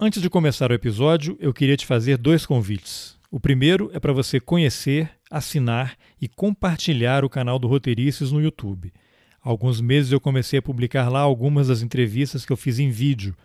Antes 0.00 0.22
de 0.22 0.30
começar 0.30 0.70
o 0.70 0.74
episódio, 0.74 1.36
eu 1.40 1.52
queria 1.52 1.76
te 1.76 1.84
fazer 1.84 2.16
dois 2.16 2.46
convites. 2.46 3.16
O 3.32 3.40
primeiro 3.40 3.90
é 3.92 3.98
para 3.98 4.12
você 4.12 4.38
conhecer, 4.38 5.10
assinar 5.28 5.96
e 6.22 6.28
compartilhar 6.28 7.24
o 7.24 7.28
canal 7.28 7.58
do 7.58 7.66
Roteirices 7.66 8.30
no 8.30 8.40
YouTube. 8.40 8.92
Há 9.42 9.48
alguns 9.48 9.80
meses 9.80 10.12
eu 10.12 10.20
comecei 10.20 10.60
a 10.60 10.62
publicar 10.62 11.08
lá 11.08 11.18
algumas 11.18 11.66
das 11.66 11.82
entrevistas 11.82 12.46
que 12.46 12.52
eu 12.52 12.56
fiz 12.56 12.78
em 12.78 12.90
vídeo. 12.90 13.36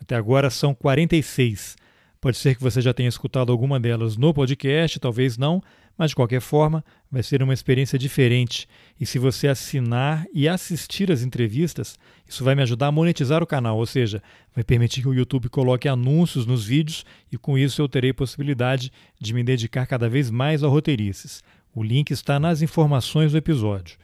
Até 0.00 0.16
agora 0.16 0.50
são 0.50 0.74
46. 0.74 1.76
Pode 2.20 2.36
ser 2.36 2.54
que 2.54 2.62
você 2.62 2.82
já 2.82 2.92
tenha 2.92 3.08
escutado 3.08 3.50
alguma 3.50 3.80
delas 3.80 4.18
no 4.18 4.34
podcast, 4.34 5.00
talvez 5.00 5.38
não, 5.38 5.62
mas 5.96 6.10
de 6.10 6.16
qualquer 6.16 6.40
forma, 6.40 6.84
vai 7.10 7.22
ser 7.22 7.42
uma 7.42 7.54
experiência 7.54 7.98
diferente. 7.98 8.68
E 9.00 9.06
se 9.06 9.18
você 9.18 9.48
assinar 9.48 10.26
e 10.32 10.46
assistir 10.46 11.10
as 11.10 11.22
entrevistas, 11.22 11.98
isso 12.28 12.44
vai 12.44 12.54
me 12.54 12.60
ajudar 12.60 12.88
a 12.88 12.92
monetizar 12.92 13.42
o 13.42 13.46
canal, 13.46 13.78
ou 13.78 13.86
seja, 13.86 14.22
vai 14.54 14.62
permitir 14.62 15.00
que 15.00 15.08
o 15.08 15.14
YouTube 15.14 15.48
coloque 15.48 15.88
anúncios 15.88 16.44
nos 16.44 16.64
vídeos 16.64 17.06
e 17.32 17.38
com 17.38 17.56
isso 17.56 17.80
eu 17.80 17.88
terei 17.88 18.12
possibilidade 18.12 18.92
de 19.18 19.32
me 19.32 19.42
dedicar 19.42 19.86
cada 19.86 20.06
vez 20.06 20.30
mais 20.30 20.62
ao 20.62 20.70
roteirices. 20.70 21.42
O 21.74 21.82
link 21.82 22.10
está 22.10 22.38
nas 22.38 22.60
informações 22.60 23.32
do 23.32 23.38
episódio. 23.38 23.96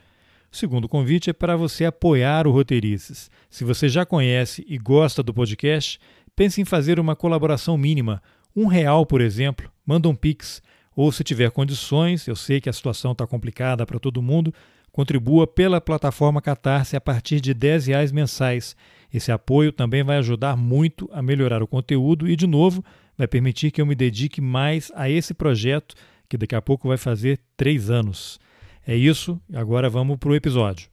O 0.52 0.56
segundo 0.56 0.88
convite 0.88 1.28
é 1.28 1.32
para 1.32 1.56
você 1.56 1.84
apoiar 1.84 2.46
o 2.46 2.50
Roteirices. 2.50 3.30
Se 3.50 3.64
você 3.64 3.88
já 3.88 4.06
conhece 4.06 4.64
e 4.66 4.78
gosta 4.78 5.22
do 5.22 5.34
podcast, 5.34 6.00
pense 6.36 6.60
em 6.60 6.64
fazer 6.64 7.00
uma 7.00 7.16
colaboração 7.16 7.76
mínima, 7.78 8.22
um 8.54 8.66
real, 8.66 9.04
por 9.06 9.20
exemplo, 9.20 9.70
manda 9.84 10.08
um 10.08 10.14
pix 10.14 10.62
ou 10.94 11.12
se 11.12 11.22
tiver 11.22 11.50
condições, 11.50 12.26
eu 12.26 12.34
sei 12.34 12.58
que 12.58 12.70
a 12.70 12.72
situação 12.72 13.12
está 13.12 13.26
complicada 13.26 13.84
para 13.84 13.98
todo 13.98 14.22
mundo, 14.22 14.52
contribua 14.90 15.46
pela 15.46 15.78
plataforma 15.78 16.40
Catarse 16.40 16.96
a 16.96 17.00
partir 17.00 17.38
de 17.38 17.52
R$ 17.52 17.78
reais 17.78 18.10
mensais. 18.10 18.74
Esse 19.12 19.30
apoio 19.30 19.70
também 19.70 20.02
vai 20.02 20.16
ajudar 20.16 20.56
muito 20.56 21.08
a 21.12 21.20
melhorar 21.20 21.62
o 21.62 21.66
conteúdo 21.66 22.26
e, 22.26 22.34
de 22.34 22.46
novo, 22.46 22.82
vai 23.16 23.28
permitir 23.28 23.70
que 23.70 23.80
eu 23.80 23.84
me 23.84 23.94
dedique 23.94 24.40
mais 24.40 24.90
a 24.94 25.10
esse 25.10 25.34
projeto 25.34 25.94
que 26.28 26.38
daqui 26.38 26.54
a 26.54 26.62
pouco 26.62 26.88
vai 26.88 26.96
fazer 26.96 27.38
três 27.58 27.90
anos. 27.90 28.40
É 28.86 28.96
isso, 28.96 29.38
agora 29.52 29.90
vamos 29.90 30.16
para 30.16 30.30
o 30.30 30.34
episódio. 30.34 30.88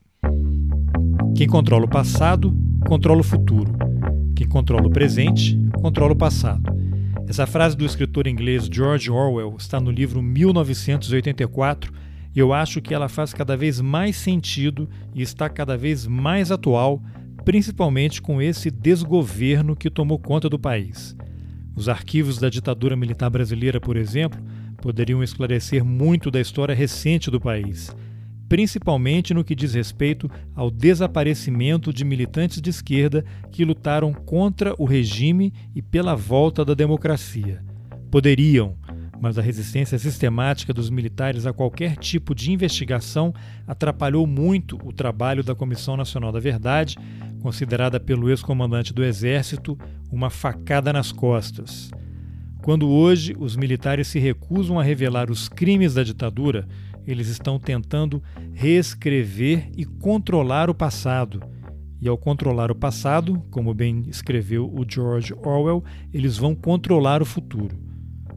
Quem 1.37 1.47
controla 1.47 1.85
o 1.85 1.89
passado, 1.89 2.53
controla 2.85 3.21
o 3.21 3.23
futuro. 3.23 3.92
Quem 4.35 4.47
controla 4.47 4.87
o 4.87 4.91
presente, 4.91 5.59
controla 5.79 6.13
o 6.13 6.17
passado. 6.17 6.63
Essa 7.27 7.45
frase 7.45 7.77
do 7.77 7.85
escritor 7.85 8.27
inglês 8.27 8.67
George 8.71 9.09
Orwell 9.09 9.55
está 9.57 9.79
no 9.79 9.91
livro 9.91 10.21
1984 10.21 11.93
e 12.35 12.39
eu 12.39 12.51
acho 12.51 12.81
que 12.81 12.93
ela 12.93 13.07
faz 13.07 13.33
cada 13.33 13.55
vez 13.55 13.79
mais 13.79 14.15
sentido 14.15 14.89
e 15.13 15.21
está 15.21 15.47
cada 15.47 15.77
vez 15.77 16.07
mais 16.07 16.51
atual, 16.51 17.01
principalmente 17.45 18.21
com 18.21 18.41
esse 18.41 18.71
desgoverno 18.71 19.75
que 19.75 19.89
tomou 19.89 20.17
conta 20.17 20.49
do 20.49 20.57
país. 20.57 21.15
Os 21.75 21.87
arquivos 21.87 22.39
da 22.39 22.49
ditadura 22.49 22.95
militar 22.95 23.29
brasileira, 23.29 23.79
por 23.79 23.95
exemplo, 23.97 24.41
poderiam 24.81 25.23
esclarecer 25.23 25.85
muito 25.85 26.31
da 26.31 26.41
história 26.41 26.75
recente 26.75 27.29
do 27.29 27.39
país 27.39 27.95
principalmente 28.53 29.33
no 29.33 29.43
que 29.43 29.55
diz 29.55 29.73
respeito 29.73 30.29
ao 30.53 30.69
desaparecimento 30.69 31.91
de 31.91 32.05
militantes 32.05 32.61
de 32.61 32.69
esquerda 32.69 33.25
que 33.51 33.65
lutaram 33.65 34.13
contra 34.13 34.75
o 34.77 34.85
regime 34.85 35.51
e 35.73 35.81
pela 35.81 36.15
volta 36.15 36.63
da 36.63 36.75
democracia. 36.75 37.63
Poderiam, 38.11 38.77
mas 39.19 39.39
a 39.39 39.41
resistência 39.41 39.97
sistemática 39.97 40.71
dos 40.71 40.91
militares 40.91 41.47
a 41.47 41.51
qualquer 41.51 41.97
tipo 41.97 42.35
de 42.35 42.51
investigação 42.51 43.33
atrapalhou 43.65 44.27
muito 44.27 44.77
o 44.83 44.93
trabalho 44.93 45.43
da 45.43 45.55
Comissão 45.55 45.97
Nacional 45.97 46.31
da 46.31 46.39
Verdade, 46.39 46.95
considerada 47.41 47.99
pelo 47.99 48.29
ex-comandante 48.29 48.93
do 48.93 49.03
Exército 49.03 49.75
uma 50.11 50.29
facada 50.29 50.93
nas 50.93 51.11
costas. 51.11 51.89
Quando 52.61 52.87
hoje 52.87 53.35
os 53.37 53.55
militares 53.55 54.07
se 54.07 54.19
recusam 54.19 54.79
a 54.79 54.83
revelar 54.83 55.31
os 55.31 55.49
crimes 55.49 55.95
da 55.95 56.03
ditadura, 56.03 56.67
eles 57.05 57.27
estão 57.27 57.59
tentando 57.59 58.21
reescrever 58.53 59.69
e 59.75 59.85
controlar 59.85 60.69
o 60.69 60.75
passado. 60.75 61.41
E 62.01 62.07
ao 62.07 62.17
controlar 62.17 62.69
o 62.69 62.75
passado, 62.75 63.41
como 63.49 63.73
bem 63.73 64.03
escreveu 64.07 64.65
o 64.65 64.85
George 64.87 65.33
Orwell, 65.33 65.83
eles 66.13 66.37
vão 66.37 66.53
controlar 66.53 67.21
o 67.21 67.25
futuro. 67.25 67.77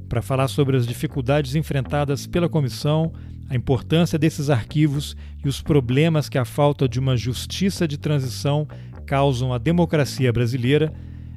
Para 0.08 0.22
falar 0.22 0.46
sobre 0.46 0.76
as 0.76 0.86
dificuldades 0.86 1.56
enfrentadas 1.56 2.26
pela 2.26 2.48
comissão, 2.48 3.12
a 3.48 3.56
importância 3.56 4.18
desses 4.18 4.50
arquivos 4.50 5.16
e 5.44 5.48
os 5.48 5.60
problemas 5.60 6.28
que 6.28 6.38
a 6.38 6.44
falta 6.44 6.88
de 6.88 7.00
uma 7.00 7.16
justiça 7.16 7.86
de 7.86 7.98
transição 7.98 8.68
causam 9.04 9.52
à 9.52 9.58
democracia 9.58 10.32
brasileira, 10.32 10.92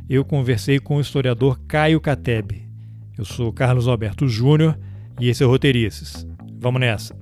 eu 0.10 0.26
conversei 0.26 0.80
com 0.80 0.98
o 0.98 1.02
historiador 1.02 1.60
Caio 1.68 2.02
Catebe. 2.02 2.68
Eu 3.18 3.26
sou 3.26 3.52
Carlos 3.52 3.88
Alberto 3.88 4.28
Júnior 4.28 4.78
e 5.20 5.30
esse 5.30 5.44
é 5.44 5.46
o 5.46 5.50
Roteirices. 5.50 6.29
Vamos 6.62 6.82
nessa! 6.82 7.18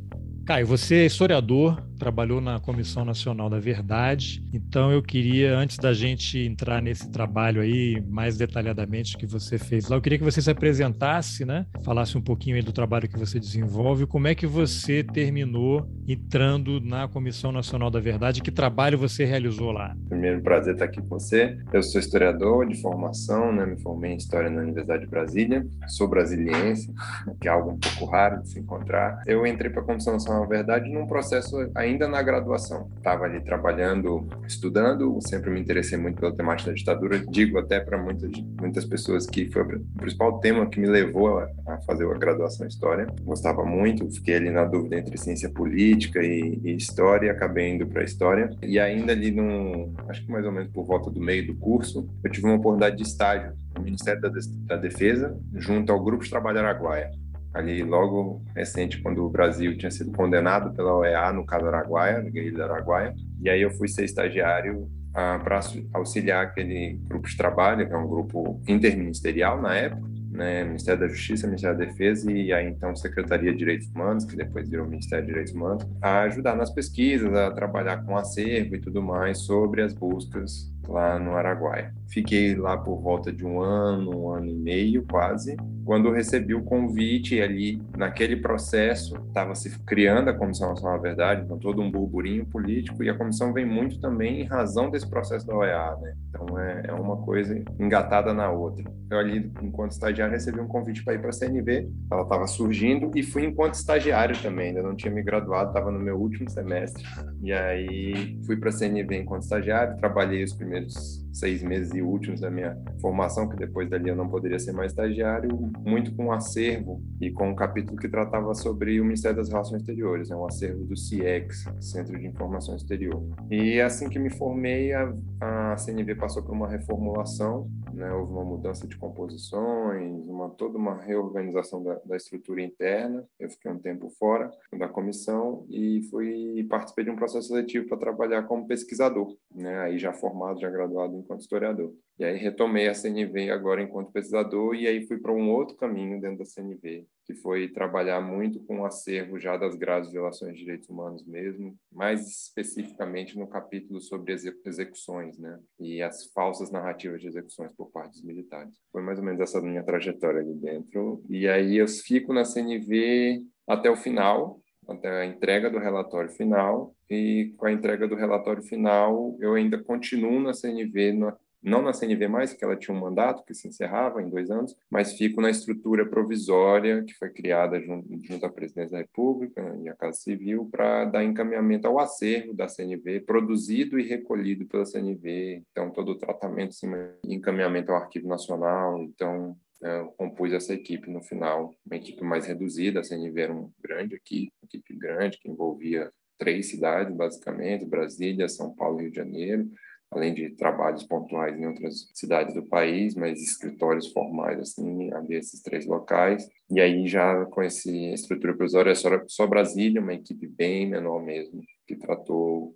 Caio, 0.48 0.66
você 0.66 0.96
é 0.96 1.06
historiador, 1.06 1.87
trabalhou 1.98 2.40
na 2.40 2.60
Comissão 2.60 3.04
Nacional 3.04 3.50
da 3.50 3.60
Verdade, 3.60 4.44
então 4.54 4.92
eu 4.92 5.02
queria, 5.02 5.58
antes 5.58 5.78
da 5.78 5.94
gente 5.94 6.40
entrar 6.40 6.82
nesse 6.82 7.12
trabalho 7.12 7.62
aí 7.62 8.02
mais 8.08 8.38
detalhadamente 8.38 9.18
que 9.18 9.26
você 9.26 9.58
fez 9.58 9.90
lá, 9.90 9.98
eu 9.98 10.02
queria 10.02 10.18
que 10.18 10.24
você 10.24 10.42
se 10.42 10.50
apresentasse, 10.50 11.44
né? 11.44 11.66
Falasse 11.84 12.18
um 12.18 12.22
pouquinho 12.22 12.56
aí 12.56 12.62
do 12.62 12.72
trabalho 12.72 13.10
que 13.10 13.18
você 13.18 13.40
desenvolve, 13.40 14.06
como 14.06 14.28
é 14.28 14.36
que 14.36 14.46
você 14.46 15.04
terminou 15.04 15.90
entrando 16.08 16.80
na 16.80 17.08
Comissão 17.08 17.52
Nacional 17.52 17.90
da 17.90 18.00
Verdade, 18.00 18.42
que 18.42 18.52
trabalho 18.52 18.98
você 18.98 19.26
realizou 19.26 19.72
lá? 19.72 19.96
Primeiro, 20.08 20.42
prazer 20.42 20.74
estar 20.74 20.86
aqui 20.86 21.02
com 21.02 21.08
você. 21.08 21.58
Eu 21.74 21.82
sou 21.84 22.00
historiador 22.00 22.68
de 22.68 22.80
formação, 22.82 23.52
né? 23.52 23.66
Me 23.66 23.78
formei 23.82 24.12
em 24.12 24.18
História 24.18 24.50
na 24.50 24.62
Universidade 24.62 25.04
de 25.04 25.10
Brasília, 25.10 25.66
sou 25.88 26.08
brasiliense, 26.08 26.94
que 27.42 27.48
é 27.48 27.52
algo 27.52 27.72
um 27.72 27.78
pouco 27.78 28.06
raro 28.06 28.42
de 28.42 28.50
se 28.50 28.60
encontrar. 28.60 29.22
Eu 29.26 29.46
entrei 29.46 29.72
para 29.72 29.82
a 29.82 29.86
Comissão 29.86 30.14
Nacional 30.14 30.44
da 30.44 30.48
Verdade 30.48 30.90
num 30.90 31.08
processo 31.08 31.70
ainda 31.76 31.87
na 31.96 32.22
graduação. 32.22 32.90
Estava 32.98 33.26
ali 33.26 33.40
trabalhando, 33.42 34.28
estudando, 34.48 35.18
sempre 35.22 35.50
me 35.50 35.60
interessei 35.60 35.98
muito 35.98 36.20
pela 36.20 36.36
temática 36.36 36.72
da 36.72 36.76
ditadura. 36.76 37.20
Digo 37.20 37.58
até 37.60 37.80
para 37.80 37.98
muitas, 37.98 38.32
muitas 38.60 38.86
pessoas 38.86 39.26
que 39.26 39.50
foi 39.52 39.62
o 39.62 39.86
principal 39.98 40.40
tema 40.40 40.70
que 40.70 40.80
me 40.80 40.88
levou 40.88 41.38
a, 41.40 41.48
a 41.68 41.78
fazer 41.82 42.06
a 42.06 42.18
graduação 42.18 42.66
em 42.66 42.70
História. 42.70 43.08
Gostava 43.22 43.64
muito, 43.64 44.10
fiquei 44.12 44.36
ali 44.36 44.50
na 44.50 44.66
dúvida 44.66 44.98
entre 44.98 45.18
ciência 45.18 45.50
política 45.50 46.22
e, 46.22 46.60
e 46.64 46.76
História, 46.76 47.32
acabei 47.32 47.70
indo 47.70 47.88
para 47.88 48.04
História. 48.04 48.50
E 48.62 48.80
ainda 48.80 49.12
ali, 49.12 49.32
num, 49.32 49.94
acho 50.10 50.26
que 50.26 50.32
mais 50.32 50.46
ou 50.46 50.52
menos 50.52 50.72
por 50.72 50.86
volta 50.86 51.10
do 51.10 51.22
meio 51.22 51.46
do 51.48 51.56
curso, 51.56 52.10
eu 52.24 52.32
tive 52.32 52.48
uma 52.48 52.56
oportunidade 52.56 52.98
de 52.98 53.04
estágio 53.04 53.54
no 53.76 53.84
Ministério 53.84 54.20
da, 54.22 54.30
da 54.66 54.76
Defesa, 54.76 55.40
junto 55.54 55.92
ao 55.92 56.04
Grupo 56.04 56.24
de 56.24 56.30
Trabalho 56.30 56.60
Araguaia 56.60 57.12
ali 57.58 57.84
logo 57.84 58.42
recente, 58.56 59.02
quando 59.02 59.26
o 59.26 59.30
Brasil 59.30 59.78
tinha 59.78 59.92
sido 59.92 60.12
condenado 60.12 60.74
pela 60.74 60.96
OEA 60.96 61.34
no 61.34 61.46
caso 61.46 61.68
Araguaia, 61.68 62.22
no 62.22 62.32
guerrilha 62.32 62.58
do 62.58 62.64
Araguaia. 62.64 63.16
E 63.42 63.50
aí 63.50 63.62
eu 63.62 63.72
fui 63.72 63.88
ser 63.88 64.06
estagiário 64.06 64.90
ah, 65.14 65.40
para 65.44 65.60
auxiliar 65.94 66.46
aquele 66.46 67.00
grupo 67.06 67.28
de 67.28 67.36
trabalho, 67.36 67.88
que 67.88 67.94
é 67.94 67.98
um 67.98 68.08
grupo 68.08 68.62
interministerial 68.68 69.60
na 69.62 69.76
época, 69.76 70.08
né, 70.30 70.64
Ministério 70.64 71.02
da 71.02 71.08
Justiça, 71.08 71.48
Ministério 71.48 71.78
da 71.78 71.86
Defesa 71.86 72.32
e 72.32 72.54
aí 72.54 72.68
então 72.68 72.96
Secretaria 72.96 73.52
de 73.52 73.58
Direitos 73.58 73.88
Humanos, 73.88 74.26
que 74.26 74.36
depois 74.36 74.70
virou 74.70 74.86
Ministério 74.86 75.26
de 75.26 75.32
Direitos 75.32 75.54
Humanos, 75.54 75.88
a 76.02 76.22
ajudar 76.22 76.56
nas 76.56 76.70
pesquisas, 76.70 77.34
a 77.34 77.50
trabalhar 77.52 78.06
com 78.06 78.16
acervo 78.16 78.76
e 78.76 78.80
tudo 78.80 79.02
mais 79.02 79.40
sobre 79.40 79.82
as 79.82 79.94
buscas 79.94 80.72
lá 80.88 81.18
no 81.18 81.36
Araguaia. 81.36 81.92
Fiquei 82.08 82.56
lá 82.56 82.78
por 82.78 83.02
volta 83.02 83.34
de 83.34 83.44
um 83.44 83.60
ano, 83.60 84.16
um 84.16 84.30
ano 84.32 84.50
e 84.50 84.56
meio 84.56 85.04
quase, 85.10 85.58
quando 85.88 86.12
recebi 86.12 86.54
o 86.54 86.62
convite 86.62 87.42
ali, 87.42 87.82
naquele 87.98 88.36
processo, 88.36 89.16
estava 89.26 89.56
se 89.56 89.80
criando 89.86 90.30
a 90.30 90.34
Comissão 90.34 90.68
Nacional 90.68 90.98
da 90.98 91.02
Verdade, 91.02 91.44
então 91.46 91.58
todo 91.58 91.82
um 91.82 91.90
burburinho 91.90 92.46
político, 92.46 93.02
e 93.02 93.10
a 93.10 93.18
comissão 93.18 93.54
vem 93.54 93.66
muito 93.66 93.98
também 94.02 94.42
em 94.42 94.44
razão 94.44 94.90
desse 94.90 95.10
processo 95.10 95.48
da 95.48 95.56
OEA, 95.56 95.96
né? 96.02 96.14
Então 96.28 96.60
é, 96.60 96.88
é 96.88 96.94
uma 96.94 97.16
coisa 97.16 97.64
engatada 97.80 98.34
na 98.34 98.52
outra. 98.52 98.84
Eu 99.10 99.18
ali, 99.18 99.50
enquanto 99.62 99.92
estagiário, 99.92 100.34
recebi 100.34 100.60
um 100.60 100.68
convite 100.68 101.06
para 101.06 101.14
ir 101.14 101.20
para 101.20 101.30
a 101.30 101.32
CNV, 101.32 101.90
ela 102.12 102.24
estava 102.24 102.48
surgindo, 102.48 103.10
e 103.16 103.24
fui 103.24 103.46
enquanto 103.46 103.76
estagiário 103.76 104.38
também, 104.42 104.68
ainda 104.68 104.84
não 104.84 104.94
tinha 104.94 105.14
me 105.14 105.24
graduado, 105.24 105.70
estava 105.70 105.90
no 105.90 106.00
meu 106.00 106.18
último 106.18 106.50
semestre, 106.50 107.02
e 107.42 107.54
aí 107.54 108.38
fui 108.46 108.58
para 108.58 108.68
a 108.68 108.74
CNV 108.74 109.20
enquanto 109.20 109.44
estagiário, 109.44 109.96
trabalhei 109.96 110.44
os 110.44 110.54
primeiros 110.54 111.26
seis 111.40 111.62
meses 111.62 111.94
e 111.94 112.02
últimos 112.02 112.42
da 112.42 112.50
minha 112.50 112.78
formação, 113.00 113.48
que 113.48 113.56
depois 113.56 113.90
dali 113.90 114.10
eu 114.10 114.16
não 114.16 114.28
poderia 114.28 114.60
ser 114.60 114.72
mais 114.72 114.92
estagiário, 114.92 115.50
muito 115.86 116.14
com 116.16 116.28
o 116.28 116.32
acervo 116.32 117.02
e 117.22 117.32
com 117.32 117.50
um 117.50 117.56
capítulo 117.56 117.98
que 117.98 118.10
tratava 118.10 118.54
sobre 118.54 119.00
o 119.00 119.04
Ministério 119.04 119.38
das 119.38 119.50
Relações 119.50 119.82
Exteriores, 119.82 120.30
né, 120.30 120.36
o 120.36 120.46
acervo 120.46 120.86
do 120.86 120.98
CIEX, 120.98 121.66
Centro 121.80 122.18
de 122.18 122.26
Informação 122.26 122.76
Exterior. 122.76 123.24
E 123.50 123.80
assim 123.80 124.10
que 124.10 124.20
me 124.20 124.30
formei, 124.30 124.94
a, 124.94 125.14
a 125.40 125.78
CNV 125.78 126.16
passou 126.16 126.44
por 126.44 126.54
uma 126.54 126.68
reformulação, 126.68 127.70
né, 127.94 128.12
houve 128.14 128.32
uma 128.32 128.44
mudança 128.44 128.88
de 128.88 128.98
composições, 128.98 130.28
uma, 130.28 130.50
toda 130.50 130.78
uma 130.78 130.96
reorganização 130.96 131.84
da, 131.84 132.00
da 132.06 132.16
estrutura 132.16 132.62
interna. 132.62 133.24
Eu 133.40 133.50
fiquei 133.50 133.72
um 133.72 133.80
tempo 133.80 134.10
fora 134.10 134.52
da 134.78 134.88
comissão 134.88 135.66
e 135.70 136.02
fui 136.10 136.66
participei 136.70 137.06
de 137.06 137.12
um 137.12 137.16
processo 137.16 137.48
seletivo 137.48 137.88
para 137.88 137.98
trabalhar 137.98 138.44
como 138.44 138.68
pesquisador, 138.68 139.36
né, 139.54 139.80
aí 139.80 139.98
já 139.98 140.14
formado, 140.14 140.60
já 140.60 140.70
graduado 140.70 141.16
em 141.16 141.27
enquanto 141.28 141.42
historiador. 141.42 141.94
E 142.18 142.24
aí 142.24 142.38
retomei 142.38 142.88
a 142.88 142.94
CNV 142.94 143.52
agora 143.52 143.82
enquanto 143.82 144.12
pesquisador 144.12 144.74
e 144.74 144.88
aí 144.88 145.06
fui 145.06 145.18
para 145.20 145.34
um 145.34 145.52
outro 145.52 145.76
caminho 145.76 146.20
dentro 146.20 146.40
da 146.40 146.46
CNV, 146.46 147.06
que 147.26 147.36
foi 147.36 147.68
trabalhar 147.68 148.22
muito 148.22 148.60
com 148.62 148.80
o 148.80 148.86
acervo 148.86 149.38
já 149.38 149.58
das 149.58 149.76
graves 149.76 150.12
violações 150.12 150.54
de 150.54 150.60
direitos 150.60 150.90
humanos 150.90 151.26
mesmo, 151.26 151.78
mais 151.92 152.26
especificamente 152.28 153.38
no 153.38 153.48
capítulo 153.48 154.00
sobre 154.00 154.34
execuções, 154.66 155.38
né? 155.38 155.60
E 155.80 156.02
as 156.02 156.26
falsas 156.32 156.72
narrativas 156.72 157.22
de 157.22 157.28
execuções 157.28 157.72
por 157.78 157.92
parte 157.92 158.14
dos 158.14 158.24
militares. 158.24 158.74
Foi 158.92 159.02
mais 159.02 159.20
ou 159.20 159.26
menos 159.26 159.42
essa 159.42 159.62
minha 159.62 159.84
trajetória 159.84 160.40
ali 160.40 160.56
dentro. 160.56 161.22
E 161.30 161.48
aí 161.48 161.78
eu 161.78 161.88
fico 161.88 162.34
na 162.34 162.46
CNV 162.46 163.44
até 163.68 163.90
o 163.90 163.98
final, 163.98 164.62
até 164.88 165.22
a 165.22 165.26
entrega 165.26 165.70
do 165.70 165.80
relatório 165.80 166.30
final, 166.30 166.96
e 167.10 167.54
com 167.58 167.66
a 167.66 167.72
entrega 167.72 168.08
do 168.08 168.16
relatório 168.16 168.64
final, 168.64 169.38
eu 169.40 169.54
ainda 169.54 169.78
continuo 169.78 170.40
na 170.40 170.54
CNV, 170.54 171.14
na, 171.14 171.38
não 171.62 171.82
na 171.82 171.94
CNV 171.94 172.28
mais, 172.28 172.54
que 172.54 172.64
ela 172.64 172.76
tinha 172.76 172.96
um 172.96 173.00
mandato 173.00 173.44
que 173.44 173.54
se 173.54 173.68
encerrava 173.68 174.22
em 174.22 174.30
dois 174.30 174.50
anos, 174.50 174.76
mas 174.90 175.18
fico 175.18 175.42
na 175.42 175.50
estrutura 175.50 176.06
provisória 176.06 177.04
que 177.04 177.14
foi 177.14 177.30
criada 177.30 177.80
junto, 177.82 178.08
junto 178.24 178.46
à 178.46 178.50
Presidência 178.50 178.92
da 178.92 179.00
República 179.00 179.76
e 179.82 179.90
à 179.90 179.96
Casa 179.96 180.18
Civil 180.20 180.68
para 180.72 181.06
dar 181.06 181.24
encaminhamento 181.24 181.88
ao 181.88 182.00
acervo 182.00 182.54
da 182.54 182.68
CNV, 182.68 183.22
produzido 183.22 184.00
e 184.00 184.08
recolhido 184.08 184.66
pela 184.66 184.86
CNV, 184.86 185.64
então 185.72 185.90
todo 185.92 186.10
o 186.10 186.18
tratamento, 186.18 186.70
assim, 186.70 186.88
encaminhamento 187.24 187.92
ao 187.92 187.98
Arquivo 187.98 188.28
Nacional, 188.28 189.02
então 189.02 189.58
eu 189.82 190.06
né, 190.06 190.12
compus 190.18 190.54
essa 190.54 190.74
equipe 190.74 191.10
no 191.10 191.22
final, 191.22 191.76
uma 191.86 191.96
equipe 191.96 192.24
mais 192.24 192.46
reduzida, 192.46 193.00
a 193.00 193.04
CNV 193.04 193.42
era 193.42 193.54
um 193.54 193.72
grande 193.80 194.16
equipe, 194.16 194.52
uma 194.62 194.68
equipe 194.68 194.96
grande 194.96 195.38
que 195.38 195.50
envolvia 195.50 196.12
três 196.38 196.70
cidades, 196.70 197.16
basicamente, 197.16 197.86
Brasília, 197.86 198.50
São 198.50 198.74
Paulo 198.76 199.00
e 199.00 199.04
Rio 199.04 199.12
de 199.12 199.18
Janeiro, 199.18 199.70
além 200.10 200.34
de 200.34 200.52
trabalhos 200.52 201.04
pontuais 201.04 201.60
em 201.60 201.66
outras 201.66 202.10
cidades 202.14 202.54
do 202.54 202.64
país, 202.64 203.14
mas 203.16 203.42
escritórios 203.42 204.08
formais, 204.12 204.60
assim, 204.60 205.12
havia 205.14 205.38
esses 205.38 205.62
três 205.62 205.86
locais. 205.86 206.48
E 206.72 206.80
aí 206.80 207.08
já 207.08 207.46
com 207.46 207.62
essa 207.62 207.92
estrutura 207.92 208.56
provisória, 208.56 208.96
só, 208.96 209.10
só 209.28 209.46
Brasília, 209.46 210.02
uma 210.02 210.14
equipe 210.14 210.48
bem 210.48 210.88
menor 210.88 211.22
mesmo, 211.22 211.62
que 211.86 211.96
tratou 211.96 212.76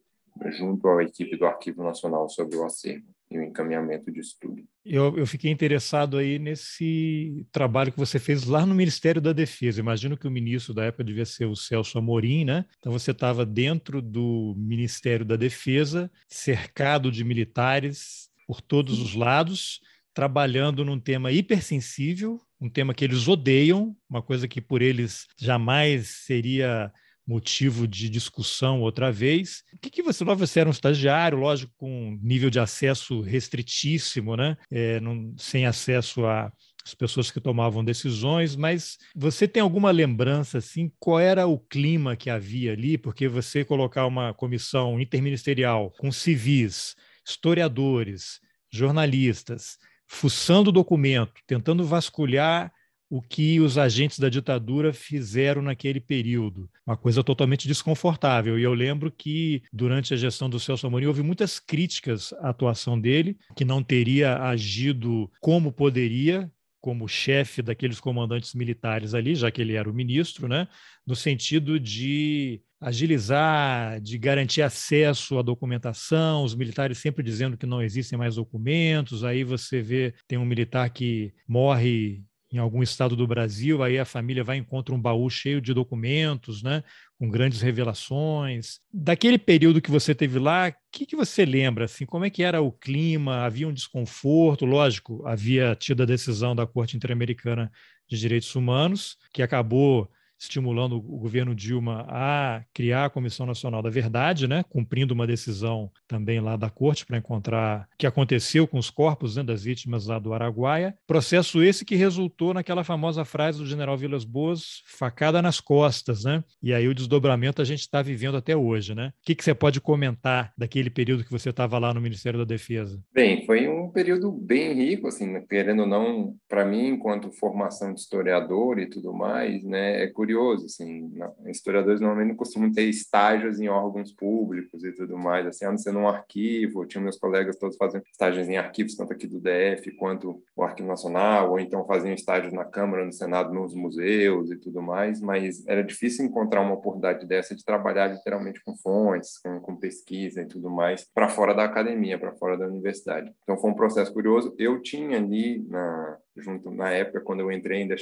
junto 0.52 0.88
à 0.90 1.04
equipe 1.04 1.38
do 1.38 1.46
Arquivo 1.46 1.84
Nacional 1.84 2.28
sobre 2.30 2.58
o 2.58 2.66
acervo 2.66 3.08
e 3.32 3.40
o 3.40 3.44
encaminhamento 3.44 4.12
de 4.12 4.20
estudo. 4.20 4.62
Eu, 4.86 5.18
eu, 5.18 5.26
fiquei 5.26 5.50
interessado 5.50 6.18
aí 6.18 6.38
nesse 6.38 7.48
trabalho 7.52 7.92
que 7.92 7.98
você 7.98 8.20
fez 8.20 8.44
lá 8.44 8.66
no 8.66 8.76
Ministério 8.76 9.22
da 9.22 9.32
Defesa. 9.32 9.80
Imagino 9.80 10.18
que 10.18 10.28
o 10.28 10.32
ministro 10.32 10.74
da 10.74 10.84
época 10.84 11.06
devia 11.06 11.26
ser 11.26 11.46
o 11.46 11.56
Celso 11.56 11.98
Amorim, 11.98 12.44
né? 12.44 12.66
Então 12.78 12.92
você 12.92 13.12
estava 13.12 13.46
dentro 13.46 14.02
do 14.02 14.54
Ministério 14.58 15.26
da 15.26 15.38
Defesa, 15.38 16.12
cercado 16.28 17.10
de 17.10 17.24
militares 17.24 18.30
por 18.46 18.60
todos 18.60 19.00
os 19.00 19.16
lados, 19.16 19.80
trabalhando 20.14 20.84
num 20.84 21.00
tema 21.00 21.32
hipersensível, 21.32 22.42
um 22.60 22.70
tema 22.70 22.94
que 22.94 23.06
eles 23.06 23.30
odeiam, 23.30 23.96
uma 24.10 24.22
coisa 24.22 24.46
que 24.46 24.60
por 24.60 24.82
eles 24.82 25.26
jamais 25.40 26.08
seria 26.26 26.92
motivo 27.32 27.88
de 27.88 28.10
discussão 28.10 28.82
outra 28.82 29.12
vez. 29.12 29.64
O 29.74 29.78
que, 29.80 29.90
que 29.90 30.04
você, 30.04 30.24
você 30.24 30.60
era 30.60 30.70
um 30.70 30.72
estagiário, 30.72 31.38
lógico, 31.38 31.74
com 31.78 32.20
nível 32.22 32.50
de 32.50 32.60
acesso 32.60 33.22
restritíssimo, 33.22 34.36
né? 34.36 34.58
É, 34.70 35.00
não, 35.00 35.34
sem 35.38 35.66
acesso 35.66 36.26
a 36.26 36.52
as 36.84 36.96
pessoas 36.96 37.30
que 37.30 37.40
tomavam 37.40 37.84
decisões, 37.84 38.56
mas 38.56 38.98
você 39.16 39.48
tem 39.48 39.62
alguma 39.62 39.92
lembrança 39.92 40.58
assim, 40.58 40.92
qual 41.00 41.20
era 41.20 41.46
o 41.46 41.60
clima 41.60 42.16
que 42.16 42.28
havia 42.28 42.74
ali? 42.74 42.98
Porque 42.98 43.28
você 43.28 43.64
colocar 43.64 44.08
uma 44.08 44.34
comissão 44.34 45.00
interministerial 45.00 45.92
com 46.00 46.12
civis, 46.12 46.96
historiadores, 47.24 48.40
jornalistas, 48.72 49.78
fuçando 50.08 50.70
o 50.70 50.74
documento, 50.74 51.34
tentando 51.46 51.86
vasculhar 51.86 52.74
o 53.12 53.22
que 53.22 53.60
os 53.60 53.78
agentes 53.78 54.18
da 54.18 54.30
ditadura 54.30 54.94
fizeram 54.94 55.62
naquele 55.62 56.00
período. 56.00 56.70
Uma 56.88 56.96
coisa 56.96 57.22
totalmente 57.22 57.68
desconfortável. 57.68 58.58
E 58.58 58.64
eu 58.64 58.74
lembro 58.74 59.12
que, 59.12 59.62
durante 59.74 60.14
a 60.14 60.18
gestão 60.18 60.50
do 60.50 60.58
Celso 60.58 60.88
Amorim, 60.88 61.08
houve 61.08 61.22
muitas 61.22 61.60
críticas 61.60 62.32
à 62.40 62.52
atuação 62.52 62.98
dele, 62.98 63.38
que 63.54 63.66
não 63.66 63.84
teria 63.84 64.38
agido 64.42 65.30
como 65.42 65.74
poderia, 65.74 66.50
como 66.80 67.06
chefe 67.06 67.62
daqueles 67.62 68.00
comandantes 68.00 68.54
militares 68.54 69.14
ali, 69.14 69.36
já 69.36 69.52
que 69.52 69.62
ele 69.62 69.76
era 69.76 69.90
o 69.90 69.94
ministro, 69.94 70.48
né? 70.48 70.70
no 71.06 71.16
sentido 71.16 71.78
de 71.78 72.62
agilizar, 72.80 74.00
de 74.00 74.18
garantir 74.18 74.62
acesso 74.62 75.38
à 75.38 75.42
documentação, 75.42 76.44
os 76.44 76.56
militares 76.56 76.98
sempre 76.98 77.24
dizendo 77.24 77.58
que 77.58 77.66
não 77.66 77.82
existem 77.82 78.18
mais 78.18 78.36
documentos, 78.36 79.26
aí 79.26 79.44
você 79.44 79.82
vê, 79.82 80.14
tem 80.30 80.38
um 80.38 80.46
militar 80.46 80.90
que 80.90 81.34
morre 81.48 82.24
em 82.52 82.58
algum 82.58 82.84
estado 82.84 83.16
do 83.16 83.26
Brasil, 83.26 83.82
aí 83.82 83.98
a 83.98 84.06
família 84.06 84.44
vai 84.44 84.58
e 84.58 84.60
encontra 84.60 84.94
um 84.94 85.02
baú 85.02 85.30
cheio 85.30 85.62
de 85.62 85.74
documentos, 85.74 86.62
né, 86.62 86.84
com 87.18 87.30
grandes 87.30 87.62
revelações. 87.62 88.80
Daquele 88.94 89.38
período 89.38 89.82
que 89.82 89.90
você 89.90 90.14
teve 90.14 90.38
lá, 90.38 90.70
o 90.70 90.74
que, 90.92 91.06
que 91.06 91.16
você 91.16 91.46
lembra? 91.46 91.86
Assim, 91.86 92.06
como 92.06 92.26
é 92.26 92.30
que 92.30 92.44
era 92.44 92.62
o 92.62 92.72
clima? 92.72 93.46
Havia 93.46 93.68
um 93.68 93.74
desconforto? 93.74 94.66
Lógico, 94.66 95.26
havia 95.26 95.76
tido 95.76 96.04
a 96.04 96.06
decisão 96.06 96.54
da 96.54 96.68
Corte 96.68 96.98
Interamericana 96.98 97.72
de 98.10 98.20
Direitos 98.20 98.54
Humanos, 98.54 99.18
que 99.34 99.42
acabou 99.42 100.10
estimulando 100.42 100.98
o 100.98 101.20
governo 101.20 101.54
Dilma 101.54 102.06
a 102.10 102.64
criar 102.74 103.06
a 103.06 103.10
Comissão 103.10 103.46
Nacional 103.46 103.82
da 103.82 103.90
Verdade, 103.90 104.48
né, 104.48 104.64
cumprindo 104.68 105.14
uma 105.14 105.28
decisão 105.28 105.92
também 106.08 106.40
lá 106.40 106.56
da 106.58 106.70
corte 106.70 107.06
para 107.06 107.18
encontrar 107.18 107.88
o 107.94 107.98
que 107.98 108.08
aconteceu 108.08 108.68
com 108.68 108.80
os 108.80 108.90
corpos 108.90 109.36
né, 109.36 109.44
das 109.44 109.64
vítimas 109.64 110.08
lá 110.08 110.18
do 110.18 110.34
Araguaia. 110.34 110.96
Processo 111.06 111.62
esse 111.62 111.86
que 111.86 111.96
resultou 111.96 112.54
naquela 112.54 112.84
famosa 112.84 113.24
frase 113.24 113.60
do 113.60 113.68
general 113.68 113.96
Vilas 113.96 114.24
Boas, 114.24 114.82
facada 114.88 115.42
nas 115.42 115.60
costas, 115.60 116.24
né? 116.24 116.44
E 116.62 116.74
aí 116.74 116.88
o 116.88 116.96
desdobramento 116.96 117.62
a 117.62 117.66
gente 117.66 117.82
está 117.82 118.02
vivendo 118.02 118.38
até 118.38 118.56
hoje, 118.56 118.96
né? 118.96 119.14
O 119.22 119.26
que, 119.26 119.36
que 119.36 119.44
você 119.44 119.54
pode 119.54 119.80
comentar 119.80 120.52
daquele 120.58 120.90
período 120.90 121.24
que 121.24 121.32
você 121.32 121.50
estava 121.50 121.78
lá 121.78 121.94
no 121.94 122.02
Ministério 122.02 122.40
da 122.40 122.46
Defesa? 122.46 123.00
Bem, 123.14 123.46
foi 123.46 123.68
um 123.68 123.90
período 123.90 124.32
bem 124.32 124.74
rico, 124.74 125.08
assim, 125.08 125.40
querendo 125.46 125.82
ou 125.82 125.88
não, 125.88 126.36
para 126.50 126.66
mim, 126.66 126.88
enquanto 126.88 127.32
formação 127.32 127.94
de 127.94 128.00
historiador 128.00 128.80
e 128.80 128.90
tudo 128.90 129.14
mais, 129.14 129.64
né, 129.64 130.04
é 130.04 130.08
curioso 130.08 130.31
curioso, 130.32 130.66
assim, 130.66 131.12
historiadores 131.48 132.00
normalmente 132.00 132.30
não 132.30 132.36
costumam 132.36 132.72
ter 132.72 132.84
estágios 132.84 133.60
em 133.60 133.68
órgãos 133.68 134.14
públicos 134.14 134.84
e 134.84 134.92
tudo 134.94 135.18
mais, 135.18 135.46
assim, 135.46 135.66
a 135.66 135.72
não 135.72 135.78
ser 135.78 135.92
num 135.92 136.08
arquivo, 136.08 136.86
tinha 136.86 137.04
meus 137.04 137.18
colegas 137.18 137.58
todos 137.58 137.76
fazendo 137.76 138.04
estágios 138.10 138.48
em 138.48 138.58
arquivos, 138.58 138.96
tanto 138.96 139.12
aqui 139.12 139.28
do 139.28 139.40
DF 139.42 139.92
quanto 139.98 140.42
o 140.56 140.64
Arquivo 140.64 140.88
Nacional, 140.88 141.52
ou 141.52 141.60
então 141.60 141.86
faziam 141.86 142.14
estágios 142.14 142.54
na 142.54 142.64
Câmara, 142.64 143.06
no 143.06 143.12
Senado, 143.12 143.54
nos 143.54 143.76
museus 143.76 144.52
e 144.52 144.56
tudo 144.56 144.82
mais, 144.82 145.20
mas 145.20 145.68
era 145.68 145.84
difícil 145.84 146.26
encontrar 146.26 146.62
uma 146.62 146.76
oportunidade 146.76 147.26
dessa 147.26 147.54
de 147.54 147.66
trabalhar 147.66 148.08
literalmente 148.08 148.64
com 148.64 148.76
fontes, 148.78 149.38
com, 149.40 149.60
com 149.60 149.76
pesquisa 149.76 150.42
e 150.42 150.46
tudo 150.46 150.70
mais, 150.70 151.06
para 151.14 151.28
fora 151.28 151.54
da 151.54 151.66
academia, 151.66 152.18
para 152.18 152.34
fora 152.34 152.58
da 152.58 152.68
universidade. 152.68 153.32
Então 153.44 153.58
foi 153.58 153.70
um 153.70 153.76
processo 153.76 154.14
curioso. 154.14 154.56
Eu 154.58 154.82
tinha 154.82 155.18
ali 155.18 155.66
na 155.68 156.18
junto 156.36 156.72
na 156.72 156.90
época 156.92 157.22
quando 157.22 157.42
eu 157.42 157.52
entrei 157.52 157.82
ainda 157.82 157.96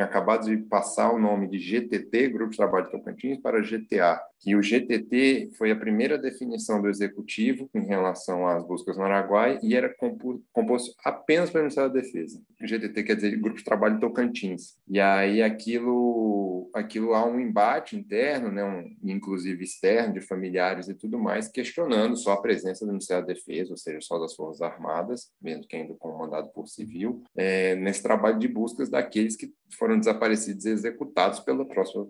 tinha 0.00 0.06
acabado 0.06 0.46
de 0.46 0.56
passar 0.56 1.12
o 1.12 1.18
nome 1.18 1.46
de 1.46 1.58
GTT, 1.58 2.28
Grupo 2.28 2.52
de 2.52 2.56
Trabalho 2.56 2.86
de 2.86 2.92
Tocantins, 2.92 3.38
para 3.38 3.60
GTA. 3.60 4.18
E 4.44 4.56
o 4.56 4.62
GTT 4.62 5.50
foi 5.58 5.70
a 5.70 5.76
primeira 5.76 6.16
definição 6.16 6.80
do 6.80 6.88
executivo 6.88 7.68
em 7.74 7.86
relação 7.86 8.46
às 8.46 8.66
buscas 8.66 8.96
no 8.96 9.04
Araguai 9.04 9.58
e 9.62 9.74
era 9.74 9.94
composto 10.52 10.94
apenas 11.04 11.50
pelo 11.50 11.64
Ministério 11.64 11.92
da 11.92 12.00
Defesa. 12.00 12.40
O 12.60 12.66
GTT 12.66 13.02
quer 13.02 13.16
dizer 13.16 13.36
Grupo 13.36 13.58
de 13.58 13.64
Trabalho 13.64 14.00
Tocantins. 14.00 14.76
E 14.88 14.98
aí 14.98 15.42
aquilo, 15.42 16.70
aquilo 16.74 17.14
há 17.14 17.26
um 17.26 17.38
embate 17.38 17.96
interno, 17.96 18.50
né, 18.50 18.64
um, 18.64 18.96
inclusive 19.02 19.62
externo, 19.62 20.14
de 20.14 20.20
familiares 20.20 20.88
e 20.88 20.94
tudo 20.94 21.18
mais, 21.18 21.48
questionando 21.48 22.16
só 22.16 22.32
a 22.32 22.40
presença 22.40 22.84
do 22.84 22.92
Ministério 22.92 23.26
da 23.26 23.32
Defesa, 23.32 23.72
ou 23.72 23.76
seja, 23.76 24.00
só 24.00 24.18
das 24.18 24.34
Forças 24.34 24.62
Armadas, 24.62 25.30
mesmo 25.40 25.66
que 25.66 25.76
ainda 25.76 25.94
comandado 25.94 26.48
por 26.50 26.66
civil, 26.66 27.22
é, 27.36 27.74
nesse 27.76 28.02
trabalho 28.02 28.38
de 28.38 28.48
buscas 28.48 28.88
daqueles 28.88 29.36
que 29.36 29.52
foram 29.78 29.98
desaparecidos 29.98 30.64
e 30.64 30.70
executados 30.70 31.40
pelas 31.40 31.66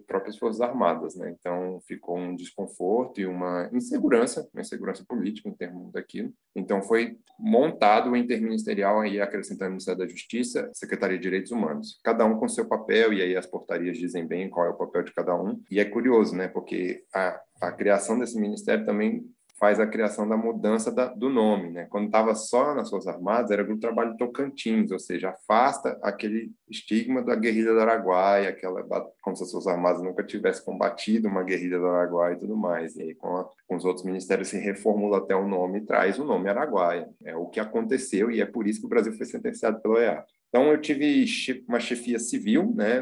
próprias 0.07 0.39
Forças 0.39 0.61
Armadas. 0.61 1.15
Né? 1.15 1.35
Então, 1.39 1.81
ficou 1.87 2.20
um 2.21 2.37
desconforto 2.37 3.21
e 3.21 3.27
uma 3.27 3.69
insegurança, 3.73 4.49
uma 4.53 4.61
insegurança 4.61 5.05
política 5.07 5.49
em 5.49 5.55
termos 5.55 5.93
daquilo. 5.93 6.33
Então, 6.55 6.83
foi 6.83 7.19
montado 7.39 8.11
o 8.11 8.17
interministerial, 8.17 9.01
aí 9.01 9.21
acrescentando 9.21 9.69
o 9.69 9.73
Ministério 9.73 10.01
da 10.01 10.07
Justiça, 10.07 10.71
Secretaria 10.75 11.17
de 11.17 11.23
Direitos 11.23 11.51
Humanos. 11.51 11.99
Cada 12.05 12.25
um 12.25 12.39
com 12.39 12.49
seu 12.49 12.67
papel, 12.67 13.13
e 13.13 13.23
aí 13.23 13.37
as 13.37 13.47
portarias 13.47 13.97
dizem 13.97 14.27
bem 14.27 14.49
qual 14.49 14.67
é 14.67 14.71
o 14.71 14.77
papel 14.77 15.03
de 15.03 15.13
cada 15.13 15.35
um. 15.35 15.61
E 15.71 15.81
é 15.81 15.85
curioso, 15.85 16.37
né? 16.37 16.49
porque 16.49 17.05
a, 17.15 17.41
a 17.61 17.73
criação 17.73 18.19
desse 18.19 18.39
ministério 18.39 18.85
também 18.85 19.25
faz 19.61 19.79
a 19.79 19.87
criação 19.87 20.27
da 20.27 20.39
mudança 20.39 20.91
da, 20.91 21.05
do 21.05 21.29
nome, 21.29 21.71
né? 21.71 21.87
Quando 21.91 22.07
estava 22.07 22.35
só 22.35 22.75
nas 22.75 22.89
Forças 22.89 23.15
Armadas, 23.15 23.51
era 23.51 23.63
Grupo 23.63 23.79
Trabalho 23.79 24.17
Tocantins, 24.17 24.91
ou 24.91 24.99
seja, 24.99 25.29
afasta 25.29 26.01
aquele 26.03 26.51
estigma 26.69 27.23
da 27.23 27.37
guerrilha 27.37 27.75
do 27.75 27.81
Araguaia, 27.81 28.49
aquela 28.49 28.83
como 29.21 29.37
se 29.37 29.45
as 29.45 29.53
Forças 29.53 29.71
Armadas 29.71 30.03
nunca 30.03 30.25
tivessem 30.25 30.65
combatido 30.65 31.29
uma 31.29 31.43
guerrilha 31.43 31.79
do 31.79 31.87
Araguaia 31.87 32.33
e 32.33 32.39
tudo 32.39 32.57
mais. 32.57 32.97
E 32.97 33.03
aí, 33.03 33.15
com, 33.15 33.37
a, 33.37 33.49
com 33.69 33.77
os 33.77 33.85
outros 33.85 34.07
ministérios, 34.07 34.49
se 34.49 34.59
reformula 34.59 35.19
até 35.19 35.37
o 35.37 35.47
nome 35.47 35.81
e 35.81 35.85
traz 35.85 36.19
o 36.19 36.25
nome 36.25 36.49
Araguaia. 36.49 37.07
É 37.23 37.37
o 37.37 37.47
que 37.47 37.61
aconteceu 37.61 38.31
e 38.31 38.41
é 38.41 38.47
por 38.47 38.67
isso 38.67 38.81
que 38.81 38.87
o 38.87 38.91
Brasil 38.91 39.13
foi 39.13 39.27
sentenciado 39.27 39.79
pelo 39.83 39.99
EA. 39.99 40.25
Então, 40.49 40.73
eu 40.73 40.81
tive 40.81 41.27
uma 41.69 41.79
chefia 41.79 42.19
civil, 42.19 42.73
né? 42.75 43.01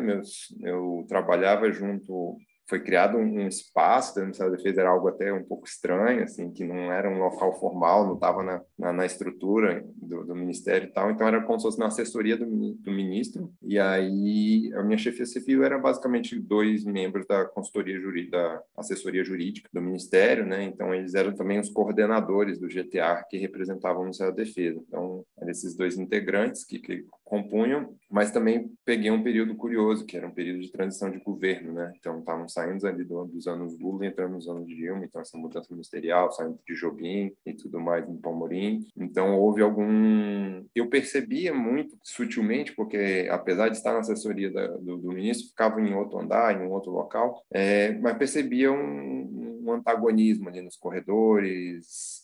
Eu 0.60 1.06
trabalhava 1.08 1.70
junto 1.70 2.36
foi 2.68 2.80
criado 2.80 3.16
um, 3.16 3.48
espaço 3.48 4.14
do 4.14 4.20
Ministério 4.20 4.52
da 4.52 4.58
Defesa, 4.58 4.82
era 4.82 4.90
algo 4.90 5.08
até 5.08 5.32
um 5.32 5.42
pouco 5.42 5.66
estranho, 5.66 6.22
assim, 6.22 6.50
que 6.50 6.64
não 6.64 6.92
era 6.92 7.08
um 7.08 7.18
local 7.18 7.58
formal, 7.58 8.06
não 8.06 8.14
estava 8.14 8.42
na, 8.42 8.60
na, 8.78 8.92
na, 8.92 9.06
estrutura 9.06 9.84
do, 9.96 10.24
do, 10.24 10.34
Ministério 10.34 10.88
e 10.88 10.92
tal, 10.92 11.10
então 11.10 11.26
era 11.26 11.42
como 11.42 11.58
se 11.58 11.64
fosse 11.64 11.78
na 11.78 11.86
assessoria 11.86 12.36
do, 12.36 12.46
do 12.46 12.92
ministro, 12.92 13.50
e 13.62 13.78
aí 13.78 14.70
a 14.74 14.82
minha 14.82 14.98
chefia 14.98 15.24
civil 15.24 15.64
era 15.64 15.78
basicamente 15.78 16.38
dois 16.38 16.84
membros 16.84 17.26
da 17.26 17.46
consultoria 17.46 17.98
jurídica, 17.98 18.36
da 18.36 18.62
assessoria 18.76 19.24
jurídica 19.24 19.68
do 19.72 19.80
Ministério, 19.80 20.44
né, 20.44 20.64
então 20.64 20.94
eles 20.94 21.14
eram 21.14 21.34
também 21.34 21.58
os 21.58 21.70
coordenadores 21.70 22.58
do 22.58 22.68
GTA 22.68 23.24
que 23.30 23.38
representavam 23.38 24.00
o 24.00 24.04
Ministério 24.04 24.34
da 24.34 24.42
Defesa, 24.42 24.82
então 24.86 25.24
eram 25.38 25.50
esses 25.50 25.74
dois 25.74 25.96
integrantes 25.96 26.64
que, 26.64 26.78
que 26.78 27.06
compunham, 27.28 27.94
mas 28.10 28.30
também 28.30 28.72
peguei 28.84 29.10
um 29.10 29.22
período 29.22 29.54
curioso, 29.54 30.06
que 30.06 30.16
era 30.16 30.26
um 30.26 30.30
período 30.30 30.60
de 30.60 30.72
transição 30.72 31.10
de 31.10 31.18
governo, 31.18 31.74
né? 31.74 31.92
Então, 31.98 32.18
estávamos 32.18 32.52
saindo 32.52 32.86
ali 32.86 33.04
do, 33.04 33.24
dos 33.26 33.46
anos 33.46 33.78
Lula, 33.78 34.06
entrando 34.06 34.32
nos 34.32 34.48
anos 34.48 34.66
Dilma, 34.66 35.04
então 35.04 35.20
essa 35.20 35.36
mudança 35.36 35.68
ministerial, 35.70 36.32
saindo 36.32 36.58
de 36.66 36.74
Jobim 36.74 37.32
e 37.44 37.52
tudo 37.52 37.78
mais 37.78 38.08
no 38.08 38.16
Palmorim. 38.16 38.86
Então, 38.96 39.38
houve 39.38 39.62
algum... 39.62 40.64
Eu 40.74 40.88
percebia 40.88 41.52
muito 41.52 41.96
sutilmente, 42.02 42.74
porque 42.74 43.28
apesar 43.30 43.68
de 43.68 43.76
estar 43.76 43.92
na 43.92 44.00
assessoria 44.00 44.50
da, 44.50 44.66
do, 44.68 44.96
do, 44.96 45.12
ministro, 45.12 45.48
ficava 45.48 45.80
em 45.80 45.94
outro 45.94 46.18
andar, 46.18 46.56
em 46.56 46.66
um 46.66 46.70
outro 46.70 46.90
local, 46.90 47.42
é, 47.52 47.92
mas 47.98 48.16
percebia 48.16 48.72
um, 48.72 49.17
um 49.68 49.74
antagonismo 49.74 50.48
ali 50.48 50.60
nos 50.60 50.76
corredores, 50.76 52.22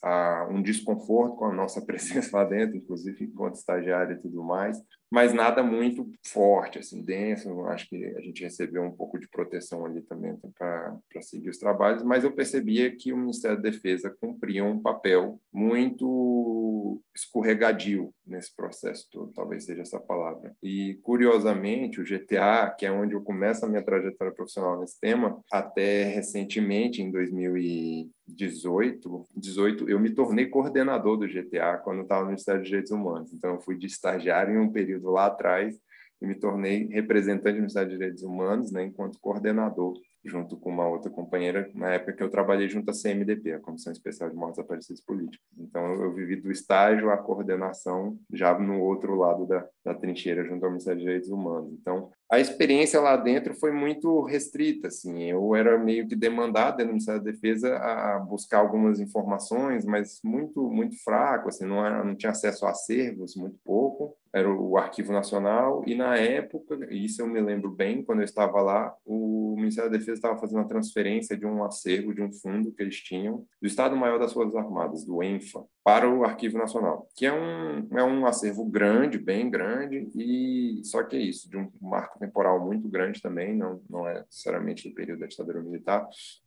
um 0.51 0.63
desconforto 0.63 1.37
com 1.37 1.47
a 1.47 1.53
nossa 1.53 1.81
presença 1.87 2.37
lá 2.37 2.45
dentro, 2.45 2.77
inclusive 2.77 3.25
enquanto 3.25 3.57
estagiário 3.57 4.17
e 4.17 4.21
tudo 4.21 4.43
mais 4.43 4.79
mas 5.15 5.33
nada 5.33 5.63
muito 5.63 6.11
forte, 6.27 6.81
assim, 6.81 7.01
denso. 7.01 7.65
Acho 7.67 7.89
que 7.89 8.05
a 8.05 8.21
gente 8.21 8.43
recebeu 8.43 8.83
um 8.83 8.91
pouco 8.91 9.17
de 9.17 9.29
proteção 9.29 9.87
ali 9.87 10.03
também 10.03 10.37
para 10.59 10.99
seguir 11.23 11.51
os 11.51 11.59
trabalhos, 11.59 12.03
mas 12.03 12.25
eu 12.25 12.33
percebia 12.33 12.91
que 12.97 13.13
o 13.13 13.17
Ministério 13.17 13.57
da 13.57 13.71
Defesa 13.71 14.13
cumpria 14.21 14.65
um 14.65 14.83
papel 14.83 15.41
muito 15.53 17.01
escorregadio 17.15 18.13
nesse 18.27 18.53
processo 18.57 19.07
todo, 19.09 19.33
talvez 19.33 19.65
seja 19.65 19.83
essa 19.83 20.01
palavra. 20.01 20.53
E, 20.61 20.99
curiosamente, 21.05 22.01
o 22.01 22.05
GTA, 22.05 22.75
que 22.77 22.85
é 22.85 22.91
onde 22.91 23.15
eu 23.15 23.23
começo 23.23 23.65
a 23.65 23.69
minha 23.69 23.85
trajetória 23.85 24.35
profissional 24.35 24.81
nesse 24.81 24.99
tema, 24.99 25.41
até 25.53 26.07
recentemente, 26.07 27.01
em 27.01 27.13
2018, 27.13 28.11
18, 28.27 29.89
eu 29.89 30.01
me 30.01 30.11
tornei 30.11 30.47
coordenador 30.47 31.17
do 31.17 31.29
GTA 31.29 31.79
quando 31.79 32.03
estava 32.03 32.23
no 32.23 32.29
Ministério 32.29 32.61
dos 32.61 32.69
Direitos 32.69 32.93
Humanos. 32.93 33.33
Então, 33.33 33.55
eu 33.55 33.61
fui 33.61 33.77
de 33.77 33.87
estagiário 33.87 34.55
em 34.55 34.59
um 34.59 34.73
período 34.73 35.11
lá 35.11 35.27
atrás 35.27 35.79
e 36.21 36.27
me 36.27 36.35
tornei 36.35 36.87
representante 36.87 37.57
do 37.57 37.61
Ministério 37.61 37.89
dos 37.89 37.99
Direitos 37.99 38.23
Humanos, 38.23 38.73
né, 38.73 38.85
enquanto 38.85 39.21
coordenador 39.21 39.95
junto 40.25 40.57
com 40.57 40.71
uma 40.71 40.89
outra 40.89 41.11
companheira, 41.11 41.71
na 41.75 41.91
época 41.91 42.15
que 42.15 42.23
eu 42.23 42.31
trabalhei 42.31 42.69
junto 42.69 42.91
à 42.91 42.95
CMDP, 42.95 43.53
a 43.53 43.61
Comissão 43.61 43.93
Especial 43.93 44.31
de 44.31 44.37
Mortes 44.37 44.59
Aparecidas 44.59 45.03
Políticas. 45.03 45.47
Então, 45.59 45.85
eu, 45.93 46.05
eu 46.05 46.15
vivi 46.15 46.37
do 46.37 46.51
estágio 46.51 47.11
à 47.11 47.19
coordenação 47.19 48.19
já 48.33 48.59
no 48.59 48.81
outro 48.81 49.15
lado 49.17 49.47
da, 49.47 49.67
da 49.85 49.95
trincheira, 49.95 50.45
junto 50.45 50.65
ao 50.65 50.71
Ministério 50.71 50.97
dos 50.97 51.05
Direitos 51.05 51.29
Humanos. 51.29 51.73
Então, 51.75 52.11
a 52.35 52.41
experiência 52.41 53.01
lá 53.01 53.17
dentro 53.17 53.55
foi 53.55 53.71
muito 53.71 54.23
restrita, 54.23 54.89
assim, 54.89 55.23
eu 55.23 55.55
era 55.55 55.79
meio 55.79 56.07
que 56.09 56.17
demandado 56.17 56.79
do 56.79 56.87
Ministério 56.87 57.23
da 57.23 57.31
Defesa 57.31 57.77
a 57.77 58.19
buscar 58.19 58.59
algumas 58.59 58.99
informações, 58.99 59.85
mas 59.85 60.21
muito, 60.25 60.69
muito 60.69 60.97
fraco, 61.03 61.49
assim, 61.49 61.65
não, 61.65 61.85
era, 61.85 62.03
não 62.03 62.17
tinha 62.17 62.31
acesso 62.31 62.67
a 62.67 62.71
acervos, 62.71 63.37
muito 63.37 63.59
pouco, 63.65 64.17
era 64.33 64.53
o 64.53 64.77
Arquivo 64.77 65.13
Nacional, 65.13 65.85
e 65.87 65.95
na 65.95 66.17
época, 66.17 66.77
isso 66.91 67.23
eu 67.23 67.27
me 67.29 67.41
lembro 67.41 67.71
bem, 67.71 68.03
quando 68.03 68.19
eu 68.19 68.25
estava 68.25 68.61
lá, 68.61 68.93
o 69.07 69.55
Ministério 69.57 69.89
da 69.89 69.97
Defesa 69.97 70.15
estava 70.19 70.41
fazendo 70.41 70.61
a 70.61 70.65
transferência 70.65 71.37
de 71.37 71.47
um 71.47 71.63
acervo, 71.63 72.13
de 72.13 72.21
um 72.21 72.33
fundo 72.33 72.73
que 72.73 72.83
eles 72.83 72.97
tinham, 72.97 73.47
do 73.63 73.69
Estado-Maior 73.69 74.19
das 74.19 74.33
Forças 74.33 74.57
Armadas, 74.57 75.05
do 75.05 75.23
ENFA, 75.23 75.65
para 75.85 76.11
o 76.11 76.25
Arquivo 76.25 76.59
Nacional, 76.59 77.07
que 77.15 77.27
é 77.27 77.33
um, 77.33 77.87
é 77.97 78.03
um 78.03 78.27
acervo 78.27 78.65
grande, 78.65 79.19
bem 79.19 79.49
grande, 79.49 80.09
e 80.17 80.81
só 80.83 81.05
que 81.05 81.15
é 81.15 81.21
isso, 81.21 81.49
de 81.49 81.57
um 81.57 81.71
marco 81.81 82.19
temporal 82.25 82.65
muito 82.65 82.89
grande 82.89 83.21
também, 83.21 83.57
não, 83.57 83.83
não 83.89 84.09
é 84.09 84.21
necessariamente 84.21 84.89
do 84.89 84.95
período 84.95 85.21
da 85.21 85.27
ditadura 85.27 85.63
militar, 85.63 86.07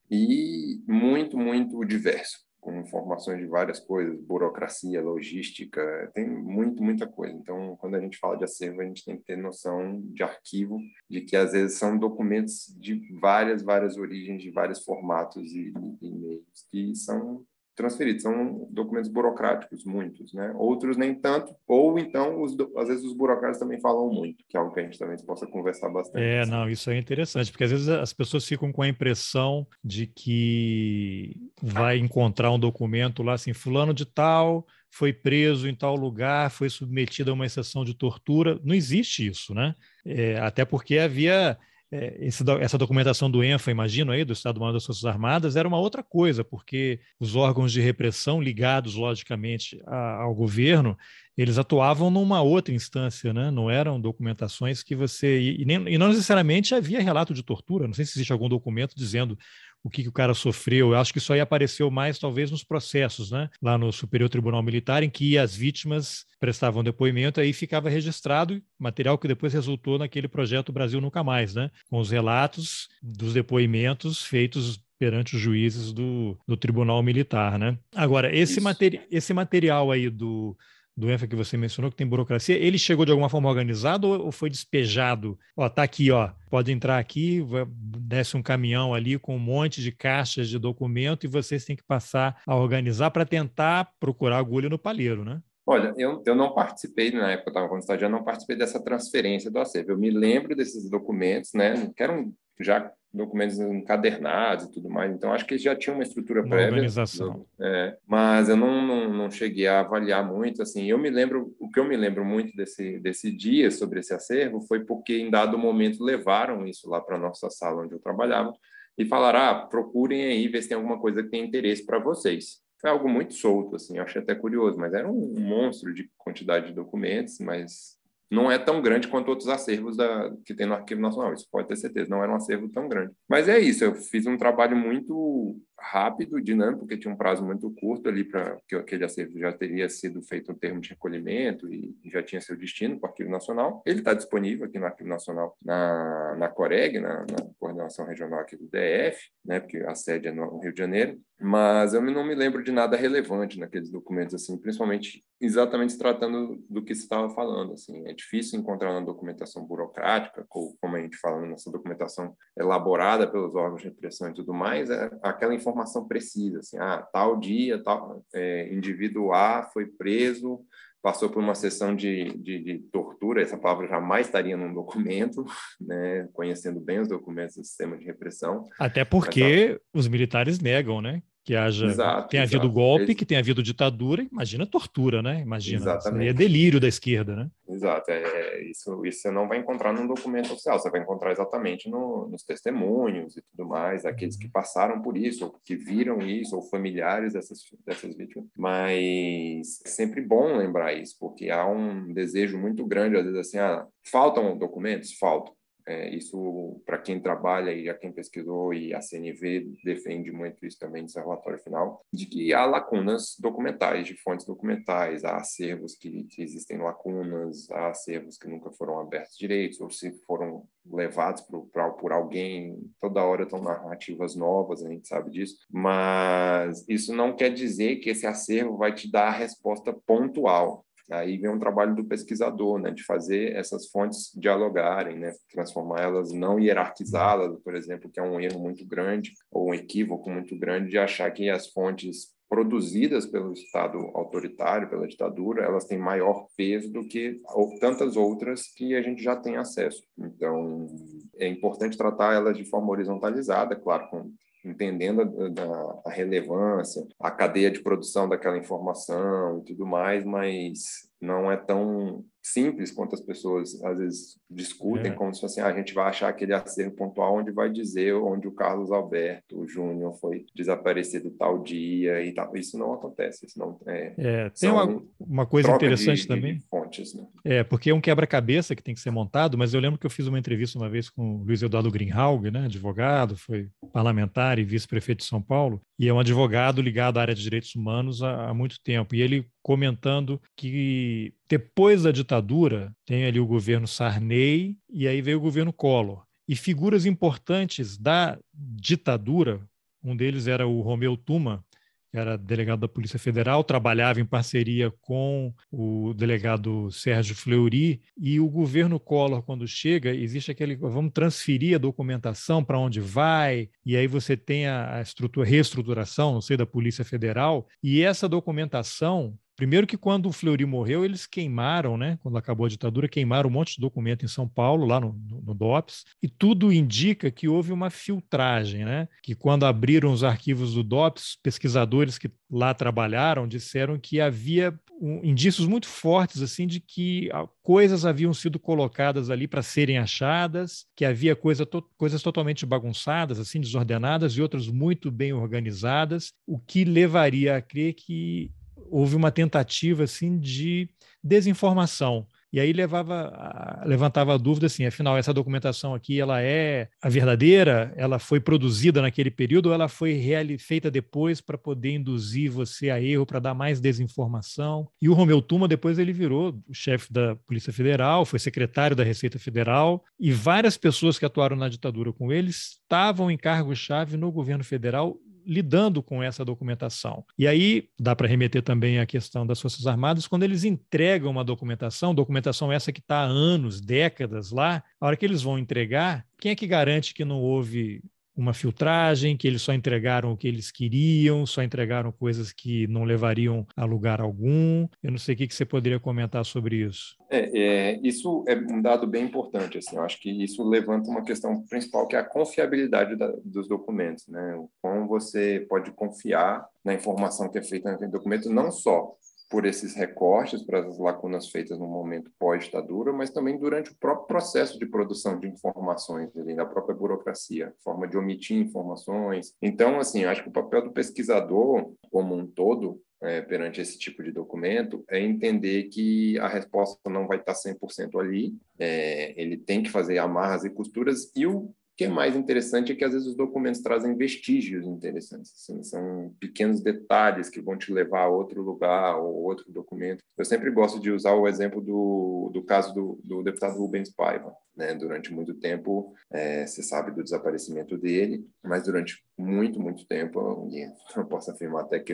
e 0.09 0.81
muito, 0.87 1.37
muito 1.37 1.83
diverso 1.85 2.47
com 2.59 2.81
informações 2.81 3.39
de 3.39 3.45
várias 3.45 3.79
coisas, 3.79 4.19
burocracia, 4.19 5.01
logística, 5.01 6.11
tem 6.13 6.27
muito, 6.27 6.83
muita 6.83 7.07
coisa. 7.07 7.33
Então, 7.33 7.77
quando 7.79 7.95
a 7.95 8.01
gente 8.01 8.17
fala 8.17 8.35
de 8.35 8.43
acervo, 8.43 8.81
a 8.81 8.83
gente 8.83 9.05
tem 9.05 9.15
que 9.15 9.23
ter 9.23 9.37
noção 9.37 10.01
de 10.01 10.21
arquivo, 10.21 10.77
de 11.09 11.21
que 11.21 11.37
às 11.37 11.53
vezes 11.53 11.77
são 11.77 11.97
documentos 11.97 12.75
de 12.77 13.01
várias, 13.21 13.61
várias 13.61 13.95
origens, 13.95 14.41
de 14.41 14.51
vários 14.51 14.83
formatos 14.83 15.49
e, 15.53 15.71
e 16.01 16.11
meios, 16.11 16.67
que 16.69 16.93
são 16.93 17.45
transferidos. 17.77 18.23
São 18.23 18.67
documentos 18.71 19.09
burocráticos, 19.09 19.85
muitos, 19.85 20.33
né? 20.33 20.51
Outros 20.57 20.97
nem 20.97 21.13
tanto, 21.15 21.55
ou 21.67 21.97
então, 21.97 22.41
os, 22.41 22.57
às 22.75 22.87
vezes, 22.87 23.05
os 23.05 23.13
burocratas 23.13 23.59
também 23.59 23.79
falam 23.79 24.09
muito, 24.09 24.43
que 24.49 24.57
é 24.57 24.59
algo 24.59 24.73
que 24.73 24.79
a 24.79 24.83
gente 24.83 24.97
também 24.97 25.15
possa 25.23 25.45
conversar 25.45 25.89
bastante. 25.89 26.21
É, 26.21 26.41
assim. 26.41 26.51
não, 26.51 26.67
isso 26.67 26.89
é 26.89 26.97
interessante, 26.97 27.51
porque 27.51 27.63
às 27.63 27.71
vezes 27.71 27.87
as 27.87 28.11
pessoas 28.11 28.45
ficam 28.45 28.71
com 28.73 28.81
a 28.81 28.87
impressão 28.87 29.65
de 29.83 30.07
que 30.07 31.37
vai 31.61 31.97
encontrar 31.97 32.51
um 32.51 32.59
documento 32.59 33.21
lá 33.21 33.33
assim, 33.33 33.53
fulano 33.53 33.93
de 33.93 34.05
tal 34.05 34.65
foi 34.89 35.13
preso 35.13 35.67
em 35.67 35.75
tal 35.75 35.95
lugar, 35.95 36.49
foi 36.49 36.69
submetido 36.69 37.29
a 37.29 37.33
uma 37.33 37.45
exceção 37.45 37.83
de 37.83 37.93
tortura. 37.93 38.59
Não 38.63 38.73
existe 38.73 39.27
isso, 39.27 39.53
né? 39.53 39.75
É, 40.05 40.39
até 40.39 40.65
porque 40.65 40.97
havia 40.97 41.57
esse, 41.91 42.43
essa 42.59 42.77
documentação 42.77 43.31
do 43.31 43.43
ENFA, 43.43 43.71
imagino 43.71 44.11
aí, 44.11 44.25
do 44.25 44.33
Estado-Maior 44.33 44.73
das 44.73 44.85
Forças 44.85 45.05
Armadas, 45.05 45.55
era 45.55 45.67
uma 45.67 45.79
outra 45.79 46.03
coisa, 46.03 46.43
porque 46.43 46.99
os 47.19 47.35
órgãos 47.35 47.71
de 47.71 47.79
repressão, 47.79 48.41
ligados, 48.41 48.95
logicamente, 48.95 49.81
a, 49.85 50.23
ao 50.23 50.35
governo, 50.35 50.97
eles 51.37 51.57
atuavam 51.57 52.09
numa 52.09 52.41
outra 52.41 52.73
instância, 52.73 53.31
né? 53.31 53.51
não 53.51 53.69
eram 53.69 54.01
documentações 54.01 54.83
que 54.83 54.95
você. 54.95 55.39
E, 55.39 55.65
nem, 55.65 55.87
e 55.87 55.97
não 55.97 56.09
necessariamente 56.09 56.75
havia 56.75 57.01
relato 57.01 57.33
de 57.33 57.43
tortura, 57.43 57.87
não 57.87 57.93
sei 57.93 58.05
se 58.05 58.17
existe 58.17 58.33
algum 58.33 58.49
documento 58.49 58.95
dizendo 58.95 59.37
o 59.83 59.89
que, 59.89 60.03
que, 60.03 60.09
o 60.09 60.13
cara 60.13 60.33
sofreu. 60.33 60.91
Eu 60.91 60.97
acho 60.97 61.11
que 61.11 61.19
isso 61.19 61.31
aí 61.31 61.39
apareceu 61.39 61.89
mais, 61.89 62.19
talvez, 62.19 62.51
nos 62.51 62.63
processos, 62.63 63.31
né? 63.31 63.49
Lá 63.61 63.77
no 63.77 63.91
Superior 63.91 64.29
Tribunal 64.29 64.61
Militar, 64.61 65.03
em 65.03 65.09
que 65.09 65.37
as 65.37 65.55
vítimas 65.55 66.25
prestavam 66.39 66.83
depoimento, 66.83 67.39
aí 67.39 67.53
ficava 67.53 67.89
registrado 67.89 68.61
material 68.79 69.17
que 69.17 69.27
depois 69.27 69.53
resultou 69.53 69.97
naquele 69.97 70.27
projeto 70.27 70.71
Brasil 70.71 70.99
Nunca 70.99 71.23
Mais, 71.23 71.55
né? 71.55 71.71
Com 71.89 71.99
os 71.99 72.11
relatos 72.11 72.89
dos 73.01 73.33
depoimentos 73.33 74.23
feitos 74.23 74.81
perante 74.99 75.35
os 75.35 75.41
juízes 75.41 75.93
do, 75.93 76.37
do 76.47 76.57
Tribunal 76.57 77.01
Militar, 77.03 77.57
né? 77.57 77.77
Agora, 77.95 78.35
esse, 78.35 78.59
materi 78.59 79.01
esse 79.11 79.33
material 79.33 79.91
aí 79.91 80.09
do 80.09 80.57
do 80.97 81.11
ENFA 81.11 81.27
que 81.27 81.35
você 81.35 81.55
mencionou, 81.55 81.91
que 81.91 81.97
tem 81.97 82.07
burocracia, 82.07 82.57
ele 82.57 82.79
chegou 82.79 83.05
de 83.05 83.11
alguma 83.11 83.29
forma 83.29 83.47
organizado 83.47 84.07
ou 84.07 84.31
foi 84.31 84.49
despejado? 84.49 85.37
Ó, 85.55 85.69
tá 85.69 85.83
aqui, 85.83 86.09
ó, 86.09 86.31
pode 86.49 86.71
entrar 86.71 86.97
aqui, 86.97 87.45
desce 87.67 88.35
um 88.35 88.41
caminhão 88.41 88.95
ali 88.95 89.19
com 89.19 89.35
um 89.35 89.39
monte 89.39 89.81
de 89.81 89.91
caixas 89.91 90.49
de 90.49 90.57
documento 90.57 91.25
e 91.25 91.29
vocês 91.29 91.63
têm 91.63 91.75
que 91.75 91.83
passar 91.83 92.41
a 92.47 92.55
organizar 92.55 93.11
para 93.11 93.25
tentar 93.25 93.91
procurar 93.99 94.39
agulha 94.39 94.67
no 94.67 94.79
palheiro, 94.79 95.23
né? 95.23 95.39
Olha, 95.69 95.93
eu, 95.97 96.23
eu 96.25 96.33
não 96.33 96.53
participei, 96.53 97.11
na 97.11 97.31
época 97.31 97.49
eu 97.49 97.51
estava 97.51 97.67
como 97.67 97.79
estagiário, 97.79 98.15
não 98.15 98.23
participei 98.23 98.55
dessa 98.55 98.81
transferência 98.81 99.51
do 99.51 99.59
acervo. 99.59 99.91
Eu 99.91 99.97
me 99.97 100.09
lembro 100.09 100.55
desses 100.55 100.89
documentos, 100.89 101.51
né, 101.53 101.91
que 101.95 102.01
eram 102.01 102.33
já 102.59 102.89
documentos 103.13 103.59
encadernados 103.59 104.65
e 104.65 104.71
tudo 104.71 104.89
mais. 104.89 105.13
Então, 105.13 105.31
acho 105.31 105.45
que 105.45 105.57
já 105.57 105.75
tinham 105.75 105.95
uma 105.95 106.03
estrutura 106.03 106.41
uma 106.41 106.49
prévia. 106.49 106.67
Organização. 106.67 107.45
É, 107.59 107.97
mas 108.05 108.49
eu 108.49 108.55
não, 108.55 108.85
não, 108.85 109.13
não, 109.13 109.31
cheguei 109.31 109.67
a 109.67 109.79
avaliar 109.79 110.25
muito. 110.25 110.61
Assim, 110.61 110.85
eu 110.89 110.97
me 110.97 111.09
lembro, 111.09 111.55
o 111.59 111.69
que 111.69 111.79
eu 111.79 111.85
me 111.85 111.97
lembro 111.97 112.23
muito 112.23 112.55
desse, 112.55 112.99
desse 112.99 113.31
dia 113.31 113.71
sobre 113.71 113.99
esse 113.99 114.13
acervo 114.13 114.61
foi 114.61 114.85
porque, 114.85 115.17
em 115.17 115.29
dado 115.29 115.57
momento, 115.57 116.03
levaram 116.03 116.65
isso 116.65 116.89
lá 116.89 117.01
para 117.01 117.15
a 117.15 117.19
nossa 117.19 117.49
sala 117.49 117.83
onde 117.83 117.93
eu 117.93 117.99
trabalhava 117.99 118.53
e 118.97 119.05
falaram: 119.05 119.39
ah, 119.39 119.65
procurem 119.67 120.23
aí 120.23 120.47
ver 120.47 120.61
se 120.61 120.69
tem 120.69 120.77
alguma 120.77 120.99
coisa 120.99 121.23
que 121.23 121.29
tem 121.29 121.45
interesse 121.45 121.85
para 121.85 121.99
vocês. 121.99 122.61
Foi 122.79 122.89
algo 122.89 123.09
muito 123.09 123.33
solto, 123.33 123.75
assim, 123.75 123.97
eu 123.97 124.03
achei 124.03 124.21
até 124.21 124.35
curioso, 124.35 124.77
mas 124.77 124.93
era 124.93 125.09
um 125.09 125.33
monstro 125.39 125.91
de 125.93 126.11
quantidade 126.15 126.67
de 126.67 126.73
documentos, 126.73 127.39
mas 127.39 127.96
não 128.29 128.51
é 128.51 128.57
tão 128.57 128.81
grande 128.81 129.07
quanto 129.07 129.29
outros 129.29 129.47
acervos 129.47 129.95
da, 129.95 130.31
que 130.45 130.53
tem 130.53 130.65
no 130.65 130.73
Arquivo 130.73 131.01
Nacional, 131.01 131.33
isso 131.33 131.47
pode 131.51 131.67
ter 131.67 131.77
certeza, 131.77 132.09
não 132.09 132.21
era 132.21 132.31
um 132.31 132.35
acervo 132.35 132.69
tão 132.69 132.87
grande. 132.87 133.13
Mas 133.27 133.47
é 133.47 133.59
isso, 133.59 133.83
eu 133.83 133.95
fiz 133.95 134.25
um 134.25 134.37
trabalho 134.37 134.75
muito 134.75 135.57
rápido, 135.79 136.41
dinâmico, 136.41 136.79
porque 136.79 136.97
tinha 136.97 137.13
um 137.13 137.17
prazo 137.17 137.43
muito 137.45 137.69
curto 137.71 138.09
ali 138.09 138.23
para 138.23 138.57
que 138.67 138.75
aquele 138.75 139.05
acervo 139.05 139.37
já 139.39 139.51
teria 139.51 139.87
sido 139.89 140.21
feito 140.21 140.51
um 140.51 140.55
termo 140.55 140.81
de 140.81 140.89
recolhimento 140.89 141.71
e 141.71 141.95
já 142.05 142.23
tinha 142.23 142.41
seu 142.41 142.57
destino 142.57 142.99
para 142.99 143.07
o 143.07 143.11
Arquivo 143.11 143.29
Nacional. 143.29 143.83
Ele 143.85 143.99
está 143.99 144.13
disponível 144.13 144.65
aqui 144.65 144.79
no 144.79 144.85
Arquivo 144.85 145.09
Nacional, 145.09 145.55
na, 145.63 146.35
na 146.37 146.49
Coreg, 146.49 146.99
na, 146.99 147.19
na 147.19 147.47
Coordenação 147.59 148.05
Regional 148.05 148.39
aqui 148.39 148.55
do 148.55 148.65
DF, 148.65 149.29
né, 149.45 149.59
porque 149.59 149.77
a 149.77 149.93
sede 149.93 150.27
é 150.27 150.31
no 150.31 150.59
Rio 150.59 150.73
de 150.73 150.79
Janeiro, 150.79 151.19
mas 151.39 151.93
eu 151.93 152.01
não 152.01 152.25
me 152.25 152.33
lembro 152.33 152.63
de 152.63 152.71
nada 152.71 152.97
relevante 152.97 153.59
naqueles 153.59 153.91
documentos, 153.91 154.33
assim, 154.33 154.57
principalmente 154.57 155.23
exatamente 155.39 155.93
se 155.93 155.99
tratando 155.99 156.63
do 156.67 156.83
que 156.83 156.95
você 156.95 157.03
estava 157.03 157.29
falando, 157.29 157.73
assim, 157.73 158.07
é 158.07 158.13
difícil 158.13 158.59
encontrar 158.59 158.91
uma 158.91 159.05
documentação 159.05 159.63
burocrática, 159.63 160.45
como 160.49 160.95
a 160.95 160.99
gente 160.99 161.17
fala 161.17 161.39
nessa 161.45 161.71
documentação 161.71 162.35
elaborada 162.57 163.27
pelos 163.27 163.53
órgãos 163.53 163.81
de 163.81 163.89
repressão 163.89 164.29
e 164.29 164.33
tudo 164.33 164.53
mais, 164.53 164.89
é 164.89 165.11
aquela 165.21 165.53
informação 165.53 165.66
precisa, 166.07 166.59
assim, 166.59 166.77
ah, 166.77 167.05
tal 167.11 167.37
dia, 167.39 167.81
tal 167.83 168.23
é, 168.33 168.73
indivíduo 168.73 169.33
A 169.33 169.63
foi 169.73 169.85
preso 169.85 170.65
passou 171.01 171.29
por 171.29 171.41
uma 171.41 171.55
sessão 171.55 171.95
de, 171.95 172.25
de, 172.37 172.59
de, 172.59 172.79
tortura, 172.91 173.41
essa 173.41 173.57
palavra 173.57 173.87
jamais 173.87 174.27
estaria 174.27 174.57
num 174.57 174.73
documento, 174.73 175.45
né, 175.79 176.27
conhecendo 176.33 176.81
bem 176.81 176.99
os 176.99 177.07
documentos 177.07 177.55
do 177.55 177.63
sistema 177.63 177.97
de 177.97 178.03
repressão. 178.03 178.65
Até 178.77 179.05
porque 179.05 179.79
os 179.93 180.07
militares 180.07 180.59
negam, 180.59 181.01
né? 181.01 181.21
Que 181.47 181.55
haja, 181.55 181.85
exato, 181.85 182.27
tenha 182.27 182.43
exato. 182.43 182.57
havido 182.57 182.73
golpe, 182.73 183.15
que 183.15 183.25
tenha 183.25 183.39
havido 183.39 183.63
ditadura, 183.63 184.21
imagina 184.29 184.65
tortura, 184.65 185.21
né? 185.21 185.39
Imagina, 185.39 185.77
Exatamente. 185.77 186.27
é 186.27 186.33
delírio 186.33 186.77
da 186.77 186.89
esquerda, 186.89 187.37
né? 187.37 187.49
Exato, 187.69 188.11
é, 188.11 188.21
é, 188.21 188.63
isso, 188.69 189.05
isso 189.05 189.21
você 189.21 189.31
não 189.31 189.47
vai 189.47 189.57
encontrar 189.57 189.93
num 189.93 190.05
documento 190.05 190.51
oficial, 190.51 190.77
você 190.77 190.89
vai 190.89 190.99
encontrar 190.99 191.31
exatamente 191.31 191.89
no, 191.89 192.27
nos 192.27 192.43
testemunhos 192.43 193.37
e 193.37 193.41
tudo 193.41 193.65
mais, 193.65 194.03
aqueles 194.03 194.35
que 194.35 194.49
passaram 194.49 195.01
por 195.01 195.15
isso, 195.15 195.45
ou 195.45 195.55
que 195.63 195.77
viram 195.77 196.19
isso, 196.19 196.53
ou 196.53 196.61
familiares 196.63 197.31
dessas, 197.31 197.59
dessas 197.85 198.13
vítimas. 198.13 198.49
Mas 198.53 199.79
é 199.85 199.87
sempre 199.87 200.19
bom 200.19 200.57
lembrar 200.57 200.95
isso, 200.95 201.15
porque 201.17 201.49
há 201.49 201.65
um 201.65 202.11
desejo 202.11 202.57
muito 202.57 202.85
grande, 202.85 203.15
às 203.15 203.23
vezes 203.23 203.39
assim, 203.39 203.57
ah, 203.57 203.87
faltam 204.03 204.57
documentos? 204.57 205.13
Faltam. 205.13 205.53
É, 205.87 206.13
isso, 206.13 206.81
para 206.85 206.97
quem 206.97 207.17
trabalha 207.17 207.71
e 207.71 207.89
a 207.89 207.93
quem 207.93 208.11
pesquisou, 208.11 208.73
e 208.73 208.93
a 208.93 209.01
CNV 209.01 209.71
defende 209.85 210.33
muito 210.33 210.65
isso 210.65 210.77
também 210.77 211.01
nesse 211.01 211.17
relatório 211.17 211.59
final, 211.59 212.01
de 212.11 212.25
que 212.25 212.53
há 212.53 212.65
lacunas 212.65 213.37
documentais, 213.39 214.05
de 214.05 214.13
fontes 214.15 214.45
documentais, 214.45 215.23
há 215.23 215.37
acervos 215.37 215.95
que, 215.95 216.25
que 216.25 216.41
existem 216.41 216.77
lacunas, 216.77 217.71
há 217.71 217.87
acervos 217.87 218.37
que 218.37 218.49
nunca 218.49 218.69
foram 218.71 218.99
abertos 218.99 219.37
direitos, 219.37 219.79
ou 219.79 219.89
se 219.89 220.11
foram 220.25 220.67
levados 220.85 221.41
por, 221.43 221.69
por 221.99 222.11
alguém, 222.11 222.77
toda 222.99 223.23
hora 223.23 223.43
estão 223.43 223.61
narrativas 223.61 224.35
novas, 224.35 224.83
a 224.83 224.89
gente 224.89 225.07
sabe 225.07 225.31
disso, 225.31 225.55
mas 225.71 226.83
isso 226.89 227.13
não 227.15 227.33
quer 227.33 227.49
dizer 227.53 227.97
que 227.97 228.09
esse 228.09 228.27
acervo 228.27 228.75
vai 228.75 228.93
te 228.93 229.09
dar 229.09 229.27
a 229.27 229.37
resposta 229.37 229.93
pontual 229.93 230.85
Aí 231.09 231.37
vem 231.37 231.49
um 231.49 231.59
trabalho 231.59 231.95
do 231.95 232.05
pesquisador, 232.05 232.79
né, 232.79 232.91
de 232.91 233.03
fazer 233.03 233.55
essas 233.55 233.87
fontes 233.89 234.31
dialogarem, 234.35 235.17
né, 235.17 235.33
transformá-las, 235.51 236.33
não 236.33 236.59
hierarquizá-las, 236.59 237.59
por 237.63 237.75
exemplo, 237.75 238.09
que 238.09 238.19
é 238.19 238.23
um 238.23 238.39
erro 238.39 238.59
muito 238.59 238.85
grande 238.85 239.31
ou 239.51 239.69
um 239.69 239.73
equívoco 239.73 240.29
muito 240.29 240.57
grande 240.57 240.89
de 240.89 240.97
achar 240.97 241.31
que 241.31 241.49
as 241.49 241.67
fontes 241.67 242.35
produzidas 242.49 243.25
pelo 243.25 243.51
Estado 243.51 243.97
autoritário, 244.13 244.89
pela 244.89 245.05
ditadura, 245.05 245.65
elas 245.65 245.83
têm 245.83 245.97
maior 245.97 246.47
peso 246.55 246.89
do 246.91 247.05
que 247.05 247.41
tantas 247.81 248.15
outras 248.15 248.67
que 248.73 248.95
a 248.95 249.01
gente 249.01 249.21
já 249.21 249.35
tem 249.35 249.57
acesso. 249.57 250.01
Então, 250.17 250.87
é 251.35 251.47
importante 251.47 251.97
tratar 251.97 252.35
elas 252.35 252.55
de 252.55 252.63
forma 252.63 252.89
horizontalizada, 252.89 253.75
claro, 253.75 254.07
com 254.09 254.31
entendendo 254.69 255.21
a, 255.21 256.09
a, 256.09 256.11
relevância, 256.11 257.05
a 257.19 257.31
cadeia 257.31 257.71
de 257.71 257.81
produção 257.81 258.27
daquela 258.27 258.57
informação 258.57 259.59
e 259.59 259.65
tudo 259.65 259.85
mais, 259.85 260.23
mas 260.23 261.09
não 261.19 261.51
é 261.51 261.57
tão 261.57 262.23
simples 262.53 262.91
quanto 262.91 263.15
as 263.15 263.21
pessoas 263.21 263.83
às 263.83 263.99
vezes 263.99 264.37
discutem, 264.49 265.11
é. 265.11 265.13
como 265.13 265.33
se 265.33 265.41
fosse 265.41 265.59
assim, 265.59 265.69
ah, 265.69 265.73
a 265.73 265.77
gente 265.77 265.93
vai 265.93 266.07
achar 266.07 266.29
aquele 266.29 266.53
acervo 266.53 266.95
pontual 266.95 267.35
onde 267.35 267.51
vai 267.51 267.69
dizer 267.69 268.13
onde 268.13 268.47
o 268.47 268.51
Carlos 268.51 268.91
Alberto 268.91 269.67
Júnior 269.67 270.13
foi 270.19 270.45
desaparecido 270.55 271.29
tal 271.31 271.61
dia 271.61 272.23
e 272.23 272.33
tal. 272.33 272.55
Isso 272.55 272.77
não 272.77 272.93
acontece, 272.93 273.45
isso 273.45 273.59
não 273.59 273.77
é. 273.85 274.13
é 274.17 274.49
tem 274.49 274.69
uma, 274.69 275.03
uma 275.19 275.45
coisa 275.45 275.71
interessante 275.71 276.21
de, 276.21 276.27
também. 276.27 276.55
De 276.55 276.65
fontes, 276.67 277.13
né? 277.13 277.25
É, 277.43 277.63
porque 277.63 277.89
é 277.89 277.93
um 277.93 278.01
quebra-cabeça 278.01 278.75
que 278.75 278.83
tem 278.83 278.93
que 278.93 279.01
ser 279.01 279.11
montado, 279.11 279.57
mas 279.57 279.73
eu 279.73 279.79
lembro 279.79 279.99
que 279.99 280.05
eu 280.05 280.11
fiz 280.11 280.27
uma 280.27 280.39
entrevista 280.39 280.77
uma 280.77 280.89
vez 280.89 281.09
com 281.09 281.37
o 281.37 281.43
Luiz 281.43 281.61
Eduardo 281.61 281.91
Greenhalg, 281.91 282.49
né, 282.51 282.65
advogado, 282.65 283.35
foi 283.35 283.69
parlamentar 283.91 284.59
e 284.59 284.63
vice-prefeito 284.63 285.19
de 285.19 285.25
São 285.25 285.41
Paulo, 285.41 285.81
e 285.99 286.07
é 286.07 286.13
um 286.13 286.19
advogado 286.19 286.81
ligado 286.81 287.17
à 287.17 287.21
área 287.21 287.35
de 287.35 287.41
direitos 287.41 287.75
humanos 287.75 288.21
há, 288.21 288.49
há 288.49 288.53
muito 288.53 288.77
tempo. 288.83 289.15
E 289.15 289.21
ele 289.21 289.45
comentando 289.67 290.41
que 290.55 291.33
depois 291.49 292.03
da 292.03 292.11
ditadura 292.13 292.95
tem 293.05 293.25
ali 293.25 293.37
o 293.37 293.45
governo 293.45 293.85
Sarney 293.85 294.77
e 294.89 295.05
aí 295.05 295.21
veio 295.21 295.39
o 295.39 295.41
governo 295.41 295.73
Collor. 295.73 296.23
E 296.47 296.55
figuras 296.55 297.05
importantes 297.05 297.97
da 297.97 298.39
ditadura, 298.53 299.59
um 300.01 300.15
deles 300.15 300.47
era 300.47 300.65
o 300.65 300.79
Romeu 300.79 301.17
Tuma, 301.17 301.65
que 302.09 302.17
era 302.17 302.37
delegado 302.37 302.79
da 302.79 302.87
Polícia 302.87 303.19
Federal, 303.19 303.61
trabalhava 303.61 304.21
em 304.21 304.25
parceria 304.25 304.89
com 305.01 305.53
o 305.69 306.13
delegado 306.13 306.89
Sérgio 306.89 307.35
Fleury, 307.35 308.01
e 308.17 308.39
o 308.39 308.47
governo 308.47 308.97
Collor, 308.97 309.43
quando 309.43 309.67
chega, 309.67 310.15
existe 310.15 310.49
aquele, 310.49 310.77
vamos 310.77 311.11
transferir 311.11 311.75
a 311.75 311.77
documentação 311.77 312.63
para 312.63 312.79
onde 312.79 313.01
vai, 313.01 313.69
e 313.85 313.97
aí 313.97 314.07
você 314.07 314.37
tem 314.37 314.65
a, 314.65 315.01
estrutura, 315.01 315.45
reestruturação, 315.45 316.31
não 316.31 316.41
sei, 316.41 316.55
da 316.55 316.65
Polícia 316.65 317.03
Federal, 317.03 317.67
e 317.83 318.01
essa 318.01 318.29
documentação 318.29 319.37
Primeiro 319.57 319.87
que 319.87 319.97
quando 319.97 320.29
o 320.29 320.31
Fleury 320.31 320.67
morreu, 320.67 321.03
eles 321.03 321.25
queimaram, 321.25 321.97
né? 321.97 322.19
Quando 322.21 322.37
acabou 322.37 322.67
a 322.67 322.69
ditadura, 322.69 323.09
queimaram 323.09 323.49
um 323.49 323.53
monte 323.53 323.75
de 323.75 323.81
documento 323.81 324.23
em 324.23 324.27
São 324.27 324.47
Paulo, 324.47 324.85
lá 324.85 324.99
no, 324.99 325.13
no, 325.13 325.41
no, 325.41 325.53
DOPS, 325.55 326.05
e 326.21 326.29
tudo 326.29 326.71
indica 326.71 327.31
que 327.31 327.47
houve 327.47 327.73
uma 327.73 327.89
filtragem, 327.89 328.85
né? 328.85 329.07
Que 329.23 329.33
quando 329.33 329.65
abriram 329.65 330.11
os 330.11 330.23
arquivos 330.23 330.75
do 330.75 330.83
DOPS, 330.83 331.39
pesquisadores 331.41 332.19
que 332.19 332.29
lá 332.51 332.71
trabalharam 332.75 333.47
disseram 333.47 333.97
que 333.97 334.21
havia 334.21 334.79
um, 335.01 335.23
indícios 335.23 335.67
muito 335.67 335.87
fortes 335.87 336.41
assim 336.41 336.67
de 336.67 336.79
que 336.79 337.29
coisas 337.63 338.05
haviam 338.05 338.33
sido 338.33 338.59
colocadas 338.59 339.29
ali 339.29 339.47
para 339.47 339.61
serem 339.61 339.97
achadas, 339.97 340.85
que 340.95 341.03
havia 341.03 341.35
coisa 341.35 341.65
to, 341.65 341.81
coisas 341.97 342.21
totalmente 342.21 342.65
bagunçadas, 342.65 343.39
assim 343.39 343.59
desordenadas 343.59 344.33
e 344.33 344.41
outras 344.41 344.67
muito 344.67 345.11
bem 345.11 345.33
organizadas, 345.33 346.31
o 346.45 346.59
que 346.59 346.83
levaria 346.83 347.57
a 347.57 347.61
crer 347.61 347.93
que 347.93 348.51
houve 348.89 349.15
uma 349.15 349.31
tentativa 349.31 350.03
assim 350.03 350.37
de 350.37 350.89
desinformação. 351.23 352.25
E 352.51 352.61
aí 352.61 352.71
levava, 352.71 353.83
levantava 353.85 354.33
a 354.33 354.37
dúvida 354.37 354.67
assim, 354.67 354.85
afinal, 354.85 355.17
essa 355.17 355.33
documentação 355.33 355.93
aqui, 355.93 356.19
ela 356.19 356.41
é 356.41 356.87
a 357.01 357.09
verdadeira? 357.09 357.93
Ela 357.97 358.19
foi 358.19 358.39
produzida 358.39 359.01
naquele 359.01 359.29
período 359.29 359.67
ou 359.67 359.73
ela 359.73 359.89
foi 359.89 360.17
feita 360.57 360.89
depois 360.89 361.41
para 361.41 361.57
poder 361.57 361.91
induzir 361.91 362.49
você 362.49 362.89
a 362.89 363.01
erro, 363.01 363.25
para 363.25 363.39
dar 363.39 363.53
mais 363.53 363.81
desinformação? 363.81 364.87
E 365.01 365.09
o 365.09 365.13
Romeu 365.13 365.41
Tuma, 365.41 365.67
depois 365.67 365.99
ele 365.99 366.13
virou 366.13 366.57
chefe 366.71 367.11
da 367.11 367.35
Polícia 367.35 367.73
Federal, 367.73 368.25
foi 368.25 368.39
secretário 368.39 368.95
da 368.95 369.03
Receita 369.03 369.37
Federal, 369.37 370.03
e 370.17 370.31
várias 370.31 370.77
pessoas 370.77 371.19
que 371.19 371.25
atuaram 371.25 371.57
na 371.57 371.67
ditadura 371.67 372.13
com 372.13 372.31
ele 372.31 372.49
estavam 372.49 373.29
em 373.29 373.37
cargo-chave 373.37 374.15
no 374.15 374.31
governo 374.31 374.63
federal 374.63 375.17
lidando 375.47 376.03
com 376.03 376.21
essa 376.21 376.43
documentação. 376.43 377.23
E 377.37 377.47
aí 377.47 377.87
dá 377.97 378.15
para 378.15 378.27
remeter 378.27 378.61
também 378.61 378.99
à 378.99 379.05
questão 379.05 379.47
das 379.47 379.61
Forças 379.61 379.87
Armadas, 379.87 380.27
quando 380.27 380.43
eles 380.43 380.65
entregam 380.65 381.31
uma 381.31 381.43
documentação, 381.43 382.13
documentação 382.13 382.71
essa 382.71 382.91
que 382.91 382.99
está 382.99 383.21
há 383.21 383.25
anos, 383.25 383.79
décadas 383.79 384.51
lá, 384.51 384.83
a 384.99 385.07
hora 385.07 385.15
que 385.15 385.25
eles 385.25 385.41
vão 385.41 385.57
entregar, 385.57 386.25
quem 386.39 386.51
é 386.51 386.55
que 386.55 386.67
garante 386.67 387.13
que 387.13 387.23
não 387.23 387.39
houve 387.39 388.03
uma 388.37 388.53
filtragem, 388.53 389.35
que 389.35 389.47
eles 389.47 389.63
só 389.63 389.73
entregaram 389.73 390.31
o 390.31 390.37
que 390.37 390.47
eles 390.47 390.71
queriam, 390.71 391.45
só 391.45 391.63
entregaram 391.63 392.11
coisas 392.11 392.53
que 392.53 392.85
não 392.87 393.03
levariam 393.03 393.65
a 393.75 393.83
lugar 393.83 394.21
algum. 394.21 394.87
Eu 395.01 395.11
não 395.11 395.17
sei 395.17 395.33
o 395.33 395.37
que 395.37 395.51
você 395.51 395.65
poderia 395.65 395.99
comentar 395.99 396.45
sobre 396.45 396.77
isso. 396.77 397.17
É, 397.29 397.59
é, 397.59 397.99
isso 398.03 398.45
é 398.47 398.55
um 398.55 398.81
dado 398.81 399.07
bem 399.07 399.25
importante. 399.25 399.79
Assim, 399.79 399.95
eu 399.95 400.03
acho 400.03 400.19
que 400.21 400.29
isso 400.29 400.63
levanta 400.63 401.09
uma 401.09 401.23
questão 401.23 401.63
principal, 401.63 402.07
que 402.07 402.15
é 402.15 402.19
a 402.19 402.23
confiabilidade 402.23 403.15
da, 403.15 403.33
dos 403.43 403.67
documentos. 403.67 404.27
Né? 404.27 404.63
Como 404.81 405.07
você 405.07 405.65
pode 405.67 405.91
confiar 405.91 406.65
na 406.85 406.93
informação 406.93 407.49
que 407.49 407.57
é 407.57 407.63
feita 407.63 407.91
naquele 407.91 408.11
documento, 408.11 408.49
não 408.49 408.71
só 408.71 409.15
por 409.49 409.65
esses 409.65 409.95
recortes, 409.95 410.63
para 410.63 410.79
as 410.79 410.97
lacunas 410.97 411.49
feitas 411.49 411.79
no 411.79 411.87
momento 411.87 412.31
pós-ditadura, 412.37 413.13
mas 413.13 413.29
também 413.29 413.57
durante 413.57 413.91
o 413.91 413.95
próprio 413.95 414.27
processo 414.27 414.77
de 414.77 414.85
produção 414.85 415.39
de 415.39 415.47
informações, 415.47 416.31
da 416.33 416.65
própria 416.65 416.95
burocracia, 416.95 417.73
forma 417.83 418.07
de 418.07 418.17
omitir 418.17 418.57
informações. 418.57 419.55
Então, 419.61 419.99
assim, 419.99 420.25
acho 420.25 420.43
que 420.43 420.49
o 420.49 420.53
papel 420.53 420.83
do 420.83 420.91
pesquisador 420.91 421.91
como 422.11 422.35
um 422.35 422.45
todo 422.45 423.01
é, 423.21 423.41
perante 423.41 423.81
esse 423.81 423.97
tipo 423.97 424.21
de 424.21 424.31
documento 424.31 425.03
é 425.09 425.19
entender 425.19 425.83
que 425.85 426.37
a 426.39 426.47
resposta 426.47 427.09
não 427.09 427.27
vai 427.27 427.39
estar 427.39 427.53
100% 427.53 428.19
ali, 428.19 428.53
é, 428.77 429.39
ele 429.41 429.57
tem 429.57 429.81
que 429.81 429.89
fazer 429.89 430.19
amarras 430.19 430.63
e 430.63 430.69
costuras, 430.69 431.31
e 431.35 431.47
o 431.47 431.73
que 431.97 432.05
é 432.05 432.07
mais 432.07 432.35
interessante 432.35 432.91
é 432.91 432.95
que 432.95 433.03
às 433.03 433.11
vezes 433.11 433.27
os 433.27 433.35
documentos 433.35 433.81
trazem 433.81 434.15
vestígios 434.15 434.85
interessantes, 434.85 435.51
assim, 435.51 435.81
são 435.81 436.31
pequenos 436.39 436.79
detalhes 436.79 437.49
que 437.49 437.59
vão 437.59 437.75
te 437.75 437.91
levar 437.91 438.25
a 438.25 438.29
outro 438.29 438.61
lugar 438.61 439.17
ou 439.17 439.43
outro 439.43 439.65
documento. 439.71 440.23
Eu 440.37 440.45
sempre 440.45 440.69
gosto 440.69 440.99
de 440.99 441.09
usar 441.09 441.33
o 441.33 441.47
exemplo 441.47 441.81
do, 441.81 442.51
do 442.53 442.63
caso 442.63 442.93
do, 442.93 443.19
do 443.23 443.41
deputado 443.41 443.79
Rubens 443.79 444.11
Paiva. 444.11 444.53
Né? 444.75 444.93
Durante 444.93 445.33
muito 445.33 445.55
tempo, 445.55 446.13
é, 446.31 446.67
se 446.67 446.83
sabe 446.83 447.09
do 447.09 447.23
desaparecimento 447.23 447.97
dele, 447.97 448.45
mas 448.63 448.83
durante 448.83 449.23
muito, 449.35 449.79
muito 449.79 450.05
tempo, 450.05 450.69
e 450.71 450.87
eu 451.19 451.25
posso 451.25 451.49
afirmar 451.49 451.81
até 451.81 451.99
que 451.99 452.13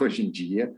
hoje 0.00 0.24
em 0.24 0.30
dia, 0.30 0.72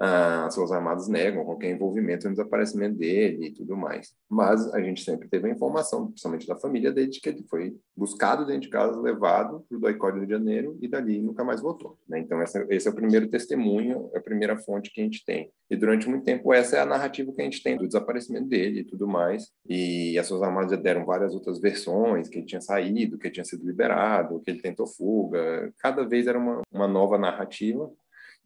as 0.00 0.54
Forças 0.54 0.76
Armadas 0.76 1.08
negam 1.08 1.44
qualquer 1.44 1.70
envolvimento 1.70 2.28
no 2.28 2.34
desaparecimento 2.34 2.96
dele 2.96 3.46
e 3.46 3.52
tudo 3.52 3.76
mais. 3.76 4.12
Mas 4.28 4.72
a 4.72 4.80
gente 4.80 5.02
sempre 5.02 5.28
teve 5.28 5.48
a 5.48 5.52
informação, 5.52 6.06
principalmente 6.06 6.46
da 6.46 6.56
família 6.56 6.92
dele, 6.92 7.10
de 7.10 7.20
que 7.20 7.28
ele 7.28 7.44
foi 7.48 7.76
buscado 7.96 8.46
dentro 8.46 8.62
de 8.62 8.68
casa, 8.70 9.00
levado 9.00 9.64
para 9.68 9.76
o 9.76 9.80
DOI 9.80 9.94
de 9.94 10.18
Rio 10.18 10.26
de 10.26 10.32
Janeiro 10.32 10.78
e 10.80 10.88
dali 10.88 11.20
nunca 11.20 11.44
mais 11.44 11.60
voltou. 11.60 11.98
Né? 12.08 12.20
Então, 12.20 12.40
essa, 12.40 12.64
esse 12.70 12.86
é 12.86 12.90
o 12.90 12.94
primeiro 12.94 13.28
testemunho, 13.28 14.10
é 14.14 14.18
a 14.18 14.22
primeira 14.22 14.56
fonte 14.56 14.90
que 14.92 15.00
a 15.00 15.04
gente 15.04 15.24
tem. 15.24 15.50
E 15.70 15.76
durante 15.76 16.08
muito 16.08 16.24
tempo, 16.24 16.52
essa 16.52 16.76
é 16.76 16.80
a 16.80 16.86
narrativa 16.86 17.32
que 17.32 17.40
a 17.40 17.44
gente 17.44 17.62
tem 17.62 17.76
do 17.76 17.86
desaparecimento 17.86 18.46
dele 18.46 18.80
e 18.80 18.84
tudo 18.84 19.06
mais. 19.06 19.50
E 19.68 20.18
as 20.18 20.28
Forças 20.28 20.46
Armadas 20.46 20.70
já 20.70 20.76
deram 20.76 21.04
várias 21.04 21.34
outras 21.34 21.60
versões, 21.60 22.28
que 22.28 22.38
ele 22.38 22.46
tinha 22.46 22.60
saído, 22.60 23.18
que 23.18 23.26
ele 23.26 23.34
tinha 23.34 23.44
sido 23.44 23.66
liberado, 23.66 24.40
que 24.40 24.50
ele 24.50 24.62
tentou 24.62 24.86
fuga. 24.86 25.72
Cada 25.78 26.06
vez 26.06 26.26
era 26.26 26.38
uma, 26.38 26.62
uma 26.72 26.88
nova 26.88 27.18
narrativa. 27.18 27.90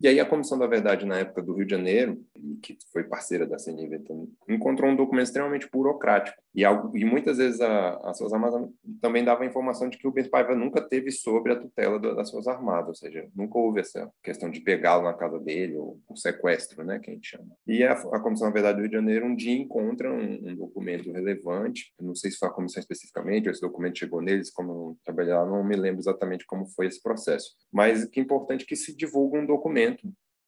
E 0.03 0.09
aí 0.09 0.19
a 0.19 0.27
Comissão 0.27 0.59
da 0.59 0.67
Verdade, 0.67 1.07
na 1.07 1.21
época 1.21 1.41
do 1.41 1.55
Rio 1.55 1.65
de 1.65 1.71
Janeiro, 1.71 2.21
que 2.61 2.77
foi 2.93 3.05
parceira 3.05 3.47
da 3.47 3.57
CNV 3.57 4.01
também, 4.01 4.29
encontrou 4.49 4.91
um 4.91 4.97
documento 4.97 5.27
extremamente 5.27 5.69
burocrático. 5.71 6.43
E, 6.53 6.65
algo, 6.65 6.99
e 6.99 7.05
muitas 7.05 7.39
vezes 7.39 7.61
a, 7.61 7.91
as 8.11 8.19
Forças 8.19 8.33
Armadas 8.33 8.69
também 9.01 9.25
dava 9.25 9.45
a 9.45 9.47
informação 9.47 9.89
de 9.89 9.97
que 9.97 10.05
o 10.05 10.11
Rubens 10.11 10.27
Paiva 10.27 10.57
nunca 10.57 10.81
teve 10.81 11.13
sobre 11.13 11.53
a 11.53 11.57
tutela 11.57 12.01
do, 12.01 12.17
das 12.17 12.33
Forças 12.33 12.53
Armadas, 12.53 12.89
ou 12.89 12.95
seja, 12.97 13.29
nunca 13.33 13.57
houve 13.57 13.79
essa 13.79 14.11
questão 14.25 14.51
de 14.51 14.61
pegá-lo 14.61 15.05
na 15.05 15.15
casa 15.15 15.39
dele, 15.39 15.77
ou 15.77 16.01
sequestro, 16.17 16.85
né, 16.85 16.99
que 16.99 17.09
a 17.09 17.15
gente 17.15 17.29
chama. 17.29 17.53
E 17.65 17.85
a, 17.85 17.93
a 17.93 18.19
Comissão 18.19 18.49
da 18.49 18.53
Verdade 18.53 18.79
do 18.79 18.81
Rio 18.81 18.91
de 18.91 18.97
Janeiro 18.97 19.25
um 19.25 19.37
dia 19.37 19.57
encontra 19.57 20.13
um, 20.13 20.49
um 20.49 20.57
documento 20.57 21.13
relevante, 21.13 21.95
não 22.01 22.17
sei 22.17 22.33
se 22.33 22.39
foi 22.39 22.49
a 22.49 22.53
comissão 22.53 22.81
especificamente, 22.81 23.47
ou 23.47 23.53
esse 23.53 23.61
documento 23.61 24.01
chegou 24.01 24.21
neles, 24.21 24.51
como 24.51 24.73
eu 24.73 24.97
trabalhei 25.05 25.33
lá, 25.33 25.47
não 25.47 25.63
me 25.63 25.77
lembro 25.77 26.01
exatamente 26.01 26.45
como 26.45 26.67
foi 26.67 26.89
esse 26.89 27.01
processo. 27.01 27.53
Mas 27.73 28.05
que 28.05 28.19
é 28.19 28.23
importante 28.23 28.65
é 28.65 28.67
que 28.67 28.75
se 28.75 28.97
divulga 28.97 29.39
um 29.39 29.47
documento 29.47 29.92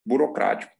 burocrático 0.04 0.72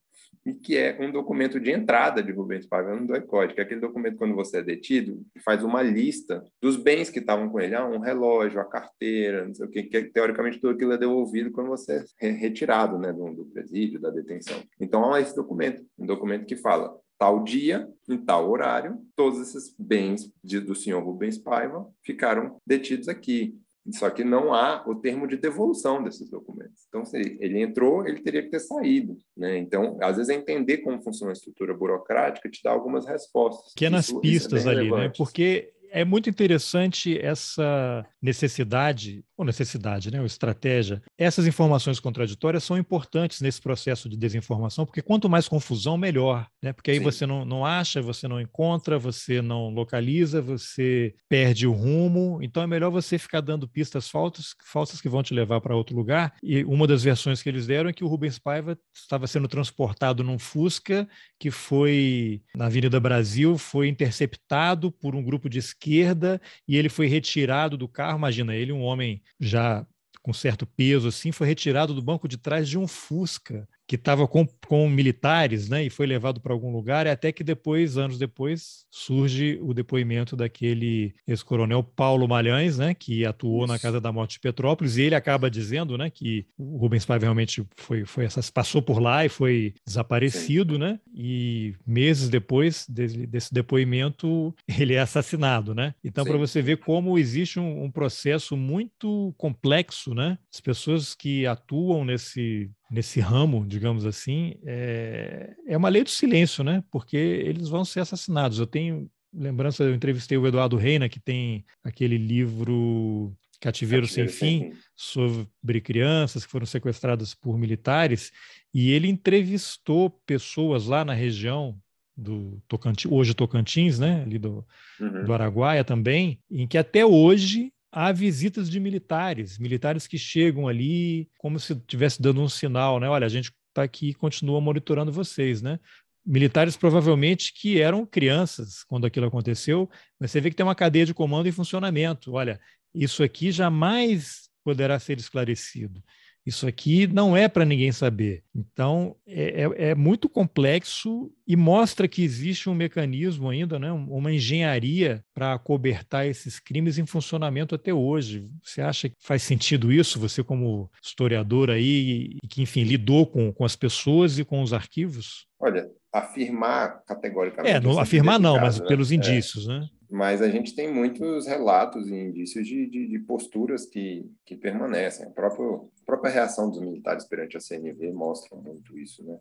e 0.46 0.52
que 0.52 0.76
é 0.76 0.98
um 1.00 1.10
documento 1.10 1.58
de 1.58 1.70
entrada 1.70 2.22
de 2.22 2.32
Rubens 2.32 2.66
Paiva 2.66 2.94
no 2.94 3.06
DOI-CODE, 3.06 3.54
que 3.54 3.60
é 3.60 3.64
aquele 3.64 3.80
documento 3.80 4.16
quando 4.16 4.34
você 4.34 4.58
é 4.58 4.62
detido, 4.62 5.24
faz 5.42 5.64
uma 5.64 5.82
lista 5.82 6.44
dos 6.60 6.76
bens 6.76 7.08
que 7.08 7.18
estavam 7.18 7.48
com 7.48 7.60
ele, 7.60 7.74
ah, 7.74 7.86
um 7.86 7.98
relógio, 7.98 8.60
a 8.60 8.64
carteira, 8.64 9.46
não 9.46 9.54
sei 9.54 9.66
o 9.66 9.70
que, 9.70 9.84
que 9.84 10.04
teoricamente 10.04 10.60
tudo 10.60 10.74
aquilo 10.74 10.92
é 10.92 10.98
devolvido 10.98 11.50
quando 11.50 11.68
você 11.68 12.04
é 12.20 12.30
retirado 12.30 12.98
né, 12.98 13.12
do, 13.12 13.32
do 13.32 13.46
presídio, 13.46 14.00
da 14.00 14.10
detenção. 14.10 14.62
Então 14.78 15.12
há 15.12 15.20
esse 15.20 15.34
documento, 15.34 15.82
um 15.98 16.06
documento 16.06 16.46
que 16.46 16.56
fala 16.56 16.94
tal 17.18 17.42
dia, 17.42 17.88
em 18.08 18.18
tal 18.18 18.50
horário, 18.50 18.98
todos 19.16 19.40
esses 19.40 19.74
bens 19.78 20.30
de, 20.42 20.60
do 20.60 20.74
senhor 20.74 21.02
Rubens 21.02 21.38
Paiva 21.38 21.88
ficaram 22.02 22.60
detidos 22.66 23.08
aqui. 23.08 23.58
Só 23.92 24.08
que 24.08 24.24
não 24.24 24.54
há 24.54 24.82
o 24.86 24.94
termo 24.94 25.26
de 25.26 25.36
devolução 25.36 26.02
desses 26.02 26.30
documentos. 26.30 26.84
Então, 26.88 27.04
se 27.04 27.18
ele 27.38 27.60
entrou, 27.60 28.06
ele 28.06 28.20
teria 28.22 28.42
que 28.42 28.48
ter 28.48 28.60
saído. 28.60 29.18
Né? 29.36 29.58
Então, 29.58 29.98
às 30.00 30.16
vezes, 30.16 30.30
é 30.30 30.34
entender 30.34 30.78
como 30.78 31.02
funciona 31.02 31.32
a 31.32 31.34
estrutura 31.34 31.74
burocrática 31.74 32.48
te 32.48 32.62
dá 32.62 32.70
algumas 32.70 33.06
respostas. 33.06 33.74
Pequenas 33.74 34.08
isso, 34.08 34.20
pistas 34.20 34.66
é 34.66 34.70
ali, 34.70 34.90
né? 34.90 35.12
Porque 35.14 35.73
é 35.94 36.04
muito 36.04 36.28
interessante 36.28 37.16
essa 37.16 38.04
necessidade, 38.20 39.24
ou 39.36 39.44
necessidade, 39.44 40.10
né, 40.10 40.18
ou 40.18 40.26
estratégia. 40.26 41.00
Essas 41.16 41.46
informações 41.46 42.00
contraditórias 42.00 42.64
são 42.64 42.76
importantes 42.76 43.40
nesse 43.40 43.60
processo 43.60 44.08
de 44.08 44.16
desinformação, 44.16 44.84
porque 44.84 45.00
quanto 45.00 45.28
mais 45.28 45.46
confusão, 45.46 45.96
melhor, 45.96 46.48
né? 46.60 46.72
Porque 46.72 46.90
aí 46.90 46.98
Sim. 46.98 47.04
você 47.04 47.24
não, 47.26 47.44
não 47.44 47.64
acha, 47.64 48.02
você 48.02 48.26
não 48.26 48.40
encontra, 48.40 48.98
você 48.98 49.40
não 49.40 49.68
localiza, 49.68 50.42
você 50.42 51.14
perde 51.28 51.64
o 51.64 51.72
rumo. 51.72 52.40
Então 52.42 52.60
é 52.60 52.66
melhor 52.66 52.90
você 52.90 53.16
ficar 53.16 53.40
dando 53.40 53.68
pistas 53.68 54.08
falsas, 54.08 54.56
falsas 54.64 55.00
que 55.00 55.08
vão 55.08 55.22
te 55.22 55.32
levar 55.32 55.60
para 55.60 55.76
outro 55.76 55.94
lugar. 55.94 56.34
E 56.42 56.64
uma 56.64 56.88
das 56.88 57.04
versões 57.04 57.40
que 57.40 57.48
eles 57.48 57.68
deram 57.68 57.88
é 57.88 57.92
que 57.92 58.02
o 58.02 58.08
Rubens 58.08 58.36
Paiva 58.36 58.76
estava 58.92 59.28
sendo 59.28 59.46
transportado 59.46 60.24
num 60.24 60.40
Fusca 60.40 61.08
que 61.38 61.52
foi 61.52 62.42
na 62.56 62.66
Avenida 62.66 62.98
Brasil, 62.98 63.56
foi 63.56 63.86
interceptado 63.86 64.90
por 64.90 65.14
um 65.14 65.22
grupo 65.22 65.48
de 65.48 65.60
esquerda 65.60 65.83
esquerda 65.84 66.40
e 66.66 66.76
ele 66.76 66.88
foi 66.88 67.06
retirado 67.06 67.76
do 67.76 67.86
carro. 67.86 68.18
Imagina, 68.18 68.54
ele, 68.54 68.72
um 68.72 68.80
homem 68.80 69.22
já 69.38 69.86
com 70.22 70.32
certo 70.32 70.66
peso, 70.66 71.08
assim, 71.08 71.30
foi 71.30 71.46
retirado 71.46 71.92
do 71.92 72.00
banco 72.00 72.26
de 72.26 72.38
trás 72.38 72.66
de 72.66 72.78
um 72.78 72.88
Fusca 72.88 73.68
que 73.86 73.96
estava 73.96 74.26
com, 74.26 74.46
com 74.66 74.88
militares, 74.88 75.68
né, 75.68 75.84
e 75.84 75.90
foi 75.90 76.06
levado 76.06 76.40
para 76.40 76.52
algum 76.52 76.72
lugar, 76.72 77.06
até 77.06 77.30
que 77.30 77.44
depois, 77.44 77.98
anos 77.98 78.18
depois, 78.18 78.86
surge 78.90 79.58
o 79.62 79.74
depoimento 79.74 80.34
daquele 80.34 81.14
ex-coronel 81.26 81.82
Paulo 81.82 82.26
Malhães, 82.26 82.78
né, 82.78 82.94
que 82.94 83.26
atuou 83.26 83.64
Isso. 83.64 83.72
na 83.72 83.78
Casa 83.78 84.00
da 84.00 84.10
Morte 84.10 84.32
de 84.32 84.40
Petrópolis, 84.40 84.96
e 84.96 85.02
ele 85.02 85.14
acaba 85.14 85.50
dizendo, 85.50 85.98
né, 85.98 86.08
que 86.08 86.46
o 86.56 86.78
Rubens 86.78 87.04
Paiva 87.04 87.26
realmente 87.26 87.64
foi, 87.76 88.04
foi 88.04 88.26
passou 88.52 88.80
por 88.80 89.00
lá 89.00 89.24
e 89.24 89.28
foi 89.28 89.74
desaparecido, 89.86 90.74
Sim. 90.74 90.80
né, 90.80 91.00
e 91.14 91.74
meses 91.86 92.28
depois 92.28 92.86
desse, 92.88 93.26
desse, 93.26 93.52
depoimento 93.52 94.54
ele 94.78 94.94
é 94.94 95.00
assassinado, 95.00 95.74
né. 95.74 95.94
Então, 96.02 96.24
para 96.24 96.38
você 96.38 96.62
ver 96.62 96.78
como 96.78 97.18
existe 97.18 97.60
um, 97.60 97.84
um 97.84 97.90
processo 97.90 98.56
muito 98.56 99.34
complexo, 99.36 100.14
né, 100.14 100.38
as 100.52 100.60
pessoas 100.60 101.14
que 101.14 101.46
atuam 101.46 102.04
nesse 102.04 102.70
nesse 102.90 103.20
ramo, 103.20 103.66
digamos 103.66 104.06
assim, 104.06 104.54
é, 104.64 105.54
é 105.66 105.76
uma 105.76 105.88
lei 105.88 106.04
do 106.04 106.10
silêncio, 106.10 106.62
né? 106.62 106.82
Porque 106.90 107.16
eles 107.16 107.68
vão 107.68 107.84
ser 107.84 108.00
assassinados. 108.00 108.58
Eu 108.58 108.66
tenho 108.66 109.10
lembrança, 109.32 109.82
eu 109.82 109.94
entrevistei 109.94 110.38
o 110.38 110.46
Eduardo 110.46 110.76
Reina, 110.76 111.08
que 111.08 111.18
tem 111.18 111.64
aquele 111.82 112.16
livro 112.16 113.34
Cativeiro, 113.60 114.06
Cativeiro 114.06 114.06
Sem, 114.06 114.28
Fim, 114.28 114.70
Fim, 114.70 114.78
sobre 114.94 115.80
crianças 115.80 116.44
que 116.44 116.52
foram 116.52 116.66
sequestradas 116.66 117.34
por 117.34 117.58
militares, 117.58 118.30
e 118.72 118.90
ele 118.90 119.08
entrevistou 119.08 120.10
pessoas 120.26 120.86
lá 120.86 121.04
na 121.04 121.14
região 121.14 121.76
do 122.16 122.62
Tocantins, 122.68 123.10
hoje 123.10 123.34
Tocantins, 123.34 123.98
né, 123.98 124.22
ali 124.22 124.38
do, 124.38 124.64
uhum. 125.00 125.24
do 125.24 125.32
Araguaia 125.32 125.82
também, 125.82 126.38
em 126.50 126.66
que 126.66 126.78
até 126.78 127.04
hoje 127.04 127.72
há 127.94 128.10
visitas 128.10 128.68
de 128.68 128.80
militares, 128.80 129.56
militares 129.56 130.06
que 130.08 130.18
chegam 130.18 130.66
ali 130.66 131.28
como 131.38 131.60
se 131.60 131.74
estivesse 131.74 132.20
dando 132.20 132.42
um 132.42 132.48
sinal, 132.48 132.98
né? 132.98 133.08
Olha, 133.08 133.24
a 133.24 133.30
gente 133.30 133.52
está 133.68 133.84
aqui 133.84 134.08
e 134.08 134.14
continua 134.14 134.60
monitorando 134.60 135.12
vocês, 135.12 135.62
né? 135.62 135.78
Militares 136.26 136.76
provavelmente 136.76 137.52
que 137.54 137.80
eram 137.80 138.04
crianças 138.04 138.82
quando 138.84 139.06
aquilo 139.06 139.26
aconteceu, 139.26 139.88
mas 140.18 140.32
você 140.32 140.40
vê 140.40 140.50
que 140.50 140.56
tem 140.56 140.66
uma 140.66 140.74
cadeia 140.74 141.06
de 141.06 141.14
comando 141.14 141.46
em 141.46 141.52
funcionamento. 141.52 142.32
Olha, 142.32 142.60
isso 142.92 143.22
aqui 143.22 143.52
jamais 143.52 144.48
poderá 144.64 144.98
ser 144.98 145.18
esclarecido. 145.18 146.02
Isso 146.46 146.66
aqui 146.66 147.06
não 147.06 147.36
é 147.36 147.48
para 147.48 147.64
ninguém 147.64 147.90
saber. 147.90 148.42
Então, 148.54 149.16
é, 149.26 149.62
é, 149.62 149.90
é, 149.90 149.94
muito 149.94 150.28
complexo 150.28 151.32
e 151.46 151.56
mostra 151.56 152.06
que 152.06 152.22
existe 152.22 152.68
um 152.68 152.74
mecanismo 152.74 153.48
ainda, 153.48 153.78
né, 153.78 153.90
uma 153.90 154.32
engenharia 154.32 155.24
para 155.32 155.58
cobertar 155.58 156.26
esses 156.26 156.58
crimes 156.58 156.98
em 156.98 157.06
funcionamento 157.06 157.74
até 157.74 157.92
hoje. 157.92 158.48
Você 158.62 158.82
acha 158.82 159.08
que 159.08 159.16
faz 159.20 159.42
sentido 159.42 159.92
isso? 159.92 160.20
Você, 160.20 160.42
como 160.42 160.90
historiador 161.02 161.70
aí, 161.70 162.36
que, 162.48 162.62
enfim, 162.62 162.84
lidou 162.84 163.26
com, 163.26 163.52
com 163.52 163.64
as 163.64 163.74
pessoas 163.74 164.38
e 164.38 164.44
com 164.44 164.62
os 164.62 164.72
arquivos? 164.72 165.46
Olha, 165.58 165.88
afirmar 166.14 167.02
categoricamente. 167.04 167.76
É, 167.76 167.80
não, 167.80 167.98
afirmar 167.98 168.38
não, 168.38 168.60
mas 168.60 168.78
né? 168.78 168.86
pelos 168.86 169.10
é. 169.10 169.16
indícios, 169.16 169.68
é. 169.68 169.80
né? 169.80 169.88
mas 170.14 170.40
a 170.40 170.48
gente 170.48 170.76
tem 170.76 170.92
muitos 170.92 171.44
relatos 171.44 172.08
e 172.08 172.14
indícios 172.14 172.64
de, 172.68 172.86
de, 172.86 173.08
de 173.08 173.18
posturas 173.18 173.84
que, 173.84 174.30
que 174.46 174.54
permanecem. 174.54 175.26
A 175.26 175.30
própria, 175.30 175.66
a 175.66 176.06
própria 176.06 176.30
reação 176.30 176.70
dos 176.70 176.80
militares 176.80 177.24
perante 177.24 177.56
a 177.56 177.60
CNV 177.60 178.12
mostra 178.12 178.56
muito 178.56 178.96
isso, 178.96 179.24
né? 179.24 179.36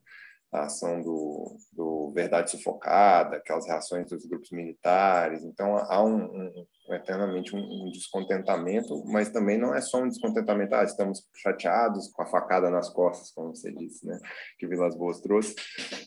A 0.51 0.65
ação 0.65 1.01
do, 1.01 1.57
do 1.71 2.11
Verdade 2.11 2.49
Sufocada, 2.49 3.37
aquelas 3.37 3.67
reações 3.67 4.07
dos 4.07 4.25
grupos 4.25 4.51
militares. 4.51 5.43
Então, 5.43 5.77
há 5.77 6.03
um, 6.03 6.23
um 6.23 6.65
eternamente 6.89 7.55
um, 7.55 7.59
um, 7.59 7.91
descontentamento, 7.91 9.03
mas 9.05 9.29
também 9.29 9.57
não 9.57 9.73
é 9.73 9.81
só 9.81 10.01
um 10.01 10.07
descontentamento, 10.07 10.75
ah, 10.75 10.83
estamos 10.83 11.23
chateados 11.35 12.09
com 12.11 12.21
a 12.21 12.25
facada 12.25 12.69
nas 12.69 12.89
costas, 12.89 13.31
como 13.31 13.55
você 13.55 13.71
disse, 13.71 14.05
né, 14.05 14.19
que 14.59 14.67
Vilas 14.67 14.95
Boas 14.95 15.21
trouxe, 15.21 15.55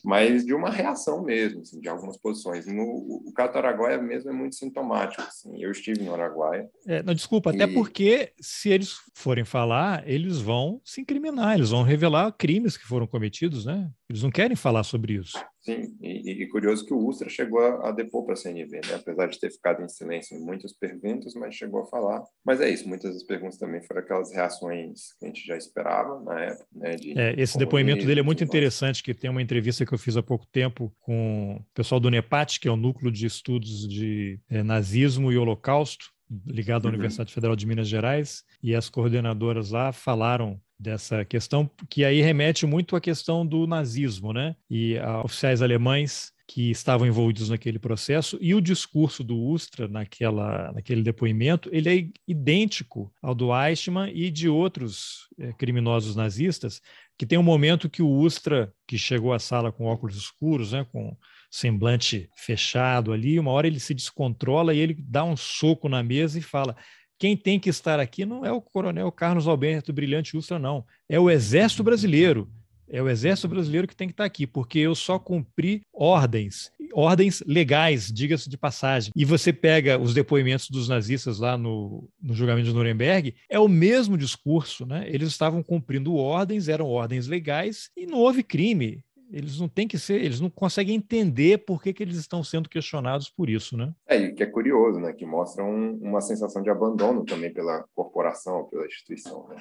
mas 0.03 0.45
de 0.45 0.53
uma 0.53 0.69
reação 0.69 1.23
mesmo, 1.23 1.61
assim, 1.61 1.79
de 1.79 1.89
algumas 1.89 2.17
posições. 2.17 2.67
No, 2.67 2.83
o 2.83 3.33
caso 3.33 3.57
Araguaia 3.57 4.01
mesmo 4.01 4.29
é 4.29 4.33
muito 4.33 4.55
sintomático, 4.55 5.21
assim, 5.21 5.61
eu 5.61 5.71
estive 5.71 6.03
no 6.03 6.13
Araguaia. 6.13 6.69
É, 6.85 7.01
não, 7.01 7.13
desculpa, 7.13 7.51
e... 7.51 7.55
até 7.55 7.73
porque 7.73 8.33
se 8.39 8.69
eles 8.69 8.97
forem 9.15 9.45
falar, 9.45 10.07
eles 10.07 10.39
vão 10.39 10.81
se 10.83 11.01
incriminar, 11.01 11.55
eles 11.55 11.71
vão 11.71 11.83
revelar 11.83 12.31
crimes 12.33 12.77
que 12.77 12.85
foram 12.85 13.07
cometidos, 13.07 13.65
né? 13.65 13.89
Eles 14.09 14.23
não 14.23 14.29
querem 14.29 14.55
falar 14.55 14.83
sobre 14.83 15.13
isso. 15.13 15.37
Sim, 15.67 15.97
e, 16.01 16.43
e 16.43 16.47
curioso 16.47 16.85
que 16.85 16.93
o 16.93 17.05
Ustra 17.05 17.27
chegou 17.27 17.59
a, 17.59 17.89
a 17.89 17.91
depor 17.91 18.23
para 18.23 18.35
a 18.35 18.37
CNV, 18.37 18.79
né? 18.87 18.95
apesar 18.95 19.27
de 19.27 19.37
ter 19.37 19.51
ficado 19.51 19.83
em 19.83 19.89
silêncio 19.89 20.37
em 20.37 20.39
muitas 20.39 20.71
perguntas, 20.71 21.33
mas 21.33 21.55
chegou 21.55 21.81
a 21.81 21.85
falar. 21.87 22.23
Mas 22.45 22.61
é 22.61 22.69
isso, 22.69 22.87
muitas 22.87 23.13
das 23.13 23.23
perguntas 23.23 23.57
também 23.57 23.83
foram 23.83 23.99
aquelas 23.99 24.33
reações 24.33 25.13
que 25.19 25.25
a 25.25 25.27
gente 25.27 25.45
já 25.45 25.57
esperava 25.57 26.21
na 26.21 26.39
época. 26.39 26.67
Né? 26.71 26.95
De 26.95 27.19
é, 27.19 27.35
esse 27.37 27.57
depoimento 27.57 28.05
dele 28.05 28.21
é 28.21 28.23
muito 28.23 28.45
interessante, 28.45 29.03
que 29.03 29.13
tem 29.13 29.29
uma 29.29 29.41
entrevista 29.41 29.85
que 29.85 29.93
eu 29.93 29.97
fiz 29.97 30.15
há 30.15 30.23
pouco 30.23 30.47
tempo 30.47 30.89
com 31.01 31.57
o 31.57 31.65
pessoal 31.73 31.99
do 31.99 32.09
NEPAT, 32.09 32.61
que 32.61 32.69
é 32.69 32.71
o 32.71 32.77
Núcleo 32.77 33.11
de 33.11 33.25
Estudos 33.25 33.85
de 33.85 34.39
é, 34.49 34.63
Nazismo 34.63 35.33
e 35.33 35.37
Holocausto, 35.37 36.05
ligado 36.45 36.85
à 36.85 36.87
uhum. 36.87 36.93
Universidade 36.93 37.33
Federal 37.33 37.57
de 37.57 37.67
Minas 37.67 37.89
Gerais, 37.89 38.45
e 38.63 38.73
as 38.73 38.89
coordenadoras 38.89 39.71
lá 39.71 39.91
falaram 39.91 40.61
dessa 40.79 41.25
questão, 41.25 41.69
que 41.89 42.05
aí 42.05 42.21
remete 42.21 42.65
muito 42.65 42.95
à 42.95 43.01
questão 43.01 43.45
do 43.45 43.65
nazismo, 43.65 44.31
né? 44.31 44.55
E 44.69 44.97
a 44.97 45.21
oficiais 45.21 45.61
alemães 45.61 46.31
que 46.47 46.71
estavam 46.71 47.05
envolvidos 47.05 47.49
naquele 47.49 47.77
processo 47.77 48.37
e 48.39 48.55
o 48.55 48.61
discurso 48.61 49.21
do 49.21 49.37
Ustra 49.37 49.85
naquela, 49.87 50.71
naquele 50.71 51.03
depoimento 51.03 51.69
ele 51.73 51.89
é 51.89 52.07
idêntico 52.25 53.13
ao 53.21 53.35
do 53.35 53.49
Eichmann 53.53 54.09
e 54.15 54.31
de 54.31 54.47
outros 54.47 55.27
é, 55.37 55.51
criminosos 55.53 56.15
nazistas 56.15 56.81
que 57.17 57.25
tem 57.25 57.37
um 57.37 57.43
momento 57.43 57.89
que 57.89 58.01
o 58.01 58.09
Ustra 58.09 58.73
que 58.87 58.97
chegou 58.97 59.33
à 59.33 59.39
sala 59.39 59.73
com 59.73 59.85
óculos 59.85 60.15
escuros 60.15 60.71
né 60.71 60.87
com 60.89 61.17
semblante 61.51 62.29
fechado 62.37 63.11
ali 63.11 63.37
uma 63.37 63.51
hora 63.51 63.67
ele 63.67 63.79
se 63.79 63.93
descontrola 63.93 64.73
e 64.73 64.79
ele 64.79 64.95
dá 64.97 65.25
um 65.25 65.35
soco 65.35 65.89
na 65.89 66.01
mesa 66.01 66.39
e 66.39 66.41
fala 66.41 66.77
quem 67.17 67.35
tem 67.35 67.59
que 67.59 67.69
estar 67.69 67.99
aqui 67.99 68.25
não 68.25 68.45
é 68.45 68.51
o 68.51 68.61
coronel 68.61 69.11
Carlos 69.11 69.47
Alberto 69.47 69.91
Brilhante 69.91 70.37
Ustra, 70.37 70.59
não. 70.59 70.85
É 71.09 71.19
o 71.19 71.29
Exército 71.29 71.83
Brasileiro. 71.83 72.49
É 72.89 73.01
o 73.01 73.09
Exército 73.09 73.49
Brasileiro 73.49 73.87
que 73.87 73.95
tem 73.95 74.07
que 74.07 74.13
estar 74.13 74.23
aqui, 74.23 74.47
porque 74.47 74.79
eu 74.79 74.95
só 74.95 75.19
cumpri 75.19 75.81
ordens, 75.93 76.71
ordens 76.93 77.43
legais, 77.45 78.09
diga-se 78.11 78.49
de 78.49 78.57
passagem. 78.57 79.11
E 79.13 79.25
você 79.25 79.51
pega 79.51 79.99
os 79.99 80.13
depoimentos 80.13 80.69
dos 80.69 80.87
nazistas 80.87 81.39
lá 81.39 81.57
no, 81.57 82.09
no 82.21 82.33
julgamento 82.33 82.69
de 82.69 82.73
Nuremberg, 82.73 83.35
é 83.49 83.59
o 83.59 83.67
mesmo 83.67 84.17
discurso, 84.17 84.85
né? 84.85 85.05
Eles 85.09 85.27
estavam 85.27 85.61
cumprindo 85.61 86.15
ordens, 86.15 86.69
eram 86.69 86.87
ordens 86.87 87.27
legais 87.27 87.89
e 87.95 88.05
não 88.05 88.19
houve 88.19 88.41
crime 88.41 89.03
eles 89.31 89.59
não 89.59 89.67
têm 89.67 89.87
que 89.87 89.97
ser, 89.97 90.21
eles 90.21 90.39
não 90.39 90.49
conseguem 90.49 90.95
entender 90.95 91.59
por 91.59 91.81
que, 91.81 91.93
que 91.93 92.03
eles 92.03 92.17
estão 92.17 92.43
sendo 92.43 92.69
questionados 92.69 93.29
por 93.29 93.49
isso, 93.49 93.77
né? 93.77 93.93
É, 94.07 94.17
e 94.17 94.33
que 94.33 94.43
é 94.43 94.45
curioso, 94.45 94.99
né? 94.99 95.13
Que 95.13 95.25
mostra 95.25 95.63
um, 95.63 95.97
uma 96.01 96.21
sensação 96.21 96.61
de 96.61 96.69
abandono 96.69 97.25
também 97.25 97.53
pela 97.53 97.85
corporação, 97.95 98.65
pela 98.65 98.85
instituição, 98.85 99.47
né? 99.49 99.57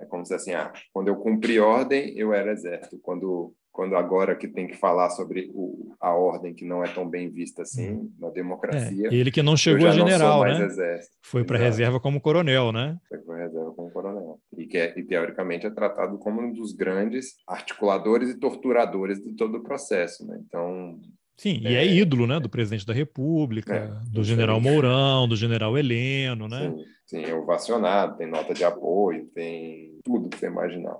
É 0.00 0.04
como 0.04 0.26
se 0.26 0.34
assim, 0.34 0.52
ah, 0.52 0.72
quando 0.92 1.08
eu 1.08 1.16
cumpri 1.16 1.60
ordem, 1.60 2.16
eu 2.16 2.32
era 2.32 2.52
exército. 2.52 2.98
Quando 2.98 3.54
quando 3.72 3.96
agora 3.96 4.36
que 4.36 4.46
tem 4.46 4.66
que 4.66 4.76
falar 4.76 5.08
sobre 5.08 5.50
o, 5.54 5.94
a 5.98 6.12
ordem 6.14 6.52
que 6.52 6.64
não 6.64 6.84
é 6.84 6.88
tão 6.88 7.08
bem 7.08 7.30
vista 7.30 7.62
assim 7.62 7.92
uhum. 7.92 8.12
na 8.18 8.28
democracia. 8.28 9.08
É, 9.08 9.14
ele 9.14 9.30
que 9.30 9.42
não 9.42 9.56
chegou 9.56 9.88
a 9.88 9.92
general, 9.92 10.44
né? 10.44 10.62
Exército. 10.62 11.16
Foi 11.22 11.42
para 11.42 11.56
reserva 11.56 11.98
como 11.98 12.20
coronel, 12.20 12.70
né? 12.70 12.98
Foi 13.08 13.18
para 13.18 13.36
reserva 13.38 13.72
como 13.72 13.90
coronel. 13.90 14.38
E 14.56 14.66
que 14.66 14.76
é, 14.76 14.98
e, 14.98 15.02
teoricamente 15.02 15.66
é 15.66 15.70
tratado 15.70 16.18
como 16.18 16.40
um 16.40 16.52
dos 16.52 16.72
grandes 16.72 17.34
articuladores 17.46 18.30
e 18.30 18.38
torturadores 18.38 19.18
de 19.22 19.34
todo 19.34 19.58
o 19.58 19.62
processo, 19.62 20.26
né? 20.26 20.38
Então, 20.46 21.00
Sim, 21.36 21.62
é, 21.64 21.72
e 21.72 21.74
é 21.76 21.86
ídolo, 21.86 22.26
né, 22.26 22.38
do 22.38 22.48
presidente 22.48 22.86
da 22.86 22.92
República, 22.92 23.74
é, 23.74 24.10
do 24.10 24.22
general 24.22 24.60
Mourão, 24.60 25.26
do 25.26 25.34
general 25.34 25.76
Heleno, 25.76 26.46
né? 26.46 26.70
Sim, 26.70 26.84
sim, 27.06 27.24
é 27.24 27.34
ovacionado, 27.34 28.16
tem 28.18 28.26
nota 28.26 28.52
de 28.52 28.62
apoio, 28.62 29.26
tem 29.34 29.98
tudo 30.04 30.28
que 30.28 30.38
você 30.38 30.46
imaginar 30.46 30.96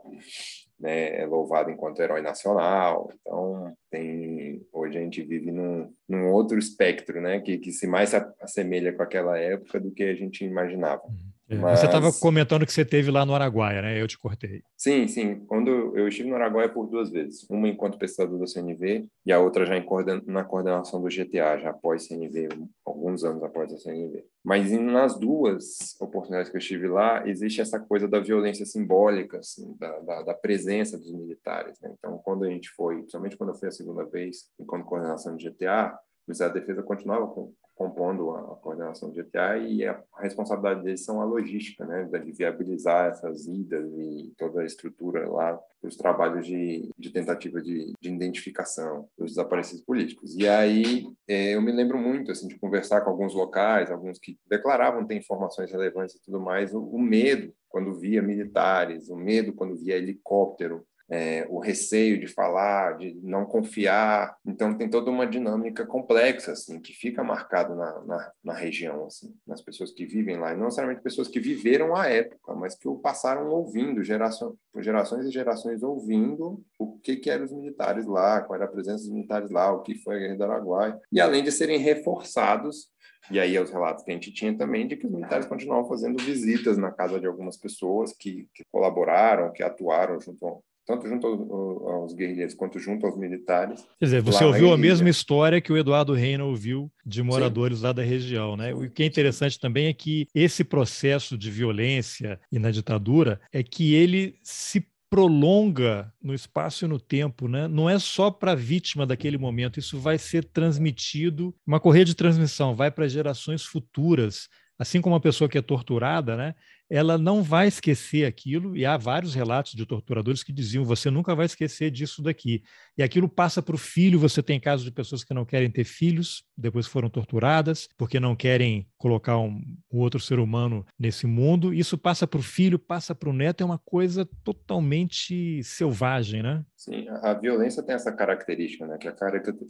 né, 0.83 1.21
é 1.21 1.27
louvado 1.27 1.71
enquanto 1.71 2.01
herói 2.01 2.21
nacional. 2.21 3.09
Então, 3.21 3.73
tem, 3.89 4.61
hoje 4.73 4.99
a 4.99 5.01
gente 5.01 5.23
vive 5.23 5.53
num, 5.53 5.89
num 6.09 6.33
outro 6.33 6.59
espectro, 6.59 7.21
né, 7.21 7.41
que, 7.41 7.57
que 7.59 7.71
se 7.71 7.87
mais 7.87 8.13
assemelha 8.41 8.93
com 8.93 9.03
aquela 9.03 9.39
época 9.39 9.79
do 9.79 9.93
que 9.93 10.03
a 10.03 10.15
gente 10.15 10.45
imaginava. 10.45 11.05
Uhum. 11.07 11.32
É, 11.49 11.57
Mas... 11.57 11.81
Você 11.81 11.87
estava 11.87 12.13
comentando 12.13 12.65
que 12.65 12.73
você 12.73 12.85
teve 12.85 13.11
lá 13.11 13.27
no 13.27 13.35
Araguaia, 13.35 13.83
né? 13.83 14.01
Eu 14.01 14.09
te 14.09 14.19
cortei. 14.19 14.63
Sim, 14.77 15.07
sim. 15.07 15.41
Quando 15.47 15.97
eu 15.97 16.09
estive 16.09 16.29
no 16.29 16.37
Araguaia 16.37 16.69
por 16.69 16.87
duas 16.87 17.11
vezes, 17.11 17.49
uma 17.51 17.69
enquanto 17.69 17.99
pesquisador 17.99 18.39
da 18.39 18.47
CNV 18.47 19.07
e 19.27 19.33
a 19.33 19.39
outra 19.39 19.67
já 19.67 19.81
coorden... 19.83 20.23
na 20.27 20.45
coordenação 20.45 21.01
do 21.01 21.09
GTA, 21.09 21.59
já 21.59 21.71
após 21.71 22.07
CNV, 22.07 22.49
alguns 22.85 23.25
anos 23.25 23.43
após 23.43 23.73
a 23.73 23.79
CNV. 23.79 24.25
Mas 24.45 24.71
nas 24.73 25.19
duas 25.19 25.95
oportunidades 26.01 26.51
que 26.51 26.57
eu 26.57 26.61
estive 26.61 26.89
lá, 26.89 27.27
existe 27.29 27.61
essa 27.61 27.79
coisa 27.79 28.09
da 28.09 28.19
violência 28.19 28.67
simbólica, 28.67 29.39
assim, 29.39 29.77
da, 29.79 29.99
da, 30.01 30.23
da 30.23 30.35
presença 30.35 30.99
dos 30.99 31.13
militares. 31.13 31.79
Né? 31.81 31.95
Então, 31.99 32.19
quando 32.19 32.45
a 32.45 32.49
gente 32.49 32.71
foi, 32.71 32.97
principalmente 32.97 33.37
quando 33.37 33.51
eu 33.51 33.57
fui 33.57 33.69
a 33.69 33.73
segunda 33.73 34.05
vez, 34.05 34.49
enquanto 34.59 34.85
coordenação 34.85 35.37
do 35.37 35.43
GTA, 35.43 35.95
o 36.27 36.31
Ministério 36.31 36.55
da 36.55 36.61
Defesa 36.61 36.83
continuava 36.83 37.27
com 37.29 37.53
compondo 37.83 38.31
a, 38.31 38.57
coordenação 38.57 39.11
do 39.11 39.15
GTA 39.15 39.59
e 39.59 39.85
a 39.85 40.01
responsabilidade 40.19 40.85
deles 40.85 41.05
são 41.05 41.21
a 41.21 41.25
logística, 41.25 41.85
né, 41.85 42.05
de 42.05 42.31
viabilizar 42.31 43.11
essas 43.11 43.47
idas 43.47 43.91
e 43.93 44.33
toda 44.39 44.61
a 44.61 44.65
estrutura 44.65 45.29
lá 45.29 45.59
os 45.83 45.97
trabalhos 45.97 46.47
de, 46.47 46.89
de 46.97 47.11
tentativa 47.11 47.61
de, 47.61 47.93
de, 48.01 48.09
identificação 48.09 49.09
dos 49.19 49.31
desaparecidos 49.31 49.85
políticos. 49.85 50.37
E 50.37 50.49
aí 50.49 51.05
é, 51.27 51.57
eu 51.57 51.61
me 51.61 51.73
lembro 51.73 51.99
muito 51.99 52.31
assim 52.31 52.47
de 52.47 52.57
conversar 52.57 53.01
com 53.01 53.11
alguns 53.11 53.35
locais, 53.35 53.91
alguns 53.91 54.17
que 54.17 54.39
declaravam 54.49 55.05
ter 55.05 55.17
informações 55.17 55.73
relevantes 55.73 56.15
e 56.15 56.23
tudo 56.23 56.41
mais, 56.41 56.73
o, 56.73 56.81
o 56.81 57.01
medo 57.01 57.53
quando 57.69 57.99
via 57.99 58.23
militares, 58.23 59.09
o 59.09 59.17
medo 59.17 59.53
quando 59.53 59.75
via 59.75 59.97
helicóptero 59.97 60.85
é, 61.13 61.47
o 61.51 61.59
receio 61.59 62.19
de 62.19 62.27
falar, 62.27 62.97
de 62.97 63.13
não 63.23 63.45
confiar. 63.45 64.35
Então, 64.47 64.73
tem 64.73 64.89
toda 64.89 65.11
uma 65.11 65.27
dinâmica 65.27 65.85
complexa, 65.85 66.53
assim, 66.53 66.81
que 66.81 66.95
fica 66.95 67.23
marcada 67.23 67.75
na, 67.75 68.01
na, 68.01 68.33
na, 68.43 68.55
região, 68.55 69.05
assim, 69.05 69.35
nas 69.47 69.61
pessoas 69.61 69.93
que 69.93 70.07
vivem 70.07 70.39
lá. 70.39 70.53
E 70.53 70.57
não 70.57 70.65
necessariamente 70.65 71.03
pessoas 71.03 71.29
que 71.29 71.39
viveram 71.39 71.95
a 71.95 72.07
época, 72.07 72.55
mas 72.55 72.75
que 72.75 72.89
o 72.89 72.97
passaram 72.97 73.51
ouvindo, 73.51 74.03
geração, 74.03 74.57
gerações 74.79 75.27
e 75.27 75.31
gerações 75.31 75.83
ouvindo 75.83 76.65
o 76.79 76.99
que, 76.99 77.17
que 77.17 77.29
eram 77.29 77.45
os 77.45 77.53
militares 77.53 78.07
lá, 78.07 78.41
qual 78.41 78.57
era 78.57 78.65
a 78.65 78.73
presença 78.73 79.05
dos 79.05 79.13
militares 79.13 79.51
lá, 79.51 79.71
o 79.71 79.83
que 79.83 79.95
foi 79.97 80.17
a 80.17 80.19
Guerra 80.19 80.37
do 80.37 80.45
Araguai. 80.45 80.99
E 81.13 81.21
além 81.21 81.45
de 81.45 81.53
serem 81.53 81.79
reforçados 81.79 82.91
e 83.31 83.39
aí 83.39 83.57
os 83.59 83.71
relatos 83.71 84.03
que 84.03 84.11
a 84.11 84.15
gente 84.15 84.33
tinha 84.33 84.57
também 84.57 84.87
de 84.89 84.97
que 84.97 85.07
os 85.07 85.13
militares 85.13 85.47
continuavam 85.47 85.89
fazendo 85.89 86.21
visitas 86.23 86.77
na 86.77 86.91
casa 86.91 87.21
de 87.21 87.27
algumas 87.27 87.57
pessoas 87.57 88.13
que, 88.13 88.49
que 88.53 88.65
colaboraram, 88.71 89.53
que 89.53 89.63
atuaram 89.63 90.21
junto 90.21 90.63
tanto 90.87 91.09
junto 91.09 91.27
aos, 91.27 92.15
guerrilheiros 92.15 92.55
quanto 92.55 92.79
junto 92.79 93.07
aos 93.07 93.17
militares. 93.17 93.87
Quer 93.99 94.05
dizer, 94.05 94.23
você 94.23 94.45
ouviu 94.45 94.73
a 94.73 94.79
mesma 94.79 95.09
história 95.09 95.61
que 95.61 95.73
o 95.73 95.77
Eduardo 95.77 96.13
Reina 96.13 96.45
ouviu 96.45 96.91
de 97.05 97.23
moradores 97.23 97.79
Sim. 97.79 97.85
lá 97.85 97.93
da 97.93 98.03
região, 98.03 98.57
né? 98.57 98.75
O 98.75 98.91
que 98.91 99.03
é 99.03 99.07
interessante 99.07 99.59
também 99.59 99.87
é 99.87 99.93
que 99.93 100.27
esse 100.35 100.65
processo 100.65 101.39
de 101.39 101.51
violência 101.51 102.41
e 102.51 102.59
na 102.59 102.71
ditadura 102.71 103.41
é 103.53 103.63
que 103.63 103.95
ele 103.95 104.37
se 104.43 104.87
prolonga 105.13 106.11
no 106.23 106.33
espaço 106.33 106.87
e 106.87 106.89
no 106.89 106.99
tempo, 106.99 107.47
né? 107.47 107.69
Não 107.69 107.89
é 107.89 107.99
só 107.99 108.31
para 108.31 108.53
a 108.53 108.55
vítima 108.55 109.05
daquele 109.05 109.37
momento, 109.37 109.79
isso 109.79 110.01
vai 110.01 110.17
ser 110.17 110.43
transmitido, 110.43 111.55
uma 111.67 111.79
correia 111.79 112.05
de 112.05 112.15
transmissão, 112.15 112.75
vai 112.75 112.91
para 112.91 113.07
gerações 113.07 113.63
futuras. 113.63 114.49
Assim 114.79 115.03
como 115.03 115.15
uma 115.15 115.21
pessoa 115.21 115.51
que 115.51 115.59
é 115.59 115.63
torturada, 115.63 116.35
né? 116.35 116.55
Ela 116.93 117.17
não 117.17 117.43
vai 117.43 117.69
esquecer 117.69 118.27
aquilo, 118.27 118.77
e 118.77 118.85
há 118.85 118.99
vários 118.99 119.35
relatos 119.35 119.73
de 119.73 119.87
torturadores 119.87 120.43
que 120.43 120.53
diziam: 120.53 120.85
você 120.85 121.11
nunca 121.11 121.35
vai 121.35 121.47
esquecer 121.47 121.91
disso 121.91 122.21
daqui. 122.23 122.63
E 122.99 123.03
aquilo 123.03 123.31
passa 123.31 123.63
para 123.63 123.75
o 123.75 123.79
filho. 123.79 124.19
Você 124.19 124.43
tem 124.43 124.61
casos 124.61 124.85
de 124.85 124.93
pessoas 124.93 125.25
que 125.25 125.33
não 125.33 125.47
querem 125.47 125.71
ter 125.71 125.85
filhos, 125.85 126.45
depois 126.55 126.87
foram 126.87 127.09
torturadas, 127.09 127.89
porque 127.97 128.21
não 128.21 128.37
querem 128.37 128.87
colocar 128.99 129.39
um, 129.39 129.59
um 129.91 130.01
outro 130.01 130.21
ser 130.21 130.39
humano 130.39 130.85
nesse 130.99 131.27
mundo. 131.27 131.73
Isso 131.73 131.97
passa 131.97 132.27
para 132.27 132.41
o 132.41 132.43
filho, 132.43 132.79
passa 132.79 133.15
para 133.15 133.31
o 133.31 133.33
neto, 133.33 133.63
é 133.63 133.65
uma 133.65 133.79
coisa 133.79 134.29
totalmente 134.45 135.63
selvagem, 135.65 136.43
né? 136.43 136.63
Sim, 136.77 137.07
a 137.09 137.33
violência 137.33 137.83
tem 137.83 137.95
essa 137.95 138.13
característica, 138.13 138.87
né? 138.87 138.99
Que 138.99 139.09
é 139.09 139.15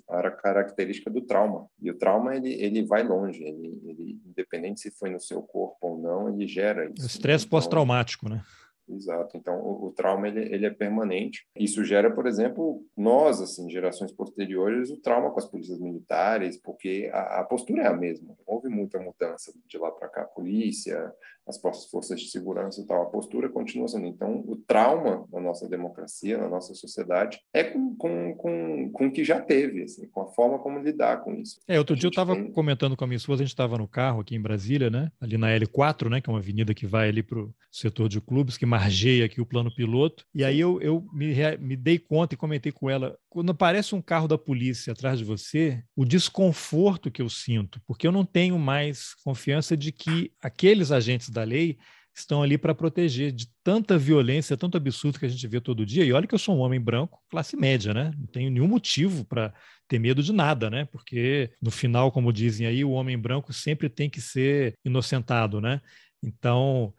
a 0.08 0.30
característica 0.30 1.10
do 1.10 1.20
trauma. 1.20 1.68
E 1.80 1.90
o 1.90 1.94
trauma, 1.96 2.34
ele, 2.34 2.52
ele 2.54 2.84
vai 2.84 3.04
longe, 3.04 3.42
ele, 3.42 3.80
ele, 3.84 4.20
independente 4.26 4.80
se 4.80 4.90
foi 4.90 5.10
no 5.10 5.20
seu 5.20 5.42
corpo 5.42 5.76
ou 5.82 6.00
não, 6.00 6.28
ele 6.28 6.48
gera 6.48 6.86
isso. 6.86 7.11
Estresse 7.12 7.46
então, 7.46 7.58
pós-traumático, 7.58 8.28
né? 8.28 8.42
exato. 8.88 9.36
Então, 9.36 9.58
o, 9.60 9.86
o 9.86 9.92
trauma 9.92 10.28
ele, 10.28 10.40
ele, 10.54 10.66
é 10.66 10.70
permanente. 10.70 11.46
Isso 11.56 11.84
gera, 11.84 12.10
por 12.10 12.26
exemplo, 12.26 12.84
nós, 12.96 13.40
assim, 13.40 13.70
gerações 13.70 14.12
posteriores, 14.12 14.90
o 14.90 14.96
trauma 14.98 15.30
com 15.30 15.38
as 15.38 15.46
polícias 15.46 15.78
militares, 15.78 16.56
porque 16.58 17.10
a, 17.12 17.40
a 17.40 17.44
postura 17.44 17.82
é 17.82 17.86
a 17.86 17.96
mesma. 17.96 18.34
Houve 18.46 18.68
muita 18.68 18.98
mudança 18.98 19.52
de 19.66 19.78
lá 19.78 19.90
para 19.90 20.08
cá, 20.08 20.24
polícia, 20.24 21.12
as 21.46 21.58
forças 21.90 22.20
de 22.20 22.28
segurança 22.28 22.80
e 22.80 22.86
tal. 22.86 23.02
A 23.02 23.06
postura 23.06 23.48
continua 23.48 23.88
sendo. 23.88 24.06
Então, 24.06 24.44
o 24.46 24.56
trauma 24.56 25.26
na 25.32 25.40
nossa 25.40 25.68
democracia, 25.68 26.38
na 26.38 26.48
nossa 26.48 26.74
sociedade, 26.74 27.40
é 27.52 27.64
com, 27.64 27.94
com, 27.96 28.34
com, 28.34 28.90
com 28.92 29.06
o 29.06 29.12
que 29.12 29.24
já 29.24 29.40
teve, 29.40 29.82
assim, 29.82 30.08
com 30.08 30.22
a 30.22 30.26
forma 30.26 30.58
como 30.58 30.78
lidar 30.78 31.22
com 31.22 31.34
isso. 31.34 31.60
É, 31.66 31.78
outro 31.78 31.96
dia 31.96 32.06
eu 32.06 32.10
estava 32.10 32.34
tem... 32.34 32.50
comentando 32.52 32.96
com 32.96 33.04
a 33.04 33.06
minha 33.06 33.16
esposa, 33.16 33.42
a 33.42 33.44
gente 33.44 33.54
estava 33.54 33.78
no 33.78 33.88
carro 33.88 34.20
aqui 34.20 34.34
em 34.34 34.40
Brasília, 34.40 34.90
né? 34.90 35.10
Ali 35.20 35.36
na 35.36 35.48
L4, 35.48 36.08
né? 36.08 36.20
Que 36.20 36.30
é 36.30 36.32
uma 36.32 36.38
avenida 36.38 36.74
que 36.74 36.86
vai 36.86 37.08
ali 37.08 37.22
para 37.22 37.38
o 37.38 37.54
setor 37.70 38.08
de 38.08 38.20
clubes, 38.20 38.56
que 38.56 38.66
margeia 38.66 39.24
aqui 39.24 39.40
o 39.40 39.46
plano 39.46 39.74
piloto. 39.74 40.24
E 40.34 40.44
aí 40.44 40.60
eu, 40.60 40.80
eu 40.80 41.04
me, 41.12 41.34
me 41.58 41.76
dei 41.76 41.98
conta 41.98 42.34
e 42.34 42.38
comentei 42.38 42.70
com 42.70 42.88
ela, 42.88 43.16
quando 43.28 43.50
aparece 43.50 43.94
um 43.94 44.02
carro 44.02 44.28
da 44.28 44.36
polícia 44.36 44.92
atrás 44.92 45.18
de 45.18 45.24
você, 45.24 45.82
o 45.96 46.04
desconforto 46.04 47.10
que 47.10 47.22
eu 47.22 47.28
sinto, 47.28 47.80
porque 47.86 48.06
eu 48.06 48.12
não 48.12 48.24
tenho 48.24 48.58
mais 48.58 49.14
confiança 49.24 49.76
de 49.76 49.90
que 49.90 50.32
aqueles 50.42 50.92
agentes 50.92 51.30
da 51.32 51.44
lei 51.44 51.78
estão 52.14 52.42
ali 52.42 52.58
para 52.58 52.74
proteger 52.74 53.32
de 53.32 53.48
tanta 53.64 53.96
violência, 53.96 54.56
tanto 54.56 54.76
absurdo 54.76 55.18
que 55.18 55.24
a 55.24 55.28
gente 55.28 55.46
vê 55.46 55.60
todo 55.60 55.86
dia. 55.86 56.04
E 56.04 56.12
olha 56.12 56.26
que 56.26 56.34
eu 56.34 56.38
sou 56.38 56.56
um 56.56 56.60
homem 56.60 56.80
branco, 56.80 57.18
classe 57.30 57.56
média, 57.56 57.94
né? 57.94 58.12
Não 58.18 58.26
tenho 58.26 58.50
nenhum 58.50 58.68
motivo 58.68 59.24
para 59.24 59.52
ter 59.88 59.98
medo 59.98 60.22
de 60.22 60.32
nada, 60.32 60.68
né? 60.68 60.84
Porque 60.84 61.50
no 61.60 61.70
final, 61.70 62.12
como 62.12 62.32
dizem 62.32 62.66
aí, 62.66 62.84
o 62.84 62.90
homem 62.90 63.18
branco 63.18 63.52
sempre 63.52 63.88
tem 63.88 64.10
que 64.10 64.20
ser 64.20 64.74
inocentado, 64.84 65.60
né? 65.60 65.80
Então, 66.22 66.94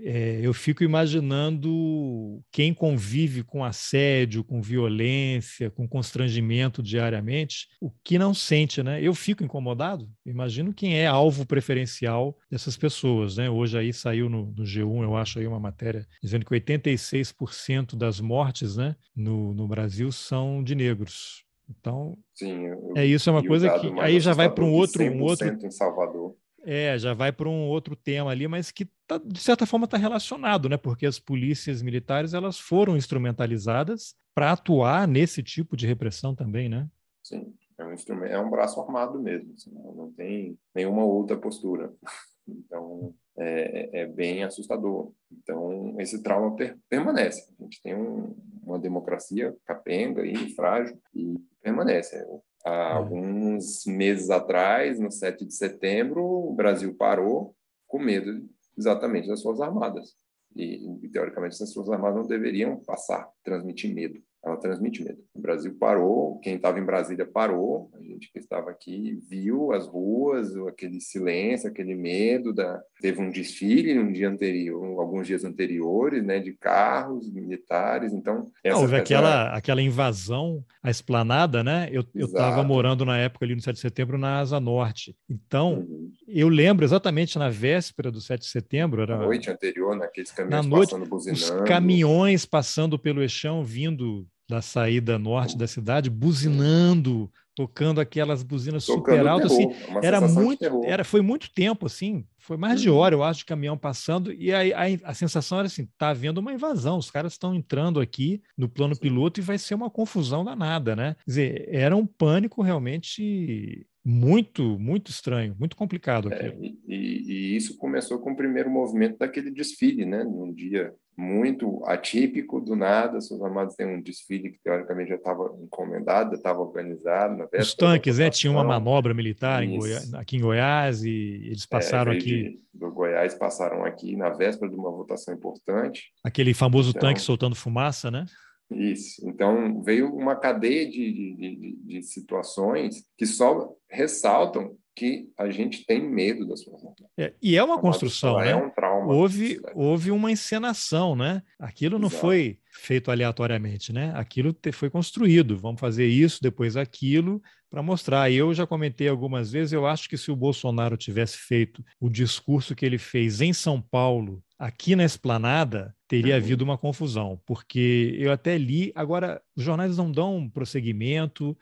é, 0.00 0.40
eu 0.42 0.52
fico 0.52 0.84
imaginando 0.84 2.42
quem 2.52 2.74
convive 2.74 3.42
com 3.42 3.64
assédio, 3.64 4.44
com 4.44 4.60
violência, 4.60 5.70
com 5.70 5.88
constrangimento 5.88 6.82
diariamente, 6.82 7.68
o 7.80 7.90
que 8.04 8.18
não 8.18 8.34
sente, 8.34 8.82
né? 8.82 9.02
Eu 9.02 9.14
fico 9.14 9.42
incomodado. 9.42 10.08
Imagino 10.24 10.74
quem 10.74 10.98
é 10.98 11.06
alvo 11.06 11.46
preferencial 11.46 12.36
dessas 12.50 12.76
pessoas, 12.76 13.36
né? 13.36 13.48
Hoje 13.48 13.78
aí 13.78 13.92
saiu 13.92 14.28
no, 14.28 14.46
no 14.46 14.64
G1, 14.64 15.02
eu 15.02 15.16
acho 15.16 15.38
aí 15.38 15.46
uma 15.46 15.60
matéria 15.60 16.06
dizendo 16.22 16.44
que 16.44 16.54
86% 16.54 17.96
das 17.96 18.20
mortes, 18.20 18.76
né, 18.76 18.94
no, 19.14 19.54
no 19.54 19.66
Brasil 19.66 20.12
são 20.12 20.62
de 20.62 20.74
negros. 20.74 21.44
Então, 21.68 22.16
Sim, 22.34 22.66
eu, 22.66 22.92
é 22.96 23.04
isso, 23.04 23.28
é 23.28 23.32
uma 23.32 23.44
coisa 23.44 23.68
que 23.80 23.88
aí 23.98 24.20
já 24.20 24.32
vai 24.32 24.48
para 24.52 24.64
um 24.64 24.72
outro, 24.72 25.02
um 25.02 25.22
outro 25.22 25.48
em 25.48 25.70
Salvador. 25.70 26.36
É, 26.68 26.98
já 26.98 27.14
vai 27.14 27.30
para 27.30 27.48
um 27.48 27.68
outro 27.68 27.94
tema 27.94 28.32
ali, 28.32 28.48
mas 28.48 28.72
que 28.72 28.88
tá, 29.06 29.18
de 29.18 29.38
certa 29.38 29.64
forma 29.64 29.84
está 29.84 29.96
relacionado, 29.96 30.68
né? 30.68 30.76
Porque 30.76 31.06
as 31.06 31.16
polícias 31.16 31.80
militares 31.80 32.34
elas 32.34 32.58
foram 32.58 32.96
instrumentalizadas 32.96 34.16
para 34.34 34.50
atuar 34.50 35.06
nesse 35.06 35.44
tipo 35.44 35.76
de 35.76 35.86
repressão 35.86 36.34
também, 36.34 36.68
né? 36.68 36.88
Sim, 37.22 37.54
é 37.78 37.84
um 37.84 37.92
instrumento, 37.92 38.32
é 38.32 38.40
um 38.40 38.50
braço 38.50 38.80
armado 38.80 39.20
mesmo, 39.22 39.54
assim, 39.54 39.70
não 39.72 40.12
tem 40.12 40.58
nenhuma 40.74 41.04
outra 41.04 41.36
postura. 41.36 41.94
Então 42.48 43.12
é, 43.36 44.02
é 44.02 44.06
bem 44.06 44.44
assustador. 44.44 45.10
Então 45.32 45.96
esse 45.98 46.22
trauma 46.22 46.54
per, 46.54 46.78
permanece. 46.88 47.52
A 47.58 47.64
gente 47.64 47.82
tem 47.82 47.92
um, 47.92 48.36
uma 48.62 48.78
democracia 48.78 49.52
capenga 49.64 50.24
e 50.24 50.54
frágil 50.54 50.96
e 51.12 51.34
permanece. 51.60 52.24
Há 52.66 52.70
é. 52.70 52.92
alguns 52.94 53.86
meses 53.86 54.28
atrás, 54.28 54.98
no 54.98 55.10
7 55.10 55.44
de 55.44 55.54
setembro, 55.54 56.24
o 56.24 56.52
Brasil 56.52 56.92
parou 56.96 57.54
com 57.86 58.00
medo 58.00 58.44
exatamente 58.76 59.28
das 59.28 59.40
Forças 59.40 59.62
Armadas. 59.62 60.16
E, 60.56 60.84
e 61.02 61.08
teoricamente, 61.08 61.62
as 61.62 61.72
Forças 61.72 61.94
Armadas 61.94 62.16
não 62.16 62.26
deveriam 62.26 62.80
passar, 62.80 63.30
transmitir 63.44 63.94
medo 63.94 64.20
ela 64.46 64.56
transmite 64.56 65.02
medo. 65.02 65.18
O 65.34 65.40
Brasil 65.40 65.76
parou, 65.78 66.38
quem 66.38 66.54
estava 66.54 66.78
em 66.78 66.84
Brasília 66.84 67.26
parou, 67.26 67.90
a 67.94 68.00
gente 68.00 68.30
que 68.32 68.38
estava 68.38 68.70
aqui 68.70 69.18
viu 69.28 69.72
as 69.72 69.88
ruas, 69.88 70.56
aquele 70.68 71.00
silêncio, 71.00 71.68
aquele 71.68 71.96
medo. 71.96 72.52
Da... 72.52 72.80
Teve 73.00 73.20
um 73.20 73.28
desfile 73.28 73.92
no 73.94 74.12
dia 74.12 74.28
anterior, 74.28 75.00
alguns 75.00 75.26
dias 75.26 75.44
anteriores, 75.44 76.24
né, 76.24 76.38
de 76.38 76.52
carros 76.52 77.28
militares. 77.32 78.12
Então, 78.12 78.50
essa, 78.62 78.78
houve 78.78 78.94
aquela, 78.94 79.50
aquela 79.50 79.82
invasão 79.82 80.64
à 80.80 80.90
esplanada, 80.90 81.64
né? 81.64 81.88
Eu 81.90 82.04
estava 82.14 82.62
morando 82.62 83.04
na 83.04 83.18
época 83.18 83.44
ali 83.44 83.56
no 83.56 83.60
7 83.60 83.74
de 83.74 83.80
setembro 83.80 84.16
na 84.16 84.38
Asa 84.38 84.60
Norte. 84.60 85.16
Então, 85.28 85.80
uhum. 85.80 86.12
eu 86.28 86.48
lembro 86.48 86.84
exatamente 86.84 87.36
na 87.36 87.48
véspera 87.48 88.12
do 88.12 88.20
7 88.20 88.42
de 88.42 88.46
setembro. 88.46 89.02
Era... 89.02 89.18
Na 89.18 89.24
noite 89.24 89.50
anterior, 89.50 89.96
naqueles 89.96 90.30
caminhões 90.30 90.64
na 90.64 90.70
noite, 90.70 90.90
passando 90.90 91.08
buzinando. 91.08 91.42
Os 91.42 91.68
caminhões 91.68 92.46
passando 92.46 92.96
pelo 92.96 93.22
eixão, 93.22 93.64
vindo 93.64 94.24
da 94.48 94.62
saída 94.62 95.18
norte 95.18 95.56
da 95.56 95.66
cidade, 95.66 96.08
buzinando, 96.08 97.30
tocando 97.56 98.00
aquelas 98.00 98.42
buzinas 98.42 98.84
tocando 98.84 99.16
super 99.16 99.26
altas, 99.26 99.52
assim, 99.52 99.72
era 100.02 100.20
muito, 100.20 100.84
era, 100.84 101.02
foi 101.02 101.22
muito 101.22 101.50
tempo, 101.50 101.86
assim, 101.86 102.24
foi 102.38 102.58
mais 102.58 102.80
de 102.80 102.90
uhum. 102.90 102.96
hora, 102.96 103.14
eu 103.14 103.24
acho, 103.24 103.40
de 103.40 103.46
caminhão 103.46 103.78
passando, 103.78 104.30
e 104.30 104.52
aí 104.52 104.72
a, 104.74 105.10
a, 105.10 105.14
sensação 105.14 105.58
era 105.58 105.66
assim, 105.66 105.88
tá 105.96 106.10
havendo 106.10 106.38
uma 106.38 106.52
invasão, 106.52 106.98
os 106.98 107.10
caras 107.10 107.32
estão 107.32 107.54
entrando 107.54 107.98
aqui 107.98 108.42
no 108.56 108.68
plano 108.68 108.96
piloto 108.96 109.40
e 109.40 109.42
vai 109.42 109.56
ser 109.56 109.74
uma 109.74 109.90
confusão 109.90 110.44
danada, 110.44 110.94
né? 110.94 111.16
Quer 111.24 111.30
dizer, 111.30 111.68
era 111.70 111.96
um 111.96 112.06
pânico 112.06 112.62
realmente 112.62 113.86
muito, 114.08 114.78
muito 114.78 115.10
estranho, 115.10 115.56
muito 115.58 115.74
complicado 115.74 116.28
aqui. 116.28 116.44
É, 116.44 116.56
e, 116.86 117.24
e, 117.26 117.56
isso 117.56 117.76
começou 117.76 118.20
com 118.20 118.30
o 118.30 118.36
primeiro 118.36 118.70
movimento 118.70 119.18
daquele 119.18 119.50
desfile, 119.50 120.06
né? 120.06 120.22
Num 120.22 120.54
dia 120.54 120.94
muito 121.18 121.84
atípico, 121.84 122.60
do 122.60 122.76
nada, 122.76 123.20
seus 123.20 123.42
amados 123.42 123.74
têm 123.74 123.84
um 123.84 124.00
desfile 124.00 124.50
que 124.50 124.60
teoricamente 124.62 125.08
já 125.08 125.16
estava 125.16 125.52
encomendado, 125.60 126.36
estava 126.36 126.60
organizado. 126.60 127.48
Os 127.58 127.74
tanques, 127.74 128.18
né? 128.18 128.30
Tinha 128.30 128.52
uma 128.52 128.62
manobra 128.62 129.12
militar 129.12 129.64
em 129.64 129.76
Goiás, 129.76 130.14
aqui 130.14 130.36
em 130.36 130.40
Goiás 130.40 131.02
e 131.02 131.40
eles 131.44 131.64
é, 131.64 131.68
passaram 131.68 132.12
é, 132.12 132.16
aqui. 132.16 132.60
Do 132.72 132.92
Goiás 132.92 133.34
passaram 133.34 133.84
aqui 133.84 134.14
na 134.14 134.30
véspera 134.30 134.70
de 134.70 134.76
uma 134.76 134.92
votação 134.92 135.34
importante. 135.34 136.12
Aquele 136.22 136.54
famoso 136.54 136.90
então, 136.90 137.08
tanque 137.08 137.20
soltando 137.20 137.56
fumaça, 137.56 138.08
né? 138.08 138.24
Isso. 138.70 139.28
Então, 139.28 139.80
veio 139.82 140.12
uma 140.14 140.36
cadeia 140.36 140.88
de, 140.88 141.12
de, 141.12 141.56
de, 141.56 141.76
de 141.84 142.02
situações 142.02 143.04
que 143.16 143.26
só 143.26 143.72
ressaltam 143.88 144.76
que 144.96 145.30
a 145.38 145.50
gente 145.50 145.84
tem 145.84 146.00
medo 146.00 146.46
das 146.46 146.62
suas 146.62 146.82
é, 147.18 147.34
E 147.42 147.54
é 147.54 147.62
uma 147.62 147.78
construção, 147.78 148.38
né? 148.38 148.52
É 148.52 148.56
um 148.56 148.70
trauma. 148.70 149.12
Houve, 149.12 149.60
houve 149.74 150.10
uma 150.10 150.32
encenação, 150.32 151.14
né? 151.14 151.42
Aquilo 151.58 151.98
não 151.98 152.08
Exato. 152.08 152.22
foi 152.22 152.58
feito 152.72 153.10
aleatoriamente, 153.10 153.92
né? 153.92 154.10
Aquilo 154.16 154.54
te, 154.54 154.72
foi 154.72 154.88
construído. 154.88 155.58
Vamos 155.58 155.80
fazer 155.80 156.06
isso, 156.06 156.40
depois 156.40 156.78
aquilo, 156.78 157.42
para 157.70 157.82
mostrar. 157.82 158.30
Eu 158.32 158.54
já 158.54 158.66
comentei 158.66 159.06
algumas 159.06 159.52
vezes, 159.52 159.74
eu 159.74 159.86
acho 159.86 160.08
que 160.08 160.16
se 160.16 160.30
o 160.30 160.36
Bolsonaro 160.36 160.96
tivesse 160.96 161.36
feito 161.36 161.84
o 162.00 162.08
discurso 162.08 162.74
que 162.74 162.86
ele 162.86 162.98
fez 162.98 163.42
em 163.42 163.52
São 163.52 163.82
Paulo, 163.82 164.42
aqui 164.58 164.96
na 164.96 165.04
esplanada, 165.04 165.94
teria 166.08 166.34
uhum. 166.34 166.40
havido 166.40 166.64
uma 166.64 166.78
confusão, 166.78 167.40
porque 167.44 168.14
eu 168.18 168.32
até 168.32 168.56
li, 168.56 168.92
agora 168.94 169.42
os 169.54 169.62
jornais 169.62 169.96
não 169.96 170.10
dão 170.10 170.48
prosseguimento, 170.48 171.56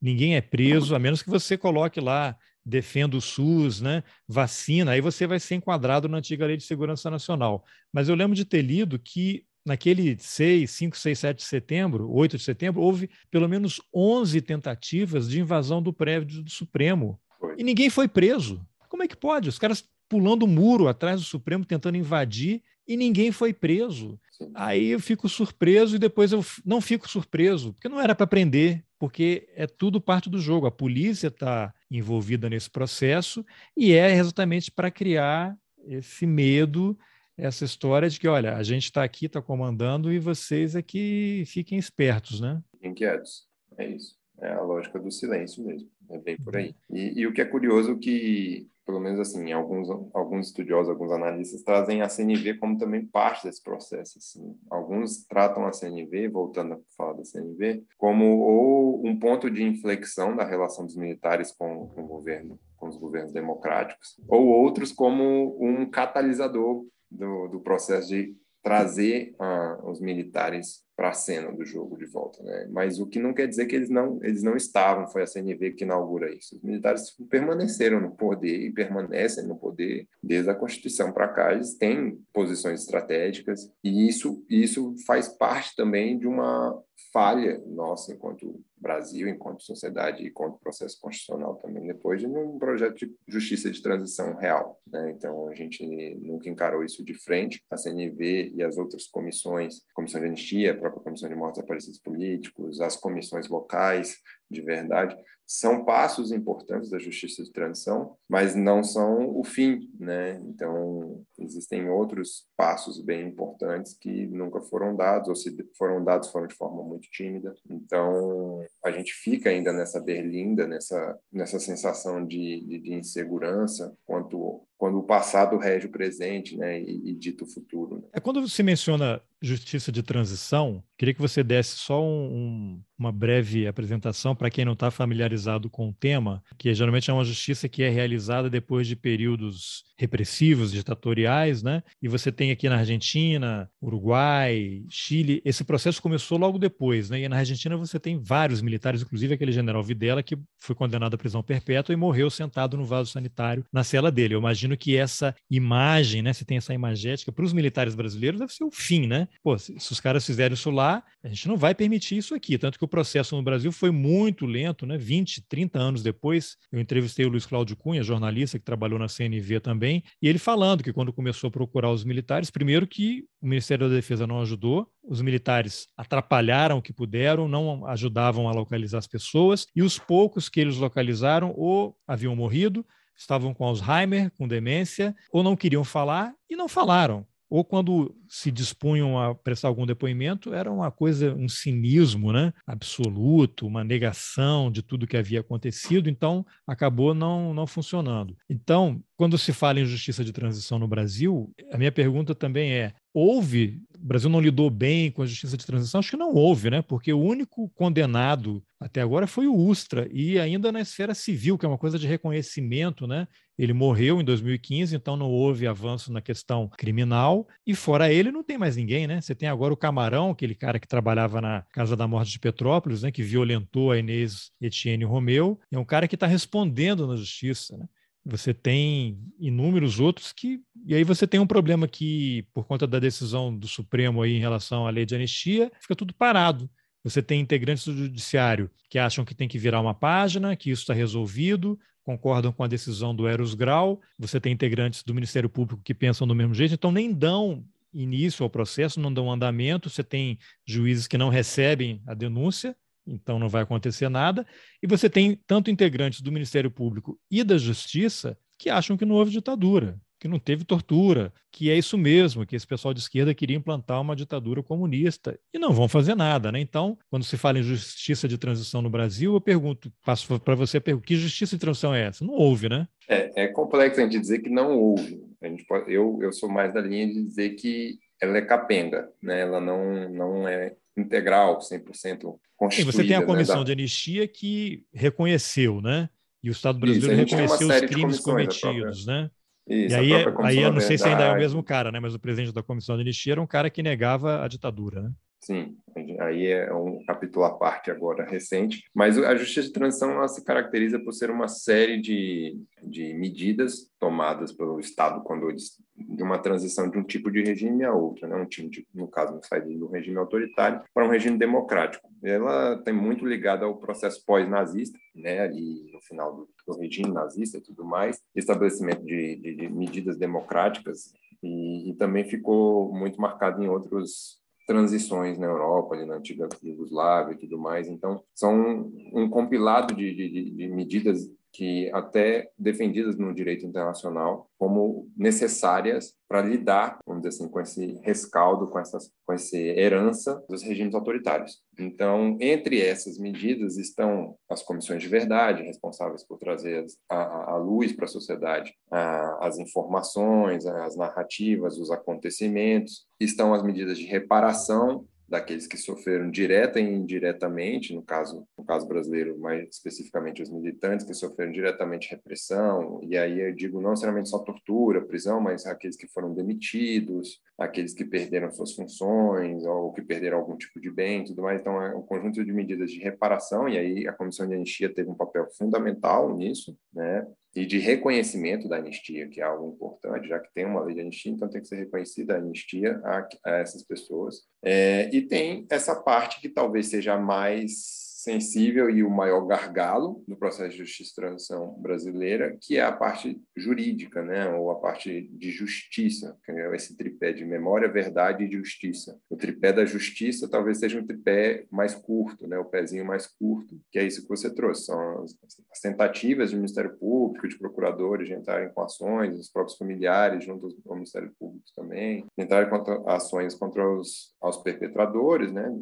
ninguém 0.00 0.36
é 0.36 0.40
preso, 0.40 0.94
a 0.94 0.98
menos 0.98 1.22
que 1.22 1.30
você 1.30 1.56
coloque 1.56 2.00
lá 2.00 2.36
defenda 2.64 3.16
o 3.16 3.20
SUS, 3.20 3.80
né, 3.80 4.02
vacina, 4.28 4.92
aí 4.92 5.00
você 5.00 5.26
vai 5.26 5.40
ser 5.40 5.56
enquadrado 5.56 6.08
na 6.08 6.18
antiga 6.18 6.46
Lei 6.46 6.56
de 6.56 6.64
Segurança 6.64 7.10
Nacional. 7.10 7.64
Mas 7.92 8.08
eu 8.08 8.14
lembro 8.14 8.36
de 8.36 8.44
ter 8.44 8.62
lido 8.62 8.98
que 8.98 9.44
naquele 9.64 10.16
6, 10.18 10.70
5, 10.70 10.96
6, 10.96 11.18
7 11.18 11.36
de 11.38 11.44
setembro, 11.44 12.10
8 12.10 12.36
de 12.36 12.42
setembro, 12.42 12.80
houve 12.82 13.10
pelo 13.30 13.48
menos 13.48 13.80
11 13.94 14.40
tentativas 14.42 15.28
de 15.28 15.40
invasão 15.40 15.82
do 15.82 15.92
prédio 15.92 16.42
do 16.42 16.50
Supremo. 16.50 17.20
Foi. 17.38 17.54
E 17.58 17.64
ninguém 17.64 17.90
foi 17.90 18.08
preso. 18.08 18.64
Como 18.88 19.02
é 19.02 19.08
que 19.08 19.16
pode? 19.16 19.48
Os 19.48 19.58
caras 19.58 19.84
pulando 20.10 20.42
o 20.42 20.48
muro 20.48 20.88
atrás 20.88 21.20
do 21.20 21.26
Supremo, 21.26 21.64
tentando 21.64 21.96
invadir, 21.96 22.62
e 22.86 22.96
ninguém 22.96 23.30
foi 23.30 23.54
preso. 23.54 24.18
Aí 24.52 24.88
eu 24.88 24.98
fico 24.98 25.28
surpreso 25.28 25.94
e 25.94 25.98
depois 25.98 26.32
eu 26.32 26.44
não 26.64 26.80
fico 26.80 27.08
surpreso, 27.08 27.72
porque 27.72 27.88
não 27.88 28.00
era 28.00 28.12
para 28.12 28.26
prender, 28.26 28.84
porque 28.98 29.48
é 29.54 29.68
tudo 29.68 30.00
parte 30.00 30.28
do 30.28 30.40
jogo. 30.40 30.66
A 30.66 30.70
polícia 30.72 31.28
está 31.28 31.72
envolvida 31.88 32.50
nesse 32.50 32.68
processo 32.68 33.46
e 33.76 33.92
é 33.92 34.10
exatamente 34.10 34.72
para 34.72 34.90
criar 34.90 35.56
esse 35.86 36.26
medo, 36.26 36.98
essa 37.36 37.64
história 37.64 38.10
de 38.10 38.18
que, 38.18 38.26
olha, 38.26 38.56
a 38.56 38.62
gente 38.64 38.84
está 38.84 39.04
aqui, 39.04 39.26
está 39.26 39.40
comandando 39.40 40.12
e 40.12 40.18
vocês 40.18 40.74
aqui 40.74 41.44
fiquem 41.46 41.78
espertos, 41.78 42.40
né? 42.40 42.60
Inquietos, 42.82 43.46
é 43.78 43.88
isso. 43.88 44.19
É 44.40 44.52
a 44.52 44.62
lógica 44.62 44.98
do 44.98 45.10
silêncio 45.10 45.64
mesmo, 45.64 45.88
é 46.10 46.18
bem 46.18 46.36
por 46.36 46.56
aí. 46.56 46.74
Uhum. 46.88 46.96
E, 46.96 47.20
e 47.20 47.26
o 47.26 47.32
que 47.32 47.40
é 47.40 47.44
curioso 47.44 47.98
que 47.98 48.68
pelo 48.90 48.98
menos 48.98 49.20
assim, 49.20 49.52
alguns, 49.52 49.88
alguns 50.12 50.48
estudiosos, 50.48 50.90
alguns 50.90 51.12
analistas 51.12 51.62
trazem 51.62 52.02
a 52.02 52.08
CNV 52.08 52.54
como 52.54 52.76
também 52.76 53.06
parte 53.06 53.46
desse 53.46 53.62
processo. 53.62 54.18
Assim. 54.18 54.56
Alguns 54.68 55.24
tratam 55.26 55.64
a 55.64 55.72
CNV, 55.72 56.28
voltando 56.28 56.74
a 56.74 56.78
falar 56.96 57.12
da 57.12 57.24
CNV, 57.24 57.84
como 57.96 58.40
ou 58.40 59.06
um 59.06 59.16
ponto 59.16 59.48
de 59.48 59.62
inflexão 59.62 60.34
da 60.34 60.44
relação 60.44 60.84
dos 60.84 60.96
militares 60.96 61.52
com, 61.52 61.86
com 61.86 62.02
o 62.02 62.06
governo, 62.08 62.58
com 62.76 62.88
os 62.88 62.96
governos 62.96 63.32
democráticos, 63.32 64.20
ou 64.26 64.48
outros 64.48 64.90
como 64.90 65.56
um 65.60 65.88
catalisador 65.88 66.84
do, 67.08 67.46
do 67.46 67.60
processo 67.60 68.08
de 68.08 68.36
trazer 68.60 69.36
uh, 69.40 69.88
os 69.88 70.00
militares 70.00 70.82
para 71.00 71.08
a 71.08 71.14
cena 71.14 71.50
do 71.50 71.64
jogo 71.64 71.96
de 71.96 72.04
volta, 72.04 72.42
né? 72.42 72.68
Mas 72.70 73.00
o 73.00 73.06
que 73.06 73.18
não 73.18 73.32
quer 73.32 73.48
dizer 73.48 73.64
que 73.64 73.74
eles 73.74 73.88
não 73.88 74.22
eles 74.22 74.42
não 74.42 74.54
estavam, 74.54 75.06
foi 75.06 75.22
a 75.22 75.26
CNV 75.26 75.72
que 75.72 75.84
inaugura 75.84 76.30
isso. 76.30 76.56
Os 76.56 76.62
militares 76.62 77.16
permaneceram 77.30 77.98
no 78.02 78.10
poder 78.10 78.66
e 78.66 78.70
permanecem 78.70 79.46
no 79.46 79.56
poder 79.56 80.06
desde 80.22 80.50
a 80.50 80.54
Constituição 80.54 81.10
para 81.10 81.28
cá. 81.28 81.54
Eles 81.54 81.72
têm 81.72 82.22
posições 82.34 82.82
estratégicas 82.82 83.72
e 83.82 84.06
isso 84.06 84.44
isso 84.46 84.94
faz 85.06 85.26
parte 85.26 85.74
também 85.74 86.18
de 86.18 86.28
uma 86.28 86.78
falha 87.10 87.62
nossa 87.66 88.12
enquanto 88.12 88.62
Brasil, 88.80 89.28
enquanto 89.28 89.62
sociedade 89.62 90.22
e 90.22 90.28
enquanto 90.28 90.58
processo 90.58 90.98
constitucional 91.00 91.56
também, 91.56 91.86
depois 91.86 92.20
de 92.20 92.26
um 92.26 92.58
projeto 92.58 93.06
de 93.06 93.14
justiça 93.28 93.70
de 93.70 93.82
transição 93.82 94.34
real. 94.34 94.80
Né? 94.86 95.12
Então, 95.14 95.48
a 95.48 95.54
gente 95.54 95.84
nunca 96.22 96.48
encarou 96.48 96.82
isso 96.82 97.04
de 97.04 97.12
frente. 97.12 97.62
A 97.70 97.76
CNV 97.76 98.52
e 98.54 98.62
as 98.62 98.78
outras 98.78 99.06
comissões, 99.06 99.82
Comissão 99.92 100.20
de 100.20 100.28
Anistia, 100.28 100.74
própria 100.90 101.04
Comissão 101.04 101.28
de 101.28 101.34
Mortos 101.34 101.62
Aparecidos 101.62 102.00
Políticos, 102.00 102.80
as 102.80 102.96
comissões 102.96 103.48
locais, 103.48 104.18
de 104.50 104.60
verdade, 104.60 105.16
são 105.46 105.84
passos 105.84 106.30
importantes 106.30 106.90
da 106.90 106.98
justiça 107.00 107.42
de 107.42 107.50
transição, 107.50 108.16
mas 108.28 108.54
não 108.54 108.84
são 108.84 109.36
o 109.36 109.42
fim, 109.42 109.90
né? 109.98 110.40
Então, 110.44 111.24
existem 111.36 111.88
outros 111.88 112.46
passos 112.56 113.02
bem 113.02 113.26
importantes 113.26 113.96
que 113.98 114.28
nunca 114.28 114.60
foram 114.60 114.94
dados, 114.94 115.28
ou 115.28 115.34
se 115.34 115.52
foram 115.76 116.04
dados, 116.04 116.30
foram 116.30 116.46
de 116.46 116.54
forma 116.54 116.84
muito 116.84 117.10
tímida. 117.10 117.52
Então, 117.68 118.64
a 118.84 118.92
gente 118.92 119.12
fica 119.12 119.50
ainda 119.50 119.72
nessa 119.72 120.00
berlinda, 120.00 120.68
nessa, 120.68 121.18
nessa 121.32 121.58
sensação 121.58 122.24
de, 122.24 122.60
de, 122.60 122.78
de 122.78 122.94
insegurança 122.94 123.92
quanto 124.06 124.64
quando 124.80 124.98
o 124.98 125.02
passado 125.02 125.58
rege 125.58 125.88
o 125.88 125.90
presente 125.90 126.56
né, 126.56 126.80
e, 126.80 127.10
e 127.10 127.14
dita 127.14 127.44
o 127.44 127.46
futuro. 127.46 127.96
Né? 127.96 128.08
É 128.14 128.18
quando 128.20 128.40
você 128.40 128.62
menciona 128.62 129.20
justiça 129.42 129.92
de 129.92 130.02
transição, 130.02 130.82
queria 130.96 131.12
que 131.12 131.20
você 131.20 131.44
desse 131.44 131.76
só 131.76 132.02
um, 132.02 132.24
um, 132.24 132.82
uma 133.00 133.10
breve 133.10 133.66
apresentação 133.66 134.36
para 134.36 134.50
quem 134.50 134.64
não 134.64 134.74
está 134.74 134.90
familiarizado 134.90 135.70
com 135.70 135.88
o 135.88 135.92
tema, 135.92 136.42
que 136.58 136.72
geralmente 136.74 137.10
é 137.10 137.14
uma 137.14 137.24
justiça 137.24 137.68
que 137.68 137.82
é 137.82 137.88
realizada 137.88 138.50
depois 138.50 138.86
de 138.86 138.94
períodos 138.94 139.84
repressivos, 139.96 140.72
ditatoriais, 140.72 141.62
né? 141.62 141.82
E 142.00 142.08
você 142.08 142.30
tem 142.30 142.50
aqui 142.50 142.68
na 142.68 142.78
Argentina, 142.78 143.70
Uruguai, 143.82 144.82
Chile, 144.88 145.42
esse 145.44 145.64
processo 145.64 146.00
começou 146.00 146.38
logo 146.38 146.58
depois, 146.58 147.10
né? 147.10 147.20
E 147.20 147.28
na 147.28 147.36
Argentina 147.36 147.76
você 147.76 147.98
tem 147.98 148.18
vários 148.18 148.62
militares, 148.62 149.02
inclusive 149.02 149.34
aquele 149.34 149.52
general 149.52 149.82
Videla 149.82 150.22
que 150.22 150.38
foi 150.58 150.74
condenado 150.74 151.14
à 151.14 151.18
prisão 151.18 151.42
perpétua 151.42 151.92
e 151.92 151.96
morreu 151.96 152.30
sentado 152.30 152.76
no 152.76 152.84
vaso 152.84 153.10
sanitário 153.10 153.64
na 153.72 153.84
cela 153.84 154.10
dele. 154.10 154.34
Eu 154.34 154.40
imagino 154.40 154.76
que 154.76 154.96
essa 154.96 155.34
imagem, 155.50 156.22
né? 156.22 156.32
Se 156.32 156.44
tem 156.44 156.58
essa 156.58 156.74
imagética 156.74 157.32
para 157.32 157.44
os 157.44 157.52
militares 157.52 157.94
brasileiros 157.94 158.40
deve 158.40 158.52
ser 158.52 158.64
o 158.64 158.70
fim, 158.70 159.06
né? 159.06 159.28
Pô, 159.42 159.58
se, 159.58 159.78
se 159.78 159.92
os 159.92 160.00
caras 160.00 160.24
fizerem 160.24 160.54
isso 160.54 160.70
lá, 160.70 161.02
a 161.22 161.28
gente 161.28 161.46
não 161.48 161.56
vai 161.56 161.74
permitir 161.74 162.16
isso 162.16 162.34
aqui, 162.34 162.56
tanto 162.58 162.78
que 162.78 162.84
o 162.84 162.88
processo 162.90 163.36
no 163.36 163.42
Brasil 163.42 163.72
foi 163.72 163.90
muito 163.90 164.44
lento, 164.44 164.84
né? 164.84 164.98
20, 164.98 165.46
30 165.48 165.78
anos 165.78 166.02
depois, 166.02 166.56
eu 166.70 166.80
entrevistei 166.80 167.24
o 167.24 167.28
Luiz 167.28 167.46
Cláudio 167.46 167.76
Cunha, 167.76 168.02
jornalista 168.02 168.58
que 168.58 168.64
trabalhou 168.64 168.98
na 168.98 169.08
CNV 169.08 169.60
também 169.60 170.02
e 170.20 170.28
ele 170.28 170.38
falando 170.38 170.82
que 170.82 170.92
quando 170.92 171.12
começou 171.12 171.48
a 171.48 171.50
procurar 171.50 171.90
os 171.90 172.04
militares, 172.04 172.50
primeiro 172.50 172.86
que 172.86 173.24
o 173.40 173.46
Ministério 173.46 173.88
da 173.88 173.94
Defesa 173.94 174.26
não 174.26 174.40
ajudou, 174.42 174.86
os 175.02 175.22
militares 175.22 175.88
atrapalharam 175.96 176.78
o 176.78 176.82
que 176.82 176.92
puderam, 176.92 177.48
não 177.48 177.86
ajudavam 177.86 178.48
a 178.48 178.52
localizar 178.52 178.98
as 178.98 179.06
pessoas, 179.06 179.66
e 179.74 179.82
os 179.82 179.98
poucos 179.98 180.48
que 180.48 180.60
eles 180.60 180.76
localizaram 180.76 181.54
ou 181.56 181.96
haviam 182.06 182.36
morrido, 182.36 182.84
estavam 183.16 183.52
com 183.52 183.64
Alzheimer, 183.64 184.30
com 184.32 184.48
demência, 184.48 185.14
ou 185.30 185.42
não 185.42 185.56
queriam 185.56 185.84
falar 185.84 186.32
e 186.48 186.56
não 186.56 186.68
falaram 186.68 187.26
ou 187.50 187.64
quando 187.64 188.14
se 188.28 188.50
dispunham 188.52 189.18
a 189.18 189.34
prestar 189.34 189.66
algum 189.66 189.84
depoimento, 189.84 190.54
era 190.54 190.70
uma 190.70 190.90
coisa, 190.90 191.34
um 191.34 191.48
cinismo 191.48 192.32
né? 192.32 192.52
absoluto, 192.64 193.66
uma 193.66 193.82
negação 193.82 194.70
de 194.70 194.82
tudo 194.82 195.06
que 195.06 195.16
havia 195.16 195.40
acontecido, 195.40 196.08
então 196.08 196.46
acabou 196.64 197.12
não, 197.12 197.52
não 197.52 197.66
funcionando. 197.66 198.36
Então, 198.48 199.02
quando 199.16 199.36
se 199.36 199.52
fala 199.52 199.80
em 199.80 199.84
justiça 199.84 200.24
de 200.24 200.32
transição 200.32 200.78
no 200.78 200.86
Brasil, 200.86 201.52
a 201.72 201.76
minha 201.76 201.90
pergunta 201.90 202.34
também 202.34 202.72
é: 202.72 202.94
houve? 203.12 203.82
O 203.98 204.06
Brasil 204.06 204.30
não 204.30 204.40
lidou 204.40 204.70
bem 204.70 205.10
com 205.10 205.22
a 205.22 205.26
justiça 205.26 205.56
de 205.56 205.66
transição? 205.66 205.98
Acho 205.98 206.10
que 206.10 206.16
não 206.16 206.34
houve, 206.34 206.70
né? 206.70 206.82
Porque 206.82 207.12
o 207.12 207.20
único 207.20 207.68
condenado 207.70 208.62
até 208.80 209.02
agora 209.02 209.26
foi 209.26 209.46
o 209.46 209.54
Ustra, 209.54 210.08
e 210.10 210.38
ainda 210.38 210.72
na 210.72 210.80
esfera 210.80 211.14
civil, 211.14 211.58
que 211.58 211.66
é 211.66 211.68
uma 211.68 211.76
coisa 211.76 211.98
de 211.98 212.06
reconhecimento, 212.06 213.06
né? 213.06 213.28
Ele 213.58 213.74
morreu 213.74 214.22
em 214.22 214.24
2015, 214.24 214.96
então 214.96 215.18
não 215.18 215.30
houve 215.30 215.66
avanço 215.66 216.10
na 216.10 216.22
questão 216.22 216.66
criminal, 216.66 217.46
e 217.66 217.74
fora 217.74 218.10
ele 218.10 218.32
não 218.32 218.42
tem 218.42 218.56
mais 218.56 218.76
ninguém, 218.76 219.06
né? 219.06 219.20
Você 219.20 219.34
tem 219.34 219.50
agora 219.50 219.74
o 219.74 219.76
Camarão, 219.76 220.30
aquele 220.30 220.54
cara 220.54 220.80
que 220.80 220.88
trabalhava 220.88 221.42
na 221.42 221.62
Casa 221.70 221.94
da 221.94 222.08
Morte 222.08 222.32
de 222.32 222.38
Petrópolis, 222.38 223.02
né? 223.02 223.12
Que 223.12 223.22
violentou 223.22 223.92
a 223.92 223.98
Inês 223.98 224.50
Etienne 224.58 225.04
Romeu, 225.04 225.60
é 225.70 225.78
um 225.78 225.84
cara 225.84 226.08
que 226.08 226.14
está 226.16 226.26
respondendo 226.26 227.06
na 227.06 227.16
justiça, 227.16 227.76
né? 227.76 227.84
Você 228.24 228.52
tem 228.52 229.18
inúmeros 229.38 229.98
outros 229.98 230.32
que. 230.32 230.60
E 230.86 230.94
aí 230.94 231.04
você 231.04 231.26
tem 231.26 231.40
um 231.40 231.46
problema 231.46 231.88
que, 231.88 232.44
por 232.52 232.66
conta 232.66 232.86
da 232.86 232.98
decisão 232.98 233.56
do 233.56 233.66
Supremo 233.66 234.22
aí 234.22 234.32
em 234.32 234.40
relação 234.40 234.86
à 234.86 234.90
lei 234.90 235.06
de 235.06 235.14
anistia, 235.14 235.70
fica 235.80 235.96
tudo 235.96 236.12
parado. 236.12 236.68
Você 237.02 237.22
tem 237.22 237.40
integrantes 237.40 237.86
do 237.86 237.96
judiciário 237.96 238.70
que 238.90 238.98
acham 238.98 239.24
que 239.24 239.34
tem 239.34 239.48
que 239.48 239.58
virar 239.58 239.80
uma 239.80 239.94
página, 239.94 240.54
que 240.54 240.70
isso 240.70 240.82
está 240.82 240.92
resolvido, 240.92 241.78
concordam 242.02 242.52
com 242.52 242.62
a 242.62 242.68
decisão 242.68 243.14
do 243.14 243.26
Eros 243.26 243.54
Grau. 243.54 244.00
Você 244.18 244.38
tem 244.38 244.52
integrantes 244.52 245.02
do 245.02 245.14
Ministério 245.14 245.48
Público 245.48 245.82
que 245.82 245.94
pensam 245.94 246.26
do 246.26 246.34
mesmo 246.34 246.54
jeito, 246.54 246.74
então 246.74 246.92
nem 246.92 247.12
dão 247.12 247.64
início 247.92 248.42
ao 248.44 248.50
processo, 248.50 249.00
não 249.00 249.12
dão 249.12 249.32
andamento. 249.32 249.88
Você 249.88 250.04
tem 250.04 250.38
juízes 250.66 251.06
que 251.06 251.16
não 251.16 251.30
recebem 251.30 252.02
a 252.06 252.12
denúncia 252.12 252.76
então 253.06 253.38
não 253.38 253.48
vai 253.48 253.62
acontecer 253.62 254.08
nada. 254.08 254.46
E 254.82 254.86
você 254.86 255.08
tem 255.08 255.38
tanto 255.46 255.70
integrantes 255.70 256.20
do 256.20 256.32
Ministério 256.32 256.70
Público 256.70 257.18
e 257.30 257.42
da 257.42 257.58
Justiça 257.58 258.36
que 258.58 258.68
acham 258.68 258.96
que 258.96 259.06
não 259.06 259.14
houve 259.14 259.30
ditadura, 259.30 259.98
que 260.18 260.28
não 260.28 260.38
teve 260.38 260.64
tortura, 260.64 261.32
que 261.50 261.70
é 261.70 261.78
isso 261.78 261.96
mesmo, 261.96 262.44
que 262.44 262.54
esse 262.54 262.66
pessoal 262.66 262.92
de 262.92 263.00
esquerda 263.00 263.34
queria 263.34 263.56
implantar 263.56 264.00
uma 264.00 264.14
ditadura 264.14 264.62
comunista 264.62 265.38
e 265.52 265.58
não 265.58 265.72
vão 265.72 265.88
fazer 265.88 266.14
nada, 266.14 266.52
né? 266.52 266.60
Então, 266.60 266.98
quando 267.08 267.24
se 267.24 267.38
fala 267.38 267.58
em 267.58 267.62
justiça 267.62 268.28
de 268.28 268.36
transição 268.36 268.82
no 268.82 268.90
Brasil, 268.90 269.32
eu 269.32 269.40
pergunto, 269.40 269.90
passo 270.04 270.38
para 270.38 270.54
você 270.54 270.76
a 270.76 270.80
que 270.80 271.16
justiça 271.16 271.56
de 271.56 271.60
transição 271.60 271.94
é 271.94 272.02
essa? 272.02 272.22
Não 272.22 272.34
houve, 272.34 272.68
né? 272.68 272.86
É, 273.08 273.44
é 273.44 273.48
complexo 273.48 273.98
a 273.98 274.04
gente 274.04 274.20
dizer 274.20 274.40
que 274.40 274.50
não 274.50 274.78
houve. 274.78 275.24
A 275.42 275.48
gente 275.48 275.64
pode, 275.64 275.90
eu, 275.90 276.18
eu 276.20 276.32
sou 276.32 276.50
mais 276.50 276.74
da 276.74 276.82
linha 276.82 277.06
de 277.06 277.24
dizer 277.24 277.50
que 277.50 277.98
ela 278.20 278.36
é 278.36 278.42
capenga, 278.42 279.08
né? 279.22 279.40
Ela 279.40 279.58
não, 279.58 280.10
não 280.10 280.46
é 280.46 280.76
integral, 281.00 281.58
100% 281.58 282.38
constituída. 282.56 282.90
E 282.90 282.92
você 282.92 283.04
tem 283.04 283.16
a 283.16 283.20
né, 283.20 283.26
comissão 283.26 283.56
né, 283.56 283.60
da... 283.60 283.64
de 283.66 283.72
anistia 283.72 284.28
que 284.28 284.84
reconheceu, 284.92 285.80
né? 285.80 286.08
E 286.42 286.48
o 286.48 286.52
Estado 286.52 286.78
brasileiro 286.78 287.22
Isso, 287.22 287.36
reconheceu 287.36 287.68
os 287.68 287.80
crimes 287.80 288.20
cometidos, 288.20 289.06
né? 289.06 289.30
Isso, 289.68 289.94
e 289.94 289.98
aí, 289.98 290.12
aí 290.42 290.58
eu 290.58 290.72
não 290.72 290.80
sei 290.80 290.98
se 290.98 291.06
ainda 291.06 291.24
é 291.24 291.32
o 291.32 291.36
mesmo 291.36 291.62
cara, 291.62 291.92
né? 291.92 292.00
Mas 292.00 292.14
o 292.14 292.18
presidente 292.18 292.52
da 292.52 292.62
comissão 292.62 292.96
de 292.96 293.02
anistia 293.02 293.34
era 293.34 293.42
um 293.42 293.46
cara 293.46 293.70
que 293.70 293.82
negava 293.82 294.42
a 294.42 294.48
ditadura, 294.48 295.02
né? 295.02 295.12
Sim, 295.40 295.78
aí 296.20 296.48
é 296.48 296.72
um 296.74 297.02
capítulo 297.06 297.46
à 297.46 297.56
parte 297.56 297.90
agora, 297.90 298.26
recente. 298.26 298.84
Mas 298.94 299.16
a 299.16 299.34
justiça 299.34 299.68
de 299.68 299.72
transição 299.72 300.10
ela 300.10 300.28
se 300.28 300.44
caracteriza 300.44 300.98
por 300.98 301.12
ser 301.12 301.30
uma 301.30 301.48
série 301.48 301.98
de, 301.98 302.62
de 302.82 303.14
medidas 303.14 303.90
tomadas 303.98 304.52
pelo 304.52 304.78
Estado 304.78 305.22
quando 305.22 305.48
eles, 305.48 305.80
de 305.96 306.22
uma 306.22 306.38
transição 306.38 306.90
de 306.90 306.98
um 306.98 307.02
tipo 307.02 307.30
de 307.30 307.42
regime 307.42 307.84
a 307.84 307.92
outro, 307.94 308.28
né? 308.28 308.36
um 308.36 308.44
tipo 308.44 308.68
de, 308.68 308.86
no 308.92 309.08
caso, 309.08 309.32
uma 309.32 309.42
saída 309.42 309.66
do 309.66 309.86
regime 309.86 310.18
autoritário 310.18 310.82
para 310.92 311.06
um 311.06 311.10
regime 311.10 311.38
democrático. 311.38 312.06
Ela 312.22 312.76
tem 312.82 312.92
muito 312.92 313.24
ligada 313.24 313.64
ao 313.64 313.78
processo 313.78 314.22
pós-nazista, 314.26 314.98
né? 315.14 315.40
ali 315.40 315.90
no 315.90 316.02
final 316.02 316.36
do, 316.36 316.48
do, 316.66 316.78
regime 316.78 317.10
nazista 317.10 317.56
e 317.56 317.62
tudo 317.62 317.82
mais, 317.82 318.20
estabelecimento 318.36 319.06
de, 319.06 319.36
de, 319.36 319.54
de 319.54 319.68
medidas 319.70 320.18
democráticas 320.18 321.14
e, 321.42 321.88
e 321.90 321.94
também 321.94 322.28
ficou 322.28 322.92
muito 322.92 323.18
marcado 323.18 323.62
em 323.62 323.68
outros 323.68 324.38
transições 324.70 325.36
na 325.36 325.46
Europa, 325.46 325.96
ali 325.96 326.06
na 326.06 326.14
antiga 326.14 326.48
Yugoslávia 326.62 327.34
e 327.34 327.38
tudo 327.38 327.58
mais. 327.58 327.88
Então, 327.88 328.22
são 328.32 328.92
um 329.12 329.28
compilado 329.28 329.92
de, 329.96 330.14
de, 330.14 330.50
de 330.52 330.68
medidas 330.68 331.28
que 331.52 331.90
até 331.92 332.50
defendidas 332.58 333.16
no 333.16 333.34
direito 333.34 333.66
internacional 333.66 334.48
como 334.58 335.08
necessárias 335.16 336.14
para 336.28 336.42
lidar, 336.42 336.98
vamos 337.06 337.22
dizer 337.22 337.36
assim, 337.36 337.50
com 337.50 337.60
esse 337.60 337.98
rescaldo, 338.02 338.68
com 338.68 338.78
essas, 338.78 339.10
com 339.26 339.32
essa 339.32 339.56
herança 339.56 340.44
dos 340.48 340.62
regimes 340.62 340.94
autoritários. 340.94 341.60
Então, 341.78 342.36
entre 342.40 342.80
essas 342.80 343.18
medidas 343.18 343.78
estão 343.78 344.36
as 344.48 344.62
comissões 344.62 345.02
de 345.02 345.08
verdade, 345.08 345.62
responsáveis 345.62 346.24
por 346.24 346.38
trazer 346.38 346.84
a 347.08 347.56
luz 347.56 347.92
para 347.92 348.04
a 348.04 348.08
sociedade 348.08 348.72
a, 348.90 349.46
as 349.46 349.58
informações, 349.58 350.66
as 350.66 350.96
narrativas, 350.96 351.78
os 351.78 351.90
acontecimentos. 351.90 353.06
Estão 353.18 353.52
as 353.52 353.62
medidas 353.62 353.98
de 353.98 354.04
reparação 354.04 355.04
daqueles 355.30 355.68
que 355.68 355.76
sofreram 355.76 356.28
direta 356.28 356.80
e 356.80 356.92
indiretamente, 356.92 357.94
no 357.94 358.02
caso, 358.02 358.44
no 358.58 358.64
caso 358.64 358.88
brasileiro, 358.88 359.38
mais 359.38 359.68
especificamente 359.68 360.42
os 360.42 360.50
militantes 360.50 361.06
que 361.06 361.14
sofreram 361.14 361.52
diretamente 361.52 362.10
repressão, 362.10 363.00
e 363.04 363.16
aí 363.16 363.38
eu 363.38 363.54
digo 363.54 363.80
não 363.80 363.90
necessariamente 363.90 364.28
só 364.28 364.40
tortura, 364.40 365.00
prisão, 365.00 365.40
mas 365.40 365.66
aqueles 365.66 365.96
que 365.96 366.08
foram 366.08 366.34
demitidos, 366.34 367.40
aqueles 367.56 367.94
que 367.94 368.04
perderam 368.04 368.50
suas 368.50 368.72
funções 368.72 369.64
ou 369.64 369.92
que 369.92 370.02
perderam 370.02 370.38
algum 370.38 370.56
tipo 370.56 370.80
de 370.80 370.90
bem, 370.90 371.22
tudo 371.22 371.42
mais. 371.42 371.60
Então 371.60 371.80
é 371.80 371.94
um 371.94 372.02
conjunto 372.02 372.44
de 372.44 372.52
medidas 372.52 372.90
de 372.90 372.98
reparação 372.98 373.68
e 373.68 373.78
aí 373.78 374.08
a 374.08 374.12
comissão 374.12 374.48
de 374.48 374.54
anistia 374.54 374.92
teve 374.92 375.08
um 375.10 375.14
papel 375.14 375.46
fundamental 375.56 376.36
nisso, 376.36 376.76
né? 376.92 377.24
E 377.54 377.66
de 377.66 377.78
reconhecimento 377.78 378.68
da 378.68 378.76
anistia, 378.76 379.28
que 379.28 379.40
é 379.40 379.44
algo 379.44 379.72
importante, 379.74 380.28
já 380.28 380.38
que 380.38 380.52
tem 380.54 380.64
uma 380.64 380.82
lei 380.82 380.94
de 380.94 381.00
anistia, 381.00 381.32
então 381.32 381.48
tem 381.48 381.60
que 381.60 381.66
ser 381.66 381.76
reconhecida 381.76 382.34
a 382.34 382.38
anistia 382.38 383.00
a, 383.04 383.28
a 383.44 383.50
essas 383.56 383.82
pessoas. 383.82 384.42
É, 384.62 385.10
e 385.12 385.22
tem 385.22 385.66
essa 385.70 385.96
parte 385.96 386.40
que 386.40 386.48
talvez 386.48 386.86
seja 386.86 387.18
mais 387.18 388.09
sensível 388.22 388.90
e 388.90 389.02
o 389.02 389.10
maior 389.10 389.46
gargalo 389.46 390.22
do 390.28 390.36
processo 390.36 390.70
de 390.70 390.84
justiça 390.84 391.12
e 391.12 391.14
transição 391.14 391.74
brasileira, 391.80 392.56
que 392.60 392.76
é 392.76 392.82
a 392.82 392.92
parte 392.92 393.40
jurídica, 393.56 394.22
né, 394.22 394.48
ou 394.54 394.70
a 394.70 394.78
parte 394.78 395.22
de 395.32 395.50
justiça, 395.50 396.36
que 396.44 396.52
é 396.52 396.74
esse 396.74 396.96
tripé 396.96 397.32
de 397.32 397.44
memória, 397.44 397.88
verdade 397.88 398.44
e 398.44 398.52
justiça. 398.52 399.18
O 399.28 399.36
tripé 399.36 399.72
da 399.72 399.86
justiça 399.86 400.48
talvez 400.48 400.78
seja 400.78 401.00
um 401.00 401.06
tripé 401.06 401.64
mais 401.70 401.94
curto, 401.94 402.46
né, 402.46 402.58
o 402.58 402.64
pezinho 402.64 403.06
mais 403.06 403.26
curto, 403.26 403.80
que 403.90 403.98
é 403.98 404.04
isso 404.04 404.22
que 404.22 404.28
você 404.28 404.52
trouxe, 404.52 404.84
são 404.84 405.22
as, 405.22 405.36
as 405.72 405.80
tentativas 405.80 406.50
do 406.50 406.56
Ministério 406.56 406.96
Público, 406.98 407.48
de 407.48 407.58
procuradores 407.58 408.28
de 408.28 408.34
entrarem 408.34 408.70
com 408.70 408.82
ações, 408.82 409.38
os 409.38 409.48
próprios 409.48 409.78
familiares 409.78 410.44
junto 410.44 410.68
ao 410.86 410.94
Ministério 410.94 411.32
Público 411.38 411.64
também, 411.74 412.26
entrarem 412.36 412.68
contra 412.68 413.00
ações 413.06 413.54
contra 413.54 413.88
os 413.88 414.34
aos 414.40 414.58
perpetradores, 414.58 415.52
né, 415.52 415.72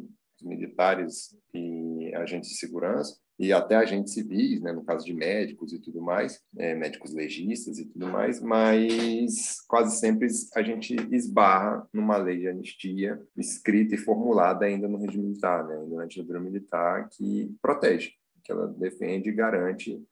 militares 0.41 1.35
e 1.53 2.11
agentes 2.15 2.49
de 2.49 2.57
segurança, 2.57 3.17
e 3.39 3.53
até 3.53 3.77
agentes 3.77 4.13
civis, 4.13 4.59
né, 4.61 4.73
no 4.73 4.83
caso 4.83 5.05
de 5.05 5.13
médicos 5.13 5.71
e 5.71 5.79
tudo 5.79 6.01
mais, 6.01 6.41
é, 6.57 6.75
médicos 6.75 7.13
legistas 7.13 7.79
e 7.79 7.85
tudo 7.85 8.07
mais, 8.07 8.41
mas 8.41 9.61
quase 9.65 9.97
sempre 9.97 10.27
a 10.55 10.61
gente 10.61 10.93
esbarra 11.09 11.87
numa 11.93 12.17
lei 12.17 12.39
de 12.39 12.49
anistia 12.49 13.17
escrita 13.37 13.95
e 13.95 13.97
formulada 13.97 14.65
ainda 14.65 14.89
no 14.89 14.97
regime 14.97 15.27
militar, 15.27 15.65
né, 15.65 15.85
na 15.89 16.05
ditadura 16.05 16.39
militar, 16.39 17.07
que 17.09 17.55
protege 17.61 18.11
que 18.43 18.51
ela 18.51 18.67
defende 18.67 19.29
e 19.29 19.33
garante 19.33 20.03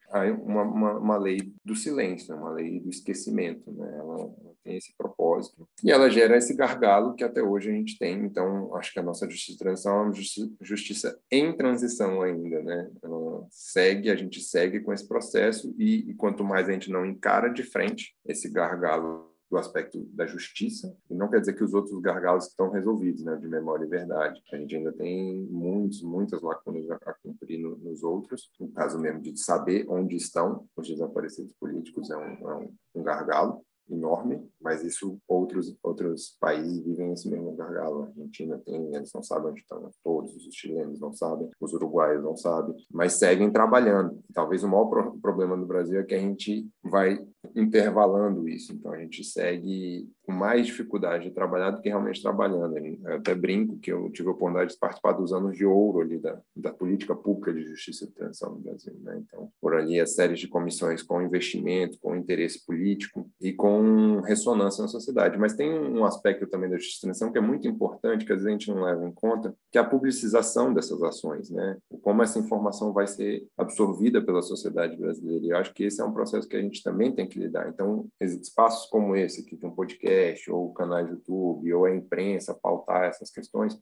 uma, 0.45 0.61
uma, 0.61 0.99
uma 0.99 1.17
lei 1.17 1.51
do 1.67 1.75
silêncio, 1.75 2.35
uma 2.35 2.51
lei 2.51 2.79
do 2.79 2.89
esquecimento. 2.89 3.71
Né? 3.71 3.97
Ela, 3.99 4.33
tem 4.63 4.77
esse 4.77 4.93
propósito. 4.97 5.67
E 5.83 5.91
ela 5.91 6.09
gera 6.09 6.35
esse 6.35 6.53
gargalo 6.53 7.13
que 7.15 7.23
até 7.23 7.41
hoje 7.41 7.69
a 7.69 7.73
gente 7.73 7.97
tem. 7.97 8.25
Então, 8.25 8.75
acho 8.75 8.91
que 8.91 8.99
a 8.99 9.03
nossa 9.03 9.29
justiça 9.29 9.53
de 9.53 9.59
transição 9.59 9.97
é 9.97 10.03
uma 10.03 10.13
justiça, 10.13 10.51
justiça 10.61 11.19
em 11.31 11.55
transição 11.55 12.21
ainda. 12.21 12.61
Né? 12.61 12.89
Ela 13.01 13.47
segue, 13.49 14.09
a 14.09 14.15
gente 14.15 14.41
segue 14.41 14.81
com 14.81 14.91
esse 14.91 15.07
processo 15.07 15.73
e, 15.77 16.09
e 16.09 16.13
quanto 16.15 16.43
mais 16.43 16.67
a 16.67 16.71
gente 16.73 16.91
não 16.91 17.05
encara 17.05 17.49
de 17.49 17.63
frente 17.63 18.15
esse 18.25 18.49
gargalo 18.49 19.26
do 19.49 19.57
aspecto 19.57 20.03
da 20.13 20.25
justiça, 20.25 20.95
e 21.09 21.15
não 21.15 21.29
quer 21.29 21.39
dizer 21.39 21.53
que 21.53 21.63
os 21.63 21.73
outros 21.73 21.99
gargalos 22.01 22.47
estão 22.47 22.69
resolvidos, 22.69 23.23
né, 23.23 23.35
de 23.37 23.47
memória 23.47 23.85
e 23.85 23.89
verdade. 23.89 24.41
A 24.51 24.57
gente 24.57 24.75
ainda 24.75 24.91
tem 24.91 25.47
muitos, 25.49 26.01
muitas 26.01 26.41
lacunas 26.41 26.89
a, 26.89 27.13
cumprir 27.23 27.59
no, 27.59 27.77
nos 27.77 28.03
outros. 28.03 28.51
No 28.59 28.69
caso 28.71 28.99
mesmo 28.99 29.21
de 29.21 29.37
saber 29.37 29.85
onde 29.89 30.15
estão 30.15 30.67
os 30.75 30.87
desaparecidos 30.87 31.53
políticos 31.53 32.09
é 32.09 32.17
um, 32.17 32.49
é 32.49 32.69
um 32.95 33.03
gargalo 33.03 33.63
enorme, 33.89 34.41
mas 34.61 34.83
isso 34.83 35.17
outros 35.27 35.75
outros 35.81 36.37
países 36.39 36.83
vivem 36.83 37.13
esse 37.13 37.29
mesmo 37.29 37.55
gargalo. 37.55 38.03
A 38.03 38.05
Argentina 38.07 38.57
tem, 38.59 38.95
eles 38.95 39.11
não 39.13 39.23
sabem 39.23 39.51
onde 39.51 39.61
estão 39.61 39.89
todos, 40.03 40.35
os 40.35 40.55
chilenos 40.55 40.99
não 40.99 41.13
sabem, 41.13 41.49
os 41.59 41.73
uruguaios 41.73 42.23
não 42.23 42.35
sabem, 42.35 42.75
mas 42.91 43.13
seguem 43.13 43.51
trabalhando. 43.51 44.19
Talvez 44.33 44.63
o 44.63 44.67
maior 44.67 44.85
pro 44.85 45.17
problema 45.19 45.57
do 45.57 45.65
Brasil 45.65 45.99
é 45.99 46.03
que 46.03 46.15
a 46.15 46.19
gente 46.19 46.67
vai 46.83 47.19
intervalando 47.55 48.47
isso, 48.47 48.73
então 48.73 48.91
a 48.91 48.99
gente 48.99 49.23
segue 49.23 50.09
com 50.23 50.33
mais 50.33 50.65
dificuldade 50.65 51.23
de 51.25 51.31
trabalhar 51.31 51.71
do 51.71 51.81
que 51.81 51.87
realmente 51.87 52.21
trabalhando. 52.21 52.77
Eu 52.77 53.15
até 53.15 53.33
brinco 53.33 53.79
que 53.79 53.91
eu 53.91 54.09
tive 54.11 54.27
a 54.27 54.31
oportunidade 54.31 54.73
de 54.73 54.79
participar 54.79 55.13
dos 55.13 55.31
anos 55.31 55.55
de 55.55 55.65
ouro 55.65 56.01
ali 56.01 56.19
da, 56.19 56.39
da 56.55 56.73
política 56.73 57.15
pública 57.15 57.53
de 57.53 57.63
justiça 57.63 58.03
e 58.03 58.11
transição 58.11 58.51
no 58.51 58.59
Brasil, 58.59 58.93
né? 59.01 59.23
Então, 59.25 59.49
por 59.61 59.73
ali 59.73 59.99
as 59.99 60.15
séries 60.15 60.39
de 60.39 60.47
comissões 60.47 61.01
com 61.01 61.21
investimento, 61.21 61.97
com 62.01 62.15
interesse 62.15 62.65
político 62.65 63.26
e 63.39 63.53
com 63.53 64.19
ressonância 64.21 64.81
na 64.81 64.87
sociedade. 64.87 65.37
Mas 65.37 65.53
tem 65.53 65.71
um 65.71 66.03
aspecto 66.05 66.47
também 66.47 66.69
da 66.69 66.77
transição 66.77 67.31
que 67.31 67.37
é 67.37 67.41
muito 67.41 67.67
importante, 67.67 68.25
que 68.25 68.33
às 68.33 68.39
vezes 68.39 68.47
a 68.47 68.51
gente 68.51 68.71
não 68.71 68.83
leva 68.83 69.05
em 69.05 69.11
conta, 69.11 69.55
que 69.71 69.77
é 69.77 69.81
a 69.81 69.87
publicização 69.87 70.73
dessas 70.73 71.01
ações, 71.03 71.49
né? 71.49 71.77
Como 72.01 72.23
essa 72.23 72.39
informação 72.39 72.91
vai 72.91 73.07
ser 73.07 73.47
absorvida 73.57 74.21
pela 74.21 74.41
sociedade 74.41 74.97
brasileira. 74.97 75.45
E 75.45 75.49
eu 75.49 75.57
acho 75.57 75.73
que 75.73 75.83
esse 75.83 76.01
é 76.01 76.05
um 76.05 76.13
processo 76.13 76.47
que 76.47 76.55
a 76.55 76.61
gente 76.61 76.81
também 76.81 77.11
tem 77.11 77.27
que 77.27 77.39
lidar. 77.39 77.69
Então, 77.69 78.07
espaços 78.19 78.89
como 78.89 79.15
esse, 79.15 79.45
tem 79.45 79.69
um 79.69 79.75
podcast, 79.75 80.51
ou 80.51 80.73
canais 80.73 81.05
de 81.05 81.13
YouTube, 81.13 81.73
ou 81.73 81.85
a 81.85 81.95
imprensa 81.95 82.53
pautar 82.53 83.03
essas 83.03 83.29
questões, 83.29 83.77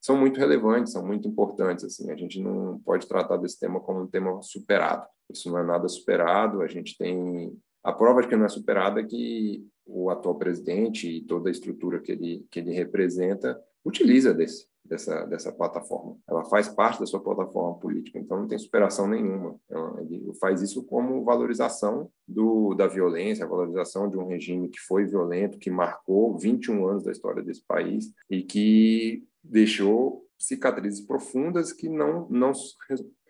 são 0.00 0.16
muito 0.16 0.38
relevantes, 0.38 0.92
são 0.92 1.06
muito 1.06 1.28
importantes. 1.28 1.84
Assim, 1.84 2.10
a 2.10 2.16
gente 2.16 2.40
não 2.40 2.78
pode 2.78 3.06
tratar 3.06 3.36
desse 3.36 3.58
tema 3.58 3.80
como 3.80 4.00
um 4.00 4.06
tema 4.06 4.40
superado. 4.42 5.06
Isso 5.30 5.50
não 5.50 5.58
é 5.58 5.64
nada 5.64 5.88
superado. 5.88 6.62
A 6.62 6.66
gente 6.66 6.96
tem 6.96 7.52
a 7.82 7.92
prova 7.92 8.22
de 8.22 8.28
que 8.28 8.36
não 8.36 8.46
é 8.46 8.48
superado 8.48 8.98
é 9.00 9.04
que 9.04 9.66
o 9.86 10.10
atual 10.10 10.36
presidente 10.36 11.08
e 11.08 11.22
toda 11.22 11.48
a 11.48 11.52
estrutura 11.52 12.00
que 12.00 12.12
ele 12.12 12.46
que 12.50 12.60
ele 12.60 12.72
representa 12.72 13.60
utiliza 13.84 14.32
desse 14.32 14.70
dessa, 14.84 15.24
dessa 15.26 15.52
plataforma. 15.52 16.16
Ela 16.28 16.44
faz 16.44 16.68
parte 16.68 17.00
da 17.00 17.06
sua 17.06 17.20
plataforma 17.20 17.78
política, 17.78 18.18
então 18.18 18.40
não 18.40 18.48
tem 18.48 18.58
superação 18.58 19.06
nenhuma. 19.06 19.56
Ele 20.00 20.32
faz 20.40 20.62
isso 20.62 20.82
como 20.84 21.24
valorização 21.24 22.10
do, 22.26 22.74
da 22.74 22.86
violência, 22.86 23.46
valorização 23.46 24.08
de 24.08 24.18
um 24.18 24.26
regime 24.26 24.68
que 24.68 24.80
foi 24.80 25.04
violento, 25.04 25.58
que 25.58 25.70
marcou 25.70 26.36
21 26.36 26.86
anos 26.86 27.04
da 27.04 27.12
história 27.12 27.42
desse 27.42 27.62
país 27.64 28.12
e 28.28 28.42
que 28.42 29.24
deixou 29.42 30.26
cicatrizes 30.40 31.02
profundas 31.02 31.72
que 31.72 31.88
não, 31.88 32.26
não 32.30 32.52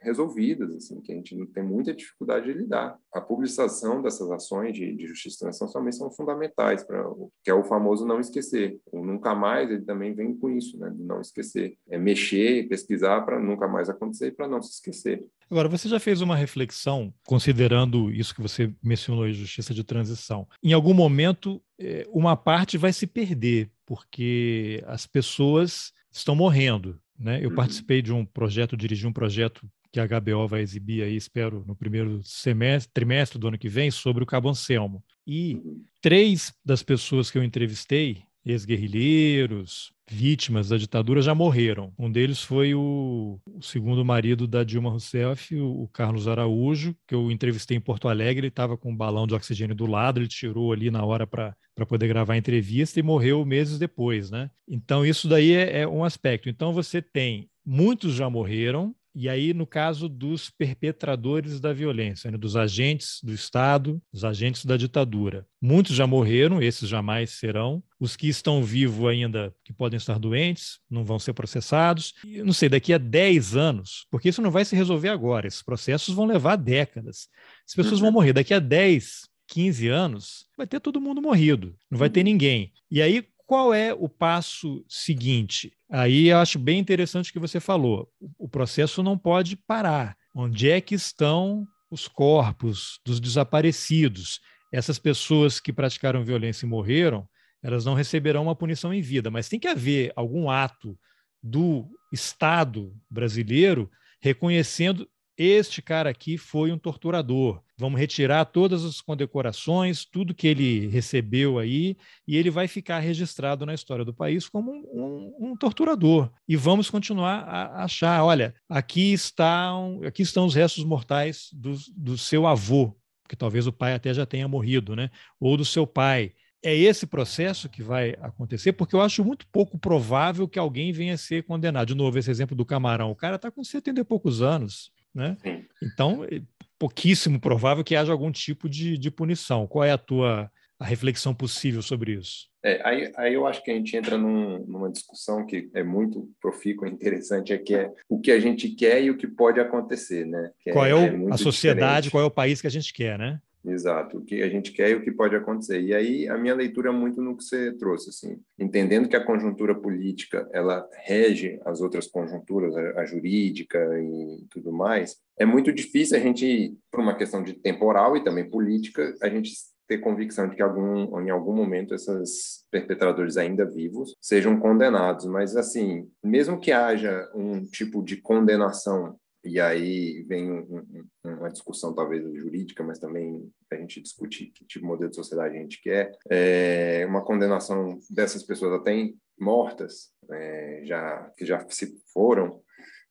resolvidas, 0.00 0.74
assim, 0.74 1.00
que 1.00 1.12
a 1.12 1.14
gente 1.14 1.36
tem 1.46 1.62
muita 1.62 1.92
dificuldade 1.92 2.46
de 2.46 2.58
lidar. 2.58 2.96
A 3.12 3.20
publicação 3.20 4.00
dessas 4.00 4.30
ações 4.30 4.72
de, 4.72 4.94
de 4.94 5.06
justiça 5.06 5.40
transição 5.40 5.70
também 5.70 5.92
são 5.92 6.10
fundamentais, 6.10 6.82
para 6.84 7.04
que 7.44 7.50
é 7.50 7.54
o 7.54 7.64
famoso 7.64 8.06
não 8.06 8.20
esquecer. 8.20 8.80
O 8.90 9.04
nunca 9.04 9.34
mais, 9.34 9.70
ele 9.70 9.82
também 9.82 10.14
vem 10.14 10.34
com 10.34 10.48
isso, 10.48 10.78
né, 10.78 10.90
de 10.90 11.02
não 11.02 11.20
esquecer. 11.20 11.76
É 11.88 11.98
mexer, 11.98 12.68
pesquisar 12.68 13.20
para 13.22 13.38
nunca 13.38 13.68
mais 13.68 13.90
acontecer 13.90 14.28
e 14.28 14.32
para 14.32 14.48
não 14.48 14.62
se 14.62 14.74
esquecer. 14.74 15.24
Agora, 15.50 15.68
você 15.68 15.88
já 15.88 15.98
fez 15.98 16.20
uma 16.20 16.36
reflexão, 16.36 17.12
considerando 17.26 18.10
isso 18.10 18.34
que 18.34 18.40
você 18.40 18.72
mencionou, 18.82 19.24
a 19.24 19.32
justiça 19.32 19.74
de 19.74 19.82
transição. 19.82 20.46
Em 20.62 20.72
algum 20.72 20.94
momento, 20.94 21.60
é, 21.78 22.06
uma 22.08 22.36
parte 22.36 22.78
vai 22.78 22.92
se 22.92 23.06
perder, 23.06 23.68
porque 23.84 24.82
as 24.86 25.06
pessoas 25.06 25.92
estão 26.10 26.34
morrendo. 26.34 27.00
Né? 27.18 27.44
Eu 27.44 27.50
uhum. 27.50 27.56
participei 27.56 28.00
de 28.00 28.12
um 28.12 28.24
projeto, 28.24 28.76
dirigi 28.76 29.06
um 29.06 29.12
projeto 29.12 29.68
que 29.92 30.00
a 30.00 30.06
HBO 30.06 30.46
vai 30.46 30.60
exibir 30.60 31.02
aí, 31.02 31.16
espero, 31.16 31.64
no 31.66 31.74
primeiro 31.74 32.22
semestre, 32.22 32.92
trimestre 32.92 33.38
do 33.38 33.48
ano 33.48 33.58
que 33.58 33.68
vem, 33.68 33.90
sobre 33.90 34.22
o 34.22 34.26
Cabo 34.26 34.48
Anselmo. 34.48 35.02
E 35.26 35.60
três 36.00 36.52
das 36.64 36.82
pessoas 36.82 37.30
que 37.30 37.36
eu 37.36 37.42
entrevistei, 37.42 38.22
ex-guerrilheiros, 38.44 39.92
vítimas 40.10 40.68
da 40.68 40.76
ditadura, 40.76 41.22
já 41.22 41.34
morreram. 41.34 41.92
Um 41.98 42.10
deles 42.10 42.42
foi 42.42 42.74
o, 42.74 43.38
o 43.46 43.62
segundo 43.62 44.04
marido 44.04 44.46
da 44.46 44.64
Dilma 44.64 44.90
Rousseff, 44.90 45.54
o, 45.54 45.82
o, 45.82 45.88
Carlos 45.88 46.26
Araújo, 46.26 46.96
que 47.06 47.14
eu 47.14 47.30
entrevistei 47.30 47.76
em 47.76 47.80
Porto 47.80 48.08
Alegre. 48.08 48.40
Ele 48.40 48.48
estava 48.48 48.76
com 48.76 48.90
um 48.90 48.96
balão 48.96 49.26
de 49.26 49.34
oxigênio 49.34 49.74
do 49.74 49.86
lado, 49.86 50.18
ele 50.18 50.28
tirou 50.28 50.72
ali 50.72 50.90
na 50.90 51.04
hora 51.04 51.26
para 51.26 51.54
poder 51.86 52.08
gravar 52.08 52.34
a 52.34 52.38
entrevista 52.38 52.98
e 52.98 53.02
morreu 53.02 53.44
meses 53.44 53.78
depois, 53.78 54.30
né? 54.30 54.50
Então, 54.68 55.06
isso 55.06 55.28
daí 55.28 55.52
é, 55.52 55.82
é 55.82 55.88
um 55.88 56.02
aspecto. 56.02 56.48
Então, 56.48 56.72
você 56.72 57.00
tem 57.00 57.48
muitos 57.64 58.14
já 58.14 58.28
morreram, 58.28 58.94
e 59.14 59.28
aí, 59.28 59.52
no 59.52 59.66
caso 59.66 60.08
dos 60.08 60.50
perpetradores 60.50 61.60
da 61.60 61.72
violência, 61.72 62.30
né, 62.30 62.38
dos 62.38 62.56
agentes 62.56 63.18
do 63.22 63.32
Estado, 63.32 64.00
dos 64.12 64.24
agentes 64.24 64.64
da 64.64 64.76
ditadura. 64.76 65.46
Muitos 65.60 65.96
já 65.96 66.06
morreram, 66.06 66.62
esses 66.62 66.88
jamais 66.88 67.30
serão. 67.30 67.82
Os 67.98 68.16
que 68.16 68.28
estão 68.28 68.62
vivos 68.62 69.08
ainda, 69.08 69.54
que 69.64 69.72
podem 69.72 69.96
estar 69.96 70.18
doentes, 70.18 70.78
não 70.88 71.04
vão 71.04 71.18
ser 71.18 71.32
processados. 71.32 72.14
E, 72.24 72.42
não 72.42 72.52
sei, 72.52 72.68
daqui 72.68 72.92
a 72.92 72.98
10 72.98 73.56
anos, 73.56 74.06
porque 74.10 74.28
isso 74.28 74.40
não 74.40 74.50
vai 74.50 74.64
se 74.64 74.76
resolver 74.76 75.08
agora, 75.08 75.46
esses 75.46 75.62
processos 75.62 76.14
vão 76.14 76.26
levar 76.26 76.56
décadas. 76.56 77.28
As 77.66 77.74
pessoas 77.74 78.00
vão 78.00 78.08
uhum. 78.08 78.14
morrer 78.14 78.32
daqui 78.32 78.54
a 78.54 78.58
10, 78.58 79.28
15 79.48 79.88
anos, 79.88 80.46
vai 80.56 80.66
ter 80.66 80.80
todo 80.80 81.00
mundo 81.00 81.20
morrido, 81.20 81.74
não 81.90 81.98
vai 81.98 82.08
ter 82.08 82.20
uhum. 82.20 82.24
ninguém. 82.24 82.72
E 82.90 83.02
aí, 83.02 83.24
qual 83.50 83.74
é 83.74 83.92
o 83.92 84.08
passo 84.08 84.84
seguinte? 84.88 85.72
Aí 85.90 86.28
eu 86.28 86.38
acho 86.38 86.56
bem 86.56 86.78
interessante 86.78 87.30
o 87.30 87.32
que 87.32 87.40
você 87.40 87.58
falou. 87.58 88.08
O 88.38 88.48
processo 88.48 89.02
não 89.02 89.18
pode 89.18 89.56
parar. 89.56 90.16
Onde 90.32 90.70
é 90.70 90.80
que 90.80 90.94
estão 90.94 91.66
os 91.90 92.06
corpos 92.06 93.00
dos 93.04 93.18
desaparecidos? 93.18 94.38
Essas 94.72 95.00
pessoas 95.00 95.58
que 95.58 95.72
praticaram 95.72 96.22
violência 96.22 96.64
e 96.64 96.68
morreram, 96.68 97.28
elas 97.60 97.84
não 97.84 97.94
receberão 97.94 98.44
uma 98.44 98.54
punição 98.54 98.94
em 98.94 99.00
vida, 99.00 99.32
mas 99.32 99.48
tem 99.48 99.58
que 99.58 99.66
haver 99.66 100.12
algum 100.14 100.48
ato 100.48 100.96
do 101.42 101.88
Estado 102.12 102.94
brasileiro 103.10 103.90
reconhecendo 104.20 105.08
este 105.42 105.80
cara 105.80 106.10
aqui 106.10 106.36
foi 106.36 106.70
um 106.70 106.76
torturador. 106.76 107.62
Vamos 107.78 107.98
retirar 107.98 108.44
todas 108.44 108.84
as 108.84 109.00
condecorações, 109.00 110.04
tudo 110.04 110.34
que 110.34 110.46
ele 110.46 110.88
recebeu 110.88 111.58
aí, 111.58 111.96
e 112.28 112.36
ele 112.36 112.50
vai 112.50 112.68
ficar 112.68 112.98
registrado 112.98 113.64
na 113.64 113.72
história 113.72 114.04
do 114.04 114.12
país 114.12 114.46
como 114.46 114.70
um, 114.70 114.84
um, 114.92 115.50
um 115.52 115.56
torturador. 115.56 116.30
E 116.46 116.56
vamos 116.56 116.90
continuar 116.90 117.44
a 117.44 117.84
achar: 117.84 118.22
olha, 118.22 118.54
aqui 118.68 119.14
estão, 119.14 120.02
aqui 120.04 120.20
estão 120.20 120.44
os 120.44 120.54
restos 120.54 120.84
mortais 120.84 121.48
do, 121.54 121.74
do 121.96 122.18
seu 122.18 122.46
avô, 122.46 122.94
que 123.26 123.34
talvez 123.34 123.66
o 123.66 123.72
pai 123.72 123.94
até 123.94 124.12
já 124.12 124.26
tenha 124.26 124.46
morrido, 124.46 124.94
né? 124.94 125.10
ou 125.40 125.56
do 125.56 125.64
seu 125.64 125.86
pai. 125.86 126.34
É 126.62 126.76
esse 126.76 127.06
processo 127.06 127.66
que 127.66 127.82
vai 127.82 128.14
acontecer, 128.20 128.74
porque 128.74 128.94
eu 128.94 129.00
acho 129.00 129.24
muito 129.24 129.46
pouco 129.46 129.78
provável 129.78 130.46
que 130.46 130.58
alguém 130.58 130.92
venha 130.92 131.14
a 131.14 131.16
ser 131.16 131.44
condenado. 131.44 131.88
De 131.88 131.94
novo, 131.94 132.18
esse 132.18 132.30
exemplo 132.30 132.54
do 132.54 132.66
camarão. 132.66 133.10
O 133.10 133.16
cara 133.16 133.36
está 133.36 133.50
com 133.50 133.64
70 133.64 134.02
e 134.02 134.04
poucos 134.04 134.42
anos 134.42 134.92
né? 135.14 135.36
Então, 135.82 136.24
é 136.24 136.42
pouquíssimo 136.78 137.40
provável 137.40 137.84
que 137.84 137.96
haja 137.96 138.12
algum 138.12 138.30
tipo 138.30 138.68
de, 138.68 138.96
de 138.96 139.10
punição. 139.10 139.66
Qual 139.66 139.84
é 139.84 139.92
a 139.92 139.98
tua 139.98 140.50
a 140.80 140.84
reflexão 140.86 141.34
possível 141.34 141.82
sobre 141.82 142.14
isso? 142.14 142.48
É, 142.64 142.80
aí, 142.82 143.12
aí 143.16 143.34
eu 143.34 143.46
acho 143.46 143.62
que 143.62 143.70
a 143.70 143.74
gente 143.74 143.94
entra 143.94 144.16
num, 144.16 144.64
numa 144.66 144.90
discussão 144.90 145.44
que 145.46 145.70
é 145.74 145.82
muito 145.82 146.30
profícua 146.40 146.88
e 146.88 146.90
interessante, 146.92 147.52
é 147.52 147.58
que 147.58 147.74
é 147.74 147.92
o 148.08 148.18
que 148.18 148.32
a 148.32 148.40
gente 148.40 148.70
quer 148.70 149.02
e 149.02 149.10
o 149.10 149.16
que 149.16 149.26
pode 149.26 149.60
acontecer, 149.60 150.24
né? 150.24 150.50
Que 150.58 150.72
qual 150.72 150.86
é, 150.86 150.90
é, 150.90 150.94
o, 150.94 151.32
a 151.32 151.36
sociedade, 151.36 152.04
diferente. 152.04 152.10
qual 152.10 152.24
é 152.24 152.26
o 152.26 152.30
país 152.30 152.62
que 152.62 152.66
a 152.66 152.70
gente 152.70 152.94
quer, 152.94 153.18
né? 153.18 153.38
Exato, 153.64 154.18
o 154.18 154.24
que 154.24 154.42
a 154.42 154.48
gente 154.48 154.72
quer 154.72 154.90
e 154.90 154.94
o 154.94 155.02
que 155.02 155.12
pode 155.12 155.36
acontecer. 155.36 155.80
E 155.82 155.94
aí 155.94 156.28
a 156.28 156.38
minha 156.38 156.54
leitura 156.54 156.88
é 156.88 156.92
muito 156.92 157.20
no 157.20 157.36
que 157.36 157.44
você 157.44 157.72
trouxe, 157.72 158.08
assim, 158.08 158.40
entendendo 158.58 159.08
que 159.08 159.16
a 159.16 159.24
conjuntura 159.24 159.74
política 159.74 160.48
ela 160.52 160.88
rege 161.04 161.60
as 161.66 161.80
outras 161.80 162.06
conjunturas, 162.06 162.74
a, 162.96 163.04
jurídica 163.04 163.78
e 164.00 164.46
tudo 164.50 164.72
mais. 164.72 165.18
É 165.38 165.44
muito 165.44 165.72
difícil 165.72 166.16
a 166.16 166.20
gente, 166.20 166.74
por 166.90 167.00
uma 167.00 167.14
questão 167.14 167.42
de 167.42 167.52
temporal 167.52 168.16
e 168.16 168.24
também 168.24 168.48
política, 168.48 169.14
a 169.22 169.28
gente 169.28 169.52
ter 169.86 169.98
convicção 169.98 170.48
de 170.48 170.56
que 170.56 170.62
algum, 170.62 171.20
em 171.20 171.30
algum 171.30 171.52
momento 171.52 171.94
esses 171.94 172.64
perpetradores 172.70 173.36
ainda 173.36 173.66
vivos 173.66 174.14
sejam 174.20 174.58
condenados. 174.58 175.26
Mas 175.26 175.54
assim, 175.54 176.08
mesmo 176.22 176.60
que 176.60 176.72
haja 176.72 177.28
um 177.34 177.62
tipo 177.64 178.02
de 178.02 178.16
condenação 178.16 179.18
e 179.44 179.58
aí 179.58 180.22
vem 180.24 180.50
um, 180.50 180.84
um, 181.24 181.30
uma 181.34 181.50
discussão 181.50 181.94
talvez 181.94 182.22
jurídica, 182.38 182.82
mas 182.84 182.98
também 182.98 183.50
a 183.70 183.76
gente 183.76 184.00
discute 184.00 184.46
que 184.46 184.66
tipo 184.66 184.80
de 184.80 184.86
modelo 184.86 185.10
de 185.10 185.16
sociedade 185.16 185.56
a 185.56 185.60
gente 185.60 185.80
quer. 185.80 186.12
É 186.28 187.06
uma 187.06 187.24
condenação 187.24 187.98
dessas 188.08 188.42
pessoas 188.42 188.72
até 188.72 189.12
mortas, 189.38 190.10
é, 190.30 190.82
já 190.84 191.32
que 191.36 191.46
já 191.46 191.66
se 191.70 191.98
foram, 192.12 192.60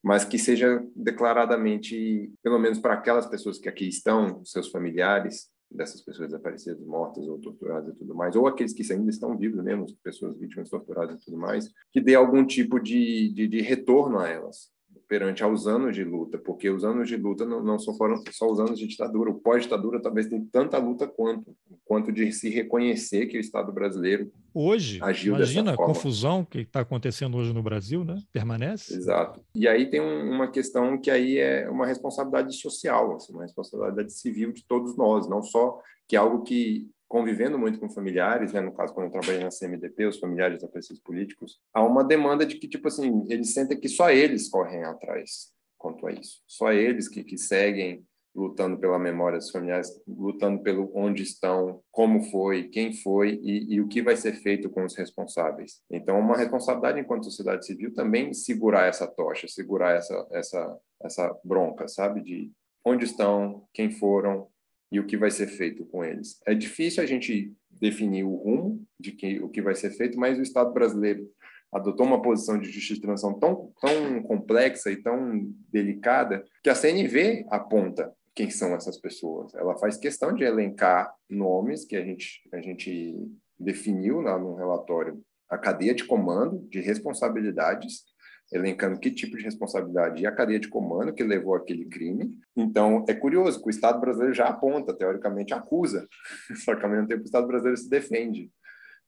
mas 0.03 0.23
que 0.23 0.38
seja 0.38 0.86
declaradamente, 0.95 2.32
pelo 2.43 2.59
menos 2.59 2.80
para 2.80 2.93
aquelas 2.93 3.25
pessoas 3.25 3.57
que 3.57 3.67
aqui 3.67 3.88
estão, 3.88 4.43
seus 4.45 4.69
familiares 4.69 5.49
dessas 5.71 6.01
pessoas 6.01 6.30
desaparecidas, 6.30 6.84
mortas 6.86 7.27
ou 7.27 7.39
torturadas 7.39 7.93
e 7.93 7.97
tudo 7.97 8.15
mais, 8.15 8.36
ou 8.36 8.47
aqueles 8.47 8.73
que 8.73 8.91
ainda 8.91 9.09
estão 9.09 9.38
vivos 9.38 9.63
mesmo, 9.63 9.86
pessoas 10.03 10.38
vítimas 10.38 10.69
torturadas 10.69 11.21
e 11.21 11.25
tudo 11.25 11.38
mais, 11.38 11.71
que 11.91 12.01
dê 12.01 12.15
algum 12.15 12.45
tipo 12.45 12.80
de, 12.80 13.32
de, 13.34 13.47
de 13.47 13.61
retorno 13.61 14.19
a 14.19 14.27
elas 14.27 14.71
perante 15.10 15.43
aos 15.43 15.66
anos 15.66 15.95
de 15.95 16.03
luta, 16.03 16.38
porque 16.38 16.70
os 16.70 16.86
anos 16.86 17.10
de 17.10 17.18
luta 17.18 17.43
não, 17.43 17.64
não 17.64 17.80
só 17.80 17.91
foram 17.95 18.22
só 18.32 18.47
os 18.47 18.60
anos 18.60 18.78
de 18.78 18.86
ditadura, 18.86 19.32
o 19.32 19.39
pós-ditadura 19.39 19.99
talvez 19.99 20.28
tenha 20.28 20.45
tanta 20.51 20.78
luta 20.78 21.07
quanto, 21.07 21.55
quanto 21.84 22.12
de 22.12 22.32
se 22.32 22.47
reconhecer 22.47 23.26
que 23.26 23.36
o 23.36 23.41
Estado 23.41 23.74
brasileiro 23.74 24.32
hoje 24.53 24.99
agiu 25.01 25.36
imagina 25.36 25.74
a 25.74 25.76
confusão 25.76 26.45
que 26.45 26.60
está 26.60 26.82
acontecendo 26.82 27.38
hoje 27.38 27.51
no 27.51 27.64
Brasil, 27.64 28.05
né? 28.05 28.22
Permanece. 28.32 28.95
Exato. 28.95 29.41
E 29.55 29.68
aí 29.68 29.89
tem 29.89 29.99
um, 29.99 30.32
uma 30.32 30.47
questão 30.47 30.99
que 30.99 31.10
aí 31.10 31.39
é 31.39 31.68
uma 31.68 31.88
responsabilidade 31.88 32.55
social, 32.55 33.16
assim, 33.16 33.34
uma 33.34 33.43
responsabilidade 33.43 34.14
civil 34.14 34.51
de 34.51 34.64
todos 34.64 34.95
nós, 34.95 35.28
não 35.28 35.41
só 35.41 35.80
que 36.07 36.16
é 36.16 36.20
algo 36.20 36.43
que 36.43 36.88
convivendo 37.10 37.57
muito 37.57 37.80
com 37.80 37.89
familiares, 37.89 38.53
né, 38.53 38.62
no 38.62 38.72
caso 38.72 38.93
quando 38.93 39.07
eu 39.07 39.12
trabalhei 39.12 39.43
na 39.43 39.49
CMDP, 39.49 40.05
os 40.05 40.20
familiares 40.20 40.60
desaparecidos 40.60 41.01
políticos, 41.01 41.60
há 41.74 41.84
uma 41.84 42.03
demanda 42.03 42.45
de 42.45 42.57
que 42.57 42.68
tipo 42.68 42.88
assim 42.88 43.26
eles 43.28 43.51
sentem 43.51 43.80
que 43.80 43.89
só 43.89 44.12
eles 44.12 44.47
correm 44.47 44.84
atrás 44.84 45.51
quanto 45.78 46.05
a 46.05 46.12
isso, 46.12 46.41
só 46.47 46.72
eles 46.72 47.10
que, 47.10 47.24
que 47.24 47.38
seguem 47.38 48.05
lutando 48.36 48.78
pela 48.78 48.99
memória 48.99 49.39
dos 49.39 49.49
familiares, 49.49 49.89
lutando 50.07 50.62
pelo 50.62 50.91
onde 50.93 51.24
estão, 51.24 51.82
como 51.91 52.22
foi, 52.22 52.70
quem 52.70 52.93
foi 52.93 53.39
e, 53.41 53.74
e, 53.74 53.82
o 53.82 53.88
que 53.88 54.03
vai 54.03 54.16
ser 54.16 54.34
feito 54.34 54.70
com 54.70 54.86
os 54.86 54.95
responsáveis. 54.95 55.82
Então, 55.89 56.20
uma 56.20 56.38
responsabilidade 56.38 56.99
enquanto 56.99 57.24
sociedade 57.24 57.66
civil 57.66 57.91
também 57.93 58.32
segurar 58.34 58.86
essa 58.86 59.07
tocha, 59.07 59.47
segurar 59.47 59.95
essa 59.95 60.28
essa 60.32 60.78
essa 61.01 61.39
bronca, 61.43 61.88
sabe, 61.88 62.22
de 62.22 62.51
onde 62.86 63.05
estão, 63.05 63.68
quem 63.74 63.89
foram, 63.89 64.47
e 64.91 64.99
o 64.99 65.05
que 65.05 65.17
vai 65.17 65.31
ser 65.31 65.47
feito 65.47 65.85
com 65.85 66.03
eles. 66.03 66.39
É 66.45 66.53
difícil 66.53 67.03
a 67.03 67.05
gente 67.05 67.53
definir 67.69 68.23
o 68.23 68.35
rumo 68.35 68.83
de 68.99 69.11
que, 69.11 69.39
o 69.39 69.49
que 69.49 69.61
vai 69.61 69.75
ser 69.75 69.91
feito, 69.91 70.19
mas 70.19 70.37
o 70.37 70.41
Estado 70.41 70.73
brasileiro 70.73 71.29
adotou 71.71 72.05
uma 72.05 72.21
posição 72.21 72.59
de 72.59 72.69
justiça 72.69 72.95
de 72.95 73.01
transição 73.01 73.37
tão, 73.37 73.71
tão 73.79 74.23
complexa 74.23 74.91
e 74.91 74.97
tão 74.97 75.53
delicada 75.71 76.43
que 76.63 76.69
a 76.69 76.75
CNV 76.75 77.45
aponta 77.49 78.11
quem 78.33 78.49
são 78.49 78.73
essas 78.73 78.97
pessoas. 78.97 79.53
Ela 79.53 79.77
faz 79.77 79.97
questão 79.97 80.33
de 80.33 80.43
elencar 80.43 81.13
nomes 81.29 81.85
que 81.85 81.95
a 81.95 82.03
gente, 82.03 82.41
a 82.51 82.61
gente 82.61 83.15
definiu 83.59 84.21
lá 84.21 84.39
no 84.39 84.55
relatório, 84.55 85.21
a 85.47 85.57
cadeia 85.57 85.93
de 85.93 86.05
comando 86.05 86.65
de 86.69 86.79
responsabilidades 86.79 88.03
elencando 88.51 88.99
que 88.99 89.11
tipo 89.11 89.37
de 89.37 89.43
responsabilidade 89.43 90.21
e 90.21 90.25
a 90.25 90.31
cadeia 90.31 90.59
de 90.59 90.67
comando 90.67 91.13
que 91.13 91.23
levou 91.23 91.55
aquele 91.55 91.85
crime. 91.85 92.33
Então, 92.55 93.05
é 93.07 93.13
curioso 93.13 93.61
que 93.61 93.67
o 93.67 93.69
Estado 93.69 93.99
brasileiro 93.99 94.33
já 94.33 94.45
aponta, 94.45 94.93
teoricamente 94.93 95.53
acusa, 95.53 96.07
só 96.65 96.75
que 96.75 96.83
ao 96.83 96.91
mesmo 96.91 97.07
tempo 97.07 97.21
o 97.21 97.25
Estado 97.25 97.47
brasileiro 97.47 97.77
se 97.77 97.89
defende. 97.89 98.51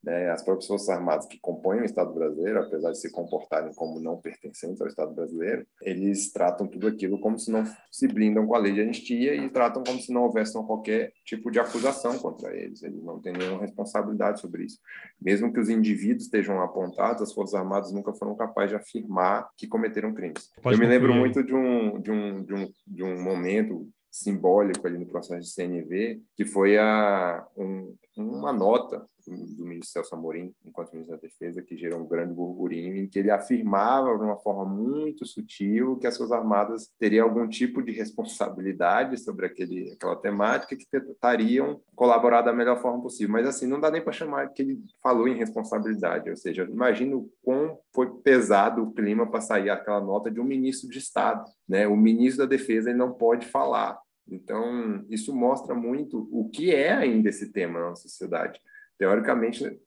Né? 0.04 0.30
As 0.32 0.44
próprias 0.44 0.68
Forças 0.68 0.90
Armadas 0.90 1.28
que 1.28 1.40
compõem 1.40 1.82
o 1.82 1.86
Estado 1.86 2.14
brasileiro, 2.14 2.60
apesar 2.60 2.92
de 2.92 3.00
se 3.00 3.12
comportarem 3.12 3.74
como 3.74 4.00
não 4.00 4.18
pertencentes 4.18 4.82
ao 4.82 4.88
Estado 4.88 5.14
brasileiro, 5.14 5.66
eles 5.82 6.32
tratam 6.32 6.68
tudo 6.68 6.88
aquilo 6.88 7.20
como 7.20 7.38
se 7.38 7.52
não 7.52 7.64
se 7.92 8.08
blindam 8.08 8.48
com 8.48 8.56
a 8.56 8.60
lei 8.60 8.74
de 8.74 8.82
anistia 8.82 9.36
e 9.36 9.50
tratam 9.50 9.84
como 9.84 10.00
se 10.00 10.12
não 10.12 10.24
houvesse 10.24 10.54
qualquer 10.54 11.14
tipo 11.24 11.52
de 11.52 11.60
acusação 11.60 12.18
contra 12.18 12.56
eles. 12.56 12.82
Eles 12.82 13.04
não 13.04 13.20
têm 13.20 13.34
nenhuma 13.34 13.62
responsabilidade 13.62 14.42
sobre 14.42 14.66
isso. 14.66 14.80
Mesmo 15.22 15.54
que 15.54 15.60
os 15.60 15.70
indivíduos 15.70 16.24
estejam 16.24 16.62
apontados, 16.62 17.22
as 17.22 17.34
Forças 17.34 17.56
Armadas 17.56 17.92
nunca 17.92 18.14
foram 18.14 18.36
capazes 18.36 18.72
de 18.72 18.76
afirmar 18.76 19.50
que 19.56 19.68
cometeram 19.68 20.14
crimes. 20.14 20.50
Pode 20.62 20.76
Eu 20.76 20.80
me 20.80 20.88
lembro 20.88 21.14
muito 21.14 21.44
de 21.44 21.54
um, 21.54 22.00
de 22.00 22.12
um, 22.12 22.44
de 22.44 22.54
um, 22.54 22.74
de 22.88 23.04
um 23.04 23.22
momento 23.22 23.88
simbólico 24.12 24.86
ali 24.86 24.98
no 24.98 25.06
processo 25.06 25.42
de 25.42 25.54
CNV, 25.54 26.22
que 26.36 26.44
foi 26.44 26.78
a, 26.78 27.48
um, 27.56 27.96
uma 28.18 28.52
nota 28.52 29.06
do 29.28 29.66
ministro 29.66 29.94
Celso 29.94 30.16
Amorim, 30.16 30.54
enquanto 30.66 30.92
ministro 30.92 31.16
da 31.16 31.22
Defesa, 31.22 31.62
que 31.62 31.78
gerou 31.78 32.02
um 32.02 32.08
grande 32.08 32.34
burburinho, 32.34 32.96
em 32.98 33.08
que 33.08 33.20
ele 33.20 33.30
afirmava 33.30 34.18
de 34.18 34.24
uma 34.24 34.38
forma 34.38 34.66
muito 34.66 35.26
sutil 35.26 35.98
que 35.98 36.08
as 36.08 36.16
suas 36.16 36.32
armadas 36.32 36.92
teriam 37.00 37.28
algum 37.28 37.48
tipo 37.48 37.82
de 37.82 37.92
responsabilidade 37.92 39.18
sobre 39.18 39.46
aquele, 39.46 39.92
aquela 39.92 40.16
temática 40.16 40.76
que 40.76 40.88
tentariam 40.90 41.80
colaborar 41.96 42.42
da 42.42 42.54
melhor 42.54 42.82
forma 42.82 43.02
possível. 43.02 43.32
Mas, 43.32 43.48
assim, 43.48 43.68
não 43.68 43.80
dá 43.80 43.92
nem 43.92 44.04
para 44.04 44.12
chamar 44.12 44.48
que 44.50 44.62
ele 44.62 44.84
falou 45.02 45.28
em 45.28 45.38
responsabilidade, 45.38 46.30
ou 46.30 46.36
seja, 46.36 46.64
imagina 46.64 47.16
o 47.16 47.30
quão 47.44 47.78
foi 47.94 48.10
pesado 48.22 48.84
o 48.84 48.92
clima 48.92 49.30
para 49.30 49.42
sair 49.42 49.70
aquela 49.70 50.02
nota 50.02 50.32
de 50.32 50.40
um 50.40 50.46
ministro 50.46 50.90
de 50.90 50.98
Estado. 50.98 51.44
Né? 51.68 51.88
O 51.88 51.96
ministro 51.96 52.46
da 52.46 52.50
Defesa 52.50 52.90
ele 52.90 52.98
não 52.98 53.14
pode 53.14 53.46
falar 53.48 54.00
então, 54.32 55.06
isso 55.10 55.36
mostra 55.36 55.76
muito 55.76 56.30
o 56.32 56.50
que 56.50 56.74
é 56.74 56.94
ainda 56.94 57.30
esse 57.30 57.52
tema 57.52 57.82
na 57.82 57.96
sociedade. 57.96 58.62
Teoricamente, 58.98 59.78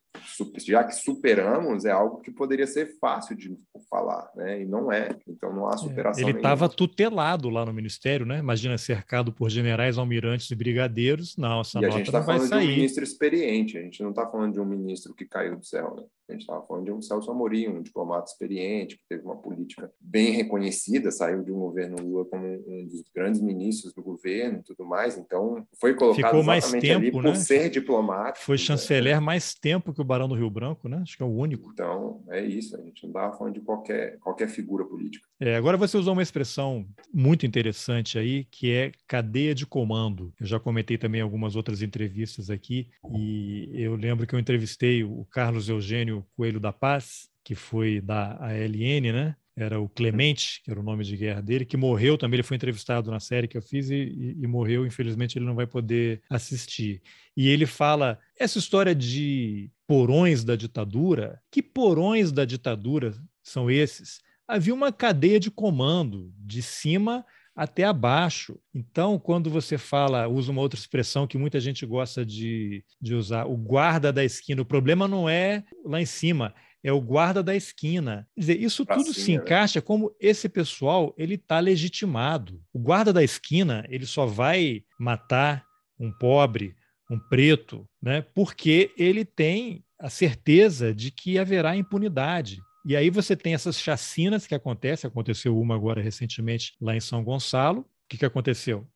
já 0.66 0.84
que 0.84 0.94
superamos, 0.94 1.84
é 1.84 1.90
algo 1.90 2.20
que 2.20 2.30
poderia 2.30 2.66
ser 2.66 2.98
fácil 2.98 3.36
de 3.36 3.56
falar, 3.88 4.30
né? 4.34 4.62
E 4.62 4.64
não 4.64 4.90
é. 4.90 5.08
Então 5.28 5.52
não 5.52 5.68
há 5.68 5.74
é, 5.74 5.78
superação. 5.78 6.28
Ele 6.28 6.36
estava 6.36 6.68
tutelado 6.68 7.48
lá 7.48 7.64
no 7.64 7.72
ministério, 7.72 8.26
né? 8.26 8.38
Imagina 8.38 8.78
cercado 8.78 9.32
por 9.32 9.50
generais, 9.50 9.98
almirantes 9.98 10.50
e 10.50 10.54
brigadeiros. 10.54 11.36
Não, 11.36 11.60
essa 11.60 11.78
e 11.78 11.82
nota 11.82 11.94
a 11.94 11.98
gente 11.98 12.06
está 12.06 12.22
falando 12.22 12.48
de 12.48 12.54
um 12.54 12.58
ministro 12.58 13.04
experiente. 13.04 13.78
A 13.78 13.82
gente 13.82 14.02
não 14.02 14.10
está 14.10 14.26
falando 14.26 14.52
de 14.52 14.60
um 14.60 14.64
ministro 14.64 15.14
que 15.14 15.24
caiu 15.24 15.56
do 15.56 15.64
céu, 15.64 15.94
né? 15.96 16.04
A 16.28 16.32
gente 16.32 16.42
estava 16.42 16.66
falando 16.66 16.86
de 16.86 16.92
um 16.92 17.02
Celso 17.02 17.30
Amorim, 17.30 17.68
um 17.68 17.82
diplomata 17.82 18.30
experiente, 18.30 18.96
que 18.96 19.02
teve 19.06 19.22
uma 19.24 19.36
política 19.36 19.92
bem 20.00 20.30
reconhecida, 20.30 21.10
saiu 21.10 21.42
de 21.42 21.52
um 21.52 21.58
governo 21.58 21.96
Lula 22.02 22.24
como 22.24 22.46
um 22.46 22.86
dos 22.86 23.04
grandes 23.14 23.42
ministros 23.42 23.92
do 23.92 24.02
governo 24.02 24.60
e 24.60 24.62
tudo 24.62 24.86
mais. 24.86 25.18
Então, 25.18 25.66
foi 25.78 25.94
colocado 25.94 26.30
Ficou 26.30 26.42
mais 26.42 26.70
tempo, 26.70 26.96
ali 26.96 27.12
por 27.12 27.22
né? 27.22 27.34
ser 27.34 27.68
diplomata. 27.68 28.40
Foi 28.40 28.56
chanceler 28.56 29.20
mais 29.20 29.52
tempo 29.52 29.92
que 29.92 30.00
o 30.04 30.06
Barão 30.06 30.28
do 30.28 30.34
Rio 30.34 30.50
Branco, 30.50 30.88
né? 30.88 30.98
Acho 30.98 31.16
que 31.16 31.22
é 31.22 31.26
o 31.26 31.34
único. 31.34 31.70
Então, 31.72 32.22
é 32.28 32.44
isso. 32.44 32.76
A 32.76 32.80
gente 32.80 33.02
não 33.02 33.10
estava 33.10 33.36
falando 33.36 33.54
de 33.54 33.60
qualquer, 33.60 34.18
qualquer 34.18 34.48
figura 34.48 34.84
política. 34.84 35.26
É, 35.40 35.56
agora 35.56 35.76
você 35.76 35.96
usou 35.96 36.12
uma 36.12 36.22
expressão 36.22 36.86
muito 37.12 37.46
interessante 37.46 38.18
aí, 38.18 38.44
que 38.44 38.70
é 38.70 38.92
cadeia 39.06 39.54
de 39.54 39.66
comando. 39.66 40.32
Eu 40.38 40.46
já 40.46 40.60
comentei 40.60 40.98
também 40.98 41.20
algumas 41.20 41.56
outras 41.56 41.82
entrevistas 41.82 42.50
aqui, 42.50 42.88
e 43.14 43.70
eu 43.72 43.96
lembro 43.96 44.26
que 44.26 44.34
eu 44.34 44.38
entrevistei 44.38 45.02
o 45.02 45.26
Carlos 45.30 45.68
Eugênio 45.68 46.24
Coelho 46.36 46.60
da 46.60 46.72
Paz, 46.72 47.28
que 47.42 47.54
foi 47.54 48.00
da 48.00 48.36
ALN, 48.40 49.12
né? 49.12 49.36
Era 49.56 49.80
o 49.80 49.88
Clemente, 49.88 50.60
que 50.64 50.70
era 50.70 50.80
o 50.80 50.82
nome 50.82 51.04
de 51.04 51.16
guerra 51.16 51.40
dele, 51.40 51.64
que 51.64 51.76
morreu 51.76 52.18
também. 52.18 52.36
Ele 52.36 52.42
foi 52.42 52.56
entrevistado 52.56 53.10
na 53.10 53.20
série 53.20 53.46
que 53.46 53.56
eu 53.56 53.62
fiz 53.62 53.88
e, 53.88 53.94
e, 53.94 54.42
e 54.42 54.46
morreu. 54.46 54.84
Infelizmente, 54.84 55.38
ele 55.38 55.46
não 55.46 55.54
vai 55.54 55.66
poder 55.66 56.22
assistir. 56.28 57.00
E 57.36 57.48
ele 57.48 57.66
fala 57.66 58.18
essa 58.38 58.58
história 58.58 58.94
de 58.94 59.70
porões 59.86 60.42
da 60.42 60.56
ditadura. 60.56 61.40
Que 61.50 61.62
porões 61.62 62.32
da 62.32 62.44
ditadura 62.44 63.14
são 63.42 63.70
esses? 63.70 64.20
Havia 64.46 64.74
uma 64.74 64.92
cadeia 64.92 65.38
de 65.38 65.50
comando 65.50 66.32
de 66.36 66.60
cima 66.60 67.24
até 67.54 67.84
abaixo. 67.84 68.58
Então, 68.74 69.18
quando 69.18 69.48
você 69.48 69.78
fala, 69.78 70.26
usa 70.26 70.50
uma 70.50 70.60
outra 70.60 70.78
expressão 70.78 71.26
que 71.26 71.38
muita 71.38 71.60
gente 71.60 71.86
gosta 71.86 72.26
de, 72.26 72.84
de 73.00 73.14
usar, 73.14 73.46
o 73.46 73.56
guarda 73.56 74.12
da 74.12 74.24
esquina, 74.24 74.62
o 74.62 74.66
problema 74.66 75.06
não 75.06 75.28
é 75.28 75.64
lá 75.84 76.00
em 76.00 76.06
cima, 76.06 76.52
é 76.84 76.92
o 76.92 77.00
guarda 77.00 77.42
da 77.42 77.56
esquina. 77.56 78.28
Quer 78.34 78.40
dizer, 78.40 78.60
isso 78.60 78.84
pra 78.84 78.96
tudo 78.96 79.14
se 79.14 79.34
né? 79.34 79.42
encaixa 79.42 79.80
como 79.80 80.14
esse 80.20 80.48
pessoal 80.50 81.14
ele 81.16 81.34
está 81.36 81.58
legitimado. 81.58 82.62
O 82.72 82.78
guarda 82.78 83.12
da 83.12 83.24
esquina 83.24 83.86
ele 83.88 84.04
só 84.04 84.26
vai 84.26 84.84
matar 85.00 85.64
um 85.98 86.12
pobre, 86.12 86.76
um 87.10 87.18
preto, 87.18 87.88
né, 88.02 88.20
porque 88.20 88.92
ele 88.98 89.24
tem 89.24 89.82
a 89.98 90.10
certeza 90.10 90.94
de 90.94 91.10
que 91.10 91.38
haverá 91.38 91.74
impunidade. 91.74 92.60
E 92.84 92.94
aí 92.94 93.08
você 93.08 93.34
tem 93.34 93.54
essas 93.54 93.80
chacinas 93.80 94.46
que 94.46 94.54
acontecem, 94.54 95.08
aconteceu 95.08 95.58
uma 95.58 95.74
agora 95.74 96.02
recentemente 96.02 96.74
lá 96.78 96.94
em 96.94 97.00
São 97.00 97.24
Gonçalo. 97.24 97.88
O 98.04 98.08
que, 98.08 98.18
que 98.18 98.24
aconteceu? 98.24 98.86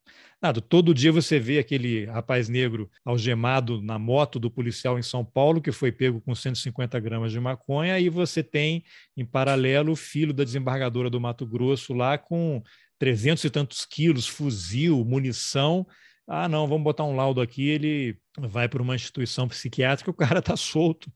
Nada, 0.41 0.61
todo 0.61 0.93
dia 0.93 1.11
você 1.11 1.39
vê 1.39 1.59
aquele 1.59 2.05
rapaz 2.05 2.47
negro 2.47 2.89
algemado 3.03 3.81
na 3.81 3.99
moto 3.99 4.39
do 4.39 4.49
policial 4.49 4.97
em 4.97 5.01
São 5.01 5.25
Paulo, 5.25 5.61
que 5.61 5.71
foi 5.71 5.91
pego 5.91 6.21
com 6.21 6.33
150 6.33 6.97
gramas 6.99 7.31
de 7.31 7.39
maconha, 7.39 7.99
e 7.99 8.07
você 8.07 8.41
tem, 8.41 8.83
em 9.17 9.25
paralelo, 9.25 9.91
o 9.91 9.97
filho 9.97 10.33
da 10.33 10.43
desembargadora 10.43 11.09
do 11.09 11.19
Mato 11.19 11.45
Grosso 11.45 11.93
lá 11.93 12.17
com 12.17 12.63
300 12.99 13.43
e 13.43 13.49
tantos 13.49 13.85
quilos, 13.85 14.27
fuzil, 14.27 15.03
munição. 15.03 15.85
Ah, 16.27 16.47
não, 16.47 16.67
vamos 16.67 16.83
botar 16.83 17.03
um 17.03 17.15
laudo 17.15 17.41
aqui, 17.41 17.67
ele 17.67 18.17
vai 18.37 18.69
para 18.69 18.81
uma 18.83 18.95
instituição 18.95 19.47
psiquiátrica, 19.47 20.11
o 20.11 20.13
cara 20.13 20.39
está 20.39 20.55
solto. 20.55 21.11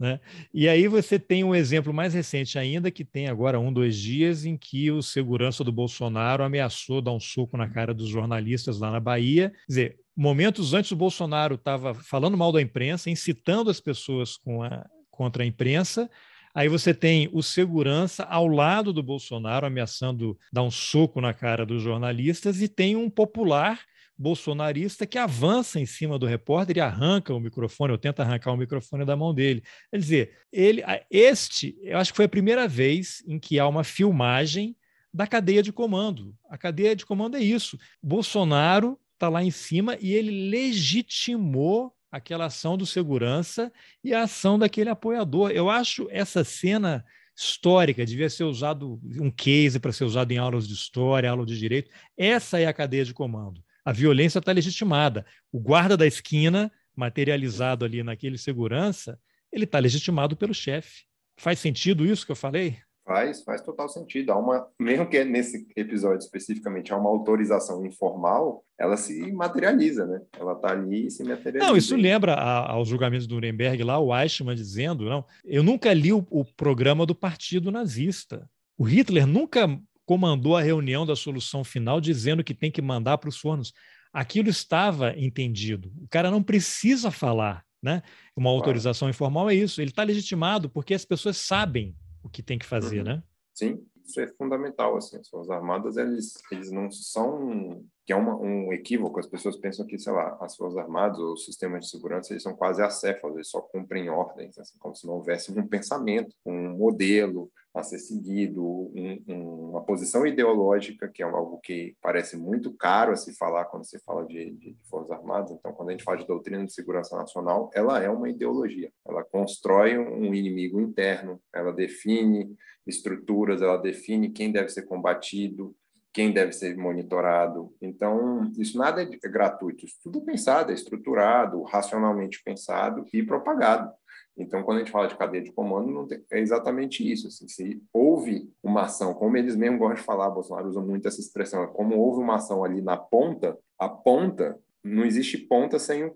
Né? 0.00 0.18
E 0.54 0.66
aí 0.66 0.88
você 0.88 1.18
tem 1.18 1.44
um 1.44 1.54
exemplo 1.54 1.92
mais 1.92 2.14
recente 2.14 2.58
ainda, 2.58 2.90
que 2.90 3.04
tem 3.04 3.28
agora 3.28 3.60
um, 3.60 3.70
dois 3.70 3.94
dias, 3.94 4.46
em 4.46 4.56
que 4.56 4.90
o 4.90 5.02
segurança 5.02 5.62
do 5.62 5.70
Bolsonaro 5.70 6.42
ameaçou 6.42 7.02
dar 7.02 7.12
um 7.12 7.20
soco 7.20 7.54
na 7.58 7.68
cara 7.68 7.92
dos 7.92 8.08
jornalistas 8.08 8.80
lá 8.80 8.90
na 8.90 8.98
Bahia. 8.98 9.50
Quer 9.50 9.68
dizer, 9.68 10.00
momentos 10.16 10.72
antes 10.72 10.90
o 10.90 10.96
Bolsonaro 10.96 11.56
estava 11.56 11.92
falando 11.92 12.34
mal 12.34 12.50
da 12.50 12.62
imprensa, 12.62 13.10
incitando 13.10 13.68
as 13.68 13.78
pessoas 13.78 14.38
a, 14.64 14.88
contra 15.10 15.42
a 15.42 15.46
imprensa, 15.46 16.10
Aí 16.52 16.68
você 16.68 16.92
tem 16.92 17.30
o 17.32 17.44
segurança 17.44 18.24
ao 18.24 18.48
lado 18.48 18.92
do 18.92 19.04
Bolsonaro 19.04 19.66
ameaçando 19.66 20.36
dar 20.52 20.64
um 20.64 20.70
soco 20.70 21.20
na 21.20 21.32
cara 21.32 21.64
dos 21.64 21.80
jornalistas 21.80 22.60
e 22.60 22.66
tem 22.66 22.96
um 22.96 23.08
popular 23.08 23.78
bolsonarista 24.20 25.06
que 25.06 25.16
avança 25.16 25.80
em 25.80 25.86
cima 25.86 26.18
do 26.18 26.26
repórter 26.26 26.76
e 26.76 26.80
arranca 26.80 27.32
o 27.32 27.40
microfone, 27.40 27.92
ou 27.92 27.98
tenta 27.98 28.22
arrancar 28.22 28.52
o 28.52 28.56
microfone 28.56 29.02
da 29.02 29.16
mão 29.16 29.32
dele. 29.32 29.62
Quer 29.90 29.98
dizer, 29.98 30.36
ele, 30.52 30.82
este, 31.10 31.74
eu 31.80 31.96
acho 31.96 32.12
que 32.12 32.16
foi 32.18 32.26
a 32.26 32.28
primeira 32.28 32.68
vez 32.68 33.24
em 33.26 33.38
que 33.38 33.58
há 33.58 33.66
uma 33.66 33.82
filmagem 33.82 34.76
da 35.12 35.26
cadeia 35.26 35.62
de 35.62 35.72
comando. 35.72 36.36
A 36.50 36.58
cadeia 36.58 36.94
de 36.94 37.06
comando 37.06 37.38
é 37.38 37.40
isso. 37.40 37.78
Bolsonaro 38.02 39.00
está 39.14 39.30
lá 39.30 39.42
em 39.42 39.50
cima 39.50 39.96
e 39.98 40.12
ele 40.12 40.50
legitimou 40.50 41.96
aquela 42.12 42.44
ação 42.44 42.76
do 42.76 42.84
segurança 42.84 43.72
e 44.04 44.12
a 44.12 44.24
ação 44.24 44.58
daquele 44.58 44.90
apoiador. 44.90 45.50
Eu 45.50 45.70
acho 45.70 46.08
essa 46.10 46.44
cena 46.44 47.02
histórica, 47.34 48.04
devia 48.04 48.28
ser 48.28 48.44
usado 48.44 49.00
um 49.18 49.30
case 49.30 49.80
para 49.80 49.92
ser 49.92 50.04
usado 50.04 50.30
em 50.30 50.36
aulas 50.36 50.68
de 50.68 50.74
história, 50.74 51.30
aula 51.30 51.46
de 51.46 51.58
direito. 51.58 51.90
Essa 52.18 52.60
é 52.60 52.66
a 52.66 52.72
cadeia 52.74 53.04
de 53.04 53.14
comando 53.14 53.62
a 53.90 53.92
violência 53.92 54.38
está 54.38 54.52
legitimada. 54.52 55.26
O 55.50 55.58
guarda 55.58 55.96
da 55.96 56.06
esquina, 56.06 56.70
materializado 56.94 57.84
ali 57.84 58.04
naquele 58.04 58.38
segurança, 58.38 59.18
ele 59.52 59.64
está 59.64 59.80
legitimado 59.80 60.36
pelo 60.36 60.54
chefe. 60.54 61.06
Faz 61.36 61.58
sentido 61.58 62.06
isso 62.06 62.24
que 62.24 62.30
eu 62.30 62.36
falei? 62.36 62.78
Faz, 63.04 63.42
faz 63.42 63.62
total 63.62 63.88
sentido. 63.88 64.30
Há 64.30 64.38
uma, 64.38 64.68
mesmo 64.78 65.08
que 65.08 65.24
nesse 65.24 65.66
episódio 65.74 66.18
especificamente 66.18 66.92
há 66.92 66.96
uma 66.96 67.10
autorização 67.10 67.84
informal, 67.84 68.64
ela 68.78 68.96
se 68.96 69.32
materializa, 69.32 70.06
né? 70.06 70.20
Ela 70.38 70.52
está 70.52 70.70
ali 70.70 71.08
e 71.08 71.10
se 71.10 71.24
materializa. 71.24 71.66
Não, 71.68 71.76
isso 71.76 71.96
lembra 71.96 72.34
a, 72.34 72.70
aos 72.70 72.86
julgamentos 72.86 73.26
do 73.26 73.34
Nuremberg 73.34 73.82
lá, 73.82 73.98
o 73.98 74.16
Eichmann 74.16 74.54
dizendo, 74.54 75.06
não, 75.06 75.24
eu 75.44 75.64
nunca 75.64 75.92
li 75.92 76.12
o, 76.12 76.24
o 76.30 76.44
programa 76.44 77.04
do 77.04 77.14
partido 77.16 77.72
nazista. 77.72 78.48
O 78.78 78.84
Hitler 78.84 79.26
nunca 79.26 79.66
comandou 80.10 80.56
a 80.56 80.60
reunião 80.60 81.06
da 81.06 81.14
solução 81.14 81.62
final 81.62 82.00
dizendo 82.00 82.42
que 82.42 82.52
tem 82.52 82.68
que 82.68 82.82
mandar 82.82 83.16
para 83.18 83.28
os 83.28 83.36
fornos. 83.36 83.72
Aquilo 84.12 84.48
estava 84.48 85.16
entendido. 85.16 85.92
O 86.02 86.08
cara 86.08 86.32
não 86.32 86.42
precisa 86.42 87.12
falar, 87.12 87.64
né? 87.80 88.02
Uma 88.34 88.50
autorização 88.50 89.06
claro. 89.06 89.14
informal 89.14 89.48
é 89.48 89.54
isso. 89.54 89.80
Ele 89.80 89.90
está 89.90 90.02
legitimado 90.02 90.68
porque 90.68 90.94
as 90.94 91.04
pessoas 91.04 91.36
sabem 91.36 91.94
o 92.24 92.28
que 92.28 92.42
tem 92.42 92.58
que 92.58 92.66
fazer, 92.66 92.98
uhum. 92.98 93.04
né? 93.04 93.22
Sim, 93.54 93.86
isso 94.04 94.20
é 94.20 94.26
fundamental. 94.26 94.96
Assim, 94.96 95.16
as 95.16 95.28
Forças 95.28 95.48
Armadas 95.48 95.96
eles, 95.96 96.34
eles 96.50 96.72
não 96.72 96.90
são 96.90 97.84
que 98.04 98.12
é 98.12 98.16
uma, 98.16 98.36
um 98.36 98.72
equívoco. 98.72 99.20
As 99.20 99.28
pessoas 99.28 99.56
pensam 99.56 99.86
que, 99.86 99.96
sei 99.96 100.12
lá, 100.12 100.36
as 100.40 100.56
Forças 100.56 100.76
Armadas 100.76 101.20
ou 101.20 101.34
os 101.34 101.44
sistemas 101.44 101.84
de 101.84 101.90
segurança 101.90 102.32
eles 102.32 102.42
são 102.42 102.56
quase 102.56 102.82
acéfalos, 102.82 103.36
eles 103.36 103.48
só 103.48 103.60
cumprem 103.60 104.10
ordens, 104.10 104.58
assim, 104.58 104.76
como 104.80 104.96
se 104.96 105.06
não 105.06 105.14
houvesse 105.14 105.52
um 105.52 105.68
pensamento, 105.68 106.34
um 106.44 106.76
modelo, 106.76 107.48
a 107.72 107.82
ser 107.82 107.98
seguido, 107.98 108.64
um, 108.64 109.22
um, 109.28 109.70
uma 109.70 109.84
posição 109.84 110.26
ideológica, 110.26 111.08
que 111.08 111.22
é 111.22 111.26
algo 111.26 111.58
que 111.60 111.96
parece 112.02 112.36
muito 112.36 112.72
caro 112.72 113.12
a 113.12 113.16
se 113.16 113.32
falar 113.36 113.66
quando 113.66 113.84
se 113.84 113.98
fala 114.00 114.26
de, 114.26 114.50
de, 114.52 114.72
de, 114.72 114.88
Forças 114.88 115.12
Armadas. 115.12 115.52
Então, 115.52 115.72
quando 115.72 115.90
a 115.90 115.92
gente 115.92 116.04
fala 116.04 116.18
de 116.18 116.26
doutrina 116.26 116.64
de 116.66 116.72
segurança 116.72 117.16
nacional, 117.16 117.70
ela 117.72 118.02
é 118.02 118.10
uma 118.10 118.28
ideologia. 118.28 118.92
Ela 119.06 119.22
constrói 119.22 119.96
um 119.96 120.34
inimigo 120.34 120.80
interno, 120.80 121.40
ela 121.54 121.72
define 121.72 122.56
estruturas, 122.86 123.62
ela 123.62 123.76
define 123.76 124.30
quem 124.30 124.50
deve 124.50 124.68
ser 124.68 124.82
combatido, 124.82 125.74
quem 126.12 126.32
deve 126.32 126.52
ser 126.52 126.76
monitorado. 126.76 127.72
Então, 127.80 128.50
isso 128.58 128.76
nada 128.76 129.02
é 129.02 129.28
gratuito, 129.28 129.84
isso 129.84 129.96
tudo 130.02 130.18
é 130.18 130.24
pensado, 130.24 130.72
é 130.72 130.74
estruturado, 130.74 131.62
racionalmente 131.62 132.42
pensado 132.42 133.06
e 133.12 133.22
propagado. 133.22 133.92
Então, 134.40 134.62
quando 134.62 134.78
a 134.78 134.80
gente 134.80 134.90
fala 134.90 135.06
de 135.06 135.16
cadeia 135.16 135.42
de 135.42 135.52
comando, 135.52 136.06
tem, 136.06 136.24
é 136.30 136.40
exatamente 136.40 137.08
isso. 137.08 137.28
Assim, 137.28 137.46
se 137.46 137.82
houve 137.92 138.50
uma 138.62 138.82
ação, 138.82 139.14
como 139.14 139.36
eles 139.36 139.54
mesmos 139.54 139.78
gostam 139.78 139.96
de 139.96 140.02
falar, 140.02 140.30
Bolsonaro 140.30 140.68
usa 140.68 140.80
muito 140.80 141.06
essa 141.06 141.20
expressão, 141.20 141.66
como 141.68 141.98
houve 141.98 142.20
uma 142.20 142.36
ação 142.36 142.64
ali 142.64 142.80
na 142.80 142.96
ponta, 142.96 143.58
a 143.78 143.88
ponta 143.88 144.58
não 144.82 145.04
existe 145.04 145.36
ponta 145.36 145.78
sem 145.78 146.04
o 146.04 146.10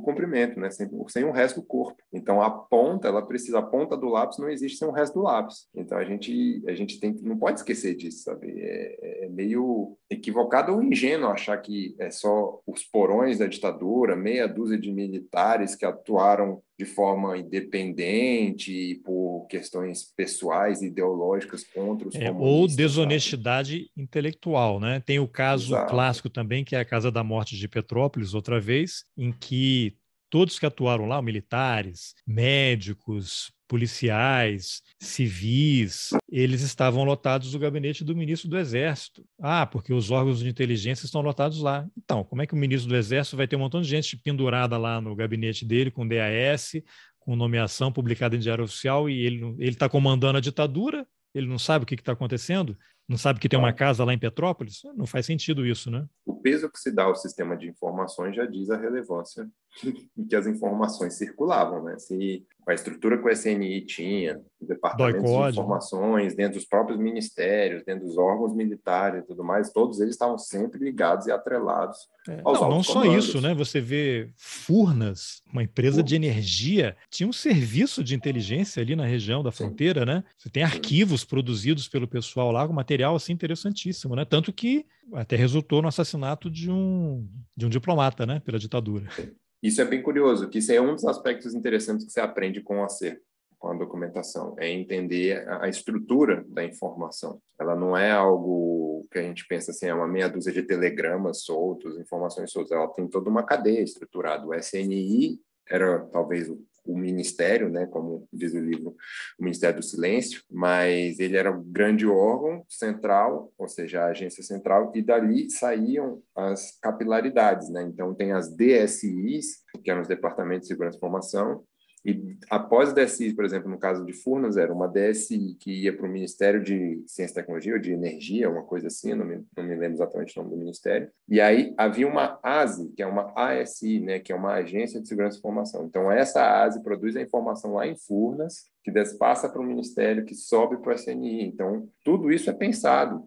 comprimento, 0.00 0.58
né? 0.58 0.70
Sem, 0.70 0.88
sem 1.08 1.24
o 1.24 1.30
resto 1.30 1.60
do 1.60 1.66
corpo. 1.66 2.02
Então 2.12 2.40
a 2.40 2.50
ponta, 2.50 3.08
ela 3.08 3.20
precisa, 3.20 3.58
a 3.58 3.62
ponta 3.62 3.96
do 3.96 4.08
lápis 4.08 4.38
não 4.38 4.48
existe 4.48 4.78
sem 4.78 4.88
o 4.88 4.92
resto 4.92 5.14
do 5.14 5.22
lápis. 5.22 5.68
Então 5.74 5.98
a 5.98 6.04
gente, 6.04 6.62
a 6.66 6.74
gente 6.74 6.98
tem, 6.98 7.14
não 7.22 7.36
pode 7.36 7.60
esquecer 7.60 7.94
disso, 7.94 8.24
sabe? 8.24 8.58
É, 8.58 9.24
é 9.26 9.28
meio 9.28 9.96
equivocado 10.08 10.72
ou 10.72 10.82
ingênuo 10.82 11.30
achar 11.30 11.56
que 11.58 11.94
é 11.98 12.10
só 12.10 12.60
os 12.66 12.84
porões 12.84 13.38
da 13.38 13.46
ditadura, 13.46 14.16
meia 14.16 14.46
dúzia 14.46 14.78
de 14.78 14.90
militares 14.90 15.74
que 15.74 15.84
atuaram 15.84 16.62
de 16.78 16.84
forma 16.84 17.38
independente 17.38 19.00
por 19.04 19.46
questões 19.48 20.04
pessoais, 20.14 20.82
ideológicas 20.82 21.64
contra 21.64 22.06
os 22.08 22.14
é, 22.14 22.30
Ou 22.30 22.66
desonestidade 22.66 23.78
sabe? 23.78 23.90
intelectual, 23.96 24.78
né? 24.78 25.00
Tem 25.00 25.18
o 25.18 25.26
caso 25.26 25.74
Exato. 25.74 25.90
clássico 25.90 26.28
também, 26.28 26.64
que 26.64 26.76
é 26.76 26.80
a 26.80 26.84
Casa 26.84 27.10
da 27.10 27.24
Morte 27.24 27.56
de 27.56 27.66
Petrópolis, 27.66 28.34
outra 28.34 28.60
vez, 28.60 29.04
em 29.16 29.32
que 29.32 29.96
todos 30.30 30.58
que 30.58 30.66
atuaram 30.66 31.06
lá, 31.06 31.20
militares, 31.22 32.14
médicos, 32.26 33.52
policiais, 33.66 34.82
civis, 35.00 36.10
eles 36.28 36.60
estavam 36.62 37.04
lotados 37.04 37.52
no 37.52 37.58
gabinete 37.58 38.04
do 38.04 38.16
ministro 38.16 38.48
do 38.48 38.58
Exército. 38.58 39.24
Ah, 39.40 39.66
porque 39.66 39.92
os 39.92 40.10
órgãos 40.10 40.40
de 40.40 40.48
inteligência 40.48 41.04
estão 41.04 41.20
lotados 41.20 41.60
lá. 41.60 41.86
Então, 41.96 42.24
como 42.24 42.42
é 42.42 42.46
que 42.46 42.54
o 42.54 42.56
ministro 42.56 42.88
do 42.88 42.96
Exército 42.96 43.36
vai 43.36 43.48
ter 43.48 43.56
um 43.56 43.60
montão 43.60 43.82
de 43.82 43.88
gente 43.88 44.16
pendurada 44.16 44.78
lá 44.78 45.00
no 45.00 45.14
gabinete 45.14 45.64
dele 45.64 45.90
com 45.90 46.06
DAS, 46.06 46.72
com 47.18 47.34
nomeação 47.34 47.92
publicada 47.92 48.36
em 48.36 48.40
Diário 48.40 48.64
Oficial 48.64 49.10
e 49.10 49.26
ele 49.26 49.56
está 49.58 49.88
comandando 49.88 50.38
a 50.38 50.40
ditadura? 50.40 51.06
Ele 51.34 51.46
não 51.46 51.58
sabe 51.58 51.82
o 51.82 51.86
que 51.86 51.94
está 51.94 52.12
acontecendo? 52.12 52.78
Não 53.08 53.16
sabe 53.16 53.38
que 53.38 53.48
tem 53.48 53.58
uma 53.58 53.72
casa 53.72 54.04
lá 54.04 54.12
em 54.12 54.18
Petrópolis? 54.18 54.82
Não 54.96 55.06
faz 55.06 55.26
sentido 55.26 55.64
isso, 55.64 55.90
né? 55.90 56.06
O 56.24 56.34
peso 56.34 56.70
que 56.70 56.78
se 56.78 56.90
dá 56.90 57.04
ao 57.04 57.14
sistema 57.14 57.56
de 57.56 57.68
informações 57.68 58.34
já 58.34 58.44
diz 58.44 58.68
a 58.68 58.76
relevância 58.76 59.48
que 60.28 60.34
as 60.34 60.46
informações 60.46 61.14
circulavam, 61.14 61.84
né? 61.84 61.98
Se 61.98 62.44
a 62.66 62.74
estrutura 62.74 63.16
que 63.16 63.24
o 63.24 63.30
SNI 63.30 63.80
tinha, 63.82 64.40
departamentos 64.60 65.22
de 65.22 65.50
informações, 65.50 66.34
dentro 66.34 66.58
dos 66.58 66.66
próprios 66.66 66.98
ministérios, 66.98 67.84
dentro 67.84 68.06
dos 68.06 68.18
órgãos 68.18 68.52
militares 68.52 69.22
e 69.22 69.26
tudo 69.26 69.44
mais, 69.44 69.72
todos 69.72 70.00
eles 70.00 70.14
estavam 70.14 70.36
sempre 70.36 70.82
ligados 70.82 71.26
e 71.26 71.30
atrelados 71.30 71.96
é, 72.28 72.40
aos 72.44 72.60
Não, 72.60 72.68
não 72.68 72.82
só 72.82 73.04
isso, 73.04 73.40
né? 73.40 73.54
Você 73.54 73.80
vê 73.80 74.30
Furnas, 74.36 75.42
uma 75.52 75.62
empresa 75.62 76.02
de 76.02 76.16
energia, 76.16 76.96
tinha 77.08 77.28
um 77.28 77.32
serviço 77.32 78.02
de 78.02 78.16
inteligência 78.16 78.82
ali 78.82 78.96
na 78.96 79.06
região 79.06 79.44
da 79.44 79.52
fronteira, 79.52 80.00
Sim. 80.00 80.06
né? 80.06 80.24
Você 80.36 80.50
tem 80.50 80.64
arquivos 80.64 81.20
Sim. 81.20 81.28
produzidos 81.28 81.86
pelo 81.86 82.08
pessoal 82.08 82.50
lá, 82.50 82.66
com 82.66 82.72
material 82.72 83.14
assim 83.14 83.32
interessantíssimo, 83.32 84.16
né? 84.16 84.24
Tanto 84.24 84.52
que 84.52 84.84
até 85.12 85.36
resultou 85.36 85.80
no 85.80 85.86
assassinato 85.86 86.50
de 86.50 86.68
um, 86.68 87.28
de 87.56 87.64
um 87.64 87.68
diplomata, 87.68 88.26
né? 88.26 88.40
Pela 88.44 88.58
ditadura. 88.58 89.08
Sim. 89.12 89.30
Isso 89.66 89.82
é 89.82 89.84
bem 89.84 90.00
curioso, 90.00 90.48
que 90.48 90.58
isso 90.58 90.70
é 90.70 90.80
um 90.80 90.94
dos 90.94 91.04
aspectos 91.04 91.52
interessantes 91.52 92.06
que 92.06 92.12
você 92.12 92.20
aprende 92.20 92.60
com 92.60 92.78
o 92.78 92.84
acervo, 92.84 93.20
com 93.58 93.66
a 93.66 93.74
documentação, 93.74 94.54
é 94.60 94.70
entender 94.70 95.44
a 95.48 95.68
estrutura 95.68 96.44
da 96.46 96.62
informação. 96.62 97.40
Ela 97.58 97.74
não 97.74 97.96
é 97.96 98.12
algo 98.12 99.08
que 99.10 99.18
a 99.18 99.22
gente 99.22 99.44
pensa 99.48 99.72
assim, 99.72 99.86
é 99.86 99.94
uma 99.94 100.06
meia 100.06 100.28
dúzia 100.28 100.52
de 100.52 100.62
telegramas 100.62 101.42
soltos, 101.42 101.98
informações 101.98 102.52
soltas, 102.52 102.70
ela 102.70 102.86
tem 102.92 103.08
toda 103.08 103.28
uma 103.28 103.42
cadeia 103.42 103.80
estruturada. 103.80 104.46
O 104.46 104.54
SNI 104.54 105.40
era 105.68 105.98
talvez 106.12 106.48
o 106.48 106.64
o 106.86 106.96
ministério, 106.96 107.68
né, 107.68 107.86
como 107.86 108.28
diz 108.32 108.52
o 108.54 108.58
livro, 108.58 108.96
o 109.38 109.44
Ministério 109.44 109.80
do 109.80 109.84
Silêncio, 109.84 110.42
mas 110.50 111.18
ele 111.18 111.36
era 111.36 111.50
um 111.50 111.62
grande 111.62 112.06
órgão 112.06 112.64
central, 112.68 113.52
ou 113.58 113.68
seja, 113.68 114.02
a 114.02 114.08
agência 114.08 114.42
central, 114.42 114.92
e 114.94 115.02
dali 115.02 115.50
saíam 115.50 116.22
as 116.34 116.78
capilaridades, 116.80 117.70
né? 117.70 117.82
Então 117.82 118.14
tem 118.14 118.32
as 118.32 118.54
DSIs, 118.54 119.62
que 119.82 119.90
eram 119.90 120.02
os 120.02 120.08
Departamentos 120.08 120.68
de 120.68 120.74
Segurança 120.74 120.96
e 120.96 120.98
Informação, 120.98 121.64
e 122.06 122.38
após 122.48 122.92
o 122.92 122.94
DSI, 122.94 123.34
por 123.34 123.44
exemplo, 123.44 123.68
no 123.68 123.78
caso 123.78 124.04
de 124.04 124.12
Furnas, 124.12 124.56
era 124.56 124.72
uma 124.72 124.86
DSI 124.86 125.56
que 125.58 125.82
ia 125.82 125.96
para 125.96 126.06
o 126.06 126.08
Ministério 126.08 126.62
de 126.62 127.02
Ciência 127.06 127.32
e 127.32 127.34
Tecnologia 127.34 127.74
ou 127.74 127.80
de 127.80 127.92
Energia, 127.92 128.48
uma 128.48 128.62
coisa 128.62 128.86
assim, 128.86 129.12
não 129.12 129.26
me, 129.26 129.44
não 129.56 129.64
me 129.64 129.74
lembro 129.74 129.96
exatamente 129.96 130.38
o 130.38 130.42
nome 130.42 130.54
do 130.54 130.60
ministério. 130.60 131.10
E 131.28 131.40
aí 131.40 131.74
havia 131.76 132.06
uma 132.06 132.38
ASI, 132.42 132.92
que 132.94 133.02
é 133.02 133.06
uma 133.06 133.32
ASI, 133.34 133.98
né, 133.98 134.20
que 134.20 134.32
é 134.32 134.36
uma 134.36 134.54
Agência 134.54 135.00
de 135.00 135.08
Segurança 135.08 135.36
e 135.36 135.38
Informação. 135.40 135.84
Então, 135.84 136.10
essa 136.12 136.62
ASI 136.62 136.80
produz 136.80 137.16
a 137.16 137.22
informação 137.22 137.74
lá 137.74 137.86
em 137.86 137.96
Furnas, 137.96 138.70
que 138.86 139.18
passa 139.18 139.48
para 139.48 139.60
o 139.60 139.64
Ministério, 139.64 140.24
que 140.24 140.34
sobe 140.34 140.76
para 140.76 140.92
o 140.92 140.94
SNI. 140.94 141.44
Então, 141.44 141.88
tudo 142.04 142.30
isso 142.30 142.48
é 142.48 142.52
pensado. 142.52 143.26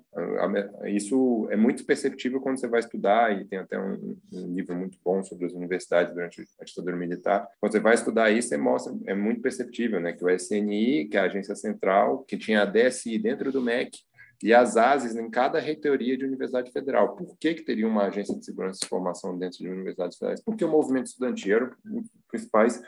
Isso 0.86 1.48
é 1.52 1.58
muito 1.58 1.84
perceptível 1.86 2.40
quando 2.40 2.58
você 2.58 2.68
vai 2.68 2.80
estudar, 2.80 3.38
e 3.38 3.44
tem 3.44 3.60
até 3.60 3.78
um, 3.78 4.16
um 4.32 4.54
livro 4.54 4.74
muito 4.74 4.98
bom 5.04 5.22
sobre 5.22 5.48
as 5.48 5.54
universidades 5.54 6.14
durante 6.14 6.48
a 6.62 6.64
ditadura 6.64 6.96
militar. 6.96 7.46
Quando 7.60 7.74
você 7.74 7.80
vai 7.82 7.94
estudar 7.94 8.32
isso, 8.32 8.48
você 8.48 8.58
mostra, 8.58 8.96
é 9.06 9.14
muito 9.14 9.42
perceptível, 9.42 10.00
né, 10.00 10.14
que 10.14 10.24
o 10.24 10.30
SNI, 10.30 11.10
que 11.10 11.18
é 11.18 11.20
a 11.20 11.26
agência 11.26 11.56
central, 11.56 12.24
que 12.24 12.38
tinha 12.38 12.62
a 12.62 12.66
DSI 12.66 13.20
dentro 13.20 13.52
do 13.52 13.62
MEC, 13.62 14.00
e 14.42 14.54
as 14.54 14.78
ASES 14.78 15.18
em 15.18 15.30
cada 15.30 15.60
reitoria 15.60 16.18
de 16.18 16.24
universidade 16.24 16.72
federal. 16.72 17.18
Por 17.18 17.38
que, 17.38 17.56
que 17.56 17.64
teria 17.64 17.86
uma 17.86 18.06
agência 18.06 18.34
de 18.34 18.46
segurança 18.46 18.80
e 18.82 18.86
informação 18.86 19.38
dentro 19.38 19.58
de 19.58 19.68
universidades 19.68 20.18
federais? 20.18 20.42
Porque 20.42 20.64
o 20.64 20.70
movimento 20.70 21.08
estudantil 21.08 21.58
era 21.58 21.72
um 21.86 22.00
dos 22.00 22.10
principais 22.30 22.82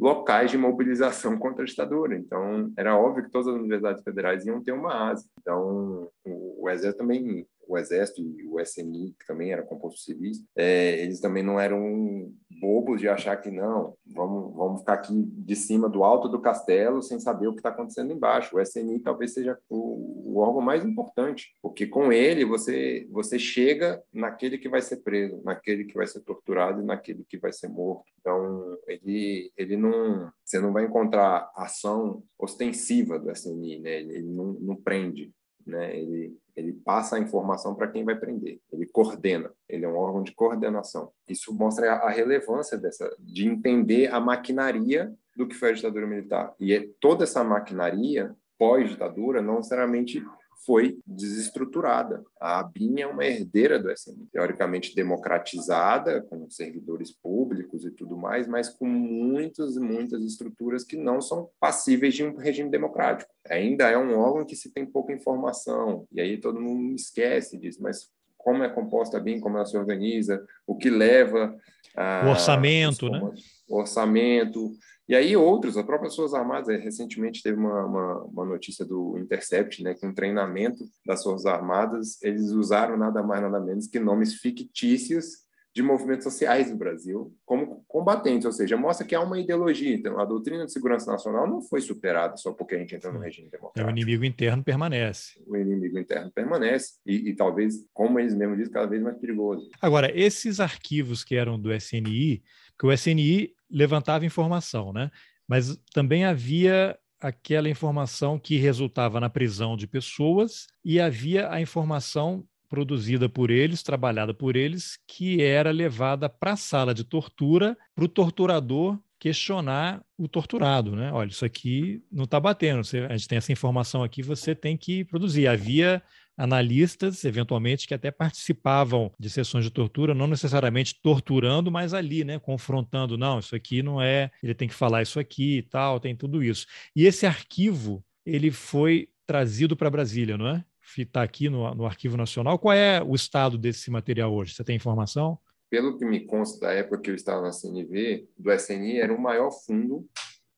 locais 0.00 0.50
de 0.50 0.56
mobilização 0.56 1.38
contra 1.38 1.62
a 1.62 1.66
ditadura. 1.66 2.16
Então, 2.16 2.72
era 2.76 2.96
óbvio 2.96 3.24
que 3.24 3.30
todas 3.30 3.48
as 3.48 3.54
universidades 3.54 4.02
federais 4.02 4.46
iam 4.46 4.62
ter 4.62 4.72
uma 4.72 5.10
ASE. 5.10 5.28
Então, 5.40 6.10
o, 6.24 6.64
o 6.64 6.70
Exército 6.70 7.02
também, 7.02 7.46
o 7.70 7.78
Exército 7.78 8.20
e 8.20 8.46
o 8.46 8.58
SNI, 8.60 9.14
que 9.18 9.26
também 9.26 9.52
era 9.52 9.62
composto 9.62 10.00
civis, 10.00 10.44
é, 10.56 11.00
eles 11.02 11.20
também 11.20 11.42
não 11.42 11.58
eram 11.58 12.32
bobos 12.60 13.00
de 13.00 13.08
achar 13.08 13.36
que 13.36 13.50
não, 13.50 13.94
vamos, 14.04 14.54
vamos 14.54 14.80
ficar 14.80 14.94
aqui 14.94 15.14
de 15.14 15.56
cima 15.56 15.88
do 15.88 16.02
alto 16.02 16.28
do 16.28 16.40
castelo 16.40 17.00
sem 17.00 17.18
saber 17.20 17.46
o 17.46 17.52
que 17.52 17.60
está 17.60 17.70
acontecendo 17.70 18.12
embaixo. 18.12 18.56
O 18.56 18.60
SNI 18.60 18.98
talvez 18.98 19.32
seja 19.32 19.58
o, 19.68 20.32
o, 20.32 20.38
órgão 20.38 20.60
mais 20.60 20.84
importante, 20.84 21.54
porque 21.62 21.86
com 21.86 22.12
ele 22.12 22.44
você, 22.44 23.06
você 23.10 23.38
chega 23.38 24.02
naquele 24.12 24.58
que 24.58 24.68
vai 24.68 24.82
ser 24.82 24.98
preso, 24.98 25.40
naquele 25.44 25.84
que 25.84 25.94
vai 25.94 26.06
ser 26.06 26.20
torturado 26.20 26.82
e 26.82 26.84
naquele 26.84 27.24
que 27.24 27.38
vai 27.38 27.52
ser 27.52 27.68
morto. 27.68 28.10
Então, 28.20 28.76
ele, 28.86 29.52
ele 29.56 29.76
não, 29.76 30.30
você 30.44 30.58
não 30.58 30.72
vai 30.72 30.84
encontrar 30.84 31.50
ação 31.54 32.22
ostensiva 32.38 33.18
do 33.18 33.30
SNI, 33.30 33.80
né? 33.80 34.00
ele, 34.00 34.22
não, 34.22 34.52
não 34.54 34.76
prende, 34.76 35.32
né? 35.66 35.96
ele, 35.96 36.36
ele 36.60 36.72
passa 36.72 37.16
a 37.16 37.18
informação 37.18 37.74
para 37.74 37.88
quem 37.88 38.04
vai 38.04 38.14
prender, 38.14 38.60
ele 38.70 38.86
coordena, 38.86 39.50
ele 39.68 39.84
é 39.84 39.88
um 39.88 39.96
órgão 39.96 40.22
de 40.22 40.32
coordenação. 40.32 41.10
Isso 41.28 41.54
mostra 41.54 41.94
a 41.94 42.10
relevância 42.10 42.76
dessa, 42.76 43.14
de 43.18 43.46
entender 43.46 44.12
a 44.12 44.20
maquinaria 44.20 45.12
do 45.34 45.46
que 45.46 45.54
foi 45.54 45.70
a 45.70 45.72
ditadura 45.72 46.06
militar. 46.06 46.54
E 46.60 46.74
é 46.74 46.88
toda 47.00 47.24
essa 47.24 47.42
maquinaria 47.42 48.34
pós-ditadura 48.58 49.40
não 49.40 49.56
necessariamente 49.56 50.22
foi 50.64 50.98
desestruturada. 51.06 52.22
A 52.40 52.60
ABIN 52.60 53.00
é 53.00 53.06
uma 53.06 53.24
herdeira 53.24 53.78
do 53.78 53.90
SNI, 53.90 54.28
teoricamente 54.32 54.94
democratizada, 54.94 56.22
com 56.22 56.48
servidores 56.50 57.12
públicos 57.12 57.84
e 57.84 57.90
tudo 57.90 58.16
mais, 58.16 58.46
mas 58.46 58.68
com 58.68 58.86
muitas 58.86 59.76
e 59.76 59.80
muitas 59.80 60.22
estruturas 60.22 60.84
que 60.84 60.96
não 60.96 61.20
são 61.20 61.50
passíveis 61.58 62.14
de 62.14 62.24
um 62.24 62.36
regime 62.36 62.70
democrático. 62.70 63.30
Ainda 63.48 63.88
é 63.88 63.98
um 63.98 64.18
órgão 64.18 64.44
que 64.44 64.56
se 64.56 64.72
tem 64.72 64.84
pouca 64.84 65.12
informação, 65.12 66.06
e 66.12 66.20
aí 66.20 66.38
todo 66.38 66.60
mundo 66.60 66.94
esquece 66.94 67.58
disso, 67.58 67.82
mas 67.82 68.10
como 68.42 68.62
é 68.62 68.68
composta 68.68 69.16
a 69.16 69.20
BIM, 69.20 69.40
como 69.40 69.56
ela 69.56 69.66
se 69.66 69.76
organiza, 69.76 70.44
o 70.66 70.76
que 70.76 70.90
leva... 70.90 71.54
A, 71.96 72.26
o 72.26 72.30
orçamento, 72.30 73.08
né? 73.08 73.20
O 73.68 73.78
orçamento, 73.78 74.72
e 75.10 75.14
aí 75.16 75.36
outros, 75.36 75.76
as 75.76 75.84
próprias 75.84 76.14
Forças 76.14 76.38
Armadas, 76.38 76.68
eh, 76.68 76.76
recentemente 76.76 77.42
teve 77.42 77.58
uma, 77.58 77.84
uma, 77.84 78.22
uma, 78.26 78.44
notícia 78.44 78.84
do 78.84 79.18
Intercept, 79.18 79.82
né, 79.82 79.92
que 79.92 80.06
um 80.06 80.14
treinamento 80.14 80.84
das 81.04 81.24
Forças 81.24 81.46
Armadas, 81.46 82.22
eles 82.22 82.52
usaram 82.52 82.96
nada 82.96 83.20
mais, 83.20 83.42
nada 83.42 83.58
menos 83.58 83.88
que 83.88 83.98
nomes 83.98 84.34
fictícios 84.34 85.49
de 85.74 85.82
movimentos 85.82 86.24
sociais 86.24 86.70
no 86.70 86.76
Brasil 86.76 87.32
como 87.44 87.84
combatentes, 87.86 88.44
ou 88.44 88.52
seja, 88.52 88.76
mostra 88.76 89.06
que 89.06 89.14
há 89.14 89.20
uma 89.20 89.38
ideologia. 89.38 89.94
Então, 89.94 90.18
a 90.18 90.24
doutrina 90.24 90.66
de 90.66 90.72
segurança 90.72 91.10
nacional 91.10 91.48
não 91.48 91.62
foi 91.62 91.80
superada 91.80 92.36
só 92.36 92.52
porque 92.52 92.74
a 92.74 92.78
gente 92.78 92.94
entrou 92.94 93.12
no 93.12 93.20
regime 93.20 93.48
democrático. 93.48 93.80
É, 93.80 93.84
o 93.84 93.90
inimigo 93.90 94.24
interno 94.24 94.64
permanece. 94.64 95.40
O 95.46 95.56
inimigo 95.56 95.98
interno 95.98 96.30
permanece 96.32 96.94
e, 97.06 97.30
e 97.30 97.36
talvez, 97.36 97.74
como 97.92 98.18
eles 98.18 98.34
mesmos 98.34 98.58
dizem, 98.58 98.72
cada 98.72 98.86
vez 98.86 99.00
mais 99.02 99.16
perigoso. 99.18 99.68
Agora, 99.80 100.10
esses 100.18 100.58
arquivos 100.58 101.22
que 101.22 101.36
eram 101.36 101.58
do 101.58 101.72
SNI, 101.72 102.42
que 102.78 102.86
o 102.86 102.92
SNI 102.92 103.54
levantava 103.70 104.26
informação, 104.26 104.92
né? 104.92 105.10
Mas 105.46 105.76
também 105.92 106.24
havia 106.24 106.98
aquela 107.20 107.68
informação 107.68 108.38
que 108.38 108.56
resultava 108.56 109.20
na 109.20 109.28
prisão 109.28 109.76
de 109.76 109.86
pessoas 109.86 110.66
e 110.84 110.98
havia 110.98 111.50
a 111.50 111.60
informação 111.60 112.44
produzida 112.70 113.28
por 113.28 113.50
eles, 113.50 113.82
trabalhada 113.82 114.32
por 114.32 114.56
eles, 114.56 114.96
que 115.06 115.42
era 115.42 115.72
levada 115.72 116.28
para 116.28 116.52
a 116.52 116.56
sala 116.56 116.94
de 116.94 117.04
tortura 117.04 117.76
para 117.94 118.04
o 118.04 118.08
torturador 118.08 118.98
questionar 119.18 120.02
o 120.16 120.26
torturado, 120.26 120.96
né? 120.96 121.12
Olha, 121.12 121.28
isso 121.28 121.44
aqui 121.44 122.02
não 122.10 122.24
está 122.24 122.40
batendo. 122.40 122.82
Você, 122.82 123.00
a 123.00 123.14
gente 123.14 123.28
tem 123.28 123.36
essa 123.36 123.52
informação 123.52 124.02
aqui, 124.02 124.22
você 124.22 124.54
tem 124.54 124.78
que 124.78 125.04
produzir. 125.04 125.46
Havia 125.46 126.02
analistas, 126.38 127.22
eventualmente, 127.26 127.86
que 127.86 127.92
até 127.92 128.10
participavam 128.10 129.12
de 129.20 129.28
sessões 129.28 129.62
de 129.64 129.70
tortura, 129.70 130.14
não 130.14 130.26
necessariamente 130.26 130.98
torturando, 131.02 131.70
mas 131.70 131.92
ali, 131.92 132.24
né, 132.24 132.38
confrontando, 132.38 133.18
não, 133.18 133.40
isso 133.40 133.54
aqui 133.54 133.82
não 133.82 134.00
é, 134.00 134.30
ele 134.42 134.54
tem 134.54 134.66
que 134.66 134.74
falar 134.74 135.02
isso 135.02 135.20
aqui 135.20 135.58
e 135.58 135.62
tal, 135.62 136.00
tem 136.00 136.16
tudo 136.16 136.42
isso. 136.42 136.66
E 136.96 137.04
esse 137.04 137.26
arquivo, 137.26 138.02
ele 138.24 138.50
foi 138.50 139.10
trazido 139.26 139.76
para 139.76 139.90
Brasília, 139.90 140.38
não 140.38 140.48
é? 140.48 140.64
Está 140.96 141.22
aqui 141.22 141.48
no, 141.48 141.74
no 141.74 141.86
Arquivo 141.86 142.16
Nacional. 142.16 142.58
Qual 142.58 142.74
é 142.74 143.02
o 143.02 143.14
estado 143.14 143.56
desse 143.56 143.90
material 143.90 144.32
hoje? 144.32 144.54
Você 144.54 144.64
tem 144.64 144.76
informação? 144.76 145.38
Pelo 145.68 145.96
que 145.96 146.04
me 146.04 146.26
consta 146.26 146.66
da 146.66 146.72
época 146.72 146.98
que 146.98 147.10
eu 147.10 147.14
estava 147.14 147.42
na 147.42 147.52
CNV, 147.52 148.28
do 148.36 148.52
SNI 148.52 148.98
era 148.98 149.14
o 149.14 149.20
maior 149.20 149.50
fundo 149.50 150.06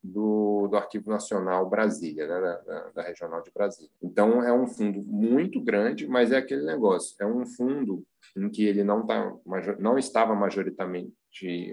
do, 0.02 0.66
do 0.68 0.76
Arquivo 0.76 1.10
Nacional 1.10 1.68
Brasília, 1.68 2.26
né, 2.26 2.40
da, 2.40 2.90
da, 2.90 3.02
Regional 3.02 3.42
de 3.42 3.52
Brasília. 3.52 3.90
Então, 4.02 4.42
é 4.42 4.52
um 4.52 4.66
fundo 4.66 5.00
muito 5.02 5.60
grande, 5.60 6.08
mas 6.08 6.32
é 6.32 6.38
aquele 6.38 6.64
negócio, 6.64 7.14
é 7.20 7.26
um 7.26 7.46
fundo 7.46 8.02
em 8.36 8.48
que 8.48 8.64
ele 8.64 8.82
não, 8.82 9.06
tá, 9.06 9.32
não 9.78 9.98
estava 9.98 10.34
majoritariamente 10.34 11.14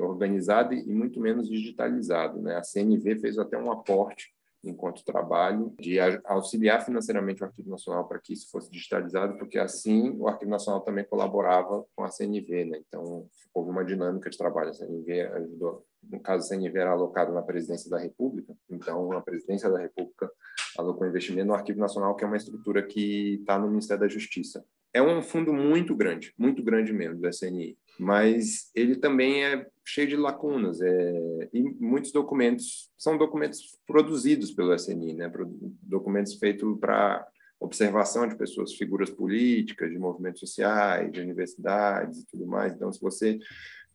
organizado 0.01 0.73
e 0.73 0.93
muito 0.93 1.19
menos 1.19 1.49
digitalizado. 1.49 2.41
Né? 2.41 2.55
A 2.55 2.63
CNV 2.63 3.19
fez 3.19 3.39
até 3.39 3.57
um 3.57 3.71
aporte 3.71 4.31
enquanto 4.63 5.05
trabalho, 5.05 5.73
de 5.79 5.99
auxiliar 6.25 6.83
financeiramente 6.83 7.41
o 7.41 7.45
Arquivo 7.45 7.69
Nacional 7.69 8.07
para 8.07 8.19
que 8.19 8.33
isso 8.33 8.49
fosse 8.51 8.69
digitalizado, 8.69 9.37
porque 9.37 9.57
assim 9.57 10.15
o 10.17 10.27
Arquivo 10.27 10.51
Nacional 10.51 10.81
também 10.81 11.05
colaborava 11.05 11.85
com 11.95 12.03
a 12.03 12.09
CNV, 12.09 12.65
né? 12.65 12.81
Então, 12.87 13.27
houve 13.53 13.69
uma 13.69 13.85
dinâmica 13.85 14.29
de 14.29 14.37
trabalho. 14.37 14.69
A 14.69 14.73
CNV 14.73 15.21
ajudou. 15.21 15.85
No 16.03 16.19
caso, 16.19 16.45
a 16.45 16.47
CNV 16.47 16.77
era 16.77 16.91
alocado 16.91 17.33
na 17.33 17.41
Presidência 17.41 17.89
da 17.89 17.97
República, 17.97 18.53
então 18.69 19.11
a 19.11 19.21
Presidência 19.21 19.69
da 19.69 19.79
República 19.79 20.29
alocou 20.77 21.07
investimento 21.07 21.47
no 21.47 21.53
Arquivo 21.53 21.79
Nacional, 21.79 22.15
que 22.15 22.23
é 22.23 22.27
uma 22.27 22.37
estrutura 22.37 22.81
que 22.83 23.35
está 23.41 23.59
no 23.59 23.67
Ministério 23.67 24.01
da 24.01 24.07
Justiça. 24.07 24.65
é 24.93 25.01
um 25.01 25.21
fundo 25.21 25.53
muito 25.53 25.95
grande, 25.95 26.33
muito 26.37 26.63
grande 26.63 26.93
mesmo 26.93 27.19
do 27.19 27.27
SNI, 27.27 27.77
mas 27.99 28.71
ele 28.73 28.95
também 28.95 29.43
é 29.43 29.67
cheio 29.89 30.07
de 30.07 30.15
lacunas 30.15 30.79
é, 30.81 31.49
e 31.51 31.63
muitos 31.79 32.11
documentos 32.11 32.91
são 32.97 33.17
documentos 33.17 33.77
produzidos 33.87 34.51
pelo 34.51 34.73
SNI, 34.73 35.13
né? 35.13 35.31
Documentos 35.81 36.35
feitos 36.35 36.77
para 36.79 37.27
observação 37.59 38.27
de 38.27 38.35
pessoas, 38.35 38.75
figuras 38.75 39.09
políticas, 39.09 39.89
de 39.89 39.97
movimentos 39.97 40.39
sociais, 40.39 41.11
de 41.11 41.19
universidades 41.19 42.19
e 42.19 42.27
tudo 42.27 42.45
mais. 42.45 42.73
Então, 42.73 42.91
se 42.93 43.01
você 43.01 43.39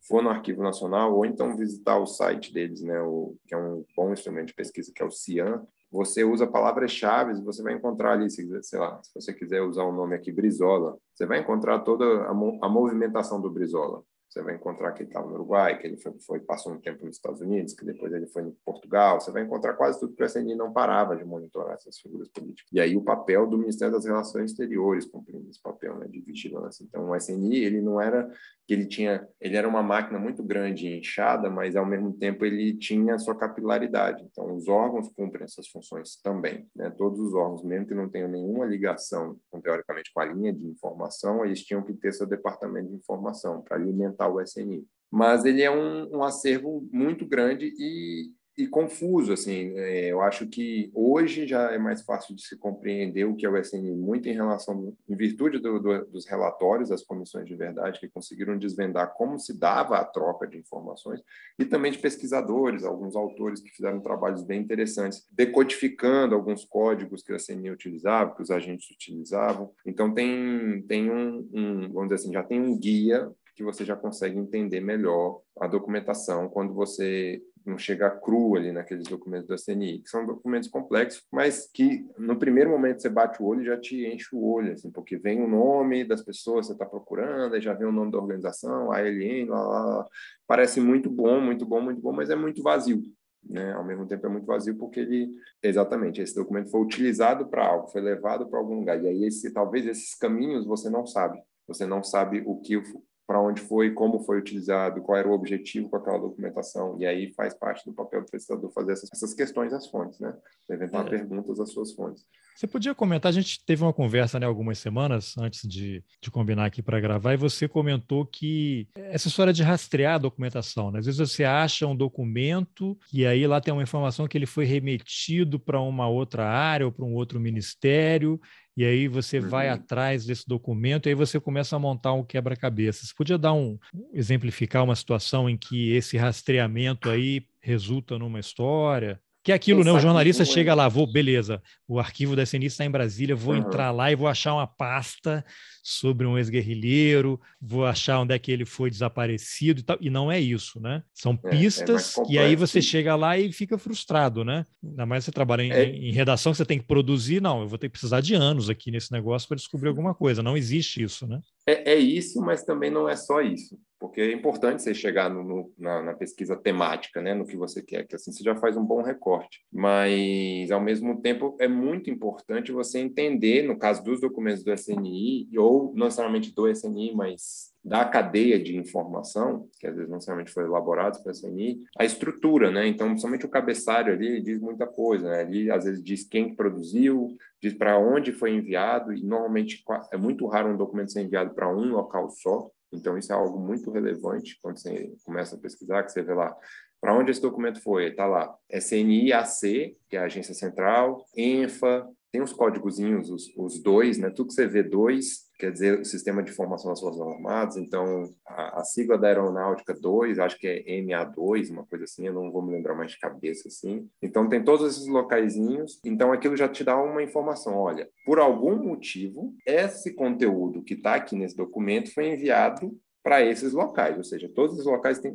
for 0.07 0.21
no 0.21 0.29
Arquivo 0.29 0.61
Nacional 0.61 1.15
ou 1.15 1.25
então 1.25 1.57
visitar 1.57 1.97
o 1.97 2.05
site 2.05 2.53
deles, 2.53 2.81
né, 2.81 3.01
o, 3.01 3.35
que 3.47 3.55
é 3.55 3.57
um 3.57 3.83
bom 3.95 4.11
instrumento 4.11 4.47
de 4.47 4.53
pesquisa, 4.53 4.91
que 4.93 5.01
é 5.01 5.05
o 5.05 5.11
CIAN, 5.11 5.65
você 5.91 6.23
usa 6.23 6.45
palavras-chave, 6.45 7.41
você 7.41 7.63
vai 7.63 7.73
encontrar 7.73 8.11
ali, 8.11 8.29
se, 8.29 8.47
sei 8.63 8.79
lá, 8.79 9.01
se 9.01 9.11
você 9.15 9.33
quiser 9.33 9.61
usar 9.61 9.83
o 9.83 9.93
nome 9.93 10.13
aqui, 10.13 10.31
Brizola, 10.31 10.97
você 11.13 11.25
vai 11.25 11.39
encontrar 11.39 11.79
toda 11.79 12.05
a, 12.23 12.29
a 12.29 12.69
movimentação 12.69 13.41
do 13.41 13.49
Brizola. 13.49 14.03
Você 14.35 14.43
vai 14.43 14.55
encontrar 14.55 14.91
que 14.91 15.01
ele 15.01 15.09
estava 15.09 15.29
no 15.29 15.35
Uruguai, 15.35 15.77
que 15.77 15.87
ele 15.87 15.95
foi, 15.95 16.11
foi, 16.19 16.39
passou 16.41 16.73
um 16.73 16.77
tempo 16.77 17.05
nos 17.05 17.15
Estados 17.15 17.39
Unidos, 17.39 17.73
que 17.73 17.85
depois 17.85 18.11
ele 18.11 18.27
foi 18.27 18.43
em 18.43 18.51
Portugal. 18.65 19.21
Você 19.21 19.31
vai 19.31 19.43
encontrar 19.43 19.75
quase 19.75 19.97
tudo 19.97 20.13
que 20.13 20.21
o 20.21 20.25
SNI 20.25 20.55
não 20.55 20.73
parava 20.73 21.15
de 21.15 21.23
monitorar 21.23 21.75
essas 21.75 21.97
figuras 21.97 22.27
políticas. 22.27 22.69
E 22.73 22.81
aí 22.81 22.97
o 22.97 23.01
papel 23.01 23.47
do 23.47 23.57
Ministério 23.57 23.93
das 23.93 24.03
Relações 24.03 24.51
Exteriores 24.51 25.05
cumprindo 25.05 25.49
esse 25.49 25.61
papel 25.61 25.95
né, 25.95 26.07
de 26.09 26.19
vigilância. 26.19 26.83
Então 26.83 27.11
o 27.11 27.15
SNI 27.15 27.63
ele 27.63 27.79
não 27.81 28.01
era 28.01 28.29
que 28.67 28.73
ele 28.73 28.85
tinha, 28.87 29.25
ele 29.39 29.55
era 29.55 29.67
uma 29.67 29.81
máquina 29.81 30.19
muito 30.19 30.43
grande 30.43 30.85
e 30.85 30.99
inchada, 30.99 31.49
mas 31.49 31.77
ao 31.77 31.85
mesmo 31.85 32.11
tempo 32.11 32.43
ele 32.43 32.75
tinha 32.75 33.17
sua 33.17 33.35
capilaridade. 33.35 34.25
Então 34.29 34.53
os 34.53 34.67
órgãos 34.67 35.07
cumprem 35.15 35.45
essas 35.45 35.69
funções 35.69 36.19
também. 36.21 36.67
Né? 36.75 36.89
Todos 36.89 37.21
os 37.21 37.33
órgãos, 37.33 37.63
mesmo 37.63 37.87
que 37.87 37.93
não 37.93 38.09
tenham 38.09 38.27
nenhuma 38.27 38.65
ligação, 38.65 39.37
teoricamente, 39.63 40.11
com 40.13 40.19
a 40.19 40.25
linha 40.25 40.51
de 40.51 40.65
informação, 40.67 41.45
eles 41.45 41.63
tinham 41.63 41.81
que 41.81 41.93
ter 41.93 42.11
seu 42.11 42.27
departamento 42.27 42.89
de 42.89 42.95
informação 42.95 43.61
para 43.61 43.77
alimentar 43.77 44.24
o 44.27 44.41
SNI. 44.41 44.85
Mas 45.11 45.45
ele 45.45 45.61
é 45.61 45.71
um, 45.71 46.17
um 46.17 46.23
acervo 46.23 46.87
muito 46.91 47.25
grande 47.25 47.73
e 47.77 48.31
e 48.57 48.67
confuso, 48.67 49.33
assim, 49.33 49.77
é, 49.77 50.11
eu 50.11 50.21
acho 50.21 50.47
que 50.47 50.89
hoje 50.93 51.45
já 51.45 51.73
é 51.73 51.77
mais 51.77 52.01
fácil 52.03 52.33
de 52.33 52.41
se 52.41 52.57
compreender 52.57 53.25
o 53.25 53.35
que 53.35 53.45
é 53.45 53.49
o 53.49 53.57
SNI, 53.57 53.91
muito 53.91 54.29
em 54.29 54.33
relação, 54.33 54.95
em 55.09 55.15
virtude 55.15 55.59
do, 55.59 55.77
do, 55.77 56.05
dos 56.05 56.25
relatórios 56.25 56.87
das 56.87 57.03
comissões 57.03 57.45
de 57.45 57.55
verdade, 57.55 57.99
que 57.99 58.07
conseguiram 58.07 58.57
desvendar 58.57 59.13
como 59.13 59.37
se 59.37 59.59
dava 59.59 59.97
a 59.97 60.05
troca 60.05 60.47
de 60.47 60.57
informações, 60.57 61.21
e 61.59 61.65
também 61.65 61.91
de 61.91 61.97
pesquisadores, 61.97 62.85
alguns 62.85 63.15
autores 63.15 63.59
que 63.59 63.71
fizeram 63.71 63.99
trabalhos 63.99 64.41
bem 64.41 64.61
interessantes, 64.61 65.27
decodificando 65.33 66.33
alguns 66.33 66.63
códigos 66.63 67.21
que 67.21 67.33
a 67.33 67.37
SNI 67.37 67.71
utilizava, 67.71 68.35
que 68.35 68.41
os 68.41 68.51
agentes 68.51 68.89
utilizavam, 68.89 69.71
então 69.85 70.13
tem, 70.13 70.81
tem 70.87 71.11
um, 71.11 71.49
um 71.53 71.91
vamos 71.91 72.09
dizer 72.09 72.15
assim, 72.15 72.33
já 72.33 72.43
tem 72.43 72.61
um 72.61 72.79
guia 72.79 73.29
que 73.55 73.63
você 73.63 73.85
já 73.85 73.95
consegue 73.95 74.37
entender 74.37 74.81
melhor 74.81 75.41
a 75.59 75.67
documentação 75.67 76.49
quando 76.49 76.73
você 76.73 77.41
não 77.65 77.77
chega 77.77 78.11
cru 78.11 78.55
ali 78.55 78.71
naqueles 78.71 79.07
documentos 79.07 79.47
da 79.47 79.55
CNI, 79.57 79.99
que 79.99 80.09
são 80.09 80.25
documentos 80.25 80.69
complexos, 80.69 81.23
mas 81.31 81.67
que 81.73 82.05
no 82.17 82.37
primeiro 82.37 82.69
momento 82.69 83.01
você 83.01 83.09
bate 83.09 83.41
o 83.41 83.45
olho 83.45 83.63
e 83.63 83.65
já 83.65 83.79
te 83.79 84.05
enche 84.05 84.35
o 84.35 84.43
olho, 84.43 84.73
assim, 84.73 84.91
porque 84.91 85.17
vem 85.17 85.41
o 85.41 85.47
nome 85.47 86.03
das 86.03 86.21
pessoas 86.21 86.67
que 86.67 86.67
você 86.67 86.73
está 86.73 86.85
procurando, 86.85 87.55
aí 87.55 87.61
já 87.61 87.73
vem 87.73 87.87
o 87.87 87.91
nome 87.91 88.11
da 88.11 88.19
organização, 88.19 88.91
a 88.91 88.97
ALN, 88.97 89.47
lá, 89.47 89.63
lá, 89.63 89.85
lá. 89.97 90.05
Parece 90.45 90.79
muito 90.79 91.09
bom, 91.09 91.41
muito 91.41 91.65
bom, 91.65 91.81
muito 91.81 91.99
bom, 91.99 92.13
mas 92.13 92.29
é 92.29 92.35
muito 92.35 92.61
vazio. 92.61 93.01
Né? 93.47 93.73
Ao 93.73 93.83
mesmo 93.83 94.07
tempo 94.07 94.25
é 94.25 94.29
muito 94.29 94.45
vazio 94.45 94.75
porque 94.75 94.99
ele 94.99 95.31
exatamente 95.61 96.21
esse 96.21 96.33
documento 96.33 96.69
foi 96.69 96.81
utilizado 96.81 97.47
para 97.47 97.65
algo, 97.65 97.87
foi 97.87 98.01
levado 98.01 98.47
para 98.47 98.57
algum 98.57 98.79
lugar 98.79 99.01
e 99.03 99.07
aí 99.07 99.23
esse 99.23 99.53
talvez 99.53 99.85
esses 99.85 100.15
caminhos 100.15 100.65
você 100.65 100.89
não 100.89 101.05
sabe, 101.05 101.39
você 101.67 101.85
não 101.85 102.03
sabe 102.03 102.41
o 102.43 102.59
que 102.59 102.81
para 103.27 103.41
onde 103.41 103.61
foi, 103.61 103.91
como 103.91 104.19
foi 104.19 104.37
utilizado, 104.37 105.01
qual 105.01 105.17
era 105.17 105.27
o 105.27 105.33
objetivo 105.33 105.89
com 105.89 105.97
aquela 105.97 106.19
documentação. 106.19 106.95
E 106.99 107.05
aí 107.05 107.33
faz 107.33 107.53
parte 107.53 107.83
do 107.85 107.93
papel 107.93 108.21
do 108.21 108.29
pesquisador 108.29 108.71
fazer 108.71 108.93
essas, 108.93 109.09
essas 109.11 109.33
questões 109.33 109.73
às 109.73 109.87
fontes, 109.87 110.19
né? 110.19 110.35
Levantar 110.69 111.07
é. 111.07 111.09
perguntas 111.09 111.59
às 111.59 111.71
suas 111.71 111.93
fontes. 111.93 112.25
Você 112.55 112.65
podia 112.67 112.95
comentar, 112.95 113.29
a 113.29 113.33
gente 113.33 113.63
teve 113.65 113.83
uma 113.83 113.91
conversa 113.91 114.39
né, 114.39 114.45
algumas 114.45 114.79
semanas 114.79 115.37
antes 115.37 115.67
de, 115.67 116.01
de 116.21 116.31
combinar 116.31 116.65
aqui 116.65 116.81
para 116.81 117.01
gravar, 117.01 117.33
e 117.33 117.37
você 117.37 117.67
comentou 117.67 118.25
que 118.25 118.87
essa 118.95 119.27
história 119.27 119.51
de 119.51 119.61
rastrear 119.61 120.15
a 120.15 120.19
documentação, 120.19 120.89
né? 120.89 120.99
às 120.99 121.05
vezes 121.05 121.19
você 121.19 121.43
acha 121.43 121.85
um 121.85 121.95
documento 121.95 122.97
e 123.11 123.25
aí 123.25 123.45
lá 123.45 123.59
tem 123.59 123.73
uma 123.73 123.83
informação 123.83 124.25
que 124.25 124.37
ele 124.37 124.45
foi 124.45 124.63
remetido 124.63 125.59
para 125.59 125.81
uma 125.81 126.07
outra 126.07 126.47
área 126.47 126.85
ou 126.85 126.93
para 126.93 127.03
um 127.03 127.13
outro 127.13 127.41
ministério, 127.41 128.39
e 128.77 128.85
aí 128.85 129.07
você 129.07 129.39
uhum. 129.39 129.49
vai 129.49 129.69
atrás 129.69 130.25
desse 130.25 130.47
documento 130.47 131.07
e 131.07 131.09
aí 131.09 131.15
você 131.15 131.39
começa 131.39 131.75
a 131.75 131.79
montar 131.79 132.13
um 132.13 132.23
quebra-cabeça. 132.23 133.05
Você 133.05 133.13
podia 133.15 133.37
dar 133.37 133.53
um 133.53 133.77
exemplificar 134.13 134.83
uma 134.83 134.95
situação 134.95 135.49
em 135.49 135.57
que 135.57 135.91
esse 135.91 136.17
rastreamento 136.17 137.09
aí 137.09 137.45
resulta 137.61 138.19
numa 138.19 138.39
história? 138.39 139.19
Que 139.45 139.51
é 139.51 139.55
aquilo, 139.55 139.83
né? 139.83 139.91
O 139.91 139.99
jornalista 139.99 140.43
chega 140.43 140.73
lá, 140.73 140.89
vou, 140.89 141.05
beleza, 141.05 141.61
o 141.87 141.99
arquivo 141.99 142.35
da 142.35 142.41
SNI 142.41 142.65
está 142.65 142.83
em 142.83 142.89
Brasília, 142.89 143.35
vou 143.35 143.53
uhum. 143.53 143.59
entrar 143.59 143.91
lá 143.91 144.11
e 144.11 144.15
vou 144.15 144.27
achar 144.27 144.55
uma 144.55 144.65
pasta 144.65 145.45
sobre 145.83 146.25
um 146.25 146.35
ex-guerrilheiro, 146.35 147.39
vou 147.61 147.85
achar 147.85 148.19
onde 148.19 148.33
é 148.33 148.39
que 148.39 148.51
ele 148.51 148.65
foi 148.65 148.89
desaparecido 148.89 149.81
e 149.81 149.83
tal. 149.83 149.97
E 150.01 150.09
não 150.09 150.31
é 150.31 150.39
isso, 150.39 150.79
né? 150.81 151.03
São 151.13 151.39
é, 151.43 151.47
é 151.47 151.49
pistas 151.51 152.17
é, 152.17 152.21
é 152.21 152.23
e 152.27 152.39
aí 152.39 152.55
você 152.55 152.81
chega 152.81 153.15
lá 153.15 153.37
e 153.37 153.51
fica 153.51 153.77
frustrado, 153.77 154.43
né? 154.43 154.65
Ainda 154.83 155.05
mais 155.05 155.23
você 155.23 155.31
trabalha 155.31 155.61
em, 155.61 155.71
é... 155.71 155.85
em, 155.89 156.11
redação, 156.11 156.51
você 156.51 156.65
tem 156.65 156.79
que 156.79 156.87
produzir. 156.87 157.39
Não, 157.39 157.61
eu 157.61 157.67
vou 157.67 157.77
ter 157.77 157.85
que 157.87 157.91
precisar 157.91 158.21
de 158.21 158.33
anos 158.33 158.67
aqui 158.67 158.89
nesse 158.89 159.11
negócio 159.11 159.47
para 159.47 159.57
descobrir 159.57 159.89
alguma 159.89 160.15
coisa. 160.15 160.41
Não 160.41 160.57
existe 160.57 161.03
isso, 161.03 161.27
né? 161.27 161.39
É, 161.67 161.93
é 161.93 161.95
isso, 161.95 162.41
mas 162.41 162.63
também 162.63 162.91
não 162.91 163.09
é 163.09 163.15
só 163.15 163.41
isso 163.41 163.77
porque 163.99 164.21
é 164.21 164.31
importante 164.31 164.83
você 164.83 164.93
chegar 164.93 165.29
no, 165.29 165.43
no, 165.43 165.73
na, 165.77 166.01
na, 166.01 166.13
pesquisa 166.13 166.55
temática, 166.55 167.21
né, 167.21 167.33
no 167.33 167.45
que 167.45 167.55
você 167.55 167.81
quer, 167.81 168.05
que 168.05 168.15
assim 168.15 168.31
você 168.31 168.43
já 168.43 168.55
faz 168.55 168.77
um 168.77 168.85
bom 168.85 169.01
recorte. 169.01 169.61
Mas, 169.71 170.69
ao 170.71 170.81
mesmo 170.81 171.21
tempo, 171.21 171.55
é 171.59 171.67
muito 171.67 172.09
importante 172.09 172.71
você 172.71 172.99
entender, 172.99 173.63
no 173.63 173.77
caso 173.77 174.03
dos 174.03 174.21
documentos 174.21 174.63
do 174.63 174.71
SNI, 174.71 175.49
ou 175.57 175.93
não 175.95 176.05
necessariamente 176.05 176.53
do 176.53 176.67
SNI, 176.67 177.13
mas 177.15 177.73
da 177.85 178.03
cadeia 178.03 178.59
de 178.59 178.75
informação, 178.75 179.69
que 179.79 179.85
às 179.85 179.93
vezes 179.93 180.09
não 180.09 180.15
necessariamente 180.15 180.51
foi 180.51 180.63
elaborado 180.63 181.21
pelo 181.21 181.35
SNI, 181.35 181.83
a 181.97 182.03
estrutura, 182.03 182.71
né? 182.71 182.87
Então, 182.87 183.15
somente 183.15 183.45
o 183.45 183.49
cabeçalho 183.49 184.11
ali 184.11 184.41
diz 184.41 184.59
muita 184.59 184.87
coisa, 184.87 185.29
né? 185.29 185.41
Ali, 185.41 185.69
às 185.69 185.85
vezes, 185.85 186.03
diz 186.03 186.23
quem 186.23 186.55
produziu, 186.55 187.37
diz 187.61 187.73
para 187.75 187.99
onde 187.99 188.31
foi 188.31 188.55
enviado, 188.55 189.13
e 189.13 189.23
normalmente 189.23 189.83
é 190.11 190.17
muito 190.17 190.47
raro 190.47 190.69
um 190.69 190.77
documento 190.77 191.11
ser 191.11 191.21
enviado 191.21 191.53
para 191.53 191.69
um 191.69 191.91
local 191.91 192.27
só, 192.31 192.71
então, 192.95 193.17
isso 193.17 193.31
é 193.31 193.35
algo 193.35 193.59
muito 193.59 193.91
relevante 193.91 194.57
quando 194.61 194.77
você 194.77 195.11
começa 195.23 195.55
a 195.55 195.59
pesquisar, 195.59 196.03
que 196.03 196.11
você 196.11 196.21
vê 196.21 196.33
lá 196.33 196.55
para 197.01 197.13
onde 197.15 197.29
esse 197.29 197.41
documento 197.41 197.81
foi. 197.81 198.07
Está 198.07 198.25
lá, 198.25 198.55
SNIAC, 198.71 199.95
que 200.09 200.15
é 200.15 200.19
a 200.19 200.23
Agência 200.25 200.53
Central, 200.53 201.23
ENFA, 201.35 202.07
tem 202.35 202.41
os 202.41 202.51
códigozinhos, 202.51 203.29
os, 203.29 203.49
os 203.55 203.81
dois, 203.81 204.17
né? 204.17 204.29
Tudo 204.29 204.47
que 204.47 204.55
você 204.55 204.67
vê 204.67 204.83
dois, 204.83 205.45
quer 205.57 205.71
dizer 205.71 206.01
o 206.01 206.03
Sistema 206.03 206.43
de 206.43 206.51
Informação 206.51 206.91
das 206.91 206.99
Forças 206.99 207.21
Armadas, 207.21 207.77
então 207.77 208.29
a, 208.45 208.81
a, 208.81 208.83
sigla 208.83 209.17
da 209.17 209.29
Aeronáutica 209.29 209.93
2, 209.93 210.37
acho 210.37 210.59
que 210.59 210.67
é 210.67 210.83
MA2, 211.01 211.71
uma 211.71 211.85
coisa 211.85 212.03
assim, 212.03 212.27
eu 212.27 212.33
não 212.33 212.51
vou 212.51 212.61
me 212.61 212.73
lembrar 212.73 212.93
mais 212.93 213.11
de 213.11 213.19
cabeça 213.19 213.69
assim. 213.69 214.09
Então 214.21 214.49
tem 214.49 214.61
todos 214.61 214.85
esses 214.85 215.07
locaizinhos, 215.07 216.01
então 216.03 216.33
aquilo 216.33 216.57
já 216.57 216.67
te 216.67 216.83
dá 216.83 217.01
uma 217.01 217.23
informação, 217.23 217.77
olha, 217.77 218.09
por 218.25 218.37
algum 218.37 218.75
motivo, 218.83 219.55
esse 219.65 220.13
conteúdo 220.13 220.83
que 220.83 220.95
está 220.95 221.15
aqui 221.15 221.37
nesse 221.37 221.55
documento 221.55 222.13
foi 222.13 222.33
enviado 222.33 222.91
para 223.25 223.43
esses 223.43 223.73
locais, 223.73 224.15
ou 224.15 224.23
seja, 224.23 224.47
todos 224.53 224.77
os 224.77 224.85
locais 224.85 225.17
têm, 225.17 225.33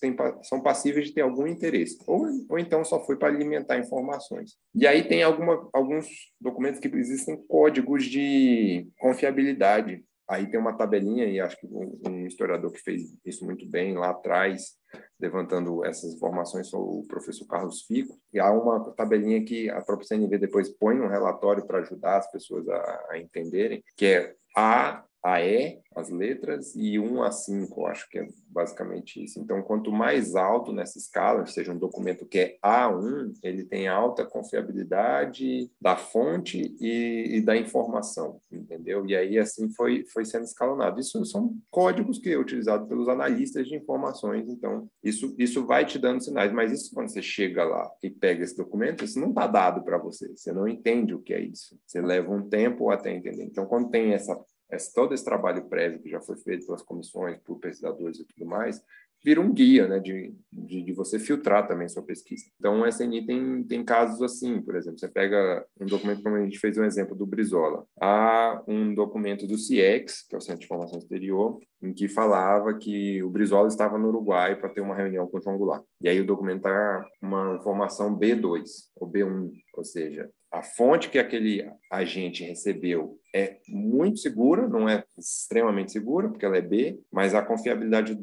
têm, 0.00 0.16
são 0.44 0.60
passíveis 0.62 1.08
de 1.08 1.14
ter 1.14 1.22
algum 1.22 1.48
interesse, 1.48 1.98
ou, 2.06 2.28
ou 2.48 2.60
então 2.60 2.84
só 2.84 3.04
foi 3.04 3.16
para 3.16 3.26
alimentar 3.26 3.76
informações. 3.76 4.52
E 4.72 4.86
aí 4.86 5.02
tem 5.02 5.20
alguma, 5.24 5.68
alguns 5.72 6.06
documentos 6.40 6.78
que 6.78 6.86
existem 6.86 7.36
códigos 7.48 8.04
de 8.04 8.88
confiabilidade. 9.00 10.04
Aí 10.28 10.48
tem 10.48 10.60
uma 10.60 10.76
tabelinha, 10.76 11.26
e 11.26 11.40
acho 11.40 11.58
que 11.58 11.66
um 11.66 12.24
historiador 12.24 12.70
que 12.70 12.80
fez 12.80 13.02
isso 13.26 13.44
muito 13.44 13.68
bem 13.68 13.98
lá 13.98 14.10
atrás, 14.10 14.76
levantando 15.20 15.84
essas 15.84 16.14
informações, 16.14 16.70
foi 16.70 16.78
o 16.78 17.04
professor 17.08 17.46
Carlos 17.48 17.82
Fico. 17.82 18.16
E 18.32 18.38
há 18.38 18.48
uma 18.52 18.92
tabelinha 18.92 19.44
que 19.44 19.68
a 19.68 19.82
própria 19.82 20.06
CNV 20.06 20.38
depois 20.38 20.68
põe 20.68 20.94
no 20.94 21.08
relatório 21.08 21.66
para 21.66 21.80
ajudar 21.80 22.18
as 22.18 22.30
pessoas 22.30 22.68
a, 22.68 23.06
a 23.10 23.18
entenderem, 23.18 23.82
que 23.96 24.06
é 24.06 24.34
A 24.56 25.04
a 25.24 25.40
E, 25.40 25.78
as 25.96 26.10
letras, 26.10 26.74
e 26.76 26.98
1 26.98 27.22
a 27.22 27.30
5, 27.30 27.86
acho 27.86 28.10
que 28.10 28.18
é 28.18 28.28
basicamente 28.46 29.24
isso. 29.24 29.40
Então, 29.40 29.62
quanto 29.62 29.90
mais 29.90 30.34
alto 30.34 30.70
nessa 30.70 30.98
escala, 30.98 31.46
seja 31.46 31.72
um 31.72 31.78
documento 31.78 32.26
que 32.26 32.38
é 32.38 32.58
A1, 32.62 33.32
ele 33.42 33.64
tem 33.64 33.88
alta 33.88 34.26
confiabilidade 34.26 35.70
da 35.80 35.96
fonte 35.96 36.76
e, 36.78 37.36
e 37.36 37.40
da 37.40 37.56
informação, 37.56 38.38
entendeu? 38.52 39.06
E 39.06 39.16
aí, 39.16 39.38
assim, 39.38 39.70
foi, 39.70 40.04
foi 40.12 40.26
sendo 40.26 40.44
escalonado. 40.44 41.00
Isso 41.00 41.24
são 41.24 41.56
códigos 41.70 42.18
que 42.18 42.30
é 42.30 42.36
utilizado 42.36 42.86
pelos 42.86 43.08
analistas 43.08 43.66
de 43.66 43.76
informações, 43.76 44.46
então, 44.48 44.86
isso, 45.02 45.34
isso 45.38 45.64
vai 45.64 45.86
te 45.86 45.98
dando 45.98 46.22
sinais, 46.22 46.52
mas 46.52 46.70
isso 46.70 46.92
quando 46.92 47.08
você 47.08 47.22
chega 47.22 47.64
lá 47.64 47.90
e 48.02 48.10
pega 48.10 48.44
esse 48.44 48.56
documento, 48.56 49.04
isso 49.04 49.18
não 49.18 49.30
está 49.30 49.46
dado 49.46 49.82
para 49.82 49.96
você, 49.96 50.28
você 50.36 50.52
não 50.52 50.68
entende 50.68 51.14
o 51.14 51.22
que 51.22 51.32
é 51.32 51.40
isso. 51.40 51.78
Você 51.86 52.02
leva 52.02 52.30
um 52.30 52.46
tempo 52.46 52.90
até 52.90 53.10
entender. 53.10 53.44
Então, 53.44 53.64
quando 53.64 53.88
tem 53.88 54.12
essa 54.12 54.36
esse, 54.74 54.92
todo 54.92 55.14
esse 55.14 55.24
trabalho 55.24 55.64
prévio 55.68 56.00
que 56.00 56.10
já 56.10 56.20
foi 56.20 56.36
feito 56.36 56.66
pelas 56.66 56.82
comissões, 56.82 57.38
por 57.44 57.58
pesquisadores 57.58 58.18
e 58.18 58.24
tudo 58.24 58.46
mais, 58.46 58.82
vira 59.24 59.40
um 59.40 59.52
guia, 59.52 59.88
né, 59.88 59.98
de, 59.98 60.34
de, 60.52 60.82
de, 60.82 60.92
você 60.92 61.18
filtrar 61.18 61.66
também 61.66 61.88
sua 61.88 62.02
pesquisa. 62.02 62.44
Então, 62.58 62.82
o 62.82 62.86
SNI 62.86 63.24
tem, 63.24 63.64
tem 63.64 63.82
casos 63.82 64.20
assim, 64.20 64.60
por 64.60 64.76
exemplo, 64.76 64.98
você 64.98 65.08
pega 65.08 65.64
um 65.80 65.86
documento, 65.86 66.22
como 66.22 66.36
a 66.36 66.42
gente 66.42 66.58
fez 66.58 66.76
um 66.76 66.84
exemplo 66.84 67.16
do 67.16 67.24
Brizola. 67.24 67.86
Há 67.98 68.62
um 68.68 68.94
documento 68.94 69.46
do 69.46 69.56
CIEX, 69.56 70.26
que 70.28 70.34
é 70.34 70.38
o 70.38 70.42
Centro 70.42 70.60
de 70.60 70.66
Informação 70.66 70.98
Exterior, 70.98 71.58
em 71.82 71.94
que 71.94 72.06
falava 72.06 72.74
que 72.74 73.22
o 73.22 73.30
Brizola 73.30 73.68
estava 73.68 73.98
no 73.98 74.08
Uruguai 74.08 74.56
para 74.56 74.68
ter 74.68 74.82
uma 74.82 74.94
reunião 74.94 75.26
com 75.26 75.38
o 75.38 75.40
João 75.40 75.56
Goulart. 75.56 75.84
E 76.02 76.08
aí 76.08 76.20
o 76.20 76.26
documento 76.26 76.58
está 76.58 77.06
uma 77.22 77.56
informação 77.56 78.18
B2, 78.18 78.62
ou 78.96 79.10
B1, 79.10 79.50
ou 79.74 79.84
seja, 79.84 80.30
a 80.54 80.62
fonte 80.62 81.10
que 81.10 81.18
aquele 81.18 81.68
agente 81.90 82.44
recebeu 82.44 83.18
é 83.34 83.58
muito 83.68 84.18
segura, 84.18 84.68
não 84.68 84.88
é 84.88 85.04
extremamente 85.18 85.90
segura, 85.90 86.28
porque 86.28 86.46
ela 86.46 86.56
é 86.56 86.62
B, 86.62 87.00
mas 87.10 87.34
a 87.34 87.42
confiabilidade 87.42 88.14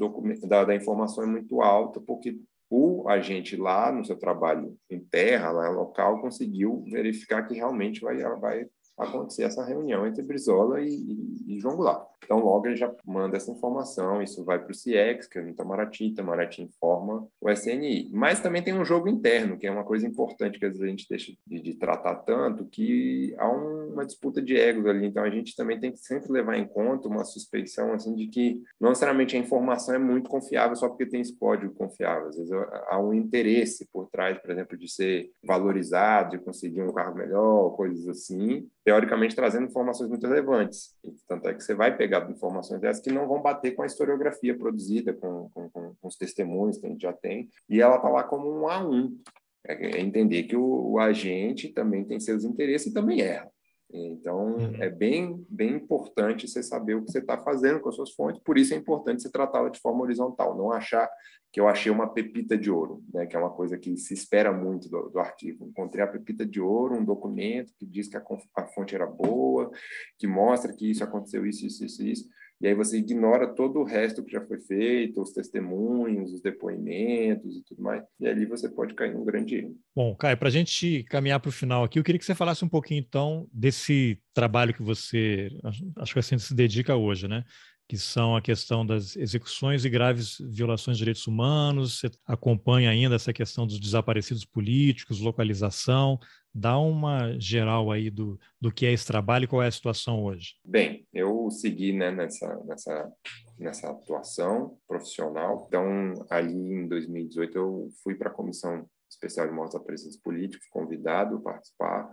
da, 0.48 0.64
da, 0.64 0.76
informação 0.76 1.26
é 1.26 1.28
muito 1.28 1.62
alta, 1.62 2.00
porque 2.00 2.38
o 2.70 3.10
agente 3.10 3.58
lá 3.58 3.92
no 3.92 4.06
seu 4.06 4.18
trabalho 4.18 4.78
em 4.90 5.02
terra, 5.02 5.52
lá 5.52 5.70
local, 5.70 6.22
conseguiu 6.22 6.86
verificar 6.90 7.46
que 7.46 7.54
realmente 7.54 8.00
vai, 8.00 8.18
vai 8.40 8.66
acontecer 9.04 9.43
essa 9.43 9.64
reunião 9.64 10.06
entre 10.06 10.22
Brizola 10.22 10.82
e, 10.82 10.89
e, 10.89 11.56
e, 11.56 11.60
João 11.60 11.76
Goulart. 11.76 12.08
Então, 12.24 12.39
logo 12.39 12.68
ele 12.68 12.78
já 12.78 12.93
manda 13.06 13.36
essa 13.36 13.52
informação, 13.52 14.22
isso 14.22 14.43
vai 14.45 14.58
para 14.58 14.72
o 14.72 14.76
CIEX, 14.76 15.28
que 15.28 15.38
é 15.38 15.41
o 15.41 15.49
Itamaraty, 15.49 16.06
Itamaraty 16.06 16.62
informa 16.62 17.28
o 17.41 17.49
SNI. 17.49 18.10
Mas 18.14 18.39
também 18.39 18.62
tem 18.62 18.74
um 18.74 18.86
jogo 18.86 19.10
interno, 19.10 19.58
que 19.58 19.68
é 19.68 19.72
uma 19.72 19.84
coisa 19.84 20.08
importante 20.08 20.58
que 20.58 20.66
às 20.66 20.72
vezes 20.72 20.84
a 20.84 20.89
gente 20.89 21.10
deixa 21.10 21.34
de, 21.45 21.60
de 21.60 21.74
tratar 21.74 22.16
tanto, 22.18 22.66
que 22.66 23.36
há 23.38 23.49
um, 23.49 23.93
uma 23.93 24.06
disputa 24.06 24.41
de 24.41 24.56
egos 24.56 24.86
ali. 24.86 25.08
Então, 25.08 25.24
a 25.24 25.30
gente 25.30 25.56
também 25.56 25.80
tem 25.80 25.91
que 25.91 25.99
sempre 25.99 26.32
levar 26.32 26.58
em 26.58 26.66
conta 26.66 27.08
uma 27.08 27.26
suspeição 27.26 27.91
assim, 27.93 28.16
de 28.16 28.28
que 28.28 28.62
não 28.80 28.89
necessariamente 28.89 29.36
a 29.36 29.39
informação 29.39 29.95
é 29.95 29.99
muito 29.99 30.30
confiável 30.30 30.76
só 30.76 30.88
porque 30.88 31.06
tem 31.06 31.22
esse 31.22 31.36
código 31.36 31.74
confiável. 31.74 32.28
Às 32.28 32.38
vezes 32.38 32.52
há 32.88 32.99
um 32.99 33.14
interesse 33.14 33.88
por 33.91 34.08
trás, 34.10 34.38
por 34.38 34.52
exemplo, 34.52 34.78
de 34.78 34.89
ser 34.89 35.32
valorizado, 35.43 36.38
de 36.38 36.43
conseguir 36.43 36.82
um 36.82 36.93
carro 36.93 37.16
melhor, 37.16 37.76
coisas 37.76 38.08
assim 38.08 38.70
teoricamente 38.92 39.36
trazendo 39.36 39.68
informações 39.68 40.10
muito 40.10 40.28
relevantes. 40.28 40.94
Tanto 41.26 41.48
é 41.48 41.54
que 41.54 41.64
você 41.64 41.74
vai 41.74 41.96
pegar 41.96 42.30
informações 42.30 42.82
dessas 42.82 43.02
que 43.02 43.10
não 43.10 43.26
vão 43.26 43.42
bater 43.42 43.72
com 43.72 43.84
a 43.84 43.86
historiografia 43.86 44.58
produzida, 44.58 45.14
com, 45.14 45.50
com, 45.54 45.70
com 45.70 45.96
os 46.04 46.18
testemunhos 46.18 46.78
que 46.78 46.86
a 46.86 46.89
gente 46.89 47.02
já 47.02 47.14
tem, 47.14 47.50
e 47.70 47.80
ela 47.80 47.96
está 47.96 48.10
lá 48.10 48.24
como 48.24 48.52
um 48.52 48.68
a 48.68 48.86
um. 48.86 49.18
É, 49.66 49.98
é 49.98 50.02
entender 50.02 50.44
que 50.44 50.58
o, 50.58 50.92
o, 50.92 51.00
agente 51.00 51.70
também 51.70 52.04
tem 52.04 52.20
seus 52.20 52.44
interesses 52.44 52.88
e 52.88 52.94
também 52.94 53.22
erra. 53.22 53.50
Então, 53.94 54.56
uhum. 54.56 54.76
é 54.82 54.89
bem, 54.89 55.46
bem 55.50 55.76
importante 55.76 56.48
você 56.48 56.64
saber 56.64 56.96
o 56.96 57.04
que 57.04 57.12
você 57.12 57.20
está 57.20 57.38
fazendo 57.38 57.80
com 57.80 57.89
as 57.89 57.96
suas 57.96 58.12
fontes, 58.12 58.42
por 58.44 58.58
isso 58.58 58.74
é 58.74 58.78
importante 58.78 59.22
você 59.22 59.32
tratá-la 59.32 59.70
de 59.70 59.80
forma 59.80 60.04
horizontal, 60.04 60.58
não 60.58 60.72
achar 60.72 61.10
que 61.52 61.60
eu 61.60 61.68
achei 61.68 61.92
uma 61.92 62.08
pepita 62.08 62.58
de 62.58 62.72
ouro, 62.72 63.04
né, 63.14 63.26
que 63.26 63.36
é 63.36 63.39
uma 63.39 63.50
coisa 63.50 63.78
que 63.78 63.98
se 63.98 64.14
espera 64.14 64.54
muito 64.54 64.89
do, 64.89 65.10
do 65.10 65.20
artigo. 65.20 65.66
Encontrei 65.66 66.04
a 66.04 66.08
pepita 66.08 66.46
de 66.46 66.62
ouro, 66.62 66.96
um 66.96 67.04
documento 67.04 67.74
que 67.78 67.86
diz 67.86 68.08
que 68.08 68.16
a, 68.16 68.24
a 68.56 68.66
fonte 68.68 68.96
era 68.96 69.06
boa, 69.06 69.70
que 70.18 70.28
mostra 70.28 70.74
que 70.74 70.89
isso 70.89 71.04
aconteceu, 71.04 71.46
isso, 71.46 71.66
isso, 71.66 71.84
isso, 71.84 72.04
isso 72.04 72.30
e 72.62 72.68
aí 72.68 72.76
você 72.76 72.97
ignora 72.97 73.47
todo 73.47 73.80
o 73.80 73.84
resto 73.84 74.24
que 74.24 74.32
já 74.32 74.41
foi 74.45 74.59
feito, 74.59 75.22
os 75.22 75.32
testemunhos, 75.32 76.32
os 76.32 76.41
depoimentos 76.41 77.57
e 77.57 77.64
tudo 77.64 77.82
mais, 77.82 78.03
e 78.20 78.28
ali 78.28 78.45
você 78.45 78.70
pode 78.70 78.93
cair 78.93 79.14
num 79.14 79.26
grande 79.26 79.55
erro. 79.55 79.76
Bom, 79.95 80.16
Caio, 80.16 80.38
para 80.38 80.47
a 80.47 80.51
gente 80.51 81.03
caminhar 81.05 81.39
para 81.39 81.49
o 81.49 81.53
final 81.53 81.84
aqui, 81.84 81.97
eu 81.97 82.03
queria 82.03 82.20
que 82.20 82.26
você 82.26 82.36
falasse 82.36 82.64
um 82.64 82.70
pouquinho 82.70 82.99
então 82.99 83.47
desse 83.51 84.22
trabalho 84.34 84.74
que 84.74 84.84
você, 84.84 85.49
acho 85.97 86.14
que 86.14 86.20
assim 86.20 86.38
se 86.38 86.53
dedica 86.53 86.95
hoje, 86.95 87.28
né? 87.28 87.43
Que 87.92 87.98
são 87.98 88.38
a 88.38 88.42
questão 88.42 88.86
das 88.86 89.18
execuções 89.18 89.84
e 89.84 89.89
graves 89.89 90.38
violações 90.39 90.96
de 90.96 91.02
direitos 91.02 91.28
humanos. 91.28 92.00
Você 92.00 92.10
acompanha 92.26 92.89
ainda 92.89 93.16
essa 93.16 93.34
questão 93.34 93.68
dos 93.68 93.82
desaparecidos 93.82 94.46
políticos, 94.46 95.20
localização. 95.20 96.18
Dá 96.56 96.80
uma 96.80 97.38
geral 97.38 97.92
aí 97.92 98.10
do, 98.10 98.39
do 98.62 98.72
que 98.72 98.86
é 98.86 98.94
esse 98.94 99.06
trabalho 99.06 99.44
e 99.44 99.48
qual 99.48 99.62
é 99.62 99.68
a 99.68 99.72
situação 99.72 100.24
hoje. 100.24 100.54
Bem, 100.64 101.06
eu 101.12 101.52
segui 101.52 101.92
né, 101.92 102.10
nessa, 102.12 102.64
nessa, 102.64 103.12
nessa 103.60 103.92
atuação 103.92 104.78
profissional. 104.88 105.66
Então, 105.68 106.14
ali 106.30 106.54
em 106.54 106.88
2018, 106.88 107.58
eu 107.58 107.89
fui 108.02 108.16
para 108.16 108.30
a 108.30 108.34
Comissão 108.34 108.86
Especial 109.10 109.50
de 109.50 109.54
Mortos 109.54 109.74
Desaparecidos 109.74 110.16
Políticos, 110.16 110.66
convidado 110.70 111.36
a 111.36 111.42
participar 111.42 112.10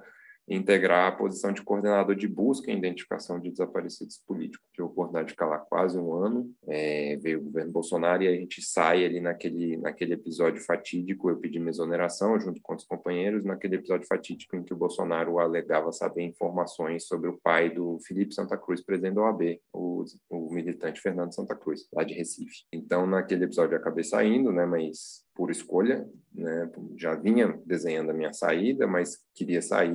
integrar 0.49 1.09
a 1.09 1.12
posição 1.12 1.53
de 1.53 1.62
coordenador 1.62 2.14
de 2.14 2.26
busca 2.26 2.70
e 2.70 2.76
identificação 2.76 3.38
de 3.38 3.51
desaparecidos 3.51 4.18
políticos. 4.26 4.66
Tive 4.72 4.82
a 4.82 4.90
oportunidade 4.90 5.34
de 5.34 5.44
lá 5.44 5.59
quase 5.59 5.99
um 5.99 6.12
ano, 6.12 6.51
é, 6.66 7.16
veio 7.16 7.40
o 7.40 7.44
governo 7.44 7.72
Bolsonaro 7.72 8.22
e 8.22 8.28
a 8.28 8.34
gente 8.34 8.62
sai 8.62 9.05
ali 9.05 9.20
naquele, 9.20 9.76
naquele 9.76 10.14
episódio 10.14 10.62
fatídico, 10.62 11.28
eu 11.28 11.36
pedi 11.36 11.59
minha 11.59 11.70
exoneração 11.70 12.38
junto 12.40 12.61
com 12.62 12.74
os 12.74 12.84
companheiros, 12.84 13.44
naquele 13.44 13.76
episódio 13.76 14.07
fatídico 14.07 14.57
em 14.57 14.62
que 14.62 14.72
o 14.72 14.76
Bolsonaro 14.76 15.38
alegava 15.38 15.92
saber 15.92 16.22
informações 16.22 17.07
sobre 17.07 17.28
o 17.28 17.38
pai 17.38 17.70
do 17.70 17.99
Felipe 18.07 18.34
Santa 18.34 18.57
Cruz, 18.57 18.82
presidente 18.82 19.14
da 19.14 19.22
OAB, 19.22 19.61
o, 19.72 20.05
o 20.30 20.53
militante 20.53 21.01
Fernando 21.01 21.34
Santa 21.34 21.55
Cruz, 21.55 21.86
lá 21.92 22.05
de 22.05 22.14
Recife. 22.14 22.64
Então, 22.72 23.07
naquele 23.07 23.44
episódio 23.44 23.74
eu 23.74 23.80
acabei 23.80 24.05
saindo, 24.05 24.53
né, 24.53 24.64
mas 24.66 25.26
por 25.39 25.53
escolha, 25.53 26.05
né? 26.34 26.68
Já 26.97 27.14
vinha 27.14 27.57
desenhando 27.64 28.11
a 28.11 28.12
minha 28.12 28.32
saída, 28.32 28.89
mas 28.89 29.18
queria 29.32 29.62
sair 29.62 29.95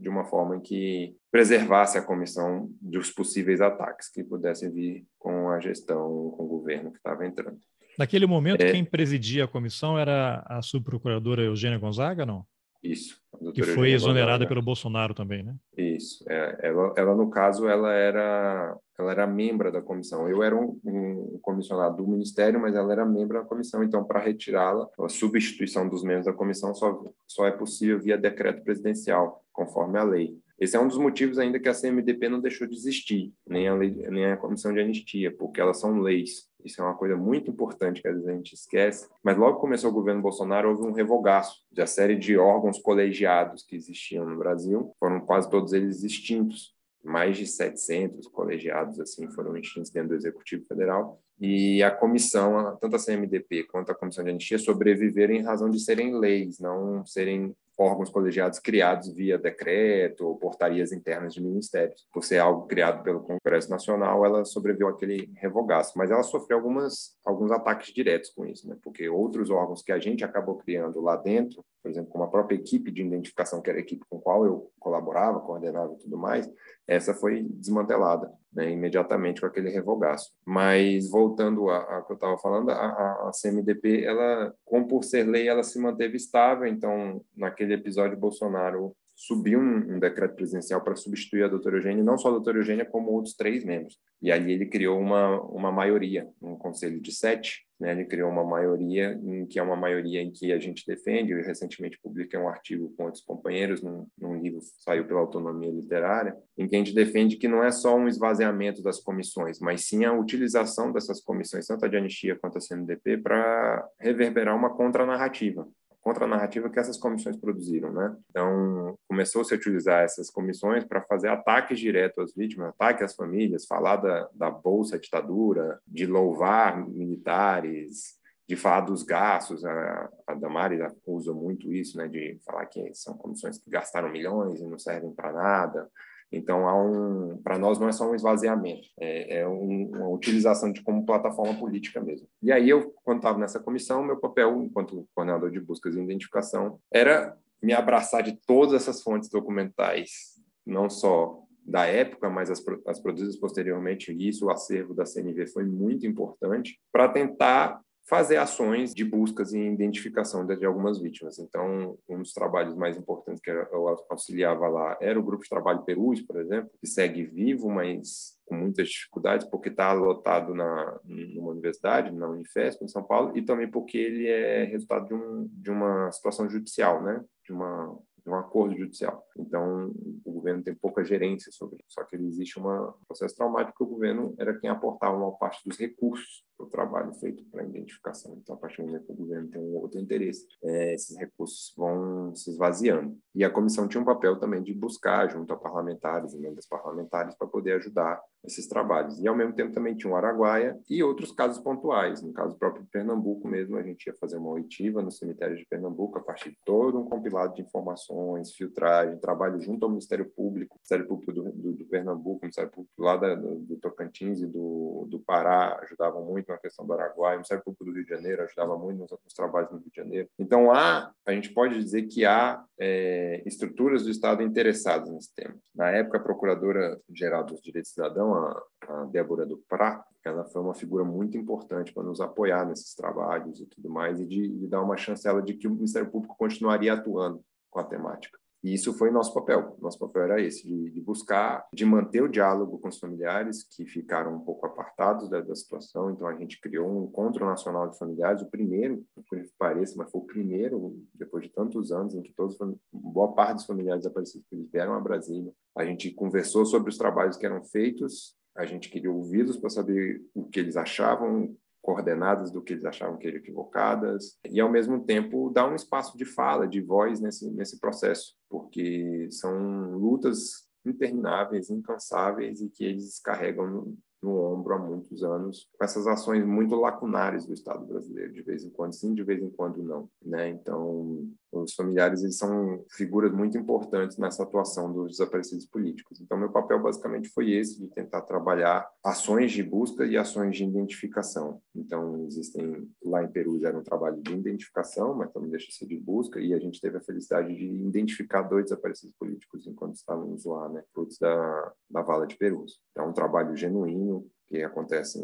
de 0.00 0.08
uma 0.08 0.24
forma 0.24 0.58
que 0.62 1.14
preservasse 1.30 1.98
a 1.98 2.02
comissão 2.02 2.70
dos 2.80 3.10
possíveis 3.10 3.60
ataques 3.60 4.10
que 4.10 4.24
pudessem 4.24 4.72
vir 4.72 5.06
com 5.18 5.50
a 5.50 5.60
gestão, 5.60 6.32
com 6.34 6.44
o 6.44 6.48
governo 6.48 6.90
que 6.90 6.96
estava 6.96 7.26
entrando. 7.26 7.58
Naquele 7.98 8.26
momento, 8.26 8.62
é, 8.62 8.72
quem 8.72 8.82
presidia 8.82 9.44
a 9.44 9.48
comissão 9.48 9.98
era 9.98 10.42
a 10.46 10.62
subprocuradora 10.62 11.42
Eugênia 11.42 11.78
Gonzaga, 11.78 12.24
não? 12.24 12.46
Isso. 12.82 13.20
Que 13.54 13.62
foi 13.62 13.92
exonerada 13.92 14.46
pelo 14.46 14.62
Bolsonaro 14.62 15.14
também, 15.14 15.42
né? 15.42 15.54
Isso. 15.76 16.24
É, 16.28 16.58
ela, 16.62 16.94
ela, 16.96 17.14
no 17.14 17.28
caso, 17.28 17.68
ela 17.68 17.92
era, 17.92 18.76
ela 18.98 19.12
era 19.12 19.26
membro 19.26 19.70
da 19.70 19.82
comissão. 19.82 20.28
Eu 20.28 20.42
era 20.42 20.56
um, 20.56 20.78
um 20.84 21.38
comissionado 21.42 21.96
do 21.96 22.08
Ministério, 22.08 22.60
mas 22.60 22.74
ela 22.74 22.92
era 22.92 23.04
membro 23.04 23.38
da 23.38 23.44
comissão. 23.44 23.82
Então, 23.82 24.04
para 24.04 24.20
retirá-la, 24.20 24.88
a 24.98 25.08
substituição 25.08 25.88
dos 25.88 26.02
membros 26.02 26.26
da 26.26 26.32
comissão 26.32 26.74
só, 26.74 27.02
só 27.26 27.46
é 27.46 27.50
possível 27.50 28.00
via 28.00 28.16
decreto 28.16 28.62
presidencial, 28.62 29.44
conforme 29.52 29.98
a 29.98 30.04
lei. 30.04 30.36
Esse 30.58 30.76
é 30.76 30.80
um 30.80 30.88
dos 30.88 30.98
motivos 30.98 31.38
ainda 31.38 31.60
que 31.60 31.68
a 31.68 31.74
CMDP 31.74 32.28
não 32.28 32.40
deixou 32.40 32.66
de 32.66 32.74
existir, 32.74 33.32
nem 33.46 33.68
a, 33.68 33.74
lei, 33.74 33.90
nem 34.10 34.26
a 34.26 34.36
comissão 34.36 34.72
de 34.72 34.80
anistia, 34.80 35.30
porque 35.30 35.60
elas 35.60 35.78
são 35.78 36.00
leis. 36.00 36.48
Isso 36.64 36.80
é 36.80 36.84
uma 36.84 36.96
coisa 36.96 37.16
muito 37.16 37.50
importante 37.50 38.02
que 38.02 38.08
às 38.08 38.14
vezes 38.14 38.28
a 38.28 38.32
gente 38.32 38.54
esquece. 38.54 39.08
Mas 39.22 39.36
logo 39.36 39.54
que 39.54 39.60
começou 39.60 39.90
o 39.90 39.94
governo 39.94 40.20
Bolsonaro, 40.20 40.70
houve 40.70 40.82
um 40.82 40.92
revogaço 40.92 41.64
da 41.70 41.86
série 41.86 42.16
de 42.16 42.36
órgãos 42.36 42.78
colegiados 42.80 43.62
que 43.62 43.76
existiam 43.76 44.28
no 44.28 44.36
Brasil. 44.36 44.92
Foram 44.98 45.20
quase 45.20 45.48
todos 45.48 45.72
eles 45.72 46.02
extintos. 46.02 46.76
Mais 47.04 47.36
de 47.36 47.46
700 47.46 48.26
colegiados 48.26 48.98
assim 48.98 49.30
foram 49.30 49.56
extintos 49.56 49.90
dentro 49.90 50.10
do 50.10 50.16
Executivo 50.16 50.66
Federal. 50.66 51.22
E 51.40 51.80
a 51.84 51.90
comissão, 51.92 52.76
tanto 52.80 52.96
a 52.96 52.98
CMDP 52.98 53.62
quanto 53.64 53.92
a 53.92 53.94
Comissão 53.94 54.24
de 54.24 54.30
Anistia, 54.30 54.58
sobreviveram 54.58 55.34
em 55.34 55.42
razão 55.42 55.70
de 55.70 55.78
serem 55.78 56.18
leis, 56.18 56.58
não 56.58 57.06
serem 57.06 57.54
órgãos 57.78 58.10
colegiados 58.10 58.58
criados 58.58 59.14
via 59.14 59.38
decreto 59.38 60.26
ou 60.26 60.36
portarias 60.36 60.90
internas 60.90 61.32
de 61.32 61.40
ministérios. 61.40 62.06
Por 62.12 62.24
ser 62.24 62.38
algo 62.38 62.66
criado 62.66 63.04
pelo 63.04 63.20
Congresso 63.20 63.70
Nacional, 63.70 64.24
ela 64.26 64.44
sobreviveu 64.44 64.88
àquele 64.88 65.30
revogaço, 65.36 65.96
mas 65.96 66.10
ela 66.10 66.24
sofreu 66.24 66.58
algumas, 66.58 67.16
alguns 67.24 67.52
ataques 67.52 67.94
diretos 67.94 68.30
com 68.30 68.44
isso, 68.44 68.68
né? 68.68 68.76
porque 68.82 69.08
outros 69.08 69.48
órgãos 69.48 69.82
que 69.82 69.92
a 69.92 69.98
gente 69.98 70.24
acabou 70.24 70.56
criando 70.56 71.00
lá 71.00 71.16
dentro, 71.16 71.64
por 71.88 71.92
exemplo, 71.92 72.12
como 72.12 72.24
a 72.24 72.28
própria 72.28 72.54
equipe 72.54 72.90
de 72.90 73.00
identificação, 73.00 73.62
que 73.62 73.70
era 73.70 73.78
a 73.78 73.80
equipe 73.80 74.04
com 74.10 74.18
a 74.18 74.20
qual 74.20 74.44
eu 74.44 74.70
colaborava, 74.78 75.40
coordenava 75.40 75.94
e 75.94 75.98
tudo 75.98 76.18
mais, 76.18 76.46
essa 76.86 77.14
foi 77.14 77.42
desmantelada 77.42 78.30
né, 78.52 78.70
imediatamente 78.70 79.40
com 79.40 79.46
aquele 79.46 79.70
revogaço. 79.70 80.30
Mas 80.44 81.08
voltando 81.08 81.70
a, 81.70 81.78
a 81.78 82.02
que 82.02 82.12
eu 82.12 82.14
estava 82.14 82.36
falando, 82.36 82.70
a, 82.70 82.74
a, 82.74 83.30
CMDP, 83.32 84.04
ela, 84.04 84.54
como 84.66 84.86
por 84.86 85.02
ser 85.02 85.22
lei, 85.24 85.48
ela 85.48 85.62
se 85.62 85.80
manteve 85.80 86.18
estável. 86.18 86.66
Então, 86.66 87.24
naquele 87.34 87.72
episódio, 87.72 88.18
Bolsonaro 88.18 88.94
subiu 89.18 89.58
um, 89.58 89.96
um 89.96 89.98
decreto 89.98 90.36
presidencial 90.36 90.80
para 90.80 90.94
substituir 90.94 91.42
a 91.42 91.48
doutora 91.48 91.78
Eugênia, 91.78 92.04
não 92.04 92.16
só 92.16 92.28
a 92.28 92.30
doutora 92.30 92.58
Eugênia, 92.58 92.84
como 92.84 93.10
outros 93.10 93.34
três 93.34 93.64
membros. 93.64 93.98
E 94.22 94.30
ali 94.30 94.52
ele 94.52 94.66
criou 94.66 94.96
uma, 95.00 95.42
uma 95.42 95.72
maioria, 95.72 96.28
um 96.40 96.54
conselho 96.54 97.00
de 97.00 97.10
sete, 97.10 97.66
né? 97.80 97.90
ele 97.90 98.04
criou 98.04 98.30
uma 98.30 98.44
maioria, 98.44 99.20
em 99.20 99.44
que 99.44 99.58
é 99.58 99.62
uma 99.62 99.74
maioria 99.74 100.22
em 100.22 100.30
que 100.30 100.52
a 100.52 100.58
gente 100.60 100.86
defende. 100.86 101.32
Eu 101.32 101.42
recentemente 101.42 101.98
publiquei 102.00 102.38
um 102.38 102.48
artigo 102.48 102.94
com 102.96 103.06
outros 103.06 103.24
companheiros, 103.24 103.82
num, 103.82 104.06
num 104.16 104.40
livro 104.40 104.60
que 104.60 104.66
saiu 104.84 105.04
pela 105.04 105.18
Autonomia 105.18 105.72
Literária, 105.72 106.36
em 106.56 106.68
que 106.68 106.76
a 106.76 106.78
gente 106.78 106.94
defende 106.94 107.36
que 107.36 107.48
não 107.48 107.64
é 107.64 107.72
só 107.72 107.96
um 107.96 108.06
esvaziamento 108.06 108.80
das 108.82 109.00
comissões, 109.00 109.58
mas 109.58 109.88
sim 109.88 110.04
a 110.04 110.12
utilização 110.12 110.92
dessas 110.92 111.20
comissões, 111.20 111.66
tanto 111.66 111.84
a 111.84 111.88
de 111.88 111.96
anistia 111.96 112.38
quanto 112.38 112.58
a 112.58 112.60
CNDP, 112.60 113.18
para 113.18 113.84
reverberar 113.98 114.54
uma 114.56 114.70
contranarrativa 114.70 115.66
contra-narrativa 116.08 116.70
que 116.70 116.78
essas 116.78 116.96
comissões 116.96 117.36
produziram, 117.36 117.92
né? 117.92 118.16
Então, 118.30 118.98
começou-se 119.06 119.52
a 119.52 119.56
utilizar 119.58 120.02
essas 120.02 120.30
comissões 120.30 120.82
para 120.82 121.02
fazer 121.02 121.28
ataques 121.28 121.78
diretos 121.78 122.24
às 122.24 122.34
vítimas, 122.34 122.70
ataques 122.70 123.02
às 123.02 123.14
famílias, 123.14 123.66
falar 123.66 123.96
da, 123.96 124.26
da 124.32 124.50
bolsa 124.50 124.98
ditadura, 124.98 125.78
de 125.86 126.06
louvar 126.06 126.78
militares, 126.88 128.16
de 128.48 128.56
falar 128.56 128.80
dos 128.80 129.02
gastos, 129.02 129.62
a, 129.66 130.08
a 130.26 130.32
Damari 130.32 130.78
usa 131.04 131.34
muito 131.34 131.70
isso, 131.70 131.98
né, 131.98 132.08
de 132.08 132.40
falar 132.42 132.64
que 132.64 132.94
são 132.94 133.14
comissões 133.14 133.58
que 133.58 133.68
gastaram 133.68 134.10
milhões 134.10 134.60
e 134.60 134.66
não 134.66 134.78
servem 134.78 135.12
para 135.12 135.30
nada. 135.30 135.90
Então, 136.30 136.68
há 136.68 136.74
um, 136.74 137.40
para 137.42 137.58
nós 137.58 137.78
não 137.78 137.88
é 137.88 137.92
só 137.92 138.08
um 138.10 138.14
esvaziamento, 138.14 138.86
é, 138.98 139.40
é 139.40 139.48
um, 139.48 139.90
uma 139.94 140.08
utilização 140.08 140.70
de 140.70 140.82
como 140.82 141.06
plataforma 141.06 141.54
política 141.58 142.00
mesmo. 142.00 142.28
E 142.42 142.52
aí 142.52 142.68
eu, 142.68 142.94
quando 143.02 143.18
estava 143.18 143.38
nessa 143.38 143.58
comissão, 143.58 144.04
meu 144.04 144.18
papel, 144.18 144.62
enquanto 144.62 145.08
coordenador 145.14 145.50
de 145.50 145.60
buscas 145.60 145.96
e 145.96 146.00
identificação, 146.00 146.78
era 146.92 147.36
me 147.62 147.72
abraçar 147.72 148.22
de 148.22 148.38
todas 148.46 148.74
essas 148.74 149.02
fontes 149.02 149.28
documentais, 149.28 150.38
não 150.66 150.90
só 150.90 151.42
da 151.64 151.84
época, 151.86 152.30
mas 152.30 152.50
as, 152.50 152.62
as 152.86 152.98
produzidas 152.98 153.36
posteriormente, 153.36 154.12
e 154.12 154.28
isso, 154.28 154.46
o 154.46 154.50
acervo 154.50 154.94
da 154.94 155.04
CNV 155.04 155.46
foi 155.48 155.64
muito 155.64 156.06
importante, 156.06 156.78
para 156.90 157.08
tentar 157.08 157.80
fazer 158.08 158.38
ações 158.38 158.94
de 158.94 159.04
buscas 159.04 159.52
e 159.52 159.58
identificação 159.58 160.46
de, 160.46 160.56
de, 160.56 160.64
algumas 160.64 160.98
vítimas. 160.98 161.38
Então, 161.38 161.98
um 162.08 162.22
dos 162.22 162.32
trabalhos 162.32 162.74
mais 162.74 162.96
importantes 162.96 163.42
que 163.42 163.50
eu 163.50 163.88
auxiliava 164.08 164.66
lá 164.66 164.96
era 164.98 165.20
o 165.20 165.22
grupo 165.22 165.42
de 165.42 165.50
trabalho 165.50 165.82
Perus, 165.82 166.22
por 166.22 166.40
exemplo, 166.40 166.70
que 166.80 166.86
segue 166.86 167.24
vivo, 167.24 167.68
mas 167.68 168.38
com 168.46 168.54
muitas 168.54 168.88
dificuldades, 168.88 169.46
porque 169.46 169.68
está 169.68 169.92
lotado 169.92 170.54
na 170.54 170.98
numa 171.04 171.50
universidade, 171.50 172.10
na 172.10 172.28
Unifesp, 172.28 172.82
em 172.82 172.88
São 172.88 173.02
Paulo, 173.02 173.36
e 173.36 173.42
também 173.42 173.70
porque 173.70 173.98
ele 173.98 174.26
é 174.26 174.64
resultado 174.64 175.06
de, 175.06 175.14
um, 175.14 175.46
de 175.52 175.70
uma 175.70 176.10
situação 176.10 176.48
judicial, 176.48 177.02
né? 177.02 177.22
de 177.44 177.52
uma 177.52 177.94
um 178.26 178.34
acordo 178.34 178.76
judicial. 178.76 179.24
Então, 179.38 179.90
o 180.22 180.32
governo 180.32 180.62
tem 180.62 180.74
pouca 180.74 181.02
gerência 181.02 181.50
sobre 181.50 181.76
isso. 181.76 181.94
Só 181.94 182.04
que 182.04 182.14
existe 182.14 182.60
um 182.60 182.92
processo 183.06 183.34
traumático 183.34 183.78
que 183.78 183.84
o 183.84 183.94
governo 183.94 184.34
era 184.38 184.58
quem 184.58 184.68
aportava 184.68 185.16
uma 185.16 185.32
parte 185.32 185.66
dos 185.66 185.78
recursos 185.78 186.44
o 186.58 186.66
trabalho 186.66 187.12
feito 187.14 187.44
para 187.50 187.64
identificação. 187.64 188.38
Então, 188.40 188.54
a 188.54 188.58
partir 188.58 188.82
do 188.82 188.86
momento 188.88 189.06
que 189.06 189.12
o 189.12 189.16
governo 189.16 189.48
tem 189.48 189.60
um 189.60 189.76
outro 189.76 190.00
interesse, 190.00 190.46
é, 190.62 190.94
esses 190.94 191.16
recursos 191.16 191.72
vão 191.76 192.34
se 192.34 192.50
esvaziando. 192.50 193.16
E 193.34 193.44
a 193.44 193.50
comissão 193.50 193.86
tinha 193.88 194.00
um 194.00 194.06
papel 194.06 194.38
também 194.38 194.62
de 194.62 194.72
buscar, 194.74 195.30
junto 195.30 195.52
a 195.52 195.56
parlamentares, 195.56 196.34
emendas 196.34 196.66
parlamentares, 196.66 197.34
para 197.34 197.46
poder 197.46 197.74
ajudar 197.74 198.20
esses 198.44 198.66
trabalhos. 198.66 199.18
E, 199.20 199.28
ao 199.28 199.36
mesmo 199.36 199.54
tempo, 199.54 199.74
também 199.74 199.96
tinha 199.96 200.12
o 200.12 200.16
Araguaia 200.16 200.78
e 200.88 201.02
outros 201.02 201.32
casos 201.32 201.62
pontuais. 201.62 202.22
No 202.22 202.32
caso 202.32 202.56
próprio 202.56 202.84
de 202.84 202.90
Pernambuco 202.90 203.48
mesmo, 203.48 203.76
a 203.76 203.82
gente 203.82 204.06
ia 204.06 204.14
fazer 204.14 204.36
uma 204.36 204.50
oitiva 204.50 205.02
no 205.02 205.10
cemitério 205.10 205.56
de 205.56 205.66
Pernambuco, 205.66 206.18
a 206.18 206.22
partir 206.22 206.50
de 206.50 206.58
todo 206.64 206.98
um 206.98 207.04
compilado 207.04 207.54
de 207.54 207.62
informações, 207.62 208.52
filtragem, 208.52 209.18
trabalho 209.18 209.60
junto 209.60 209.84
ao 209.84 209.90
Ministério 209.90 210.28
Público, 210.30 210.76
Ministério 210.76 211.06
Público 211.06 211.32
do, 211.32 211.52
do, 211.52 211.72
do 211.72 211.84
Pernambuco, 211.86 212.40
Ministério 212.42 212.70
Público 212.70 213.02
lá 213.02 213.16
da, 213.16 213.34
do, 213.34 213.56
do, 213.56 213.76
Tocantins 213.76 214.40
e 214.40 214.46
do, 214.46 215.06
do 215.08 215.20
Pará, 215.20 215.78
ajudavam 215.82 216.24
muito 216.24 216.47
na 216.52 216.58
questão 216.58 216.86
do 216.86 216.92
Araguaia, 216.92 217.34
o 217.34 217.38
Ministério 217.38 217.64
Público 217.64 217.84
do 217.84 217.92
Rio 217.92 218.04
de 218.04 218.10
Janeiro 218.10 218.42
ajudava 218.42 218.76
muito 218.76 218.98
nos, 219.00 219.10
nos 219.10 219.34
trabalhos 219.34 219.70
no 219.70 219.78
Rio 219.78 219.90
de 219.90 219.96
Janeiro. 219.96 220.28
Então, 220.38 220.70
há, 220.70 221.12
a 221.26 221.32
gente 221.32 221.50
pode 221.52 221.78
dizer 221.78 222.02
que 222.02 222.24
há 222.24 222.64
é, 222.78 223.42
estruturas 223.46 224.04
do 224.04 224.10
Estado 224.10 224.42
interessadas 224.42 225.10
nesse 225.10 225.34
tema. 225.34 225.54
Na 225.74 225.90
época, 225.90 226.18
a 226.18 226.22
Procuradora-Geral 226.22 227.44
dos 227.44 227.60
Direitos 227.60 227.92
do 227.92 227.94
Cidadão, 227.94 228.34
a, 228.34 228.62
a 228.88 229.04
Débora 229.04 229.46
do 229.46 229.58
Prá, 229.68 230.04
ela 230.24 230.44
foi 230.44 230.60
uma 230.60 230.74
figura 230.74 231.04
muito 231.04 231.36
importante 231.36 231.92
para 231.92 232.02
nos 232.02 232.20
apoiar 232.20 232.66
nesses 232.66 232.94
trabalhos 232.94 233.60
e 233.60 233.66
tudo 233.66 233.88
mais, 233.88 234.20
e 234.20 234.26
de, 234.26 234.48
de 234.48 234.66
dar 234.66 234.82
uma 234.82 234.96
chancela 234.96 235.42
de 235.42 235.54
que 235.54 235.66
o 235.66 235.70
Ministério 235.70 236.10
Público 236.10 236.36
continuaria 236.36 236.92
atuando 236.92 237.42
com 237.70 237.80
a 237.80 237.84
temática. 237.84 238.38
E 238.62 238.74
isso 238.74 238.92
foi 238.92 239.10
nosso 239.10 239.32
papel. 239.32 239.76
Nosso 239.80 239.98
papel 239.98 240.22
era 240.22 240.40
esse, 240.40 240.66
de, 240.66 240.90
de, 240.90 241.00
buscar, 241.00 241.66
de 241.72 241.84
manter 241.84 242.22
o 242.22 242.28
diálogo 242.28 242.78
com 242.78 242.88
os 242.88 242.98
familiares 242.98 243.64
que 243.64 243.86
ficaram 243.86 244.34
um 244.34 244.40
pouco 244.40 244.66
apartados 244.66 245.28
da, 245.28 245.40
da, 245.40 245.54
situação. 245.54 246.10
Então, 246.10 246.26
a 246.26 246.34
gente 246.34 246.60
criou 246.60 246.88
um 246.88 247.04
encontro 247.04 247.44
nacional 247.46 247.88
de 247.88 247.98
familiares, 247.98 248.42
o 248.42 248.50
primeiro, 248.50 249.04
por 249.14 249.24
que 249.24 249.48
pareça, 249.58 249.94
mas 249.96 250.10
foi 250.10 250.20
o 250.20 250.26
primeiro, 250.26 251.00
depois 251.14 251.44
de 251.44 251.50
tantos 251.50 251.92
anos, 251.92 252.14
em 252.14 252.22
que 252.22 252.32
todos, 252.32 252.56
boa 252.92 253.32
parte 253.32 253.56
dos 253.56 253.66
familiares 253.66 254.02
desaparecidos 254.02 254.44
vieram 254.72 254.94
a 254.94 255.00
Brasília. 255.00 255.52
A 255.76 255.84
gente 255.84 256.10
conversou 256.10 256.66
sobre 256.66 256.90
os 256.90 256.98
trabalhos 256.98 257.36
que 257.36 257.46
eram 257.46 257.62
feitos, 257.62 258.36
a 258.56 258.66
gente 258.66 258.90
queria 258.90 259.10
ouvi-los 259.10 259.56
para 259.56 259.70
saber 259.70 260.20
o 260.34 260.44
que 260.44 260.58
eles 260.58 260.76
achavam, 260.76 261.56
coordenadas 261.82 262.50
do 262.50 262.62
que 262.62 262.72
eles 262.72 262.84
achavam 262.84 263.16
que 263.16 263.26
eram 263.26 263.38
equivocadas 263.38 264.36
e 264.48 264.60
ao 264.60 264.70
mesmo 264.70 265.04
tempo 265.04 265.50
dar 265.50 265.68
um 265.68 265.74
espaço 265.74 266.16
de 266.16 266.24
fala, 266.24 266.66
de 266.66 266.80
voz 266.80 267.20
nesse 267.20 267.50
nesse 267.50 267.78
processo, 267.78 268.34
porque 268.48 269.28
são 269.30 269.96
lutas 269.96 270.68
intermináveis, 270.84 271.70
incansáveis 271.70 272.60
e 272.60 272.68
que 272.68 272.84
eles 272.84 273.20
carregam 273.20 273.96
no 274.22 274.52
ombro 274.52 274.74
há 274.74 274.78
muitos 274.78 275.22
anos, 275.22 275.68
com 275.78 275.84
essas 275.84 276.06
ações 276.06 276.44
muito 276.44 276.74
lacunares 276.74 277.46
do 277.46 277.52
Estado 277.52 277.84
brasileiro, 277.86 278.32
de 278.32 278.42
vez 278.42 278.64
em 278.64 278.70
quando 278.70 278.92
sim, 278.92 279.14
de 279.14 279.22
vez 279.22 279.40
em 279.40 279.50
quando 279.50 279.82
não, 279.82 280.08
né? 280.24 280.48
Então, 280.48 281.28
os 281.52 281.74
familiares 281.74 282.22
eles 282.22 282.36
são 282.36 282.84
figuras 282.90 283.32
muito 283.32 283.56
importantes 283.56 284.16
nessa 284.18 284.42
atuação 284.42 284.92
dos 284.92 285.12
desaparecidos 285.12 285.66
políticos. 285.66 286.20
Então, 286.20 286.38
meu 286.38 286.50
papel 286.50 286.80
basicamente 286.80 287.28
foi 287.28 287.52
esse 287.52 287.80
de 287.80 287.88
tentar 287.88 288.22
trabalhar 288.22 288.88
ações 289.04 289.52
de 289.52 289.62
busca 289.62 290.04
e 290.04 290.16
ações 290.16 290.56
de 290.56 290.64
identificação. 290.64 291.60
Então, 291.74 292.26
existem 292.26 292.88
lá 293.02 293.22
em 293.22 293.28
Peru 293.28 293.58
era 293.64 293.78
um 293.78 293.82
trabalho 293.82 294.20
de 294.22 294.32
identificação, 294.32 295.14
mas 295.14 295.32
também 295.32 295.50
deixa 295.50 295.70
ser 295.72 295.86
de 295.86 295.98
busca 295.98 296.40
e 296.40 296.54
a 296.54 296.58
gente 296.58 296.80
teve 296.80 296.96
a 296.96 297.00
felicidade 297.00 297.54
de 297.54 297.64
identificar 297.64 298.42
dois 298.42 298.64
desaparecidos 298.64 299.14
políticos 299.18 299.66
enquanto 299.66 299.96
estávamos 299.96 300.44
lá, 300.44 300.68
né? 300.68 300.82
Frutos 300.92 301.18
da 301.18 301.72
da 301.90 302.02
Vala 302.02 302.26
de 302.26 302.36
Perus. 302.36 302.80
Então, 302.90 303.06
é 303.06 303.08
um 303.08 303.12
trabalho 303.12 303.56
genuíno 303.56 304.26
que 304.46 304.62
acontece 304.62 305.18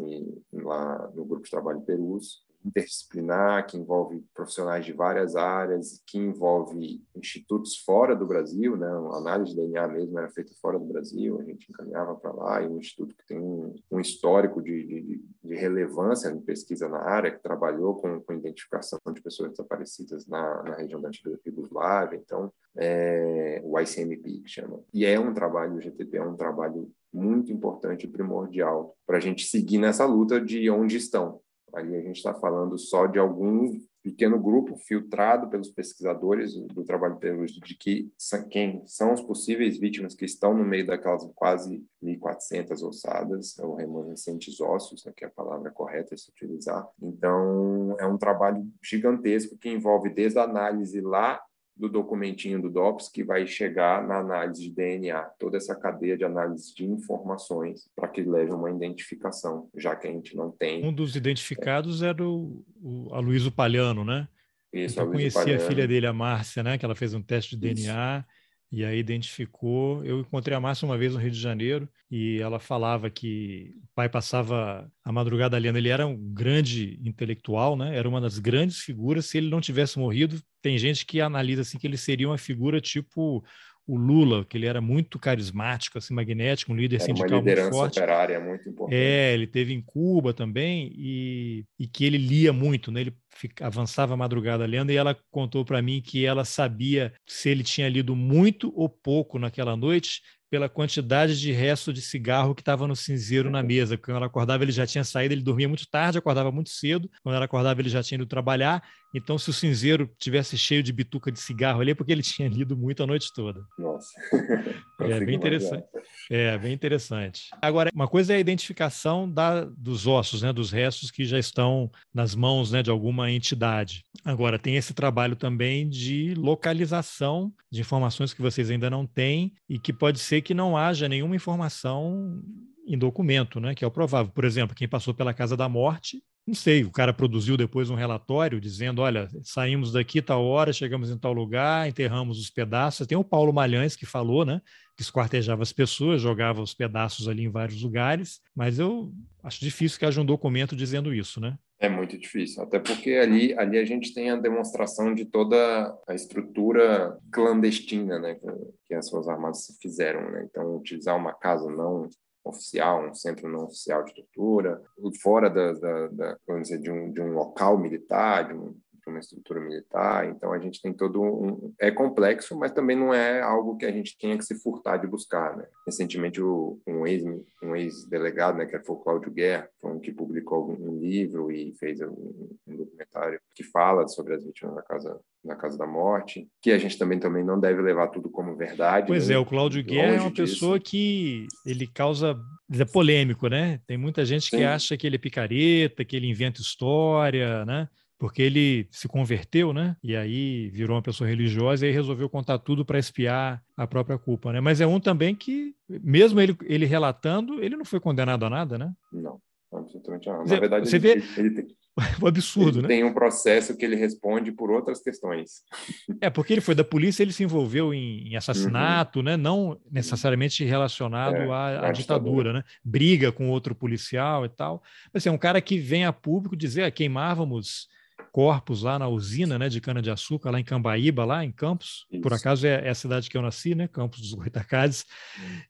lá 0.53 1.11
no 1.15 1.25
Grupo 1.25 1.43
de 1.43 1.51
Trabalho 1.51 1.81
Perus, 1.81 2.45
interdisciplinar, 2.65 3.67
que 3.67 3.77
envolve 3.77 4.23
profissionais 4.33 4.85
de 4.85 4.91
várias 4.91 5.35
áreas, 5.35 6.01
que 6.05 6.17
envolve 6.17 7.03
institutos 7.15 7.77
fora 7.77 8.15
do 8.15 8.25
Brasil, 8.25 8.75
né? 8.75 8.87
A 8.87 9.17
análise 9.17 9.51
de 9.51 9.61
DNA 9.61 9.87
mesmo 9.87 10.17
era 10.17 10.29
feita 10.29 10.53
fora 10.61 10.79
do 10.79 10.85
Brasil, 10.85 11.39
a 11.39 11.43
gente 11.43 11.69
encaminhava 11.69 12.15
para 12.15 12.31
lá, 12.31 12.61
e 12.61 12.67
um 12.67 12.77
instituto 12.77 13.15
que 13.15 13.25
tem 13.27 13.39
um, 13.39 13.99
histórico 13.99 14.61
de, 14.61 14.85
de, 14.85 15.23
de, 15.43 15.55
relevância 15.55 16.29
em 16.29 16.39
pesquisa 16.39 16.89
na 16.89 16.99
área, 16.99 17.31
que 17.31 17.41
trabalhou 17.41 17.95
com, 17.95 18.19
com 18.21 18.33
identificação 18.33 18.99
de 19.13 19.21
pessoas 19.21 19.51
desaparecidas 19.51 20.25
na, 20.27 20.63
na 20.63 20.75
região 20.75 20.99
da 20.99 21.09
antiga 21.09 21.39
Yugoslávia, 21.45 22.17
então, 22.17 22.51
é, 22.75 23.61
o 23.63 23.79
ICMP, 23.79 24.41
que 24.41 24.49
chama. 24.49 24.79
E 24.93 25.05
é 25.05 25.19
um 25.19 25.33
trabalho, 25.33 25.75
o 25.75 25.81
GTP 25.81 26.17
é 26.17 26.23
um 26.23 26.35
trabalho 26.35 26.91
muito 27.13 27.51
importante 27.51 28.05
e 28.05 28.09
primordial 28.09 28.95
para 29.07 29.17
a 29.17 29.21
gente 29.21 29.45
seguir 29.45 29.77
nessa 29.77 30.05
luta 30.05 30.39
de 30.39 30.69
onde 30.69 30.97
estão. 30.97 31.39
Ali 31.75 31.95
a 31.95 32.01
gente 32.01 32.17
está 32.17 32.33
falando 32.33 32.77
só 32.77 33.05
de 33.05 33.19
algum 33.19 33.79
pequeno 34.01 34.39
grupo 34.39 34.77
filtrado 34.77 35.49
pelos 35.49 35.71
pesquisadores 35.71 36.53
do 36.53 36.83
trabalho 36.83 37.17
perúrgico 37.17 37.65
de 37.65 37.75
que 37.75 38.11
quem 38.51 38.83
são 38.85 39.11
os 39.11 39.21
possíveis 39.21 39.79
vítimas 39.79 40.13
que 40.13 40.25
estão 40.25 40.53
no 40.53 40.63
meio 40.63 40.85
daquelas 40.85 41.27
quase 41.33 41.83
1.400 42.03 42.83
ossadas, 42.83 43.57
ou 43.57 43.73
remanescentes 43.73 44.61
ósseos, 44.61 45.03
né, 45.05 45.13
que 45.15 45.25
é 45.25 45.27
a 45.27 45.31
palavra 45.31 45.71
correta 45.71 46.13
a 46.13 46.17
se 46.17 46.29
utilizar. 46.29 46.87
Então, 47.01 47.95
é 47.99 48.05
um 48.05 48.17
trabalho 48.17 48.63
gigantesco 48.83 49.57
que 49.57 49.69
envolve 49.69 50.09
desde 50.09 50.37
a 50.37 50.43
análise 50.43 51.01
lá 51.01 51.41
do 51.75 51.89
documentinho 51.89 52.61
do 52.61 52.69
DOPS 52.69 53.09
que 53.09 53.23
vai 53.23 53.45
chegar 53.45 54.07
na 54.07 54.19
análise 54.19 54.61
de 54.61 54.71
DNA, 54.71 55.21
toda 55.37 55.57
essa 55.57 55.75
cadeia 55.75 56.17
de 56.17 56.23
análise 56.23 56.73
de 56.73 56.85
informações 56.85 57.89
para 57.95 58.07
que 58.07 58.23
leve 58.23 58.51
uma 58.51 58.71
identificação, 58.71 59.69
já 59.75 59.95
que 59.95 60.07
a 60.07 60.11
gente 60.11 60.35
não 60.35 60.51
tem. 60.51 60.85
Um 60.85 60.93
dos 60.93 61.15
identificados 61.15 62.01
é. 62.01 62.07
era 62.07 62.23
o, 62.23 62.63
o 62.81 63.13
Aloysio 63.13 63.51
Palhano, 63.51 64.05
né? 64.05 64.27
Isso, 64.71 64.99
eu 64.99 65.09
conheci 65.09 65.37
Palhano. 65.37 65.63
a 65.63 65.67
filha 65.67 65.87
dele, 65.87 66.07
a 66.07 66.13
Márcia, 66.13 66.63
né? 66.63 66.77
Que 66.77 66.85
ela 66.85 66.95
fez 66.95 67.13
um 67.13 67.21
teste 67.21 67.57
de 67.57 67.73
DNA. 67.73 68.25
E 68.71 68.83
aí 68.83 68.97
identificou. 68.97 70.03
Eu 70.03 70.19
encontrei 70.21 70.55
a 70.55 70.59
Márcia 70.59 70.85
uma 70.85 70.97
vez 70.97 71.13
no 71.13 71.19
Rio 71.19 71.31
de 71.31 71.39
Janeiro 71.39 71.87
e 72.09 72.39
ela 72.41 72.59
falava 72.59 73.09
que 73.09 73.73
o 73.83 73.87
pai 73.95 74.09
passava 74.09 74.91
a 75.03 75.11
madrugada 75.11 75.57
lendo. 75.57 75.77
Ele 75.77 75.89
era 75.89 76.05
um 76.05 76.17
grande 76.17 76.99
intelectual, 77.03 77.77
né? 77.77 77.95
Era 77.95 78.09
uma 78.09 78.19
das 78.19 78.39
grandes 78.39 78.79
figuras. 78.79 79.27
Se 79.27 79.37
ele 79.37 79.49
não 79.49 79.61
tivesse 79.61 79.97
morrido, 79.97 80.41
tem 80.61 80.77
gente 80.77 81.05
que 81.05 81.21
analisa 81.21 81.61
assim 81.61 81.77
que 81.77 81.87
ele 81.87 81.97
seria 81.97 82.27
uma 82.27 82.37
figura 82.37 82.81
tipo 82.81 83.43
o 83.87 83.97
Lula, 83.97 84.43
que 84.43 84.57
ele 84.57 84.65
era 84.65 84.81
muito 84.81 85.19
carismático, 85.19 85.97
assim, 85.97 86.13
magnético, 86.13 86.71
um 86.71 86.75
líder 86.75 86.95
era 86.95 87.05
sindical 87.05 87.39
uma 87.39 87.43
muito 87.43 87.69
forte. 87.69 87.99
operária 87.99 88.39
muito 88.39 88.67
importante. 88.67 88.97
É, 88.97 89.33
ele 89.33 89.45
teve 89.45 89.73
em 89.73 89.81
Cuba 89.81 90.33
também 90.33 90.91
e, 90.95 91.65
e 91.79 91.87
que 91.87 92.03
ele 92.03 92.17
lia 92.17 92.51
muito, 92.51 92.91
né? 92.91 93.01
Ele 93.01 93.15
fica, 93.29 93.67
avançava 93.67 94.13
a 94.13 94.17
madrugada 94.17 94.65
lendo 94.65 94.91
e 94.91 94.97
ela 94.97 95.15
contou 95.29 95.63
para 95.63 95.81
mim 95.81 96.01
que 96.01 96.25
ela 96.25 96.43
sabia 96.43 97.13
se 97.27 97.49
ele 97.49 97.63
tinha 97.63 97.87
lido 97.87 98.15
muito 98.15 98.73
ou 98.75 98.89
pouco 98.89 99.37
naquela 99.37 99.75
noite 99.75 100.21
pela 100.49 100.69
quantidade 100.69 101.39
de 101.39 101.51
resto 101.51 101.91
de 101.91 102.01
cigarro 102.01 102.55
que 102.55 102.61
estava 102.61 102.87
no 102.87 102.95
cinzeiro 102.95 103.49
na 103.49 103.61
mesa. 103.61 103.97
Quando 103.97 104.17
ela 104.17 104.27
acordava, 104.27 104.63
ele 104.63 104.71
já 104.71 104.85
tinha 104.85 105.03
saído, 105.03 105.33
ele 105.33 105.41
dormia 105.41 105.67
muito 105.67 105.85
tarde, 105.89 106.17
acordava 106.17 106.51
muito 106.51 106.69
cedo. 106.69 107.09
Quando 107.21 107.35
ela 107.35 107.45
acordava, 107.45 107.81
ele 107.81 107.89
já 107.89 108.01
tinha 108.01 108.15
ido 108.15 108.25
trabalhar. 108.25 108.81
Então, 109.17 109.37
se 109.37 109.49
o 109.49 109.53
cinzeiro 109.53 110.13
tivesse 110.19 110.57
cheio 110.57 110.83
de 110.83 110.91
bituca 110.91 111.31
de 111.31 111.39
cigarro 111.39 111.79
ali, 111.79 111.91
é 111.91 111.95
porque 111.95 112.11
ele 112.11 112.21
tinha 112.21 112.49
lido 112.49 112.75
muito 112.75 113.01
a 113.01 113.07
noite 113.07 113.31
toda. 113.33 113.61
Nossa. 113.79 114.09
é 114.99 115.19
bem 115.23 115.35
interessante. 115.35 115.85
É 116.29 116.57
bem 116.57 116.73
interessante. 116.73 117.47
Agora, 117.61 117.89
uma 117.95 118.09
coisa 118.09 118.33
é 118.33 118.35
a 118.35 118.39
identificação 118.39 119.31
da, 119.31 119.63
dos 119.63 120.05
ossos, 120.05 120.41
né, 120.41 120.51
dos 120.51 120.69
restos 120.69 121.11
que 121.11 121.23
já 121.23 121.39
estão 121.39 121.89
nas 122.13 122.35
mãos 122.35 122.73
né, 122.73 122.83
de 122.83 122.89
alguma 122.89 123.31
entidade. 123.31 124.03
Agora, 124.25 124.59
tem 124.59 124.75
esse 124.75 124.93
trabalho 124.93 125.37
também 125.37 125.87
de 125.87 126.33
localização 126.35 127.53
de 127.71 127.79
informações 127.79 128.33
que 128.33 128.41
vocês 128.41 128.69
ainda 128.69 128.89
não 128.89 129.07
têm 129.07 129.53
e 129.69 129.79
que 129.79 129.93
pode 129.93 130.19
ser 130.19 130.41
que 130.41 130.53
não 130.53 130.75
haja 130.75 131.07
nenhuma 131.07 131.37
informação 131.37 132.43
em 132.85 132.97
documento, 132.97 133.61
né, 133.61 133.73
que 133.73 133.85
é 133.85 133.87
o 133.87 133.91
provável. 133.91 134.29
Por 134.33 134.43
exemplo, 134.43 134.75
quem 134.75 134.89
passou 134.89 135.13
pela 135.13 135.33
Casa 135.33 135.55
da 135.55 135.69
Morte 135.69 136.21
não 136.47 136.53
sei, 136.53 136.83
o 136.83 136.91
cara 136.91 137.11
produziu 137.11 137.57
depois 137.57 137.89
um 137.89 137.95
relatório 137.95 138.61
dizendo: 138.61 139.01
olha, 139.01 139.27
saímos 139.43 139.91
daqui 139.91 140.21
tal 140.21 140.45
hora, 140.45 140.71
chegamos 140.71 141.09
em 141.09 141.17
tal 141.17 141.33
lugar, 141.33 141.87
enterramos 141.87 142.39
os 142.39 142.51
pedaços. 142.51 143.07
Tem 143.07 143.17
o 143.17 143.23
Paulo 143.23 143.51
Malhães 143.51 143.95
que 143.95 144.05
falou, 144.05 144.45
né? 144.45 144.61
Que 144.95 145.01
esquartejava 145.01 145.63
as 145.63 145.73
pessoas, 145.73 146.21
jogava 146.21 146.61
os 146.61 146.73
pedaços 146.73 147.27
ali 147.27 147.43
em 147.43 147.49
vários 147.49 147.81
lugares, 147.81 148.41
mas 148.55 148.77
eu 148.77 149.11
acho 149.43 149.59
difícil 149.59 149.97
que 149.97 150.05
haja 150.05 150.21
um 150.21 150.25
documento 150.25 150.75
dizendo 150.75 151.13
isso, 151.13 151.41
né? 151.41 151.57
É 151.77 151.89
muito 151.89 152.17
difícil, 152.17 152.63
até 152.63 152.79
porque 152.79 153.11
ali, 153.15 153.53
ali 153.59 153.77
a 153.77 153.83
gente 153.83 154.13
tem 154.13 154.29
a 154.29 154.37
demonstração 154.37 155.13
de 155.13 155.25
toda 155.25 155.93
a 156.07 156.13
estrutura 156.13 157.17
clandestina 157.31 158.17
né, 158.17 158.37
que 158.85 158.93
as 158.93 159.09
Forças 159.09 159.27
Armadas 159.27 159.77
fizeram. 159.81 160.31
Né? 160.31 160.47
Então, 160.49 160.77
utilizar 160.77 161.17
uma 161.17 161.33
casa 161.33 161.69
não 161.69 162.07
oficial, 162.45 163.09
um 163.09 163.13
centro 163.13 163.49
não 163.49 163.65
oficial 163.65 164.03
de 164.05 164.13
tortura, 164.13 164.81
fora 165.21 165.49
da, 165.49 165.73
da, 165.73 166.07
da 166.07 166.37
dizer, 166.61 166.79
de 166.79 166.91
um, 166.91 167.11
de 167.11 167.19
um 167.21 167.33
local 167.33 167.77
militar, 167.77 168.47
de, 168.47 168.53
um, 168.53 168.77
de, 169.05 169.11
uma 169.11 169.19
estrutura 169.19 169.59
militar. 169.59 170.27
Então 170.27 170.51
a 170.51 170.59
gente 170.59 170.81
tem 170.81 170.93
todo 170.93 171.21
um 171.21 171.73
é 171.79 171.91
complexo, 171.91 172.57
mas 172.57 172.71
também 172.71 172.95
não 172.95 173.13
é 173.13 173.41
algo 173.41 173.77
que 173.77 173.85
a 173.85 173.91
gente 173.91 174.17
tenha 174.17 174.37
que 174.37 174.45
se 174.45 174.55
furtar 174.61 174.97
de 174.97 175.07
buscar. 175.07 175.55
Né? 175.55 175.65
Recentemente 175.85 176.41
o, 176.41 176.79
um 176.87 177.05
ex 177.05 177.23
um 177.63 177.75
ex 177.75 178.07
delegado, 178.07 178.57
né, 178.57 178.65
que 178.65 178.77
foi 178.79 178.95
o 178.95 178.99
Cláudio 178.99 179.31
Guerra, 179.31 179.69
foi 179.81 179.91
um 179.91 179.99
que 179.99 180.11
publicou 180.11 180.71
um 180.71 180.97
livro 180.99 181.51
e 181.51 181.73
fez 181.75 182.01
um, 182.01 182.49
um 182.67 182.75
documentário 182.75 183.39
que 183.53 183.63
fala 183.63 184.07
sobre 184.07 184.33
as 184.33 184.43
vítimas 184.43 184.75
da 184.75 184.81
casa 184.81 185.19
na 185.45 185.55
Casa 185.55 185.77
da 185.77 185.85
Morte, 185.85 186.47
que 186.61 186.71
a 186.71 186.77
gente 186.77 186.97
também, 186.97 187.19
também 187.19 187.43
não 187.43 187.59
deve 187.59 187.81
levar 187.81 188.07
tudo 188.07 188.29
como 188.29 188.55
verdade. 188.55 189.07
Pois 189.07 189.29
né? 189.29 189.35
é, 189.35 189.37
o 189.37 189.45
Cláudio 189.45 189.83
Guerra 189.83 190.15
é 190.15 190.19
uma 190.21 190.31
disso. 190.31 190.53
pessoa 190.53 190.79
que 190.79 191.47
ele 191.65 191.85
causa 191.85 192.35
é 192.71 192.85
polêmico, 192.85 193.47
né? 193.47 193.79
Tem 193.85 193.97
muita 193.97 194.25
gente 194.25 194.49
Sim. 194.49 194.57
que 194.57 194.63
acha 194.63 194.97
que 194.97 195.05
ele 195.05 195.17
é 195.17 195.19
picareta, 195.19 196.03
que 196.03 196.15
ele 196.15 196.27
inventa 196.27 196.61
história, 196.61 197.63
né? 197.63 197.87
Porque 198.17 198.41
ele 198.41 198.87
se 198.91 199.07
converteu, 199.07 199.73
né? 199.73 199.97
E 200.01 200.15
aí 200.15 200.69
virou 200.69 200.95
uma 200.95 201.01
pessoa 201.01 201.29
religiosa 201.29 201.85
e 201.85 201.91
resolveu 201.91 202.29
contar 202.29 202.59
tudo 202.59 202.85
para 202.85 202.99
espiar 202.99 203.61
a 203.75 203.85
própria 203.85 204.17
culpa, 204.17 204.53
né? 204.53 204.61
Mas 204.61 204.79
é 204.79 204.87
um 204.87 204.99
também 204.99 205.35
que, 205.35 205.75
mesmo 205.89 206.39
ele, 206.39 206.55
ele 206.63 206.85
relatando, 206.85 207.61
ele 207.61 207.75
não 207.75 207.85
foi 207.85 207.99
condenado 207.99 208.45
a 208.45 208.49
nada, 208.49 208.77
né? 208.77 208.93
Não, 209.11 209.39
absolutamente 209.73 210.29
não. 210.29 210.45
Na 210.45 210.59
verdade, 210.59 210.89
você 210.89 210.95
ele, 210.95 211.19
vê... 211.19 211.39
ele 211.41 211.49
tem 211.51 211.67
o 212.21 212.27
absurdo, 212.27 212.79
ele 212.79 212.81
né? 212.81 212.87
Tem 212.87 213.03
um 213.03 213.13
processo 213.13 213.75
que 213.75 213.85
ele 213.85 213.95
responde 213.95 214.51
por 214.51 214.69
outras 214.69 215.01
questões. 215.01 215.63
É, 216.21 216.29
porque 216.29 216.53
ele 216.53 216.61
foi 216.61 216.73
da 216.73 216.83
polícia, 216.83 217.23
ele 217.23 217.33
se 217.33 217.43
envolveu 217.43 217.93
em, 217.93 218.29
em 218.29 218.35
assassinato, 218.35 219.19
uhum. 219.19 219.25
né? 219.25 219.37
Não 219.37 219.77
necessariamente 219.91 220.63
relacionado 220.63 221.35
é, 221.35 221.51
à, 221.51 221.87
à, 221.87 221.91
ditadura, 221.91 222.53
né? 222.53 222.63
Briga 222.83 223.31
com 223.31 223.49
outro 223.49 223.75
policial 223.75 224.45
e 224.45 224.49
tal. 224.49 224.81
Mas 225.13 225.21
assim, 225.21 225.29
é 225.29 225.31
um 225.31 225.37
cara 225.37 225.59
que 225.61 225.77
vem 225.77 226.05
a 226.05 226.13
público 226.13 226.55
dizer, 226.55 226.83
ah, 226.83 226.91
queimávamos 226.91 227.87
corpos 228.35 228.83
lá 228.83 228.99
na 228.99 229.07
usina 229.07 229.57
né, 229.57 229.69
de 229.69 229.79
cana-de-açúcar, 229.79 230.51
lá 230.51 230.59
em 230.59 230.63
Cambaíba, 230.63 231.23
lá 231.23 231.45
em 231.45 231.53
Campos. 231.53 232.05
Isso. 232.11 232.21
Por 232.21 232.33
acaso 232.33 232.67
é, 232.67 232.85
é, 232.85 232.89
a 232.89 232.93
cidade 232.93 233.29
que 233.29 233.37
eu 233.37 233.41
nasci, 233.41 233.73
né? 233.73 233.87
Campos 233.87 234.19
dos 234.19 234.33
Goitacazes. 234.33 235.05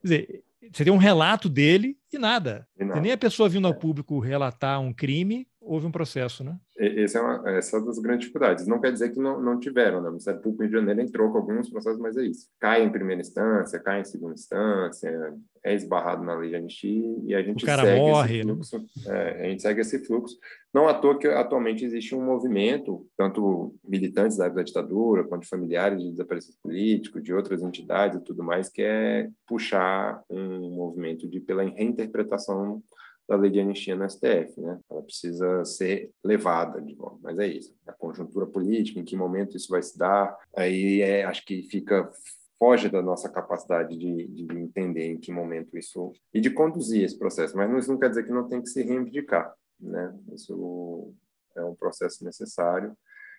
dizer, 0.02 0.44
você 0.72 0.82
tem 0.82 0.92
um 0.92 0.96
relato 0.96 1.48
dele 1.48 1.96
e 2.12 2.18
nada. 2.18 2.66
E 2.76 2.84
nada. 2.84 3.00
nem 3.00 3.12
a 3.12 3.16
pessoa 3.16 3.48
vindo 3.48 3.68
ao 3.68 3.72
é. 3.72 3.76
público 3.76 4.18
relatar 4.18 4.80
um 4.80 4.92
crime 4.92 5.46
houve 5.66 5.86
um 5.86 5.90
processo, 5.90 6.44
né? 6.44 6.56
Essa 6.78 7.18
é, 7.18 7.22
uma, 7.22 7.50
essa 7.50 7.76
é 7.76 7.80
uma 7.80 7.86
das 7.86 7.98
grandes 7.98 8.26
dificuldades. 8.26 8.66
Não 8.66 8.80
quer 8.80 8.92
dizer 8.92 9.10
que 9.10 9.18
não, 9.18 9.40
não 9.40 9.58
tiveram, 9.58 10.00
né? 10.00 10.08
O 10.08 10.12
Ministério 10.12 10.40
Público 10.40 10.62
Rio 10.62 10.70
de 10.70 10.76
Janeiro 10.78 11.00
entrou 11.00 11.30
com 11.30 11.38
alguns 11.38 11.68
processos, 11.70 11.98
mas 11.98 12.16
é 12.16 12.22
isso. 12.22 12.48
Cai 12.60 12.82
em 12.82 12.92
primeira 12.92 13.20
instância, 13.20 13.80
cai 13.80 14.00
em 14.00 14.04
segunda 14.04 14.34
instância, 14.34 15.34
é 15.64 15.74
esbarrado 15.74 16.22
na 16.22 16.34
lei 16.34 16.50
de 16.50 16.56
anistia 16.56 17.16
e 17.24 17.34
a 17.34 17.42
gente 17.42 17.64
o 17.64 17.66
cara 17.66 17.82
segue 17.82 17.98
morre, 17.98 18.36
esse 18.36 18.46
fluxo. 18.46 18.78
Né? 18.78 18.86
É, 19.06 19.46
a 19.46 19.48
gente 19.48 19.62
segue 19.62 19.80
esse 19.80 20.04
fluxo. 20.04 20.36
Não 20.72 20.86
à 20.86 20.94
toa 20.94 21.18
que 21.18 21.26
atualmente 21.26 21.84
existe 21.84 22.14
um 22.14 22.22
movimento, 22.22 23.06
tanto 23.16 23.74
militantes 23.82 24.36
da, 24.36 24.48
da 24.48 24.62
ditadura, 24.62 25.24
quanto 25.24 25.48
familiares 25.48 26.02
de 26.02 26.10
desaparecidos 26.10 26.58
políticos, 26.62 27.22
de 27.22 27.32
outras 27.32 27.62
entidades 27.62 28.20
e 28.20 28.24
tudo 28.24 28.44
mais, 28.44 28.68
que 28.68 28.82
é 28.82 29.28
puxar 29.46 30.22
um 30.30 30.70
movimento 30.70 31.26
de 31.26 31.40
pela 31.40 31.64
reinterpretação 31.64 32.82
da 33.28 33.36
lei 33.36 33.50
de 33.50 33.60
anistia 33.60 33.96
no 33.96 34.08
STF, 34.08 34.60
né? 34.60 34.78
Ela 34.90 35.02
precisa 35.02 35.64
ser 35.64 36.10
levada 36.24 36.80
de 36.80 36.94
volta, 36.94 37.18
mas 37.22 37.38
é 37.38 37.46
isso. 37.46 37.74
A 37.86 37.92
conjuntura 37.92 38.46
política, 38.46 39.00
em 39.00 39.04
que 39.04 39.16
momento 39.16 39.56
isso 39.56 39.68
vai 39.68 39.82
se 39.82 39.98
dar, 39.98 40.36
aí 40.54 41.00
é, 41.02 41.24
acho 41.24 41.44
que 41.44 41.62
fica 41.64 42.10
foge 42.58 42.88
da 42.88 43.02
nossa 43.02 43.28
capacidade 43.28 43.96
de, 43.96 44.28
de 44.28 44.58
entender 44.58 45.12
em 45.12 45.18
que 45.18 45.30
momento 45.30 45.76
isso 45.76 46.12
e 46.32 46.40
de 46.40 46.50
conduzir 46.50 47.04
esse 47.04 47.18
processo. 47.18 47.56
Mas 47.56 47.70
isso 47.78 47.92
não 47.92 47.98
quer 47.98 48.08
dizer 48.08 48.24
que 48.24 48.32
não 48.32 48.48
tem 48.48 48.62
que 48.62 48.68
se 48.68 48.82
reivindicar, 48.82 49.54
né? 49.78 50.14
Isso 50.32 51.12
é 51.54 51.64
um 51.64 51.74
processo 51.74 52.24
necessário 52.24 52.96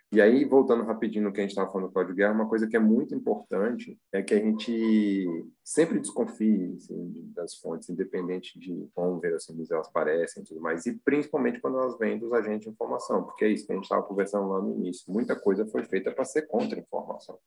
e 0.09 0.21
aí, 0.21 0.45
voltando 0.45 0.85
rapidinho 0.85 1.25
no 1.25 1.33
que 1.33 1.39
a 1.39 1.43
gente 1.43 1.51
estava 1.51 1.69
falando 1.69 1.87
do 1.87 1.93
Código 1.93 2.15
Guerra, 2.15 2.33
uma 2.33 2.47
coisa 2.47 2.65
que 2.65 2.77
é 2.77 2.79
muito 2.79 3.13
importante 3.13 3.99
é 4.13 4.21
que 4.21 4.33
a 4.33 4.39
gente 4.39 5.45
sempre 5.61 5.99
desconfie 5.99 6.75
assim, 6.77 7.31
das 7.35 7.55
fontes, 7.55 7.89
independente 7.89 8.57
de 8.57 8.87
quão 8.95 9.19
verossímeis 9.19 9.69
elas 9.69 9.89
parecem 9.89 10.43
e 10.43 10.45
tudo 10.45 10.61
mais, 10.61 10.85
e 10.85 10.93
principalmente 10.93 11.59
quando 11.59 11.77
elas 11.77 11.97
vêm 11.97 12.17
dos 12.17 12.31
agentes 12.31 12.61
de 12.61 12.69
informação, 12.69 13.23
porque 13.23 13.43
é 13.43 13.49
isso 13.49 13.65
que 13.65 13.73
a 13.73 13.75
gente 13.75 13.83
estava 13.83 14.03
conversando 14.03 14.47
lá 14.47 14.61
no 14.61 14.73
início. 14.75 15.11
Muita 15.11 15.35
coisa 15.35 15.65
foi 15.65 15.83
feita 15.83 16.09
para 16.09 16.23
ser 16.23 16.43
contra-informação. 16.43 17.37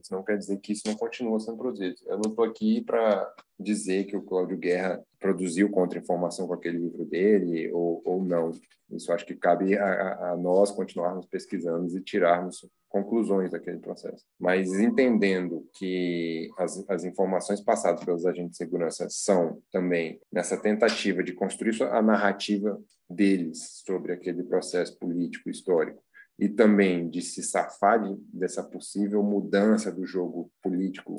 Isso 0.00 0.12
não 0.12 0.22
quer 0.22 0.36
dizer 0.36 0.58
que 0.58 0.72
isso 0.72 0.82
não 0.86 0.94
continua 0.94 1.38
sendo 1.40 1.58
produzido. 1.58 1.96
Eu 2.06 2.18
não 2.18 2.30
estou 2.30 2.44
aqui 2.44 2.80
para 2.82 3.32
dizer 3.58 4.04
que 4.04 4.16
o 4.16 4.22
Cláudio 4.22 4.58
Guerra 4.58 5.02
produziu 5.18 5.70
contra-informação 5.70 6.46
com 6.46 6.54
aquele 6.54 6.78
livro 6.78 7.04
dele 7.04 7.70
ou, 7.72 8.02
ou 8.04 8.24
não. 8.24 8.50
Isso 8.90 9.12
acho 9.12 9.24
que 9.24 9.34
cabe 9.34 9.76
a, 9.76 10.32
a, 10.32 10.36
nós 10.36 10.70
continuarmos 10.70 11.26
pesquisando 11.26 11.96
e 11.96 12.02
tirarmos 12.02 12.66
conclusões 12.88 13.50
daquele 13.50 13.78
processo. 13.78 14.24
Mas 14.38 14.68
entendendo 14.78 15.66
que 15.78 16.50
as, 16.58 16.84
as 16.88 17.04
informações 17.04 17.60
passadas 17.60 18.04
pelos 18.04 18.26
agentes 18.26 18.52
de 18.52 18.56
segurança 18.58 19.06
são 19.08 19.62
também 19.72 20.20
nessa 20.30 20.60
tentativa 20.60 21.22
de 21.22 21.32
construir 21.32 21.82
a 21.84 22.02
narrativa 22.02 22.78
deles 23.08 23.82
sobre 23.86 24.12
aquele 24.12 24.42
processo 24.42 24.98
político 24.98 25.48
histórico 25.48 26.02
e 26.42 26.48
também 26.48 27.08
de 27.08 27.22
se 27.22 27.40
safar 27.40 28.02
de, 28.02 28.20
dessa 28.32 28.64
possível 28.64 29.22
mudança 29.22 29.92
do 29.92 30.04
jogo 30.04 30.50
político, 30.60 31.14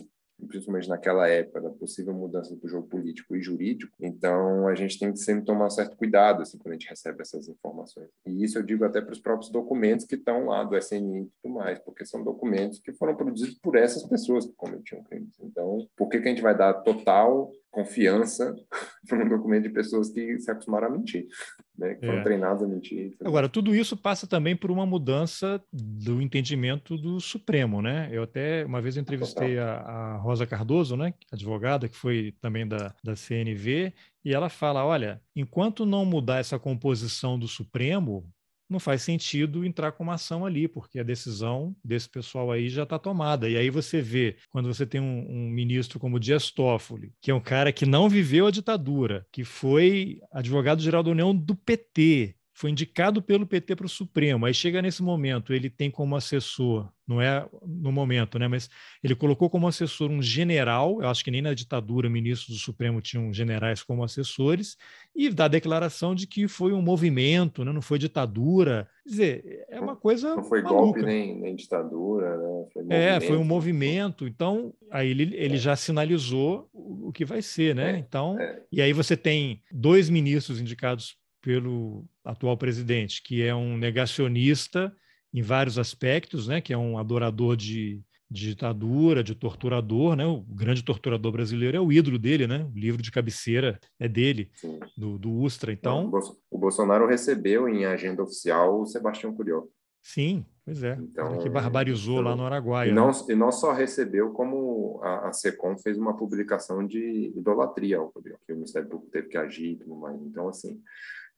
principalmente 0.50 0.90
naquela 0.90 1.30
época, 1.30 1.62
da 1.62 1.70
possível 1.70 2.14
mudança 2.14 2.54
do 2.54 2.68
jogo 2.68 2.90
político 2.90 3.34
e 3.34 3.42
jurídico. 3.42 3.96
Então, 4.02 4.68
a 4.68 4.76
gente 4.76 5.00
tem 5.00 5.14
que 5.14 5.20
sempre 5.20 5.46
tomar 5.46 5.68
um 5.68 5.70
certo 5.70 5.96
cuidado 5.96 6.42
assim, 6.42 6.58
quando 6.58 6.74
a 6.74 6.78
gente 6.78 6.90
recebe 6.90 7.22
essas 7.22 7.48
informações. 7.48 8.10
E 8.26 8.44
isso 8.44 8.58
eu 8.58 8.64
digo 8.64 8.84
até 8.84 9.00
para 9.00 9.14
os 9.14 9.20
próprios 9.22 9.50
documentos 9.50 10.06
que 10.06 10.16
estão 10.16 10.48
lá 10.48 10.62
do 10.66 10.76
SNI 10.76 11.22
e 11.22 11.32
tudo 11.42 11.54
mais, 11.54 11.80
porque 11.80 12.06
são 12.06 12.22
documentos 12.22 12.82
que 12.82 12.92
foram 12.92 13.16
produzidos 13.16 13.58
por 13.60 13.78
essas 13.78 14.04
pessoas 14.04 14.46
que 14.46 14.54
cometiam 14.58 15.02
crimes. 15.06 15.40
Então, 15.40 15.88
por 15.96 16.10
que, 16.10 16.20
que 16.20 16.28
a 16.28 16.32
gente 16.32 16.44
vai 16.44 16.58
dar 16.58 16.74
total 16.82 17.50
confiança 17.72 18.54
para 19.08 19.24
um 19.24 19.30
documento 19.30 19.64
de 19.64 19.70
pessoas 19.70 20.10
que 20.10 20.38
se 20.38 20.52
acostumaram 20.52 20.88
a 20.88 20.90
mentir? 20.90 21.30
Né, 21.78 21.96
que 21.96 22.06
foram 22.06 22.20
é. 22.20 22.24
treinados 22.24 22.64
a 22.64 22.68
mentir. 22.68 23.16
Agora, 23.24 23.50
tudo 23.50 23.76
isso 23.76 23.98
passa 23.98 24.28
também 24.28 24.56
por 24.56 24.70
uma 24.70 24.86
mudança 24.86 25.62
do 25.72 26.22
entendimento 26.22 26.98
do 26.98 27.20
Supremo, 27.20 27.82
né? 27.82 28.10
Eu 28.12 28.24
até 28.24 28.66
uma 28.66 28.82
vez 28.82 28.96
entrevistei 28.96 29.58
a, 29.58 29.80
a, 29.80 30.18
Rosa 30.18 30.46
Cardoso, 30.46 30.96
né, 30.96 31.14
advogada, 31.32 31.88
que 31.88 31.96
foi 31.96 32.36
também 32.40 32.68
da, 32.68 32.94
da 33.04 33.16
CNV, 33.16 33.94
e 34.24 34.34
ela 34.34 34.50
fala: 34.50 34.86
olha, 34.86 35.22
enquanto 35.36 35.86
não 35.86 36.06
mudar 36.06 36.40
essa 36.40 36.60
composição 36.60 37.38
do 37.38 37.48
Supremo, 37.48 38.32
não 38.70 38.80
faz 38.80 39.02
sentido 39.02 39.66
entrar 39.66 39.92
com 39.92 40.04
uma 40.04 40.16
ação 40.16 40.46
ali, 40.46 40.68
porque 40.68 41.00
a 41.00 41.04
decisão 41.04 41.76
desse 41.84 42.10
pessoal 42.10 42.52
aí 42.52 42.70
já 42.70 42.84
está 42.84 42.98
tomada. 42.98 43.50
E 43.50 43.58
aí 43.58 43.70
você 43.70 44.02
vê, 44.02 44.38
quando 44.50 44.74
você 44.74 44.86
tem 44.86 45.02
um, 45.02 45.26
um, 45.30 45.50
ministro 45.50 46.00
como 46.00 46.20
Dias 46.20 46.50
Toffoli, 46.52 47.14
que 47.22 47.32
é 47.32 47.36
um 47.36 47.42
cara 47.42 47.72
que 47.72 47.86
não 47.86 48.10
viveu 48.10 48.48
a 48.48 48.52
ditadura, 48.52 49.26
que 49.32 49.44
foi 49.44 50.20
advogado-geral 50.32 51.04
da 51.04 51.12
União 51.12 51.36
do 51.36 51.56
PT, 51.56 52.36
foi 52.54 52.70
indicado 52.70 53.22
pelo 53.22 53.48
PT 53.48 53.76
para 53.76 53.88
o 53.88 53.90
Supremo. 53.90 54.46
Aí 54.46 54.54
chega 54.54 54.82
nesse 54.82 55.02
momento, 55.02 55.54
ele 55.54 55.72
tem 55.72 55.90
como 55.90 56.16
assessor, 56.16 56.88
não 57.08 57.20
é 57.20 57.46
no 57.66 57.92
momento, 57.92 58.38
né? 58.38 58.48
Mas 58.48 58.70
ele 59.04 59.16
colocou 59.16 59.50
como 59.50 59.68
assessor 59.68 60.12
um 60.12 60.22
general. 60.22 61.02
Eu 61.02 61.10
acho 61.10 61.24
que 61.24 61.32
nem 61.32 61.42
na 61.42 61.56
ditadura 61.56 62.08
ministros 62.10 62.56
do 62.56 62.62
Supremo 62.62 63.02
tinham 63.02 63.34
generais 63.34 63.82
como 63.82 64.04
assessores 64.04 64.78
e 65.16 65.30
dá 65.30 65.46
a 65.46 65.50
declaração 65.50 66.14
de 66.14 66.28
que 66.28 66.48
foi 66.48 66.74
um 66.74 66.82
movimento, 66.82 67.66
né? 67.66 67.72
não 67.72 67.82
foi 67.82 67.98
ditadura. 67.98 68.88
Quer 69.04 69.10
dizer, 69.10 69.66
é 69.70 69.80
uma 69.80 69.96
coisa. 69.96 70.36
Não 70.36 70.44
foi 70.44 70.62
maluca. 70.62 70.82
golpe 70.82 71.02
nem, 71.02 71.36
nem 71.36 71.56
ditadura, 71.56 72.38
né? 72.38 72.66
Foi 72.72 72.86
é, 72.90 73.20
foi 73.20 73.36
um 73.36 73.44
movimento. 73.44 74.28
Então, 74.28 74.74
aí 74.92 75.10
ele, 75.10 75.36
ele 75.36 75.56
é. 75.56 75.58
já 75.58 75.76
sinalizou 75.76 76.70
o, 76.72 77.12
que 77.12 77.26
vai 77.26 77.42
ser, 77.42 77.76
né? 77.76 77.96
É, 77.96 77.98
então, 77.98 78.40
é. 78.40 78.62
e 78.72 78.80
aí 78.80 78.94
você 78.94 79.18
tem 79.18 79.62
dois 79.72 80.10
ministros 80.10 80.62
indicados 80.62 81.18
pelo 81.44 82.06
atual 82.24 82.58
presidente, 82.58 83.22
que 83.22 83.44
é 83.44 83.54
um 83.54 83.78
negacionista 83.78 84.92
em 85.34 85.42
vários 85.42 85.78
aspectos, 85.78 86.48
né? 86.48 86.62
Que 86.62 86.72
é 86.72 86.78
um 86.78 86.98
adorador 86.98 87.58
de, 87.58 88.02
de 88.32 88.48
ditadura, 88.48 89.22
de 89.22 89.36
torturador, 89.36 90.16
né? 90.16 90.26
O 90.26 90.42
grande 90.42 90.82
torturador 90.82 91.34
brasileiro 91.34 91.76
é 91.76 91.82
o 91.82 91.92
ídolo 91.92 92.18
dele, 92.18 92.48
né? 92.48 92.66
O 92.74 92.80
livro 92.80 93.02
de 93.02 93.12
cabeceira 93.12 93.78
é 94.00 94.08
dele, 94.08 94.50
do, 94.98 95.20
do 95.20 95.32
Ustra. 95.32 95.74
Então, 95.74 96.10
o 96.50 96.58
Bolsonaro 96.58 97.06
recebeu 97.06 97.68
em 97.68 97.86
agenda 97.86 98.24
oficial 98.24 98.82
o 98.82 98.86
Sebastião 98.86 99.36
Curió. 99.36 99.64
Sim, 100.02 100.46
pois 100.66 100.84
é. 100.84 100.98
Então, 101.02 101.40
que 101.40 101.50
barbarizou 101.50 102.20
então, 102.20 102.30
lá 102.30 102.36
no 102.36 102.46
Araguaia. 102.46 102.90
E 102.90 102.94
não, 102.94 103.08
né? 103.08 103.14
e 103.30 103.36
não 103.36 103.52
só 103.52 103.72
recebeu, 103.72 104.32
como 104.32 105.00
a, 105.02 105.30
a 105.30 105.34
SECOM 105.34 105.78
fez 105.78 105.98
uma 105.98 106.16
publicação 106.16 106.86
de 106.86 107.34
idolatria 107.36 107.98
ao 107.98 108.12
Curió, 108.12 108.36
que 108.46 108.52
o 108.52 108.56
Ministério 108.56 108.90
Público 108.90 109.12
teve 109.12 109.30
que 109.30 109.38
agir 109.38 109.72
e 109.72 109.76
tudo 109.78 109.96
mais. 109.96 110.22
Então, 110.22 110.50
assim, 110.50 110.82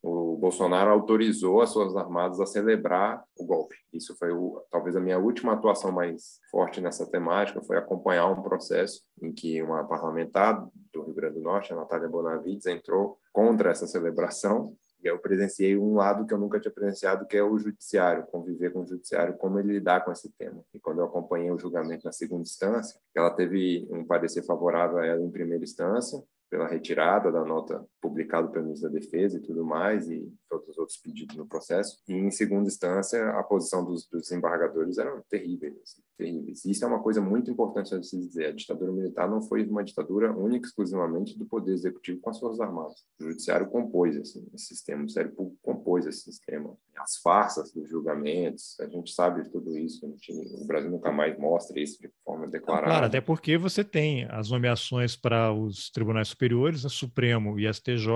o 0.03 0.37
Bolsonaro 0.37 0.91
autorizou 0.91 1.61
as 1.61 1.71
suas 1.71 1.95
armadas 1.95 2.39
a 2.39 2.45
celebrar 2.45 3.23
o 3.37 3.45
golpe. 3.45 3.75
Isso 3.91 4.15
foi 4.17 4.31
o, 4.31 4.61
talvez 4.69 4.95
a 4.95 4.99
minha 4.99 5.17
última 5.17 5.53
atuação 5.53 5.91
mais 5.91 6.39
forte 6.51 6.79
nessa 6.79 7.09
temática, 7.09 7.61
foi 7.61 7.77
acompanhar 7.77 8.27
um 8.27 8.43
processo 8.43 9.01
em 9.21 9.31
que 9.31 9.61
uma 9.61 9.83
parlamentar 9.83 10.67
do 10.93 11.03
Rio 11.03 11.13
Grande 11.15 11.35
do 11.35 11.41
Norte, 11.41 11.73
a 11.73 11.75
Natália 11.75 12.07
Bonavides, 12.07 12.65
entrou 12.67 13.17
contra 13.33 13.71
essa 13.71 13.87
celebração 13.87 14.75
e 15.05 15.07
eu 15.07 15.19
presenciei 15.19 15.77
um 15.77 15.93
lado 15.93 16.25
que 16.25 16.33
eu 16.33 16.37
nunca 16.37 16.59
tinha 16.59 16.73
presenciado, 16.73 17.27
que 17.27 17.37
é 17.37 17.43
o 17.43 17.57
judiciário, 17.59 18.25
conviver 18.25 18.73
com 18.73 18.81
o 18.81 18.87
judiciário, 18.87 19.37
como 19.37 19.59
ele 19.59 19.73
lidar 19.73 20.03
com 20.03 20.11
esse 20.11 20.31
tema. 20.31 20.63
E 20.73 20.79
quando 20.79 20.99
eu 20.99 21.05
acompanhei 21.05 21.51
o 21.51 21.59
julgamento 21.59 22.05
na 22.05 22.11
segunda 22.11 22.41
instância, 22.41 22.99
ela 23.13 23.29
teve 23.29 23.87
um 23.91 24.03
parecer 24.03 24.43
favorável 24.43 24.97
a 24.97 25.05
ela 25.05 25.21
em 25.21 25.29
primeira 25.29 25.63
instância, 25.63 26.21
pela 26.49 26.67
retirada 26.67 27.31
da 27.31 27.43
nota 27.43 27.85
publicada 28.01 28.47
pelo 28.47 28.65
ministro 28.65 28.89
da 28.89 28.99
Defesa 28.99 29.37
e 29.37 29.41
tudo 29.41 29.65
mais, 29.65 30.09
e 30.09 30.31
todos 30.49 30.69
os 30.69 30.77
outros 30.77 30.97
pedidos 30.97 31.35
no 31.35 31.45
processo. 31.45 31.97
E, 32.07 32.13
em 32.13 32.31
segunda 32.31 32.67
instância, 32.67 33.29
a 33.31 33.43
posição 33.43 33.83
dos, 33.83 34.07
dos 34.07 34.23
desembargadores 34.23 34.97
era 34.97 35.21
terrível, 35.29 35.79
assim, 35.83 36.01
terríveis. 36.17 36.65
E 36.65 36.71
isso 36.71 36.83
é 36.83 36.87
uma 36.87 37.01
coisa 37.01 37.21
muito 37.21 37.51
importante 37.51 37.93
a 37.93 38.01
se 38.01 38.17
dizer. 38.17 38.47
A 38.47 38.51
ditadura 38.51 38.91
militar 38.91 39.29
não 39.29 39.41
foi 39.41 39.65
uma 39.65 39.83
ditadura 39.83 40.35
única 40.35 40.67
exclusivamente 40.67 41.37
do 41.37 41.45
poder 41.45 41.73
executivo 41.73 42.19
com 42.21 42.29
as 42.29 42.39
forças 42.39 42.59
armadas. 42.59 43.05
O 43.19 43.25
judiciário 43.25 43.67
compôs 43.69 44.15
assim, 44.17 44.47
esse 44.53 44.67
sistema, 44.67 44.97
o 44.97 44.99
Ministério 45.01 45.31
Público 45.31 45.57
compôs 45.61 46.05
esse 46.05 46.21
sistema. 46.21 46.75
As 46.97 47.17
farsas 47.17 47.71
dos 47.71 47.89
julgamentos, 47.89 48.79
a 48.79 48.87
gente 48.87 49.11
sabe 49.11 49.43
de 49.43 49.49
tudo 49.49 49.77
isso. 49.77 50.05
Gente, 50.17 50.31
o 50.61 50.65
Brasil 50.65 50.89
nunca 50.89 51.11
mais 51.11 51.37
mostra 51.37 51.79
isso 51.79 51.99
de 52.01 52.09
forma 52.23 52.47
declarada. 52.47 52.87
Claro, 52.87 53.05
até 53.05 53.21
porque 53.21 53.57
você 53.57 53.83
tem 53.83 54.25
as 54.29 54.49
nomeações 54.49 55.15
para 55.15 55.53
os 55.53 55.89
tribunais 55.89 56.27
superiores, 56.27 56.83
o 56.85 56.89
Supremo 56.89 57.59
e 57.59 57.71
STJ, 57.71 58.07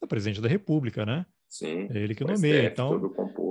da 0.00 0.06
presidente 0.06 0.40
da 0.40 0.48
República, 0.48 1.04
né? 1.04 1.26
Sim. 1.48 1.88
É 1.90 1.98
ele 1.98 2.14
que 2.14 2.24
nomeia. 2.24 2.66
então, 2.66 3.00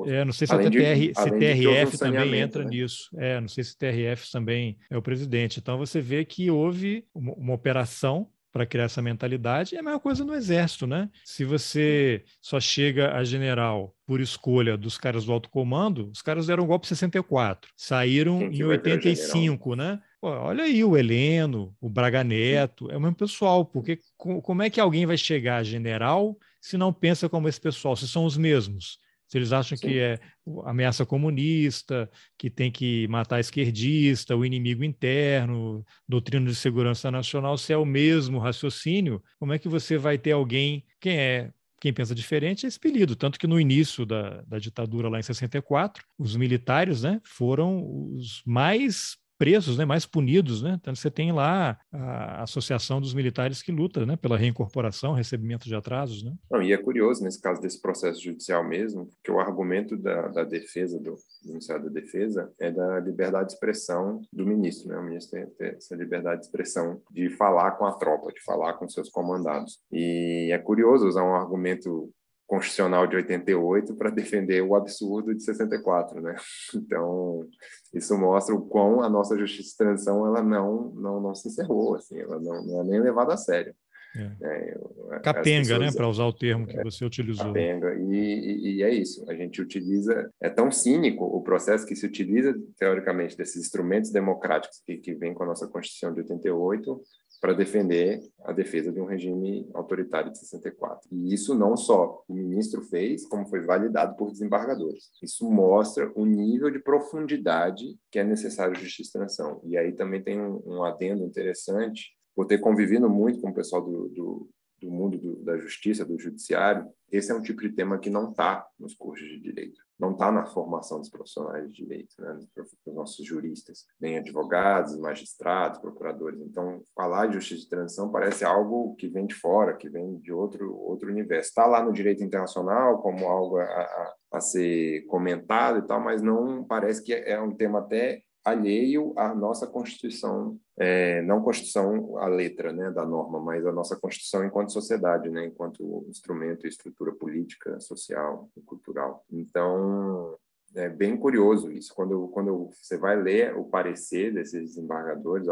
é, 0.05 0.23
não 0.23 0.34
sei 0.34 0.47
se 0.47 0.53
além 0.53 0.69
TR, 0.69 1.22
se 1.22 1.31
TRF 1.31 1.97
também 1.97 2.39
entra 2.39 2.63
né? 2.63 2.69
nisso. 2.69 3.09
É, 3.17 3.39
não 3.39 3.47
sei 3.47 3.63
se 3.63 3.77
TRF 3.77 4.31
também 4.31 4.77
é 4.89 4.97
o 4.97 5.01
presidente. 5.01 5.59
Então 5.59 5.77
você 5.77 6.01
vê 6.01 6.23
que 6.26 6.51
houve 6.51 7.05
uma, 7.13 7.34
uma 7.34 7.53
operação 7.53 8.30
para 8.55 8.65
criar 8.65 8.85
essa 8.85 9.01
mentalidade. 9.01 9.76
É 9.76 9.80
a 9.80 9.84
mesma 9.84 9.99
coisa 9.99 10.23
no 10.23 10.34
exército, 10.34 10.88
né? 10.88 11.09
Se 11.26 11.43
você 11.43 12.23
só 12.41 12.57
chega 12.57 13.13
a 13.13 13.22
general 13.22 13.93
por 14.07 14.22
escolha 14.22 14.77
dos 14.77 14.97
caras 14.97 15.26
do 15.26 15.34
alto 15.34 15.49
comando, 15.49 16.09
os 16.09 16.22
caras 16.22 16.47
deram 16.47 16.63
um 16.63 16.67
golpe 16.67 16.85
em 16.85 16.88
64, 16.88 17.69
saíram 17.76 18.41
em 18.43 18.63
85, 18.63 19.76
né? 19.76 19.99
Pô, 20.22 20.30
olha 20.30 20.63
aí 20.63 20.85
o 20.85 20.95
Heleno, 20.95 21.76
o 21.81 21.89
Braga 21.89 22.23
Neto, 22.23 22.89
é 22.89 22.95
o 22.95 23.01
mesmo 23.01 23.17
pessoal, 23.17 23.65
porque 23.65 23.99
como 24.15 24.63
é 24.63 24.69
que 24.69 24.80
alguém 24.80 25.05
vai 25.05 25.17
chegar 25.17 25.57
a 25.57 25.63
general 25.63 26.38
se 26.65 26.77
não 26.77 26.91
pensa 26.91 27.29
como 27.29 27.47
esse 27.47 27.61
pessoal, 27.61 27.95
se 27.95 28.07
são 28.07 28.25
os 28.25 28.35
mesmos? 28.35 28.97
Se 29.27 29.37
eles 29.37 29.51
acham 29.51 29.77
Sim. 29.77 29.87
que 29.87 29.99
é 29.99 30.19
ameaça 30.65 31.05
comunista, 31.05 32.09
que 32.35 32.49
tem 32.49 32.71
que 32.71 33.07
matar 33.07 33.39
esquerdista, 33.39 34.35
o 34.35 34.43
inimigo 34.43 34.83
interno, 34.83 35.85
doutrina 36.07 36.47
de 36.47 36.55
segurança 36.55 37.11
nacional, 37.11 37.55
se 37.55 37.71
é 37.71 37.77
o 37.77 37.85
mesmo 37.85 38.39
raciocínio, 38.39 39.23
como 39.39 39.53
é 39.53 39.59
que 39.59 39.69
você 39.69 39.95
vai 39.95 40.17
ter 40.17 40.31
alguém, 40.31 40.83
quem 40.99 41.17
é 41.17 41.51
quem 41.79 41.93
pensa 41.93 42.15
diferente 42.15 42.65
é 42.65 42.69
expelido. 42.69 43.15
Tanto 43.15 43.37
que 43.37 43.45
no 43.45 43.59
início 43.59 44.03
da, 44.07 44.41
da 44.47 44.57
ditadura, 44.57 45.07
lá 45.07 45.19
em 45.19 45.23
64, 45.23 46.03
os 46.17 46.35
militares 46.35 47.03
né, 47.03 47.21
foram 47.23 47.85
os 48.15 48.41
mais 48.43 49.17
presos, 49.38 49.78
né, 49.78 49.86
mais 49.86 50.06
punidos, 50.06 50.62
né? 50.62 50.78
Então 50.80 50.95
você 50.95 51.12
tem 51.12 51.32
lá 51.32 51.78
a 51.91 52.44
Associação 52.44 53.02
dos 53.02 53.14
Militares 53.14 53.62
que 53.62 53.72
luta, 53.72 54.06
né, 54.06 54.16
pela 54.16 54.38
reincorporação, 54.38 55.14
recebimento 55.14 55.66
de 55.66 55.76
atrasos, 55.76 56.24
né? 56.24 56.34
Não, 56.49 56.62
e 56.62 56.74
é 56.74 56.78
curioso 56.78 57.24
nesse 57.24 57.41
caso 57.41 57.62
desse 57.62 57.82
processo 57.82 58.22
judicial 58.22 58.64
mesmo, 58.68 59.10
que 59.24 59.32
o 59.32 59.40
argumento 59.40 59.98
da, 59.98 60.28
da 60.30 60.44
defesa 60.44 60.98
do, 60.99 61.16
do 61.44 61.49
Ministério 61.49 61.84
da 61.84 61.90
Defesa 61.90 62.52
é 62.60 62.72
da 62.72 62.99
liberdade 62.99 63.48
de 63.48 63.53
expressão 63.53 64.22
do 64.32 64.45
ministro, 64.45 64.90
né? 64.90 64.98
O 64.98 65.03
ministro 65.03 65.40
tem, 65.40 65.48
tem 65.57 65.68
essa 65.78 65.95
liberdade 65.95 66.41
de 66.41 66.48
expressão 66.48 67.02
de 67.12 67.30
falar 67.30 67.72
com 67.72 67.86
a 67.86 67.94
tropa, 67.94 68.32
de 68.32 68.44
falar 68.44 68.74
com 68.74 68.88
seus 68.88 69.10
comandados. 69.10 69.80
E 69.91 70.49
é 70.52 70.57
curioso 70.57 71.07
usar 71.07 71.24
um 71.24 71.36
argumento 71.36 72.12
constitucional 72.47 73.07
de 73.07 73.15
88 73.15 73.95
para 73.95 74.09
defender 74.09 74.61
o 74.61 74.76
absurdo 74.76 75.34
de 75.34 75.43
64, 75.43 76.22
né? 76.22 76.35
Então, 76.76 77.47
isso 77.93 78.17
mostra 78.17 78.53
o 78.53 78.61
quão 78.61 79.01
a 79.01 79.09
nossa 79.09 79.38
justiça 79.38 79.69
de 79.69 79.77
transição 79.77 80.26
ela 80.26 80.43
não 80.43 80.91
não 80.95 81.22
não 81.22 81.35
se 81.35 81.47
encerrou, 81.47 81.95
assim, 81.95 82.19
ela 82.19 82.39
não, 82.39 82.65
não 82.65 82.81
é 82.81 82.84
nem 82.84 83.01
levada 83.01 83.34
a 83.34 83.38
sério. 83.38 83.73
É. 84.17 84.76
É, 85.15 85.19
capenga, 85.19 85.77
né, 85.77 85.91
para 85.91 86.07
usar 86.07 86.23
o 86.23 86.31
termo 86.31 86.65
que 86.65 86.77
é, 86.77 86.84
você 86.84 87.03
utilizou. 87.03 87.47
Capenga, 87.47 87.95
e, 87.95 88.13
e, 88.13 88.76
e, 88.77 88.84
é 88.84 88.89
isso, 88.89 89.30
a 89.30 89.35
gente 89.35 89.61
utiliza, 89.61 90.31
é 90.41 90.49
tão 90.49 90.72
cínico 90.72 91.26
o 91.26 91.41
processo 91.41 91.85
que 91.85 91.95
se 91.97 92.05
utiliza, 92.05 92.55
teoricamente, 92.77 93.35
desses 93.35 93.57
instrumentos 93.57 94.11
democráticos 94.11 94.81
que, 94.85 94.97
que 94.97 95.13
vem 95.13 95.34
com 95.34 95.43
a 95.43 95.47
nossa 95.47 95.67
Constituição 95.67 96.13
de 96.13 96.22
88, 96.22 97.01
para 97.45 97.53
defender 97.53 98.23
a 98.43 98.51
defesa 98.51 98.91
de 98.91 98.99
um 98.99 99.05
regime 99.05 99.69
autoritário 99.72 100.31
de 100.31 100.39
64. 100.39 101.07
E 101.11 101.31
isso 101.31 101.53
não 101.53 101.77
só 101.77 102.23
o 102.27 102.34
ministro 102.34 102.81
fez, 102.81 103.23
como 103.27 103.45
foi 103.45 103.61
validado 103.61 104.15
por 104.15 104.31
desembargadores. 104.31 105.11
Isso 105.22 105.47
mostra 105.47 106.11
o 106.15 106.26
nível 106.26 106.72
de 106.72 106.80
profundidade 106.80 107.99
que 108.09 108.17
é 108.17 108.23
necessário 108.23 108.73
justiça 108.73 109.19
transição. 109.19 109.61
E 109.63 109.77
aí 109.77 109.91
também 109.91 110.23
tem 110.23 110.41
um, 110.41 110.59
um 110.65 110.84
adendo 110.84 111.23
interessante, 111.23 112.15
por 112.35 112.47
ter 112.47 112.57
convivido 112.57 113.07
muito 113.07 113.39
com 113.39 113.51
o 113.51 113.53
pessoal 113.53 113.84
do, 113.84 114.09
do, 114.09 114.49
do 114.81 114.91
mundo 114.91 115.18
do, 115.18 115.43
da 115.43 115.57
justiça, 115.57 116.06
do 116.06 116.18
judiciário, 116.19 116.88
esse 117.11 117.31
é 117.31 117.35
um 117.35 117.41
tipo 117.41 117.61
de 117.61 117.69
tema 117.69 117.99
que 117.99 118.10
não 118.10 118.31
está 118.31 118.68
nos 118.80 118.93
cursos 118.93 119.27
de 119.27 119.39
direito, 119.39 119.80
não 119.97 120.11
está 120.11 120.31
na 120.31 120.45
formação 120.45 120.99
dos 120.99 121.10
profissionais 121.10 121.68
de 121.68 121.84
direito, 121.84 122.15
né, 122.19 122.39
dos 122.56 122.95
nossos 122.95 123.26
juristas, 123.26 123.85
nem 123.99 124.18
advogados, 124.18 124.97
magistrados, 124.97 125.80
procuradores. 125.80 126.41
Então, 126.41 126.81
falar 126.93 127.27
de 127.27 127.35
justiça 127.35 127.61
de 127.61 127.69
transição 127.69 128.11
parece 128.11 128.43
algo 128.43 128.95
que 128.95 129.07
vem 129.07 129.26
de 129.26 129.35
fora, 129.35 129.77
que 129.77 129.89
vem 129.89 130.18
de 130.18 130.34
outro 130.34 130.76
outro 130.76 131.10
universo. 131.10 131.49
Está 131.49 131.65
lá 131.65 131.84
no 131.84 131.93
direito 131.93 132.23
internacional 132.23 133.02
como 133.02 133.27
algo 133.27 133.57
a, 133.57 133.64
a, 133.64 134.14
a 134.34 134.41
ser 134.41 135.06
comentado 135.06 135.80
e 135.80 135.88
tal, 135.88 136.02
mas 136.02 136.22
não 136.22 136.64
parece 136.64 137.03
que 137.03 137.14
é 137.14 137.39
um 137.39 137.56
tema 137.56 137.80
até 137.80 138.22
alheio 138.45 139.11
à 139.17 139.34
nossa 139.34 139.65
Constituição, 139.65 140.59
é, 140.77 141.22
não 141.23 141.41
Constituição 141.41 142.17
a 142.19 142.27
letra 142.27 142.72
né, 142.72 142.91
da 142.91 143.03
norma, 143.03 143.39
mas 143.39 143.65
a 143.65 143.72
nossa 143.72 143.95
Constituição 143.95 144.45
enquanto 144.45 144.72
sociedade, 144.72 145.30
né, 145.30 145.47
enquanto 145.47 146.05
instrumento 146.07 146.65
e 146.65 146.69
estrutura 146.69 147.11
política, 147.11 147.80
social 147.80 148.47
e 148.55 148.61
cultural. 148.61 149.26
Então, 149.31 150.38
é 150.76 150.88
bem 150.88 151.17
curioso 151.17 151.72
isso. 151.72 151.93
Quando, 151.95 152.27
quando 152.27 152.69
você 152.72 152.97
vai 152.97 153.19
ler 153.19 153.57
o 153.57 153.65
parecer 153.65 154.31
desses 154.31 154.76
desembargadores, 154.76 155.47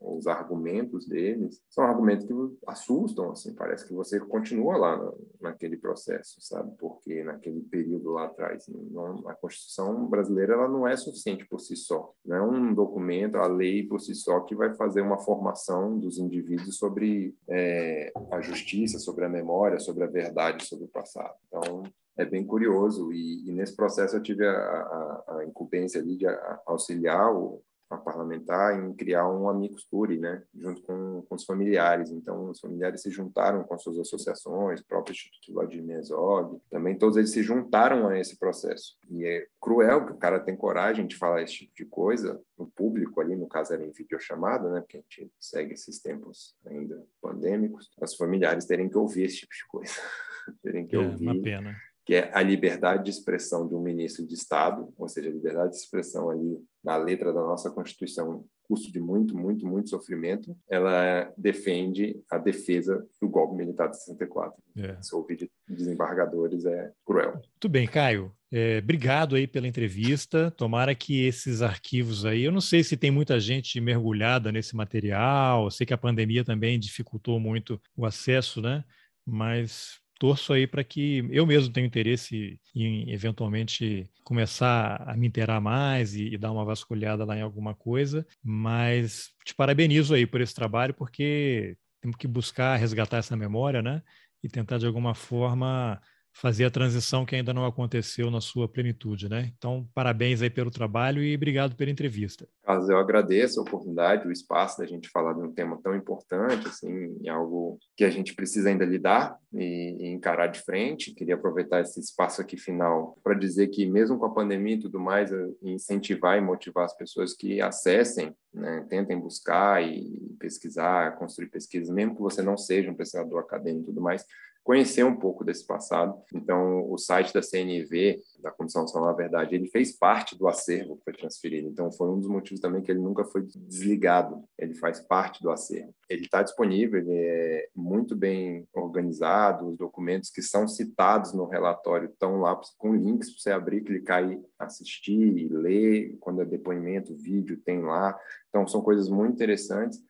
os 0.00 0.26
argumentos 0.26 1.06
deles 1.06 1.60
são 1.68 1.84
argumentos 1.84 2.24
que 2.24 2.32
assustam, 2.66 3.32
assim, 3.32 3.54
parece 3.54 3.86
que 3.86 3.92
você 3.92 4.20
continua 4.20 4.76
lá 4.76 4.96
na, 4.96 5.12
naquele 5.40 5.76
processo, 5.76 6.36
sabe? 6.40 6.72
Porque 6.78 7.24
naquele 7.24 7.60
período 7.62 8.12
lá 8.12 8.26
atrás, 8.26 8.66
não, 8.68 9.28
a 9.28 9.34
Constituição 9.34 10.06
brasileira 10.06 10.54
ela 10.54 10.68
não 10.68 10.86
é 10.86 10.96
suficiente 10.96 11.46
por 11.46 11.60
si 11.60 11.76
só, 11.76 12.12
não 12.24 12.36
é 12.36 12.42
um 12.42 12.74
documento, 12.74 13.36
a 13.36 13.46
lei 13.46 13.86
por 13.86 14.00
si 14.00 14.14
só 14.14 14.40
que 14.40 14.54
vai 14.54 14.74
fazer 14.74 15.00
uma 15.00 15.18
formação 15.18 15.98
dos 15.98 16.18
indivíduos 16.18 16.76
sobre 16.76 17.34
é, 17.48 18.12
a 18.30 18.40
justiça, 18.40 18.98
sobre 18.98 19.24
a 19.24 19.28
memória, 19.28 19.80
sobre 19.80 20.04
a 20.04 20.08
verdade, 20.08 20.64
sobre 20.64 20.84
o 20.84 20.88
passado. 20.88 21.34
Então, 21.48 21.82
é 22.16 22.24
bem 22.24 22.44
curioso. 22.44 23.12
E, 23.12 23.48
e 23.48 23.52
nesse 23.52 23.74
processo 23.74 24.16
eu 24.16 24.22
tive 24.22 24.46
a, 24.46 24.52
a, 24.52 25.38
a 25.38 25.44
incumbência 25.44 26.00
ali 26.00 26.16
de 26.16 26.26
auxiliar 26.66 27.32
o, 27.32 27.62
a 27.90 27.96
parlamentar 27.96 28.78
em 28.78 28.92
criar 28.94 29.28
um 29.28 29.48
amicus 29.48 29.84
curiae, 29.84 30.18
né, 30.18 30.42
junto 30.54 30.82
com, 30.82 31.22
com 31.22 31.34
os 31.34 31.44
familiares. 31.44 32.10
Então, 32.10 32.50
os 32.50 32.60
familiares 32.60 33.02
se 33.02 33.10
juntaram 33.10 33.64
com 33.64 33.78
suas 33.78 33.98
associações, 33.98 34.82
próprio 34.82 35.12
Instituto 35.12 35.52
Vladimir 35.52 35.96
Herzog, 35.96 36.60
também 36.70 36.96
todos 36.96 37.16
eles 37.16 37.30
se 37.30 37.42
juntaram 37.42 38.08
a 38.08 38.18
esse 38.18 38.38
processo. 38.38 38.96
E 39.10 39.24
é 39.24 39.46
cruel 39.60 40.06
que 40.06 40.12
o 40.12 40.18
cara 40.18 40.40
tem 40.40 40.56
coragem 40.56 41.06
de 41.06 41.16
falar 41.16 41.42
esse 41.42 41.54
tipo 41.54 41.74
de 41.74 41.84
coisa 41.86 42.40
no 42.58 42.66
público 42.66 43.20
ali, 43.20 43.36
no 43.36 43.48
caso 43.48 43.72
era 43.72 43.84
em 43.84 43.92
videochamada, 43.92 44.70
né, 44.70 44.80
porque 44.80 44.98
a 44.98 45.00
gente 45.00 45.32
segue 45.40 45.74
esses 45.74 46.00
tempos 46.00 46.56
ainda 46.66 47.02
pandêmicos, 47.20 47.90
os 48.00 48.14
familiares 48.14 48.66
terem 48.66 48.88
que 48.88 48.98
ouvir 48.98 49.24
esse 49.24 49.38
tipo 49.38 49.54
de 49.54 49.66
coisa, 49.68 49.92
terem 50.62 50.86
que 50.86 50.96
é, 50.96 50.98
ouvir. 50.98 51.24
Uma 51.24 51.42
pena 51.42 51.87
que 52.08 52.14
é 52.14 52.30
a 52.32 52.40
liberdade 52.40 53.04
de 53.04 53.10
expressão 53.10 53.68
de 53.68 53.74
um 53.74 53.82
ministro 53.82 54.26
de 54.26 54.32
Estado, 54.32 54.90
ou 54.96 55.06
seja, 55.06 55.28
a 55.28 55.32
liberdade 55.32 55.72
de 55.72 55.76
expressão 55.76 56.30
ali 56.30 56.58
na 56.82 56.96
letra 56.96 57.34
da 57.34 57.42
nossa 57.42 57.70
Constituição, 57.70 58.46
custo 58.62 58.90
de 58.90 58.98
muito, 58.98 59.36
muito, 59.36 59.66
muito 59.66 59.90
sofrimento, 59.90 60.56
ela 60.70 61.30
defende 61.36 62.18
a 62.30 62.38
defesa 62.38 63.06
do 63.20 63.28
golpe 63.28 63.54
militar 63.54 63.90
de 63.90 63.98
64. 63.98 64.56
É. 64.78 64.96
Se 65.02 65.14
ouvir 65.14 65.36
de 65.36 65.50
desembargadores 65.68 66.64
é 66.64 66.90
cruel. 67.04 67.32
Muito 67.34 67.68
bem, 67.68 67.86
Caio. 67.86 68.32
É, 68.50 68.78
obrigado 68.78 69.36
aí 69.36 69.46
pela 69.46 69.68
entrevista. 69.68 70.50
Tomara 70.52 70.94
que 70.94 71.26
esses 71.26 71.60
arquivos 71.60 72.24
aí, 72.24 72.42
eu 72.42 72.52
não 72.52 72.62
sei 72.62 72.82
se 72.82 72.96
tem 72.96 73.10
muita 73.10 73.38
gente 73.38 73.78
mergulhada 73.82 74.50
nesse 74.50 74.74
material, 74.74 75.64
eu 75.64 75.70
sei 75.70 75.86
que 75.86 75.92
a 75.92 75.98
pandemia 75.98 76.42
também 76.42 76.80
dificultou 76.80 77.38
muito 77.38 77.78
o 77.94 78.06
acesso, 78.06 78.62
né? 78.62 78.82
Mas 79.26 80.00
torço 80.18 80.52
aí 80.52 80.66
para 80.66 80.82
que 80.82 81.26
eu 81.30 81.46
mesmo 81.46 81.72
tenha 81.72 81.86
interesse 81.86 82.60
em 82.74 83.10
eventualmente 83.10 84.10
começar 84.24 85.02
a 85.08 85.16
me 85.16 85.28
inteirar 85.28 85.60
mais 85.60 86.14
e, 86.14 86.34
e, 86.34 86.38
dar 86.38 86.52
uma 86.52 86.64
vasculhada 86.64 87.24
lá 87.24 87.36
em 87.36 87.42
alguma 87.42 87.74
coisa, 87.74 88.26
mas 88.42 89.30
te 89.44 89.54
parabenizo 89.54 90.14
aí 90.14 90.26
por 90.26 90.40
esse 90.40 90.54
trabalho, 90.54 90.92
porque 90.92 91.76
temos 92.00 92.16
que 92.16 92.26
buscar 92.26 92.76
resgatar 92.76 93.18
essa 93.18 93.36
memória, 93.36 93.80
né? 93.80 94.02
E 94.42 94.48
tentar 94.48 94.78
de 94.78 94.86
alguma 94.86 95.14
forma 95.14 96.00
fazer 96.40 96.64
a 96.64 96.70
transição 96.70 97.26
que 97.26 97.34
ainda 97.34 97.52
não 97.52 97.66
aconteceu 97.66 98.30
na 98.30 98.40
sua 98.40 98.68
plenitude, 98.68 99.28
né? 99.28 99.52
Então, 99.58 99.88
parabéns 99.92 100.40
aí 100.40 100.48
pelo 100.48 100.70
trabalho 100.70 101.20
e 101.20 101.34
obrigado 101.34 101.74
pela 101.74 101.90
entrevista. 101.90 102.46
Carlos, 102.62 102.88
eu 102.88 102.96
agradeço 102.96 103.58
a 103.58 103.62
oportunidade, 103.64 104.28
o 104.28 104.30
espaço 104.30 104.78
da 104.78 104.86
gente 104.86 105.08
falar 105.08 105.32
de 105.32 105.40
um 105.40 105.52
tema 105.52 105.80
tão 105.82 105.96
importante, 105.96 106.68
assim, 106.68 107.28
algo 107.28 107.78
que 107.96 108.04
a 108.04 108.10
gente 108.10 108.34
precisa 108.34 108.68
ainda 108.68 108.84
lidar 108.84 109.36
e, 109.52 109.96
e 109.98 110.06
encarar 110.12 110.46
de 110.46 110.60
frente. 110.60 111.12
Queria 111.12 111.34
aproveitar 111.34 111.80
esse 111.80 111.98
espaço 111.98 112.40
aqui 112.40 112.56
final 112.56 113.18
para 113.24 113.34
dizer 113.34 113.66
que, 113.68 113.84
mesmo 113.84 114.16
com 114.16 114.26
a 114.26 114.34
pandemia 114.34 114.76
e 114.76 114.80
tudo 114.80 115.00
mais, 115.00 115.30
incentivar 115.60 116.38
e 116.38 116.40
motivar 116.40 116.84
as 116.84 116.96
pessoas 116.96 117.34
que 117.34 117.60
acessem, 117.60 118.32
né, 118.54 118.86
tentem 118.88 119.18
buscar 119.18 119.82
e 119.82 120.36
pesquisar, 120.38 121.16
construir 121.16 121.48
pesquisas, 121.48 121.90
mesmo 121.90 122.14
que 122.14 122.22
você 122.22 122.42
não 122.42 122.56
seja 122.56 122.90
um 122.90 122.94
pesquisador 122.94 123.40
acadêmico 123.40 123.84
e 123.84 123.86
tudo 123.86 124.00
mais, 124.00 124.24
conhecer 124.68 125.02
um 125.02 125.16
pouco 125.16 125.42
desse 125.42 125.66
passado. 125.66 126.14
Então, 126.30 126.92
o 126.92 126.98
site 126.98 127.32
da 127.32 127.40
CNV, 127.40 128.20
da 128.40 128.50
Comissão 128.50 128.82
Nacional 128.82 129.10
da 129.10 129.16
Verdade, 129.16 129.54
ele 129.54 129.68
fez 129.68 129.96
parte 129.96 130.36
do 130.36 130.48
acervo 130.48 130.96
que 130.96 131.04
foi 131.04 131.12
transferido. 131.12 131.68
Então, 131.68 131.90
foi 131.92 132.08
um 132.08 132.18
dos 132.18 132.28
motivos 132.28 132.60
também 132.60 132.82
que 132.82 132.90
ele 132.90 133.00
nunca 133.00 133.24
foi 133.24 133.42
desligado. 133.42 134.42
Ele 134.58 134.74
faz 134.74 135.00
parte 135.00 135.42
do 135.42 135.50
acervo. 135.50 135.94
Ele 136.08 136.24
está 136.24 136.42
disponível, 136.42 137.00
ele 137.00 137.12
é 137.12 137.68
muito 137.74 138.16
bem 138.16 138.66
organizado. 138.72 139.68
Os 139.68 139.76
documentos 139.76 140.30
que 140.30 140.42
são 140.42 140.66
citados 140.68 141.32
no 141.32 141.46
relatório 141.46 142.08
estão 142.08 142.40
lá 142.40 142.58
com 142.76 142.94
links 142.94 143.30
para 143.30 143.40
você 143.40 143.50
abrir, 143.50 143.82
clicar 143.82 144.24
e 144.30 144.40
assistir, 144.58 145.48
ler. 145.50 146.16
Quando 146.20 146.42
é 146.42 146.44
depoimento, 146.44 147.14
vídeo, 147.14 147.60
tem 147.64 147.82
lá. 147.82 148.18
Então, 148.48 148.66
são 148.66 148.80
coisas 148.80 149.08
muito 149.08 149.34
interessantes. 149.34 150.00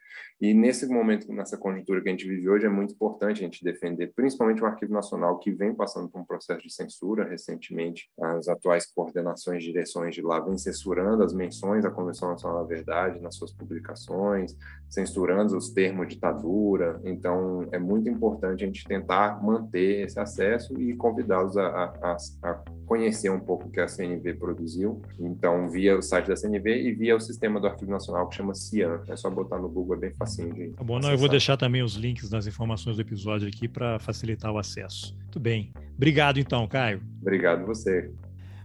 E 0.41 0.55
nesse 0.55 0.87
momento, 0.87 1.33
nessa 1.33 1.59
conjuntura 1.59 2.01
que 2.01 2.09
a 2.09 2.13
gente 2.13 2.29
vive 2.29 2.49
hoje, 2.49 2.65
é 2.65 2.69
muito 2.69 2.95
importante 2.95 3.41
a 3.41 3.45
gente 3.45 3.65
defender, 3.65 4.13
principalmente 4.15 4.63
o 4.63 4.67
Arquivo 4.67 4.93
Nacional, 4.93 5.39
que 5.39 5.51
vem 5.51 5.75
passando 5.75 6.09
por 6.09 6.21
um 6.21 6.25
processo 6.25 6.63
de 6.63 6.73
censura 6.73 7.29
recentemente. 7.29 8.09
As 8.20 8.49
atuais 8.49 8.86
coordenações, 8.86 9.62
direções 9.62 10.15
de 10.15 10.23
lá 10.23 10.40
vêm 10.40 10.59
censurando 10.59 11.23
as 11.23 11.32
menções 11.32 11.85
à 11.85 11.90
Convenção 11.90 12.31
Nacional 12.31 12.62
da 12.62 12.69
Verdade 12.69 13.20
nas 13.20 13.36
suas 13.36 13.53
publicações, 13.53 14.57
censurando 14.89 15.57
os 15.57 15.70
termos 15.70 16.09
ditadura. 16.09 17.01
Então, 17.05 17.69
é 17.70 17.78
muito 17.78 18.09
importante 18.09 18.65
a 18.65 18.66
gente 18.66 18.85
tentar 18.85 19.43
manter 19.43 20.05
esse 20.05 20.19
acesso 20.19 20.81
e 20.81 20.95
convidá-los 20.95 21.57
a, 21.57 21.95
a, 22.03 22.16
a 22.43 22.62
conhecer 22.86 23.31
um 23.31 23.39
pouco 23.39 23.69
o 23.69 23.70
que 23.70 23.81
a 23.81 23.86
CNV 23.86 24.35
produziu. 24.35 25.01
Então, 25.19 25.69
via 25.69 25.97
o 25.97 26.03
site 26.03 26.27
da 26.27 26.36
CNV 26.36 26.82
e 26.82 26.93
via 26.93 27.15
o 27.15 27.20
sistema 27.20 27.61
do 27.61 27.66
Arquivo 27.66 27.90
Nacional 27.90 28.28
que 28.28 28.36
chama 28.36 28.55
CIAN. 28.55 29.01
É 29.07 29.15
só 29.15 29.31
botar 29.31 29.59
no 29.59 29.69
Google, 29.69 29.97
é 29.97 29.99
bem 30.01 30.12
facinho 30.15 30.53
de. 30.53 30.70
Tá 30.70 30.82
bom, 30.82 30.99
não, 30.99 31.11
eu 31.11 31.19
vou 31.19 31.28
deixar 31.28 31.57
também 31.57 31.82
os 31.82 31.95
links 31.95 32.31
nas 32.31 32.47
informações 32.47 32.97
do 32.97 33.03
episódio 33.03 33.47
aqui 33.47 33.69
para 33.69 33.99
facilitar 33.99 34.51
o 34.51 34.59
acesso. 34.59 35.15
Muito 35.39 35.44
bem. 35.44 35.70
Obrigado 35.97 36.40
então, 36.40 36.66
Caio. 36.66 37.01
Obrigado 37.23 37.65
você. 37.65 38.10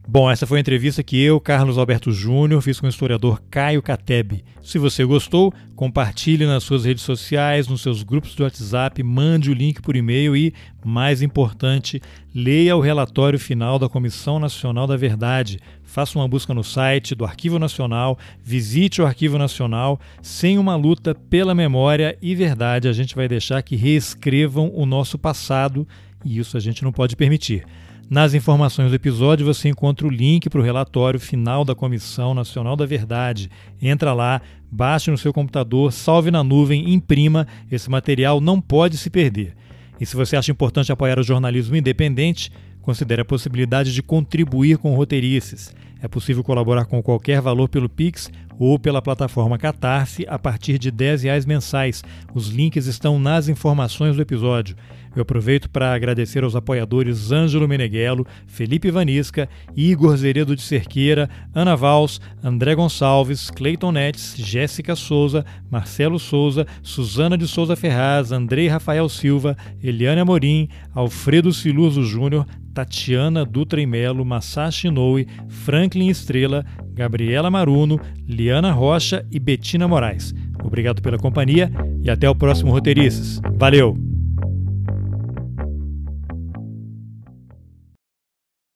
Bom, 0.05 0.29
essa 0.29 0.45
foi 0.45 0.57
a 0.57 0.61
entrevista 0.61 1.01
que 1.01 1.21
eu, 1.21 1.39
Carlos 1.39 1.77
Alberto 1.77 2.11
Júnior, 2.11 2.61
fiz 2.61 2.77
com 2.77 2.87
o 2.87 2.89
historiador 2.89 3.41
Caio 3.49 3.81
Cateb. 3.81 4.43
Se 4.61 4.77
você 4.77 5.05
gostou, 5.05 5.53
compartilhe 5.75 6.45
nas 6.45 6.63
suas 6.63 6.83
redes 6.83 7.03
sociais, 7.03 7.69
nos 7.69 7.81
seus 7.81 8.03
grupos 8.03 8.35
do 8.35 8.43
WhatsApp, 8.43 9.01
mande 9.01 9.49
o 9.49 9.53
link 9.53 9.81
por 9.81 9.95
e-mail 9.95 10.35
e, 10.35 10.53
mais 10.83 11.21
importante, 11.21 12.01
leia 12.35 12.75
o 12.75 12.81
relatório 12.81 13.39
final 13.39 13.79
da 13.79 13.87
Comissão 13.87 14.39
Nacional 14.39 14.87
da 14.87 14.97
Verdade. 14.97 15.59
Faça 15.83 16.19
uma 16.19 16.27
busca 16.27 16.53
no 16.53 16.65
site 16.65 17.15
do 17.15 17.23
Arquivo 17.23 17.57
Nacional, 17.57 18.19
visite 18.43 19.01
o 19.01 19.05
Arquivo 19.05 19.37
Nacional. 19.37 19.99
Sem 20.21 20.57
uma 20.57 20.75
luta 20.75 21.15
pela 21.15 21.55
memória 21.55 22.17
e 22.21 22.35
verdade, 22.35 22.89
a 22.89 22.93
gente 22.93 23.15
vai 23.15 23.29
deixar 23.29 23.61
que 23.61 23.77
reescrevam 23.77 24.69
o 24.73 24.85
nosso 24.85 25.17
passado 25.17 25.87
e 26.23 26.37
isso 26.37 26.57
a 26.57 26.59
gente 26.59 26.83
não 26.83 26.91
pode 26.91 27.15
permitir. 27.15 27.65
Nas 28.09 28.33
informações 28.33 28.89
do 28.89 28.95
episódio 28.95 29.45
você 29.45 29.69
encontra 29.69 30.05
o 30.05 30.09
link 30.09 30.49
para 30.49 30.59
o 30.59 30.63
relatório 30.63 31.19
final 31.19 31.63
da 31.63 31.73
Comissão 31.73 32.33
Nacional 32.33 32.75
da 32.75 32.85
Verdade. 32.85 33.49
Entra 33.81 34.13
lá, 34.13 34.41
baixe 34.69 35.09
no 35.09 35.17
seu 35.17 35.33
computador, 35.33 35.91
salve 35.91 36.29
na 36.29 36.43
nuvem, 36.43 36.93
imprima. 36.93 37.47
Esse 37.71 37.89
material 37.89 38.41
não 38.41 38.59
pode 38.59 38.97
se 38.97 39.09
perder. 39.09 39.55
E 39.99 40.05
se 40.05 40.15
você 40.15 40.35
acha 40.35 40.51
importante 40.51 40.91
apoiar 40.91 41.17
o 41.17 41.23
jornalismo 41.23 41.75
independente, 41.75 42.51
considere 42.81 43.21
a 43.21 43.25
possibilidade 43.25 43.93
de 43.93 44.03
contribuir 44.03 44.77
com 44.77 44.93
roteirices. 44.93 45.73
É 46.01 46.07
possível 46.07 46.43
colaborar 46.43 46.85
com 46.85 47.01
qualquer 47.01 47.39
valor 47.39 47.69
pelo 47.69 47.87
Pix 47.87 48.29
ou 48.59 48.77
pela 48.77 49.01
plataforma 49.01 49.57
Catarse 49.57 50.25
a 50.27 50.37
partir 50.37 50.77
de 50.77 50.89
R$ 50.89 51.15
reais 51.15 51.45
mensais. 51.45 52.03
Os 52.33 52.49
links 52.49 52.85
estão 52.85 53.17
nas 53.17 53.47
informações 53.47 54.17
do 54.17 54.21
episódio. 54.21 54.75
Eu 55.15 55.21
aproveito 55.21 55.69
para 55.69 55.93
agradecer 55.93 56.43
aos 56.43 56.55
apoiadores 56.55 57.31
Ângelo 57.31 57.67
Meneghello, 57.67 58.25
Felipe 58.47 58.89
Vanisca, 58.89 59.47
Igor 59.75 60.17
Zeredo 60.17 60.55
de 60.55 60.61
Cerqueira, 60.61 61.29
Ana 61.53 61.75
Vals, 61.75 62.19
André 62.43 62.73
Gonçalves, 62.73 63.51
Cleiton 63.51 63.91
Netes, 63.91 64.35
Jéssica 64.35 64.95
Souza, 64.95 65.45
Marcelo 65.69 66.17
Souza, 66.17 66.65
Suzana 66.81 67.37
de 67.37 67.47
Souza 67.47 67.75
Ferraz, 67.75 68.31
Andrei 68.31 68.67
Rafael 68.67 69.07
Silva, 69.07 69.55
Eliane 69.83 70.21
Amorim, 70.21 70.67
Alfredo 70.95 71.53
Siluso 71.53 72.03
Júnior, 72.03 72.47
Tatiana 72.73 73.45
Dutra 73.45 73.79
e 73.79 73.85
Melo, 73.85 74.25
Masashi 74.25 74.87
Inoue, 74.87 75.27
Franklin 75.47 76.09
Estrela, 76.09 76.65
Gabriela 76.93 77.51
Maruno, 77.51 77.99
Liana 78.27 78.71
Rocha 78.71 79.25
e 79.31 79.39
Betina 79.39 79.87
Moraes. 79.87 80.33
Obrigado 80.63 81.01
pela 81.01 81.19
companhia 81.19 81.71
e 82.01 82.09
até 82.09 82.27
o 82.27 82.35
próximo 82.35 82.71
Roteirices. 82.71 83.39
Valeu! 83.55 84.12